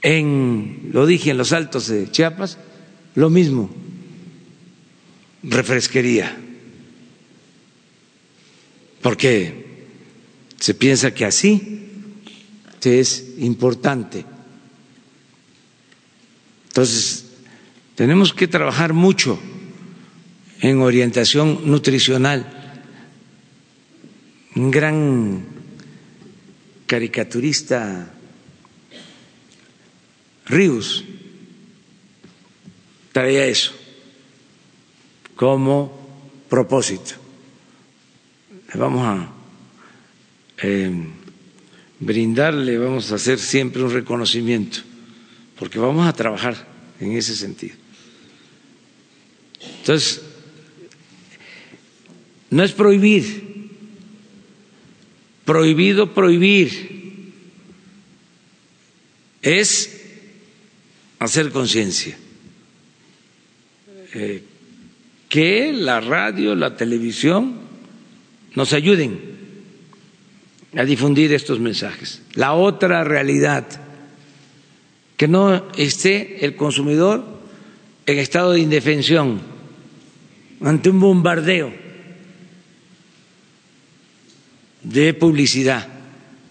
En, 0.00 0.90
lo 0.92 1.06
dije, 1.06 1.30
en 1.30 1.38
los 1.38 1.52
altos 1.52 1.86
de 1.88 2.10
Chiapas, 2.10 2.58
lo 3.14 3.30
mismo, 3.30 3.70
refresquería, 5.42 6.36
porque 9.02 9.66
se 10.58 10.74
piensa 10.74 11.12
que 11.12 11.24
así 11.26 11.82
es 12.90 13.34
importante. 13.38 14.24
Entonces, 16.72 17.26
tenemos 17.96 18.32
que 18.32 18.48
trabajar 18.48 18.94
mucho 18.94 19.38
en 20.62 20.80
orientación 20.80 21.70
nutricional. 21.70 22.80
Un 24.56 24.70
gran 24.70 25.44
caricaturista 26.86 28.14
Rius 30.46 31.04
traía 33.12 33.44
eso 33.44 33.72
como 35.36 35.92
propósito. 36.48 37.16
Vamos 38.72 39.04
a 39.04 39.30
eh, 40.62 40.90
brindarle, 42.00 42.78
vamos 42.78 43.12
a 43.12 43.16
hacer 43.16 43.38
siempre 43.38 43.82
un 43.82 43.92
reconocimiento, 43.92 44.80
porque 45.62 45.78
vamos 45.78 46.08
a 46.08 46.12
trabajar 46.12 46.56
en 46.98 47.12
ese 47.12 47.36
sentido. 47.36 47.76
Entonces, 49.78 50.20
no 52.50 52.64
es 52.64 52.72
prohibir, 52.72 53.70
prohibido 55.44 56.12
prohibir, 56.12 57.32
es 59.40 60.02
hacer 61.20 61.52
conciencia. 61.52 62.18
Eh, 64.14 64.42
que 65.28 65.72
la 65.72 66.00
radio, 66.00 66.56
la 66.56 66.76
televisión 66.76 67.54
nos 68.56 68.72
ayuden 68.72 69.20
a 70.76 70.84
difundir 70.84 71.32
estos 71.32 71.60
mensajes. 71.60 72.20
La 72.34 72.54
otra 72.54 73.04
realidad, 73.04 73.81
que 75.22 75.28
no 75.28 75.70
esté 75.76 76.44
el 76.44 76.56
consumidor 76.56 77.22
en 78.06 78.18
estado 78.18 78.50
de 78.50 78.58
indefensión 78.58 79.40
ante 80.60 80.90
un 80.90 80.98
bombardeo 80.98 81.72
de 84.82 85.14
publicidad 85.14 85.86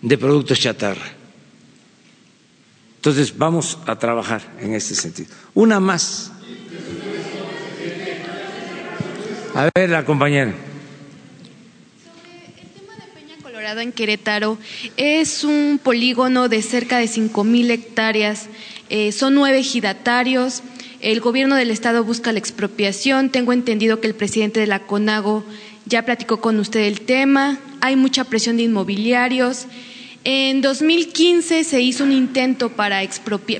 de 0.02 0.18
productos 0.18 0.57
chatarra. 0.57 1.03
Entonces, 2.95 3.38
vamos 3.38 3.77
a 3.88 3.99
trabajar 3.99 4.41
en 4.61 4.73
este 4.73 4.95
sentido. 4.95 5.27
Una 5.53 5.81
más. 5.81 6.31
A 9.53 9.69
ver, 9.76 9.89
la 9.89 10.06
compañera. 10.06 10.53
El 12.56 12.69
tema 12.69 12.95
de 12.95 13.02
Peña 13.19 13.35
En 13.62 13.92
Querétaro 13.92 14.58
es 14.98 15.44
un 15.44 15.80
polígono 15.82 16.50
de 16.50 16.64
cerca 16.64 16.98
de 16.98 17.08
cinco 17.08 17.44
mil 17.44 17.70
hectáreas. 17.70 18.48
Eh, 18.90 19.12
son 19.12 19.36
nueve 19.36 19.60
ejidatarios. 19.60 20.64
El 21.00 21.20
gobierno 21.20 21.56
del 21.56 21.70
estado 21.70 22.04
busca 22.04 22.32
la 22.32 22.40
expropiación. 22.40 23.30
Tengo 23.30 23.54
entendido 23.54 24.02
que 24.02 24.08
el 24.08 24.16
presidente 24.16 24.60
de 24.60 24.66
la 24.66 24.80
CONAGO 24.80 25.44
ya 25.86 26.04
platicó 26.06 26.42
con 26.42 26.60
usted 26.60 26.80
el 26.82 27.02
tema. 27.02 27.60
Hay 27.82 27.96
mucha 27.96 28.24
presión 28.24 28.58
de 28.58 28.64
inmobiliarios. 28.64 29.68
En 30.24 30.62
2015 30.62 31.64
se 31.64 31.82
hizo 31.82 32.04
un 32.04 32.14
intento 32.14 32.70
para, 32.70 33.02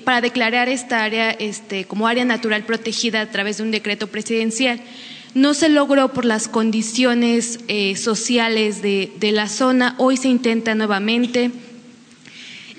para 0.04 0.22
declarar 0.22 0.68
esta 0.68 1.04
área 1.04 1.30
este, 1.30 1.86
como 1.86 2.08
área 2.08 2.26
natural 2.26 2.66
protegida 2.66 3.22
a 3.22 3.30
través 3.30 3.58
de 3.58 3.64
un 3.64 3.72
decreto 3.72 4.08
presidencial. 4.08 4.82
No 5.34 5.54
se 5.54 5.70
logró 5.70 6.14
por 6.14 6.26
las 6.26 6.48
condiciones 6.48 7.60
eh, 7.68 7.96
sociales 7.96 8.82
de, 8.82 9.12
la 9.34 9.48
zona. 9.48 9.96
Hoy 9.98 10.18
se 10.18 10.28
intenta 10.28 10.76
nuevamente. 10.76 11.52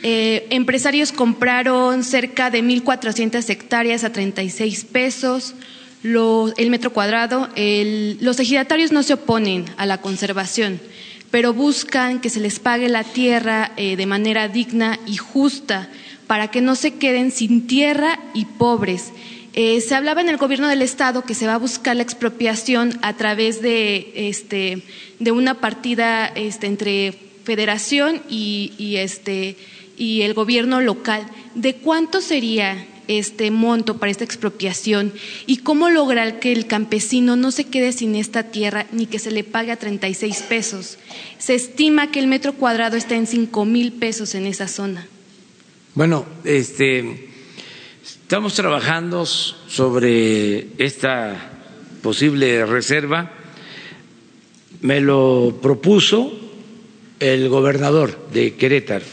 Eh, 0.02 0.46
empresarios 0.50 1.12
compraron 1.12 2.04
cerca 2.04 2.50
de 2.50 2.62
1.400 2.62 3.48
hectáreas 3.48 4.04
a 4.04 4.12
36 4.12 4.84
pesos 4.84 5.54
el 6.04 6.70
metro 6.70 6.92
cuadrado. 6.92 7.48
los 7.54 8.40
ejidatarios 8.40 8.90
no 8.90 9.04
se 9.04 9.14
oponen 9.14 9.66
a 9.76 9.86
la 9.86 10.00
conservación 10.00 10.80
pero 11.32 11.54
buscan 11.54 12.20
que 12.20 12.28
se 12.28 12.40
les 12.40 12.60
pague 12.60 12.90
la 12.90 13.04
tierra 13.04 13.72
eh, 13.76 13.96
de 13.96 14.06
manera 14.06 14.48
digna 14.48 15.00
y 15.06 15.16
justa 15.16 15.88
para 16.26 16.50
que 16.50 16.60
no 16.60 16.76
se 16.76 16.94
queden 16.94 17.32
sin 17.32 17.66
tierra 17.66 18.20
y 18.34 18.44
pobres. 18.44 19.12
Eh, 19.54 19.80
se 19.82 19.94
hablaba 19.94 20.22
en 20.22 20.30
el 20.30 20.38
gobierno 20.38 20.68
del 20.68 20.80
estado 20.80 21.24
que 21.24 21.34
se 21.34 21.46
va 21.46 21.54
a 21.54 21.58
buscar 21.58 21.96
la 21.96 22.02
expropiación 22.02 22.98
a 23.02 23.16
través 23.16 23.60
de, 23.60 24.12
este, 24.14 24.82
de 25.18 25.30
una 25.30 25.60
partida 25.60 26.26
este, 26.26 26.66
entre 26.66 27.12
federación 27.44 28.22
y, 28.30 28.94
este, 28.96 29.56
y 29.98 30.22
el 30.22 30.32
gobierno 30.32 30.80
local. 30.80 31.26
¿De 31.54 31.76
cuánto 31.76 32.22
sería 32.22 32.86
este 33.08 33.50
monto 33.50 33.98
para 33.98 34.10
esta 34.10 34.24
expropiación 34.24 35.12
y 35.46 35.58
cómo 35.58 35.90
lograr 35.90 36.38
que 36.38 36.52
el 36.52 36.66
campesino 36.66 37.36
no 37.36 37.50
se 37.50 37.64
quede 37.64 37.92
sin 37.92 38.14
esta 38.14 38.44
tierra 38.44 38.86
ni 38.92 39.06
que 39.06 39.18
se 39.18 39.32
le 39.32 39.44
pague 39.44 39.72
a 39.72 39.76
36 39.76 40.42
pesos. 40.42 40.98
Se 41.38 41.54
estima 41.54 42.10
que 42.10 42.20
el 42.20 42.28
metro 42.28 42.54
cuadrado 42.54 42.96
está 42.96 43.16
en 43.16 43.26
5 43.26 43.64
mil 43.64 43.92
pesos 43.92 44.34
en 44.34 44.46
esa 44.46 44.68
zona. 44.68 45.06
Bueno, 45.94 46.24
este, 46.44 47.31
estamos 48.32 48.54
trabajando 48.54 49.26
sobre 49.26 50.68
esta 50.78 51.36
posible 52.02 52.64
reserva. 52.64 53.30
Me 54.80 55.02
lo 55.02 55.58
propuso 55.60 56.32
el 57.20 57.50
gobernador 57.50 58.30
de 58.32 58.54
Querétaro 58.54 59.04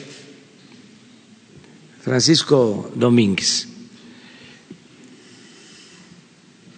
Francisco 2.02 2.90
Domínguez. 2.96 3.68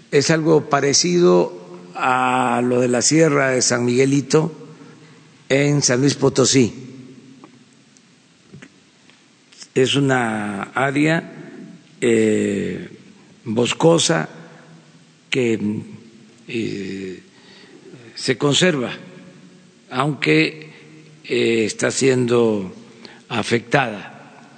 Es 0.10 0.32
algo 0.32 0.68
parecido 0.68 1.54
a 1.94 2.60
lo 2.66 2.80
de 2.80 2.88
la 2.88 3.04
Sierra 3.04 3.50
de 3.50 3.62
San 3.62 3.86
Miguelito 3.86 4.52
en 5.48 5.84
San 5.84 6.02
Luis 6.02 6.16
Potosí. 6.16 6.74
Es 9.76 9.94
una 9.94 10.64
área 10.74 11.38
eh, 12.02 12.90
boscosa 13.46 14.28
que 15.30 15.60
eh, 16.48 17.24
se 18.16 18.38
conserva, 18.38 18.92
aunque 19.92 20.70
eh, 21.24 21.66
está 21.66 21.92
siendo 21.92 22.74
afectada 23.30 24.58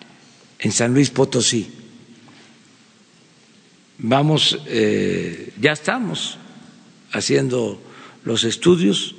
en 0.60 0.72
San 0.72 0.94
Luis 0.94 1.10
Potosí. 1.10 1.70
Vamos, 3.98 4.57
ya 4.65 5.72
estamos 5.72 6.38
haciendo 7.11 7.80
los 8.26 8.44
estudios. 8.44 9.15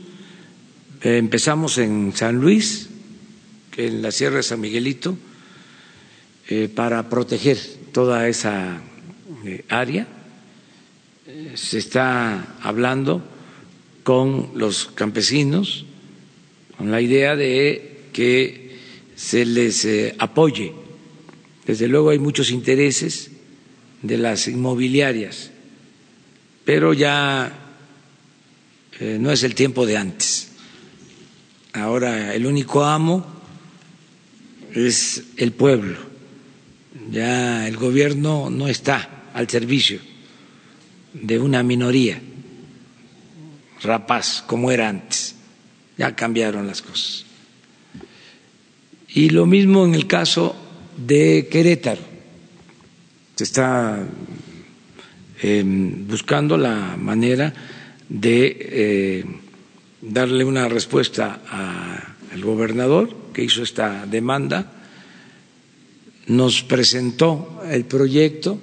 empezamos 1.01 1.79
en 1.79 2.13
San 2.15 2.37
Luis, 2.37 2.91
en 3.77 4.03
la 4.03 4.11
Sierra 4.11 4.39
de 4.39 4.43
San 4.43 4.61
Miguelito, 4.61 5.17
para 6.75 7.09
proteger 7.09 7.84
toda 7.95 8.29
esa 8.29 8.83
área 9.69 10.07
se 11.55 11.79
está 11.79 12.57
hablando 12.61 13.23
con 14.03 14.51
los 14.57 14.87
campesinos 14.87 15.87
con 16.77 16.91
la 16.91 17.01
idea 17.01 17.37
de 17.37 18.09
que 18.13 18.79
se 19.15 19.45
les 19.45 19.85
eh, 19.85 20.15
apoye. 20.19 20.75
Desde 21.67 21.87
luego 21.87 22.11
hay 22.11 22.19
muchos 22.19 22.51
intereses 22.51 23.31
de 24.03 24.19
las 24.19 24.49
inmobiliarias, 24.49 25.51
pero 26.65 26.93
ya 26.93 27.53
eh, 28.99 29.19
no 29.21 29.31
es 29.31 29.45
el 29.45 29.55
tiempo 29.55 29.87
de 29.87 29.97
antes. 29.97 30.49
Ahora 31.73 32.35
el 32.35 32.45
único 32.45 32.85
amo 32.85 33.25
es 34.75 35.23
el 35.37 35.53
pueblo. 35.53 36.14
Ya 37.11 37.67
el 37.69 37.77
gobierno 37.77 38.51
no 38.51 38.69
está 38.69 39.31
al 39.35 39.49
servicio 39.49 40.01
de 41.13 41.39
una 41.39 41.63
minoría 41.63 42.21
rapaz 43.85 44.43
como 44.47 44.71
era 44.71 44.89
antes. 44.89 45.37
Ya 45.97 46.17
cambiaron 46.17 46.67
las 46.67 46.83
cosas. 46.83 47.25
Y 49.09 49.31
lo 49.31 49.47
mismo 49.47 49.85
en 49.85 49.95
el 49.95 50.09
caso 50.09 50.57
de 50.97 51.49
Querétaro. 51.51 52.03
Se 53.37 53.45
está 53.45 54.05
em, 55.41 56.07
buscando 56.09 56.57
la 56.57 56.97
manera 56.97 57.53
de 58.09 58.57
eh, 58.61 59.25
darle 60.01 60.45
una 60.45 60.69
respuesta 60.69 61.43
al 62.33 62.43
gobernador 62.43 63.33
que 63.33 63.45
hizo 63.45 63.63
esta 63.63 64.07
demanda. 64.07 64.84
Nos 66.27 66.63
presentó 66.63 67.61
el 67.71 67.85
proyecto 67.85 68.59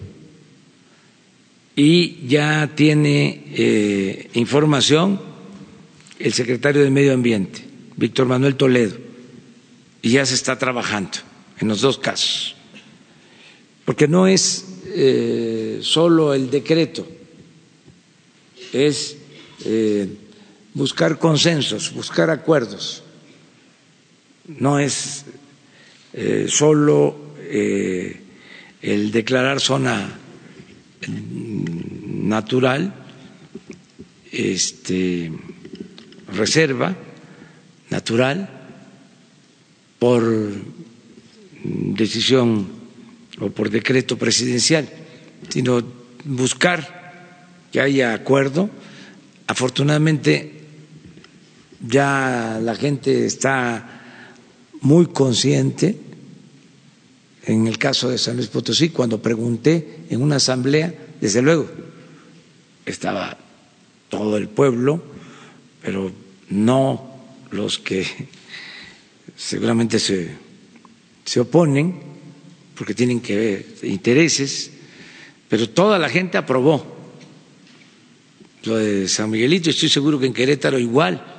y 1.76 2.28
ya 2.28 2.72
tiene 2.76 3.44
eh, 3.54 4.30
información 4.34 5.20
el 6.20 6.34
secretario 6.34 6.84
de 6.84 6.92
Medio 6.92 7.14
Ambiente, 7.14 7.66
Víctor 7.96 8.28
Manuel 8.28 8.56
Toledo, 8.56 8.96
y 10.02 10.12
ya 10.12 10.26
se 10.26 10.36
está 10.36 10.60
trabajando 10.60 11.18
en 11.60 11.68
los 11.68 11.82
dos 11.82 11.98
casos, 11.98 12.56
porque 13.86 14.08
no 14.08 14.28
es 14.28 14.66
eh, 14.94 15.80
solo 15.82 16.34
el 16.34 16.52
decreto, 16.52 17.08
es 18.74 19.18
eh, 19.66 20.08
buscar 20.76 21.18
consensos, 21.18 21.94
buscar 21.94 22.30
acuerdos, 22.30 23.04
no 24.48 24.78
es 24.78 25.26
solo 26.48 27.31
el 27.52 29.12
declarar 29.12 29.60
zona 29.60 30.10
natural, 31.08 32.94
este, 34.32 35.32
reserva 36.32 36.96
natural 37.90 38.50
por 40.00 40.24
decisión 41.64 42.68
o 43.40 43.50
por 43.50 43.70
decreto 43.70 44.18
presidencial, 44.18 44.88
sino 45.50 45.84
buscar 46.26 47.02
que 47.72 47.82
haya 47.82 48.14
acuerdo. 48.14 48.70
Afortunadamente 49.48 50.62
ya 51.86 52.60
la 52.62 52.76
gente 52.76 53.26
está 53.26 54.02
muy 54.82 55.08
consciente 55.08 55.98
en 57.46 57.68
el 57.68 57.78
caso 57.78 58.10
de 58.10 58.18
San 58.18 58.36
Luis 58.36 58.48
Potosí, 58.48 58.90
cuando 58.90 59.22
pregunté 59.22 60.06
en 60.10 60.22
una 60.22 60.36
asamblea, 60.38 60.94
desde 61.20 61.42
luego, 61.42 61.70
estaba 62.86 63.38
todo 64.10 64.38
el 64.38 64.48
pueblo, 64.50 65.02
pero 65.82 66.12
no 66.50 67.12
los 67.52 67.80
que 67.80 68.06
seguramente 69.36 70.00
se, 70.00 70.36
se 71.26 71.40
oponen, 71.40 72.00
porque 72.76 72.94
tienen 72.94 73.22
que 73.22 73.36
ver 73.36 73.66
intereses, 73.84 74.72
pero 75.50 75.70
toda 75.70 76.00
la 76.00 76.10
gente 76.10 76.38
aprobó 76.38 77.02
lo 78.64 78.76
de 78.78 79.08
San 79.08 79.30
Miguelito, 79.30 79.70
estoy 79.70 79.90
seguro 79.90 80.20
que 80.20 80.28
en 80.28 80.34
Querétaro 80.34 80.78
igual. 80.78 81.31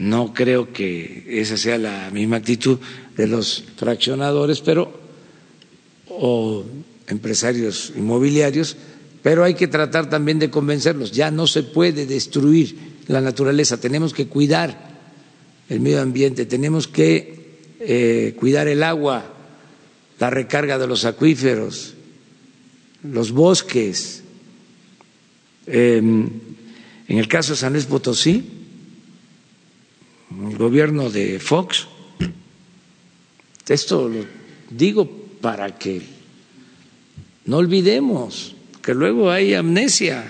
No 0.00 0.32
creo 0.32 0.72
que 0.72 1.26
esa 1.28 1.58
sea 1.58 1.76
la 1.76 2.10
misma 2.10 2.36
actitud 2.36 2.78
de 3.18 3.26
los 3.26 3.64
fraccionadores, 3.76 4.62
pero 4.62 4.98
o 6.08 6.64
empresarios 7.06 7.92
inmobiliarios, 7.94 8.78
pero 9.22 9.44
hay 9.44 9.52
que 9.52 9.68
tratar 9.68 10.08
también 10.08 10.38
de 10.38 10.48
convencerlos. 10.48 11.12
Ya 11.12 11.30
no 11.30 11.46
se 11.46 11.64
puede 11.64 12.06
destruir 12.06 12.74
la 13.08 13.20
naturaleza, 13.20 13.78
tenemos 13.78 14.14
que 14.14 14.26
cuidar 14.26 14.88
el 15.68 15.80
medio 15.80 16.00
ambiente, 16.00 16.46
tenemos 16.46 16.88
que 16.88 17.58
eh, 17.80 18.34
cuidar 18.38 18.68
el 18.68 18.82
agua, 18.82 19.34
la 20.18 20.30
recarga 20.30 20.78
de 20.78 20.86
los 20.86 21.04
acuíferos, 21.04 21.92
los 23.02 23.32
bosques. 23.32 24.22
Em, 25.66 26.26
en 27.06 27.18
el 27.18 27.28
caso 27.28 27.52
de 27.52 27.58
San 27.58 27.74
Luis 27.74 27.84
Potosí, 27.84 28.59
el 30.30 30.56
gobierno 30.56 31.10
de 31.10 31.38
Fox 31.38 31.86
esto 33.70 34.08
lo 34.08 34.24
digo 34.68 35.08
para 35.40 35.78
que 35.78 36.02
no 37.44 37.58
olvidemos 37.58 38.56
que 38.82 38.94
luego 38.94 39.30
hay 39.30 39.54
amnesia. 39.54 40.24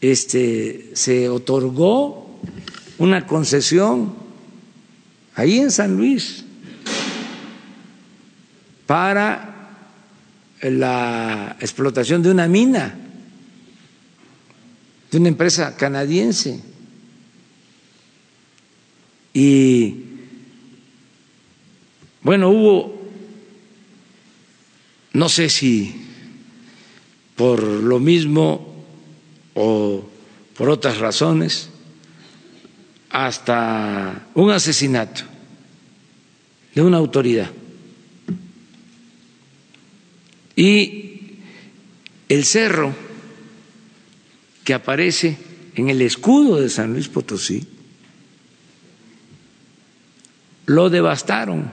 Este 0.00 0.90
se 0.94 1.28
otorgó 1.28 2.38
una 2.98 3.26
concesión 3.26 4.14
ahí 5.34 5.58
en 5.58 5.72
San 5.72 5.96
Luis 5.96 6.44
para 8.86 9.74
la 10.62 11.56
explotación 11.58 12.22
de 12.22 12.30
una 12.30 12.46
mina 12.46 12.96
de 15.10 15.18
una 15.18 15.28
empresa 15.28 15.74
canadiense. 15.76 16.62
Y 19.38 19.94
bueno, 22.22 22.48
hubo, 22.50 23.08
no 25.12 25.28
sé 25.28 25.48
si 25.48 25.94
por 27.36 27.62
lo 27.62 28.00
mismo 28.00 28.84
o 29.54 30.04
por 30.56 30.68
otras 30.70 30.98
razones, 30.98 31.70
hasta 33.10 34.26
un 34.34 34.50
asesinato 34.50 35.22
de 36.74 36.82
una 36.82 36.96
autoridad. 36.96 37.52
Y 40.56 41.38
el 42.28 42.44
cerro 42.44 42.92
que 44.64 44.74
aparece 44.74 45.36
en 45.76 45.90
el 45.90 46.02
escudo 46.02 46.60
de 46.60 46.68
San 46.68 46.92
Luis 46.92 47.06
Potosí, 47.06 47.77
lo 50.68 50.90
devastaron. 50.90 51.70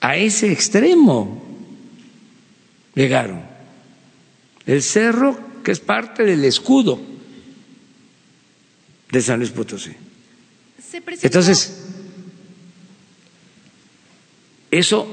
A 0.00 0.16
ese 0.16 0.52
extremo 0.52 1.42
llegaron. 2.94 3.42
El 4.66 4.82
cerro 4.82 5.62
que 5.62 5.72
es 5.72 5.80
parte 5.80 6.24
del 6.24 6.44
escudo 6.44 7.00
de 9.10 9.22
San 9.22 9.38
Luis 9.38 9.50
Potosí. 9.50 9.92
Entonces, 11.22 11.84
eso 14.70 15.06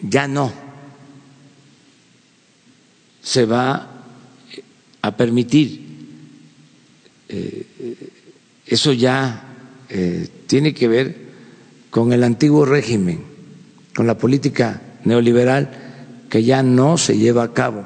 ya 0.00 0.26
no 0.26 0.52
se 3.22 3.44
va 3.44 4.04
a 5.02 5.16
permitir. 5.16 5.86
Eh, 7.28 8.16
eso 8.68 8.92
ya 8.92 9.44
eh, 9.88 10.28
tiene 10.46 10.74
que 10.74 10.88
ver 10.88 11.16
con 11.90 12.12
el 12.12 12.22
antiguo 12.22 12.64
régimen, 12.64 13.22
con 13.94 14.06
la 14.06 14.18
política 14.18 14.82
neoliberal 15.04 15.70
que 16.28 16.44
ya 16.44 16.62
no 16.62 16.98
se 16.98 17.16
lleva 17.16 17.42
a 17.44 17.52
cabo. 17.54 17.84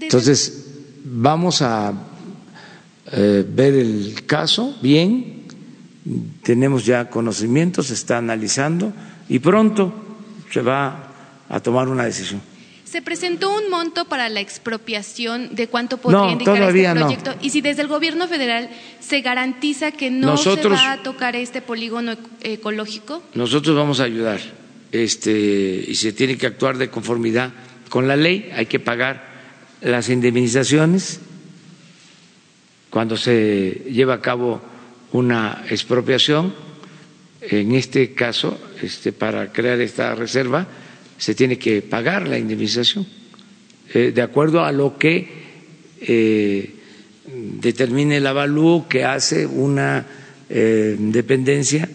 Entonces, 0.00 0.66
vamos 1.04 1.62
a 1.62 1.92
eh, 3.12 3.46
ver 3.48 3.74
el 3.74 4.24
caso 4.26 4.76
bien, 4.82 5.44
tenemos 6.42 6.84
ya 6.84 7.08
conocimientos, 7.08 7.86
se 7.86 7.94
está 7.94 8.18
analizando 8.18 8.92
y 9.28 9.38
pronto 9.38 9.92
se 10.50 10.60
va 10.60 11.12
a 11.48 11.60
tomar 11.60 11.88
una 11.88 12.04
decisión. 12.04 12.40
¿Se 12.94 13.02
presentó 13.02 13.52
un 13.52 13.70
monto 13.70 14.04
para 14.04 14.28
la 14.28 14.38
expropiación 14.38 15.56
de 15.56 15.66
cuánto 15.66 15.96
podría 15.96 16.30
indicar 16.30 16.62
este 16.62 16.94
proyecto? 16.94 17.34
Y 17.42 17.50
si 17.50 17.60
desde 17.60 17.82
el 17.82 17.88
gobierno 17.88 18.28
federal 18.28 18.70
se 19.00 19.20
garantiza 19.20 19.90
que 19.90 20.12
no 20.12 20.36
se 20.36 20.54
va 20.68 20.92
a 20.92 21.02
tocar 21.02 21.34
este 21.34 21.60
polígono 21.60 22.16
ecológico. 22.40 23.20
Nosotros 23.34 23.74
vamos 23.74 23.98
a 23.98 24.04
ayudar. 24.04 24.38
Este, 24.92 25.32
y 25.88 25.92
se 25.96 26.12
tiene 26.12 26.38
que 26.38 26.46
actuar 26.46 26.78
de 26.78 26.88
conformidad 26.88 27.50
con 27.88 28.06
la 28.06 28.14
ley, 28.14 28.52
hay 28.54 28.66
que 28.66 28.78
pagar 28.78 29.26
las 29.80 30.08
indemnizaciones 30.08 31.18
cuando 32.90 33.16
se 33.16 33.86
lleva 33.90 34.14
a 34.14 34.20
cabo 34.20 34.62
una 35.10 35.64
expropiación, 35.68 36.54
en 37.40 37.74
este 37.74 38.14
caso, 38.14 38.56
este, 38.80 39.10
para 39.10 39.52
crear 39.52 39.80
esta 39.80 40.14
reserva, 40.14 40.68
se 41.24 41.34
tiene 41.34 41.56
que 41.58 41.80
pagar 41.80 42.28
la 42.28 42.36
indemnización 42.36 43.06
eh, 43.94 44.12
de 44.14 44.20
acuerdo 44.20 44.62
a 44.62 44.70
lo 44.72 44.98
que 44.98 45.26
eh, 46.02 46.74
determine 47.26 48.18
el 48.18 48.26
avalúo 48.26 48.86
que 48.90 49.06
hace 49.06 49.46
una 49.46 50.04
eh, 50.50 50.94
dependencia, 50.98 51.88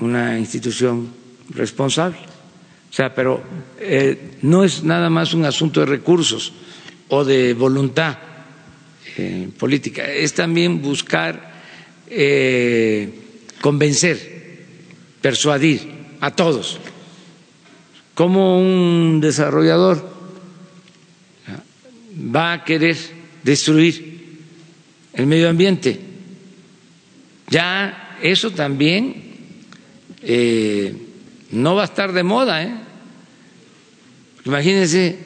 una 0.00 0.36
institución 0.36 1.06
responsable. 1.50 2.18
O 2.90 2.92
sea, 2.92 3.14
pero 3.14 3.44
no 4.42 4.64
es 4.64 4.82
nada 4.82 5.08
más 5.08 5.34
un 5.34 5.44
asunto 5.44 5.78
de 5.78 5.86
recursos 5.86 6.52
o 7.08 7.24
de 7.24 7.54
voluntad 7.54 8.18
política, 9.56 10.10
es 10.10 10.34
también 10.34 10.82
buscar 10.82 11.52
convencer, 13.60 14.64
persuadir 15.20 15.80
a 16.20 16.30
todos 16.34 16.80
¿Cómo 18.18 18.58
un 18.58 19.20
desarrollador 19.20 20.04
va 22.34 22.52
a 22.52 22.64
querer 22.64 22.96
destruir 23.44 24.40
el 25.12 25.24
medio 25.28 25.48
ambiente? 25.48 26.00
Ya 27.48 28.18
eso 28.20 28.50
también 28.50 29.22
eh, 30.20 30.96
no 31.52 31.76
va 31.76 31.82
a 31.82 31.84
estar 31.84 32.12
de 32.12 32.24
moda. 32.24 32.64
¿eh? 32.64 32.74
Imagínense 34.46 35.20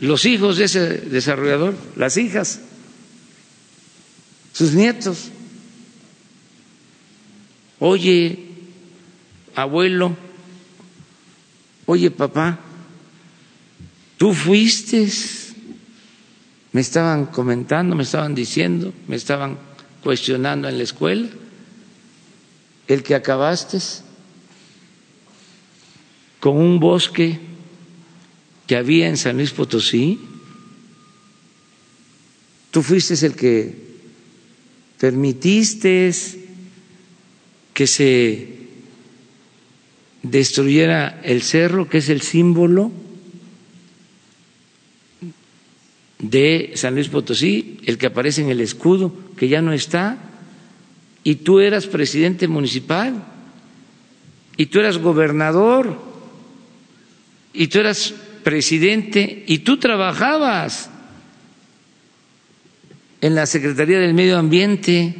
los 0.00 0.24
hijos 0.24 0.58
de 0.58 0.66
ese 0.66 0.86
desarrollador, 0.98 1.74
las 1.96 2.16
hijas, 2.16 2.60
sus 4.52 4.72
nietos. 4.74 5.30
Oye, 7.80 8.38
abuelo, 9.56 10.29
oye 11.90 12.10
papá, 12.10 12.58
tú 14.16 14.32
fuiste, 14.32 15.08
me 16.72 16.80
estaban 16.80 17.26
comentando, 17.26 17.96
me 17.96 18.04
estaban 18.04 18.32
diciendo, 18.34 18.94
me 19.08 19.16
estaban 19.16 19.58
cuestionando 20.04 20.68
en 20.68 20.78
la 20.78 20.84
escuela, 20.84 21.28
el 22.86 23.02
que 23.02 23.16
acabaste 23.16 23.78
con 26.38 26.56
un 26.56 26.78
bosque 26.78 27.40
que 28.68 28.76
había 28.76 29.08
en 29.08 29.16
San 29.16 29.36
Luis 29.36 29.50
Potosí, 29.50 30.20
tú 32.70 32.82
fuiste 32.84 33.14
el 33.26 33.34
que 33.34 33.74
permitiste 34.96 36.12
que 37.74 37.86
se 37.86 38.59
destruyera 40.22 41.20
el 41.22 41.42
cerro, 41.42 41.88
que 41.88 41.98
es 41.98 42.08
el 42.08 42.20
símbolo 42.20 42.92
de 46.18 46.72
San 46.74 46.94
Luis 46.94 47.08
Potosí, 47.08 47.78
el 47.86 47.96
que 47.96 48.06
aparece 48.06 48.42
en 48.42 48.50
el 48.50 48.60
escudo, 48.60 49.12
que 49.36 49.48
ya 49.48 49.62
no 49.62 49.72
está, 49.72 50.18
y 51.24 51.36
tú 51.36 51.60
eras 51.60 51.86
presidente 51.86 52.48
municipal, 52.48 53.24
y 54.56 54.66
tú 54.66 54.80
eras 54.80 54.98
gobernador, 54.98 55.98
y 57.52 57.68
tú 57.68 57.80
eras 57.80 58.14
presidente, 58.44 59.44
y 59.46 59.60
tú 59.60 59.78
trabajabas 59.78 60.90
en 63.20 63.34
la 63.34 63.46
Secretaría 63.46 63.98
del 63.98 64.14
Medio 64.14 64.38
Ambiente. 64.38 65.14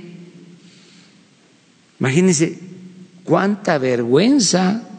Imagínense 1.99 2.59
cuánta 3.25 3.79
vergüenza 3.79 4.90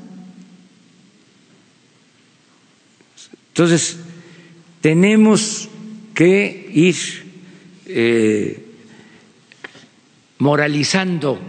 Entonces, 3.51 3.97
tenemos 4.79 5.67
que 6.13 6.69
ir 6.73 6.95
eh, 7.85 8.65
moralizando 10.39 11.39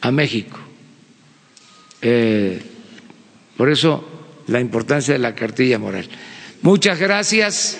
a 0.00 0.10
México. 0.12 0.58
Eh, 2.00 2.60
por 3.56 3.70
eso 3.70 4.08
la 4.46 4.60
importancia 4.60 5.14
de 5.14 5.18
la 5.18 5.34
cartilla 5.34 5.78
moral. 5.78 6.08
Muchas 6.62 6.98
gracias. 6.98 7.78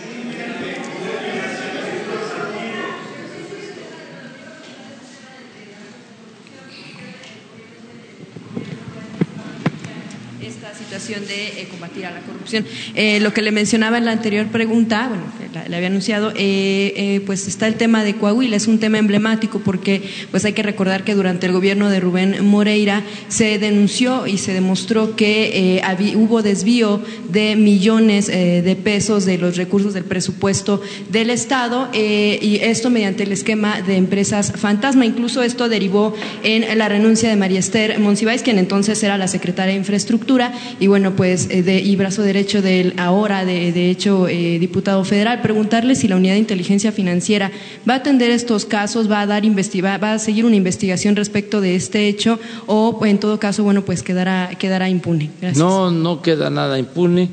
De 11.21 11.61
eh, 11.61 11.69
combatir 11.71 12.07
a 12.07 12.11
la 12.11 12.21
corrupción. 12.21 12.65
Eh, 12.95 13.21
lo 13.21 13.33
que 13.35 13.43
le 13.43 13.53
mencionaba 13.53 13.99
en 13.99 14.05
la 14.05 14.13
anterior 14.13 14.47
pregunta, 14.47 15.09
bueno, 15.09 15.25
le 15.69 15.77
había 15.77 15.89
anunciado, 15.89 16.33
eh, 16.37 17.21
pues 17.27 17.47
está 17.47 17.67
el 17.67 17.75
tema 17.75 18.05
de 18.05 18.15
Coahuila, 18.15 18.57
es 18.57 18.67
un 18.67 18.79
tema 18.79 18.99
emblemático 18.99 19.61
porque 19.61 20.03
pues 20.31 20.45
hay 20.45 20.53
que 20.53 20.63
recordar 20.63 21.05
que 21.05 21.15
durante 21.15 21.47
el 21.47 21.53
gobierno 21.53 21.91
de 21.91 22.01
Rubén 22.01 22.47
Moreira 22.47 23.03
se 23.29 23.59
denunció 23.59 24.27
y 24.27 24.39
se 24.39 24.55
demostró 24.55 25.17
que 25.17 25.83
hubo 26.17 26.43
desvío 26.43 27.03
de 27.29 27.57
millones 27.57 28.29
de 28.29 28.79
pesos 28.83 29.25
de 29.25 29.39
los 29.39 29.57
recursos 29.57 29.95
del 29.95 30.05
presupuesto 30.05 30.81
del 31.11 31.31
Estado 31.31 31.91
y 31.93 32.59
esto 32.63 32.91
mediante 32.91 33.25
el 33.25 33.33
esquema 33.33 33.83
de 33.83 33.97
empresas 33.97 34.53
fantasma. 34.57 35.05
Incluso 35.05 35.43
esto 35.43 35.69
derivó 35.69 36.15
en 36.43 36.79
la 36.79 36.89
renuncia 36.89 37.29
de 37.29 37.37
María 37.37 37.59
Esther 37.59 37.99
Monsiváis, 37.99 38.43
quien 38.43 38.59
entonces 38.59 39.03
era 39.03 39.19
la 39.19 39.29
secretaria 39.29 39.73
de 39.73 39.79
Infraestructura, 39.79 40.53
y 40.79 40.87
bueno, 40.87 41.02
pues, 41.11 41.49
eh, 41.51 41.63
de, 41.63 41.81
y 41.81 41.97
brazo 41.97 42.23
derecho 42.23 42.63
del 42.63 42.95
ahora, 42.97 43.45
de, 43.45 43.91
hecho, 43.91 44.29
eh, 44.29 44.59
diputado 44.61 45.05
federal, 45.05 45.43
preguntarle 45.43 45.97
si 45.97 46.07
la 46.07 46.17
unidad 46.17 46.35
de 46.35 46.39
inteligencia 46.39 46.93
financiera 46.93 47.51
va 47.89 47.95
a 47.95 47.97
atender 47.97 48.31
estos 48.31 48.65
casos, 48.65 49.11
va 49.11 49.21
a 49.21 49.27
dar 49.27 49.45
investiga, 49.45 49.99
va 49.99 50.13
a 50.13 50.19
seguir 50.19 50.45
una 50.45 50.57
investigación 50.57 51.17
respecto 51.17 51.61
de 51.61 51.75
este 51.75 52.09
hecho 52.09 52.39
o 52.67 53.05
en 53.05 53.19
todo 53.19 53.41
caso, 53.41 53.65
bueno, 53.65 53.85
pues 53.85 54.03
quedará, 54.03 54.51
quedará 54.59 54.89
impune. 54.89 55.31
No, 55.57 55.91
no 55.91 56.23
queda 56.23 56.49
nada 56.49 56.79
impune. 56.79 57.29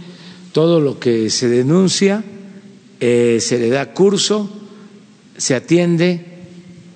Todo 0.51 0.81
lo 0.81 0.99
que 0.99 1.29
se 1.29 1.47
denuncia 1.47 2.23
eh, 2.99 3.37
se 3.39 3.59
le 3.59 3.69
da 3.69 3.93
curso, 3.93 4.49
se 5.37 5.55
atiende 5.55 6.25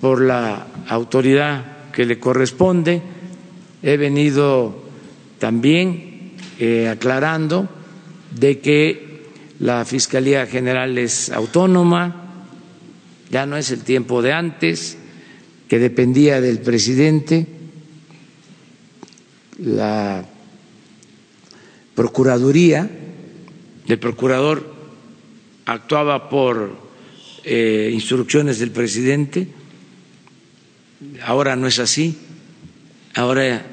por 0.00 0.20
la 0.20 0.66
autoridad 0.88 1.90
que 1.92 2.04
le 2.04 2.18
corresponde. 2.18 3.00
He 3.82 3.96
venido 3.96 4.84
también 5.38 6.13
eh, 6.58 6.88
aclarando 6.88 7.68
de 8.38 8.60
que 8.60 9.22
la 9.60 9.84
Fiscalía 9.84 10.46
General 10.46 10.96
es 10.98 11.30
autónoma, 11.30 12.44
ya 13.30 13.46
no 13.46 13.56
es 13.56 13.70
el 13.70 13.82
tiempo 13.82 14.22
de 14.22 14.32
antes, 14.32 14.98
que 15.68 15.78
dependía 15.78 16.40
del 16.40 16.60
presidente, 16.60 17.46
la 19.58 20.24
Procuraduría, 21.94 22.90
el 23.86 23.98
procurador 24.00 24.74
actuaba 25.64 26.28
por 26.28 26.76
eh, 27.44 27.90
instrucciones 27.92 28.58
del 28.58 28.72
presidente 28.72 29.48
Ahora 31.22 31.56
no 31.56 31.66
es 31.66 31.78
así. 31.78 32.16
Ahora 33.14 33.66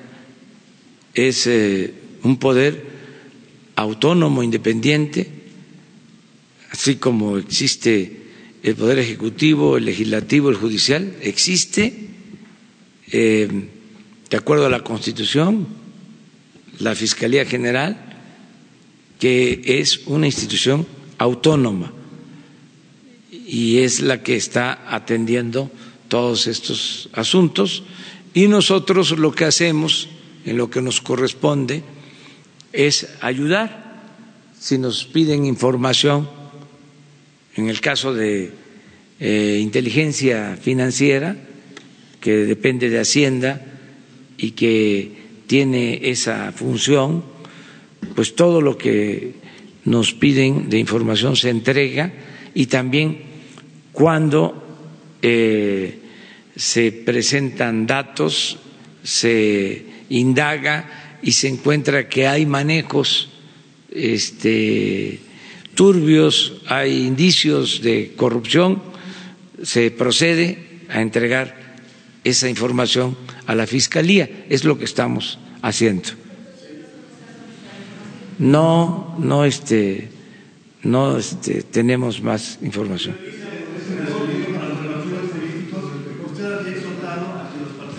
es 1.13 1.47
eh, 1.47 1.93
un 2.23 2.37
poder 2.37 2.85
autónomo, 3.75 4.43
independiente, 4.43 5.29
así 6.71 6.95
como 6.95 7.37
existe 7.37 8.21
el 8.63 8.75
poder 8.75 8.99
ejecutivo, 8.99 9.77
el 9.77 9.85
legislativo, 9.85 10.49
el 10.49 10.55
judicial, 10.55 11.15
existe, 11.21 12.07
eh, 13.11 13.47
de 14.29 14.37
acuerdo 14.37 14.67
a 14.67 14.69
la 14.69 14.83
Constitución, 14.83 15.67
la 16.79 16.95
Fiscalía 16.95 17.45
General, 17.45 18.07
que 19.19 19.61
es 19.65 20.01
una 20.05 20.25
institución 20.27 20.85
autónoma 21.17 21.91
y 23.31 23.79
es 23.79 23.99
la 24.01 24.23
que 24.23 24.35
está 24.35 24.85
atendiendo 24.87 25.69
todos 26.07 26.47
estos 26.47 27.09
asuntos. 27.13 27.83
Y 28.33 28.47
nosotros 28.47 29.11
lo 29.19 29.31
que 29.33 29.45
hacemos 29.45 30.07
en 30.45 30.57
lo 30.57 30.69
que 30.69 30.81
nos 30.81 31.01
corresponde 31.01 31.83
es 32.73 33.07
ayudar. 33.21 34.01
Si 34.59 34.77
nos 34.77 35.05
piden 35.05 35.45
información 35.45 36.29
en 37.55 37.69
el 37.69 37.81
caso 37.81 38.13
de 38.13 38.51
eh, 39.19 39.59
inteligencia 39.61 40.57
financiera 40.61 41.35
que 42.19 42.45
depende 42.45 42.89
de 42.89 42.99
Hacienda 42.99 43.61
y 44.37 44.51
que 44.51 45.11
tiene 45.47 45.99
esa 46.09 46.51
función, 46.51 47.23
pues 48.15 48.35
todo 48.35 48.61
lo 48.61 48.77
que 48.77 49.33
nos 49.85 50.13
piden 50.13 50.69
de 50.69 50.77
información 50.79 51.35
se 51.35 51.49
entrega 51.49 52.11
y 52.53 52.67
también 52.67 53.19
cuando 53.91 54.87
eh, 55.21 55.99
se 56.55 56.91
presentan 56.91 57.87
datos, 57.87 58.57
se 59.03 59.85
indaga 60.09 61.00
y 61.21 61.33
se 61.33 61.47
encuentra 61.47 62.09
que 62.09 62.27
hay 62.27 62.45
manejos 62.45 63.29
este, 63.91 65.19
turbios, 65.75 66.61
hay 66.67 67.05
indicios 67.05 67.81
de 67.81 68.13
corrupción, 68.15 68.81
se 69.63 69.91
procede 69.91 70.81
a 70.89 71.01
entregar 71.01 71.77
esa 72.23 72.49
información 72.49 73.17
a 73.45 73.55
la 73.55 73.67
Fiscalía. 73.67 74.45
Es 74.49 74.63
lo 74.63 74.77
que 74.77 74.85
estamos 74.85 75.39
haciendo. 75.61 76.09
No, 78.39 79.15
no, 79.19 79.45
este, 79.45 80.09
no 80.83 81.17
este, 81.17 81.61
tenemos 81.63 82.21
más 82.21 82.57
información. 82.61 83.15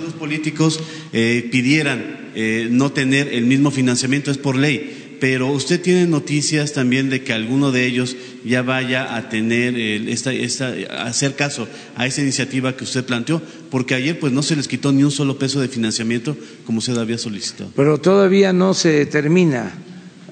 Los 0.03 0.15
políticos 0.32 0.80
eh, 1.12 1.46
pidieran 1.52 2.30
eh, 2.34 2.68
no 2.70 2.90
tener 2.90 3.28
el 3.28 3.44
mismo 3.44 3.70
financiamiento 3.70 4.30
es 4.30 4.38
por 4.38 4.56
ley 4.56 5.18
pero 5.20 5.48
usted 5.52 5.80
tiene 5.80 6.06
noticias 6.06 6.72
también 6.72 7.10
de 7.10 7.22
que 7.22 7.34
alguno 7.34 7.70
de 7.70 7.84
ellos 7.86 8.16
ya 8.44 8.62
vaya 8.62 9.14
a 9.14 9.28
tener 9.28 9.76
esta, 10.09 10.32
esta, 10.32 10.74
hacer 11.04 11.36
caso 11.36 11.68
a 11.94 12.06
esa 12.06 12.22
iniciativa 12.22 12.76
que 12.76 12.82
usted 12.82 13.04
planteó, 13.04 13.40
porque 13.70 13.94
ayer 13.94 14.18
pues 14.18 14.32
no 14.32 14.42
se 14.42 14.56
les 14.56 14.66
quitó 14.66 14.90
ni 14.90 15.04
un 15.04 15.12
solo 15.12 15.38
peso 15.38 15.60
de 15.60 15.68
financiamiento 15.68 16.36
como 16.66 16.78
usted 16.78 16.96
había 16.98 17.18
solicitado. 17.18 17.70
Pero 17.76 17.98
todavía 17.98 18.52
no 18.52 18.74
se 18.74 19.06
termina 19.06 19.72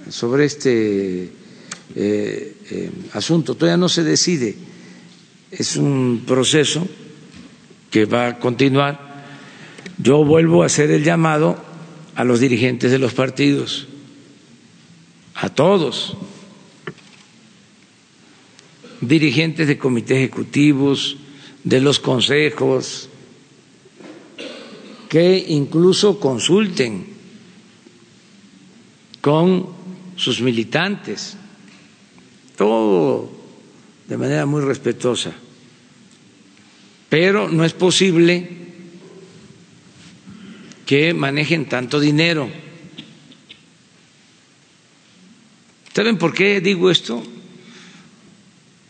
sobre 0.09 0.47
este 0.47 1.31
eh, 1.95 2.57
eh, 2.71 2.91
asunto, 3.13 3.55
todavía 3.55 3.77
no 3.77 3.89
se 3.89 4.03
decide. 4.03 4.57
Es 5.53 5.77
un 5.77 6.25
proceso 6.27 6.89
que 7.91 8.07
va 8.07 8.27
a 8.27 8.39
continuar. 8.41 9.10
Yo 10.03 10.25
vuelvo 10.25 10.63
a 10.63 10.67
hacer 10.67 10.91
el 10.91 11.05
llamado 11.05 11.63
a 12.15 12.25
los 12.25 12.41
dirigentes 12.41 12.91
de 12.91 12.99
los 12.99 13.13
partidos 13.13 13.87
a 15.35 15.49
todos, 15.49 16.17
dirigentes 19.01 19.69
de 19.69 19.79
comités 19.79 20.19
ejecutivos, 20.19 21.17
de 21.65 21.81
los 21.81 21.99
consejos, 21.99 23.09
que 25.09 25.45
incluso 25.49 26.21
consulten 26.21 27.07
con 29.21 29.69
sus 30.17 30.41
militantes, 30.41 31.37
todo 32.57 33.31
de 34.09 34.17
manera 34.17 34.47
muy 34.47 34.63
respetuosa. 34.63 35.33
Pero 37.09 37.49
no 37.49 37.65
es 37.65 37.73
posible 37.73 38.70
que 40.91 41.15
manejen 41.15 41.71
tanto 41.71 42.01
dinero 42.03 42.51
¿Saben 46.01 46.17
por 46.17 46.33
qué 46.33 46.63
digo 46.63 46.91
esto? 46.91 47.23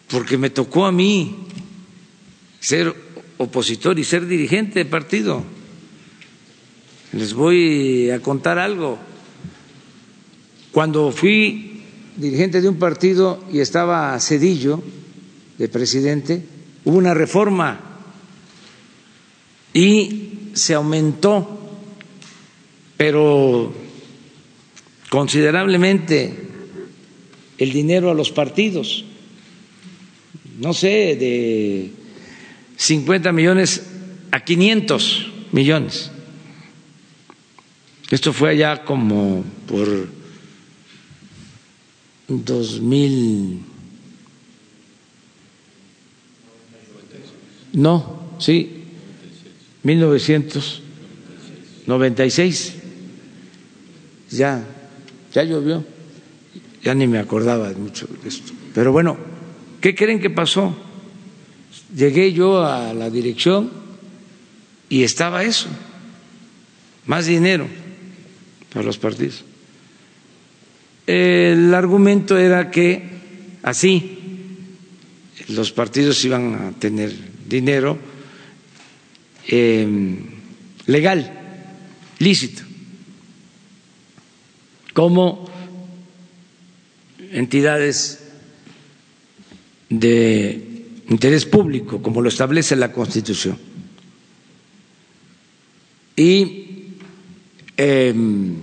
Porque 0.08 0.38
me 0.38 0.50
tocó 0.50 0.86
a 0.86 0.92
mí 0.92 1.34
ser 2.60 2.94
opositor 3.38 3.98
y 3.98 4.04
ser 4.04 4.26
dirigente 4.28 4.78
de 4.78 4.84
partido. 4.84 5.42
Les 7.12 7.32
voy 7.34 8.10
a 8.10 8.20
contar 8.20 8.60
algo. 8.60 8.96
Cuando 10.70 11.10
fui 11.10 11.82
dirigente 12.16 12.60
de 12.60 12.68
un 12.68 12.78
partido 12.78 13.42
y 13.52 13.58
estaba 13.58 14.16
Cedillo 14.20 14.80
de 15.58 15.68
presidente, 15.68 16.44
hubo 16.84 16.96
una 16.96 17.12
reforma 17.12 17.80
y 19.72 20.50
se 20.52 20.74
aumentó, 20.74 21.59
pero 23.00 23.72
considerablemente 25.08 26.36
el 27.56 27.72
dinero 27.72 28.10
a 28.10 28.14
los 28.14 28.30
partidos, 28.30 29.06
no 30.58 30.74
sé, 30.74 31.16
de 31.16 31.92
50 32.76 33.32
millones 33.32 33.86
a 34.30 34.44
500 34.44 35.28
millones. 35.50 36.10
Esto 38.10 38.34
fue 38.34 38.50
allá 38.50 38.84
como 38.84 39.46
por 39.66 40.08
2000. 42.28 43.60
No, 47.72 48.28
sí, 48.38 48.84
1996. 49.84 52.79
Ya, 54.30 54.64
ya 55.32 55.42
llovió 55.44 55.84
ya 56.82 56.94
ni 56.94 57.06
me 57.06 57.18
acordaba 57.18 57.70
mucho 57.72 58.06
de 58.22 58.28
esto. 58.28 58.52
Pero 58.74 58.92
bueno, 58.92 59.16
¿qué 59.80 59.94
creen 59.94 60.20
que 60.20 60.30
pasó? 60.30 60.76
Llegué 61.94 62.32
yo 62.32 62.64
a 62.64 62.94
la 62.94 63.10
dirección 63.10 63.70
y 64.88 65.02
estaba 65.02 65.44
eso, 65.44 65.68
más 67.06 67.26
dinero 67.26 67.66
para 68.72 68.84
los 68.84 68.98
partidos. 68.98 69.44
El 71.06 71.74
argumento 71.74 72.38
era 72.38 72.70
que 72.70 73.02
así 73.62 74.18
los 75.48 75.72
partidos 75.72 76.24
iban 76.24 76.54
a 76.54 76.78
tener 76.78 77.12
dinero 77.48 77.98
em, 79.48 80.18
legal, 80.86 81.32
lícito, 82.20 82.62
como 84.92 85.48
entidades 87.32 88.20
de 89.88 91.02
interés 91.08 91.46
público, 91.46 92.02
como 92.02 92.20
lo 92.22 92.28
establece 92.28 92.76
la 92.76 92.92
Constitución. 92.92 93.58
Y 96.16 96.94
em, 97.76 98.56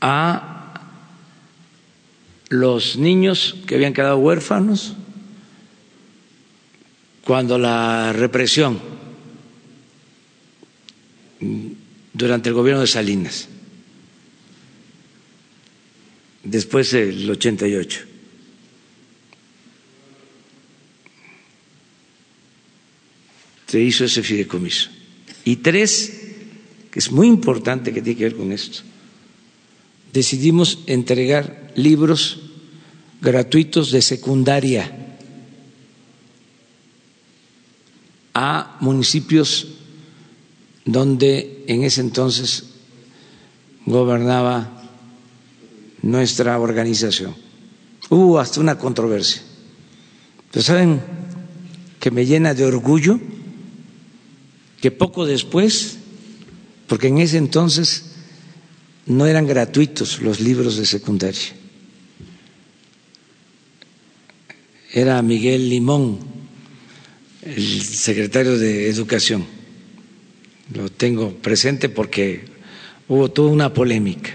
a 0.00 0.56
los 2.48 2.96
niños 2.96 3.56
que 3.66 3.74
habían 3.74 3.92
quedado 3.92 4.18
huérfanos 4.18 4.96
cuando 7.26 7.58
la 7.58 8.12
represión 8.12 8.80
durante 12.12 12.48
el 12.50 12.54
gobierno 12.54 12.82
de 12.82 12.86
Salinas, 12.86 13.48
después 16.44 16.92
del 16.92 17.28
88. 17.28 18.00
Se 23.66 23.80
hizo 23.80 24.04
ese 24.04 24.22
fideicomiso. 24.22 24.90
Y 25.44 25.56
tres, 25.56 26.12
que 26.92 27.00
es 27.00 27.10
muy 27.10 27.26
importante 27.26 27.92
que 27.92 28.02
tiene 28.02 28.18
que 28.18 28.24
ver 28.24 28.36
con 28.36 28.52
esto, 28.52 28.82
decidimos 30.12 30.84
entregar 30.86 31.72
libros 31.74 32.38
gratuitos 33.20 33.90
de 33.90 34.00
secundaria 34.00 35.05
a 38.38 38.76
municipios 38.80 39.66
donde 40.84 41.64
en 41.68 41.84
ese 41.84 42.02
entonces 42.02 42.64
gobernaba 43.86 44.82
nuestra 46.02 46.60
organización. 46.60 47.34
Hubo 48.10 48.38
hasta 48.38 48.60
una 48.60 48.76
controversia. 48.76 49.40
Pero 50.50 50.62
¿saben 50.62 51.00
que 51.98 52.10
me 52.10 52.26
llena 52.26 52.52
de 52.52 52.66
orgullo 52.66 53.18
que 54.82 54.90
poco 54.90 55.24
después, 55.24 55.96
porque 56.88 57.08
en 57.08 57.16
ese 57.16 57.38
entonces 57.38 58.12
no 59.06 59.24
eran 59.24 59.46
gratuitos 59.46 60.20
los 60.20 60.40
libros 60.40 60.76
de 60.76 60.84
secundaria, 60.84 61.56
era 64.92 65.22
Miguel 65.22 65.70
Limón, 65.70 66.36
el 67.46 67.82
secretario 67.82 68.58
de 68.58 68.88
Educación. 68.88 69.44
Lo 70.74 70.88
tengo 70.88 71.32
presente 71.34 71.88
porque 71.88 72.44
hubo 73.08 73.30
toda 73.30 73.50
una 73.50 73.72
polémica 73.72 74.30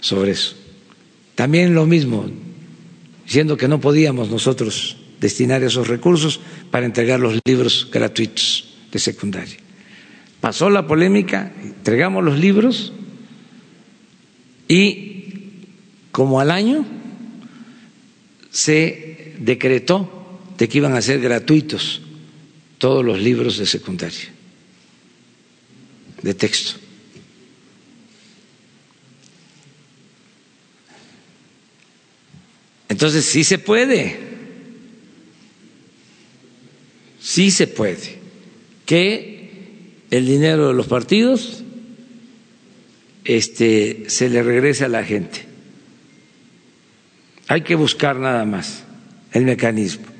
sobre 0.00 0.32
eso. 0.32 0.54
También 1.34 1.74
lo 1.74 1.86
mismo, 1.86 2.26
diciendo 3.24 3.56
que 3.56 3.68
no 3.68 3.80
podíamos 3.80 4.28
nosotros 4.28 4.98
destinar 5.20 5.62
esos 5.62 5.88
recursos 5.88 6.40
para 6.70 6.84
entregar 6.84 7.20
los 7.20 7.40
libros 7.46 7.88
gratuitos 7.90 8.74
de 8.92 8.98
secundaria. 8.98 9.56
Pasó 10.40 10.68
la 10.68 10.86
polémica, 10.86 11.52
entregamos 11.62 12.22
los 12.22 12.38
libros 12.38 12.92
y 14.68 15.24
como 16.12 16.38
al 16.40 16.50
año 16.50 16.84
se 18.50 19.34
decretó 19.38 20.13
de 20.58 20.68
que 20.68 20.78
iban 20.78 20.94
a 20.94 21.02
ser 21.02 21.20
gratuitos 21.20 22.00
todos 22.78 23.04
los 23.04 23.18
libros 23.20 23.58
de 23.58 23.66
secundaria, 23.66 24.28
de 26.22 26.34
texto. 26.34 26.78
Entonces 32.88 33.24
sí 33.24 33.42
se 33.42 33.58
puede, 33.58 34.18
sí 37.20 37.50
se 37.50 37.66
puede 37.66 38.18
que 38.86 40.04
el 40.10 40.26
dinero 40.26 40.68
de 40.68 40.74
los 40.74 40.86
partidos 40.86 41.64
este, 43.24 44.04
se 44.08 44.28
le 44.28 44.42
regrese 44.42 44.84
a 44.84 44.88
la 44.88 45.02
gente. 45.02 45.44
Hay 47.48 47.62
que 47.62 47.74
buscar 47.74 48.16
nada 48.16 48.44
más 48.44 48.84
el 49.32 49.44
mecanismo 49.44 50.13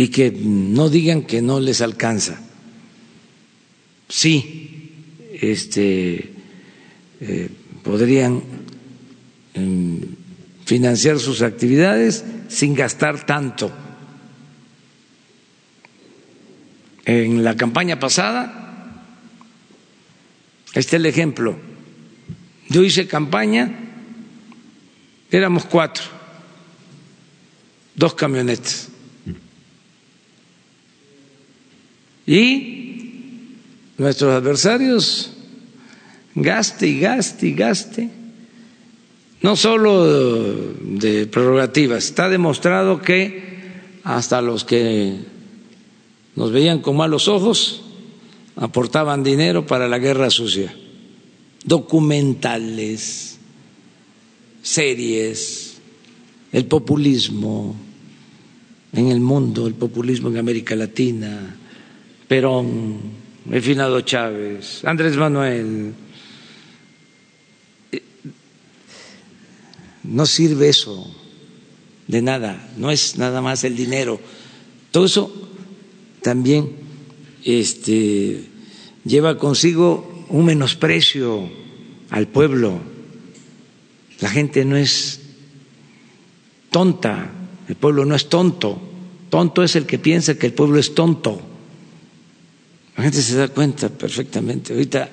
y 0.00 0.08
que 0.08 0.30
no 0.32 0.88
digan 0.88 1.24
que 1.24 1.42
no 1.42 1.60
les 1.60 1.82
alcanza. 1.82 2.40
Sí, 4.08 4.94
este, 5.42 6.32
eh, 7.20 7.50
podrían 7.82 8.42
mm, 9.56 9.96
financiar 10.64 11.18
sus 11.18 11.42
actividades 11.42 12.24
sin 12.48 12.74
gastar 12.74 13.26
tanto. 13.26 13.70
En 17.04 17.44
la 17.44 17.54
campaña 17.58 18.00
pasada, 18.00 19.04
este 20.68 20.78
es 20.78 20.94
el 20.94 21.04
ejemplo. 21.04 21.58
Yo 22.70 22.82
hice 22.82 23.06
campaña, 23.06 23.70
éramos 25.30 25.66
cuatro, 25.66 26.04
dos 27.96 28.14
camionetas. 28.14 28.89
Y 32.26 33.56
nuestros 33.98 34.32
adversarios, 34.32 35.32
gaste 36.34 36.86
y 36.86 37.00
gaste 37.00 37.46
y 37.46 37.52
gaste, 37.52 38.10
no 39.42 39.56
solo 39.56 40.04
de 40.04 41.26
prerrogativas, 41.26 42.04
está 42.04 42.28
demostrado 42.28 43.00
que 43.00 43.50
hasta 44.04 44.40
los 44.40 44.64
que 44.64 45.16
nos 46.36 46.52
veían 46.52 46.80
con 46.80 46.96
malos 46.96 47.28
ojos 47.28 47.82
aportaban 48.56 49.22
dinero 49.22 49.66
para 49.66 49.88
la 49.88 49.98
guerra 49.98 50.30
sucia, 50.30 50.74
documentales, 51.64 53.38
series, 54.62 55.78
el 56.52 56.66
populismo 56.66 57.74
en 58.92 59.08
el 59.08 59.20
mundo, 59.20 59.66
el 59.66 59.74
populismo 59.74 60.28
en 60.28 60.38
América 60.38 60.74
Latina, 60.76 61.56
Perón, 62.30 63.00
el 63.50 63.60
finado 63.60 64.02
Chávez, 64.02 64.84
Andrés 64.84 65.16
Manuel. 65.16 65.92
No 70.04 70.26
sirve 70.26 70.68
eso 70.68 71.12
de 72.06 72.22
nada, 72.22 72.70
no 72.76 72.92
es 72.92 73.18
nada 73.18 73.42
más 73.42 73.64
el 73.64 73.74
dinero. 73.74 74.20
Todo 74.92 75.06
eso 75.06 75.50
también 76.22 76.70
este, 77.44 78.44
lleva 79.04 79.36
consigo 79.36 80.24
un 80.28 80.44
menosprecio 80.44 81.50
al 82.10 82.28
pueblo. 82.28 82.78
La 84.20 84.30
gente 84.30 84.64
no 84.64 84.76
es 84.76 85.20
tonta, 86.70 87.32
el 87.66 87.74
pueblo 87.74 88.04
no 88.04 88.14
es 88.14 88.28
tonto. 88.28 88.80
Tonto 89.30 89.64
es 89.64 89.74
el 89.74 89.84
que 89.84 89.98
piensa 89.98 90.38
que 90.38 90.46
el 90.46 90.52
pueblo 90.52 90.78
es 90.78 90.94
tonto. 90.94 91.49
La 93.00 93.04
gente 93.04 93.22
se 93.22 93.34
da 93.34 93.48
cuenta 93.48 93.88
perfectamente. 93.88 94.74
Ahorita 94.74 95.08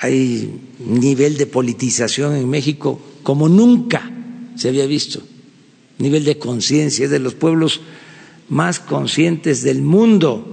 hay 0.00 0.60
un 0.78 1.00
nivel 1.00 1.38
de 1.38 1.46
politización 1.46 2.36
en 2.36 2.50
México 2.50 3.00
como 3.22 3.48
nunca 3.48 4.10
se 4.54 4.68
había 4.68 4.84
visto. 4.84 5.22
Nivel 5.96 6.22
de 6.22 6.36
conciencia 6.36 7.08
de 7.08 7.18
los 7.18 7.32
pueblos 7.32 7.80
más 8.50 8.78
conscientes 8.78 9.62
del 9.62 9.80
mundo. 9.80 10.46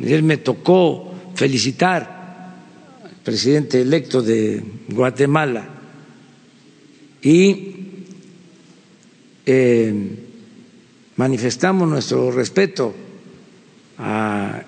Ayer 0.00 0.22
me 0.22 0.36
tocó 0.36 1.12
felicitar 1.34 2.54
al 3.02 3.16
presidente 3.24 3.80
electo 3.80 4.22
de 4.22 4.62
Guatemala 4.90 5.68
y 7.20 7.74
eh, 9.44 9.92
manifestamos 11.16 11.88
nuestro 11.88 12.30
respeto 12.30 12.94
a 13.98 14.62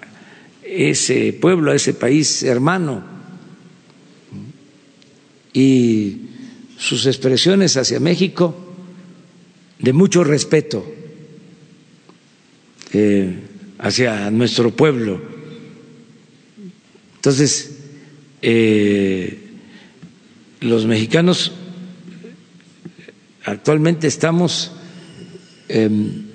ese 0.69 1.33
pueblo, 1.33 1.71
a 1.73 1.75
ese 1.77 1.95
país 1.95 2.43
hermano 2.43 3.03
y 5.53 6.17
sus 6.77 7.07
expresiones 7.07 7.77
hacia 7.77 7.99
México 8.01 8.55
de 9.79 9.93
mucho 9.93 10.23
respeto 10.25 10.85
eh, 12.93 13.35
hacia 13.79 14.31
nuestro 14.31 14.71
pueblo. 14.75 15.21
Entonces, 17.17 17.79
eh, 18.43 19.39
los 20.61 20.87
mexicanos 20.87 21.53
actualmente 23.45 24.07
estamos 24.07 24.73
em, 25.69 26.27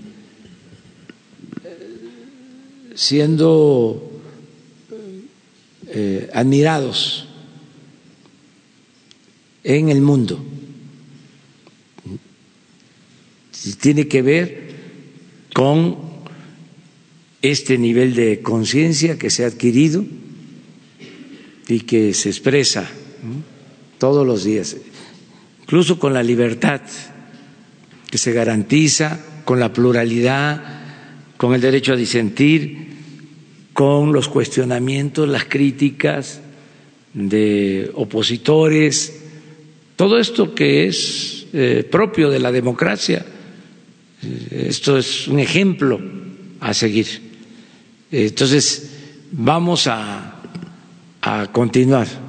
siendo 2.95 4.12
eh, 5.93 6.29
admirados 6.33 7.27
en 9.63 9.89
el 9.89 10.01
mundo. 10.01 10.43
Tiene 13.79 14.07
que 14.07 14.21
ver 14.21 14.73
con 15.53 15.97
este 17.41 17.77
nivel 17.77 18.15
de 18.15 18.41
conciencia 18.41 19.17
que 19.17 19.29
se 19.29 19.43
ha 19.43 19.47
adquirido 19.47 20.03
y 21.67 21.81
que 21.81 22.13
se 22.13 22.29
expresa 22.29 22.89
todos 23.99 24.25
los 24.25 24.43
días, 24.43 24.75
incluso 25.61 25.99
con 25.99 26.13
la 26.13 26.23
libertad 26.23 26.81
que 28.09 28.17
se 28.17 28.33
garantiza, 28.33 29.19
con 29.45 29.59
la 29.59 29.71
pluralidad, 29.71 30.81
con 31.37 31.53
el 31.53 31.61
derecho 31.61 31.93
a 31.93 31.97
disentir, 31.97 32.92
con 33.73 34.13
los 34.13 34.29
cuestionamientos, 34.29 35.27
las 35.27 35.45
críticas 35.45 36.41
de 37.13 37.91
opositores, 37.95 39.21
todo 39.95 40.19
esto 40.19 40.53
que 40.55 40.87
es 40.87 41.45
eh, 41.53 41.87
propio 41.89 42.29
de 42.29 42.39
la 42.39 42.51
democracia. 42.51 43.25
Esto 44.49 44.97
es 44.97 45.27
un 45.27 45.39
ejemplo 45.39 46.01
a 46.59 46.73
seguir. 46.73 47.07
Entonces, 48.09 48.89
vamos 49.31 49.87
a, 49.87 50.41
a 51.21 51.47
continuar. 51.51 52.07
Se 52.07 52.19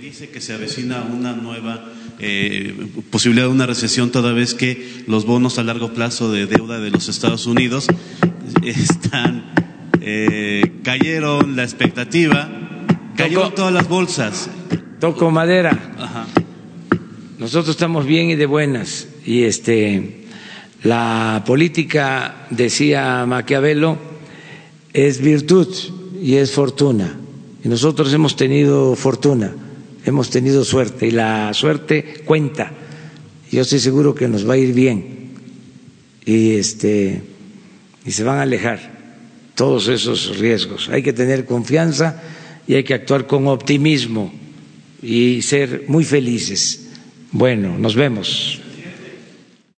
dice 0.00 0.28
que 0.30 0.40
se 0.40 0.54
avecina 0.54 1.02
una 1.02 1.32
nueva 1.32 1.89
eh, 2.22 2.74
posibilidad 3.10 3.46
de 3.46 3.52
una 3.52 3.66
recesión 3.66 4.10
toda 4.10 4.32
vez 4.32 4.54
que 4.54 5.02
los 5.06 5.24
bonos 5.24 5.58
a 5.58 5.64
largo 5.64 5.94
plazo 5.94 6.30
de 6.30 6.46
deuda 6.46 6.78
de 6.78 6.90
los 6.90 7.08
Estados 7.08 7.46
Unidos 7.46 7.86
están 8.62 9.52
eh, 10.02 10.80
cayeron 10.82 11.56
la 11.56 11.62
expectativa, 11.62 12.48
cayeron 13.16 13.54
todas 13.54 13.72
las 13.72 13.88
bolsas. 13.88 14.50
Toco 14.98 15.30
madera. 15.30 16.26
Nosotros 17.38 17.70
estamos 17.70 18.04
bien 18.04 18.28
y 18.28 18.34
de 18.34 18.44
buenas. 18.46 19.08
Y 19.24 19.44
este 19.44 20.26
la 20.82 21.42
política 21.46 22.46
decía 22.50 23.24
Maquiavelo 23.26 23.96
es 24.92 25.20
virtud 25.20 25.68
y 26.22 26.34
es 26.34 26.52
fortuna. 26.52 27.18
Y 27.64 27.68
nosotros 27.68 28.12
hemos 28.12 28.36
tenido 28.36 28.94
fortuna 28.94 29.52
hemos 30.04 30.30
tenido 30.30 30.64
suerte 30.64 31.06
y 31.06 31.10
la 31.10 31.52
suerte 31.54 32.22
cuenta. 32.24 32.72
Yo 33.50 33.62
estoy 33.62 33.80
seguro 33.80 34.14
que 34.14 34.28
nos 34.28 34.48
va 34.48 34.54
a 34.54 34.58
ir 34.58 34.72
bien 34.74 35.30
y 36.24 36.52
este 36.52 37.22
y 38.04 38.12
se 38.12 38.24
van 38.24 38.38
a 38.38 38.42
alejar 38.42 38.98
todos 39.54 39.88
esos 39.88 40.38
riesgos. 40.38 40.88
Hay 40.88 41.02
que 41.02 41.12
tener 41.12 41.44
confianza 41.44 42.22
y 42.66 42.74
hay 42.74 42.84
que 42.84 42.94
actuar 42.94 43.26
con 43.26 43.46
optimismo 43.48 44.32
y 45.02 45.42
ser 45.42 45.84
muy 45.88 46.04
felices. 46.04 46.88
Bueno, 47.32 47.76
nos 47.78 47.94
vemos. 47.94 48.60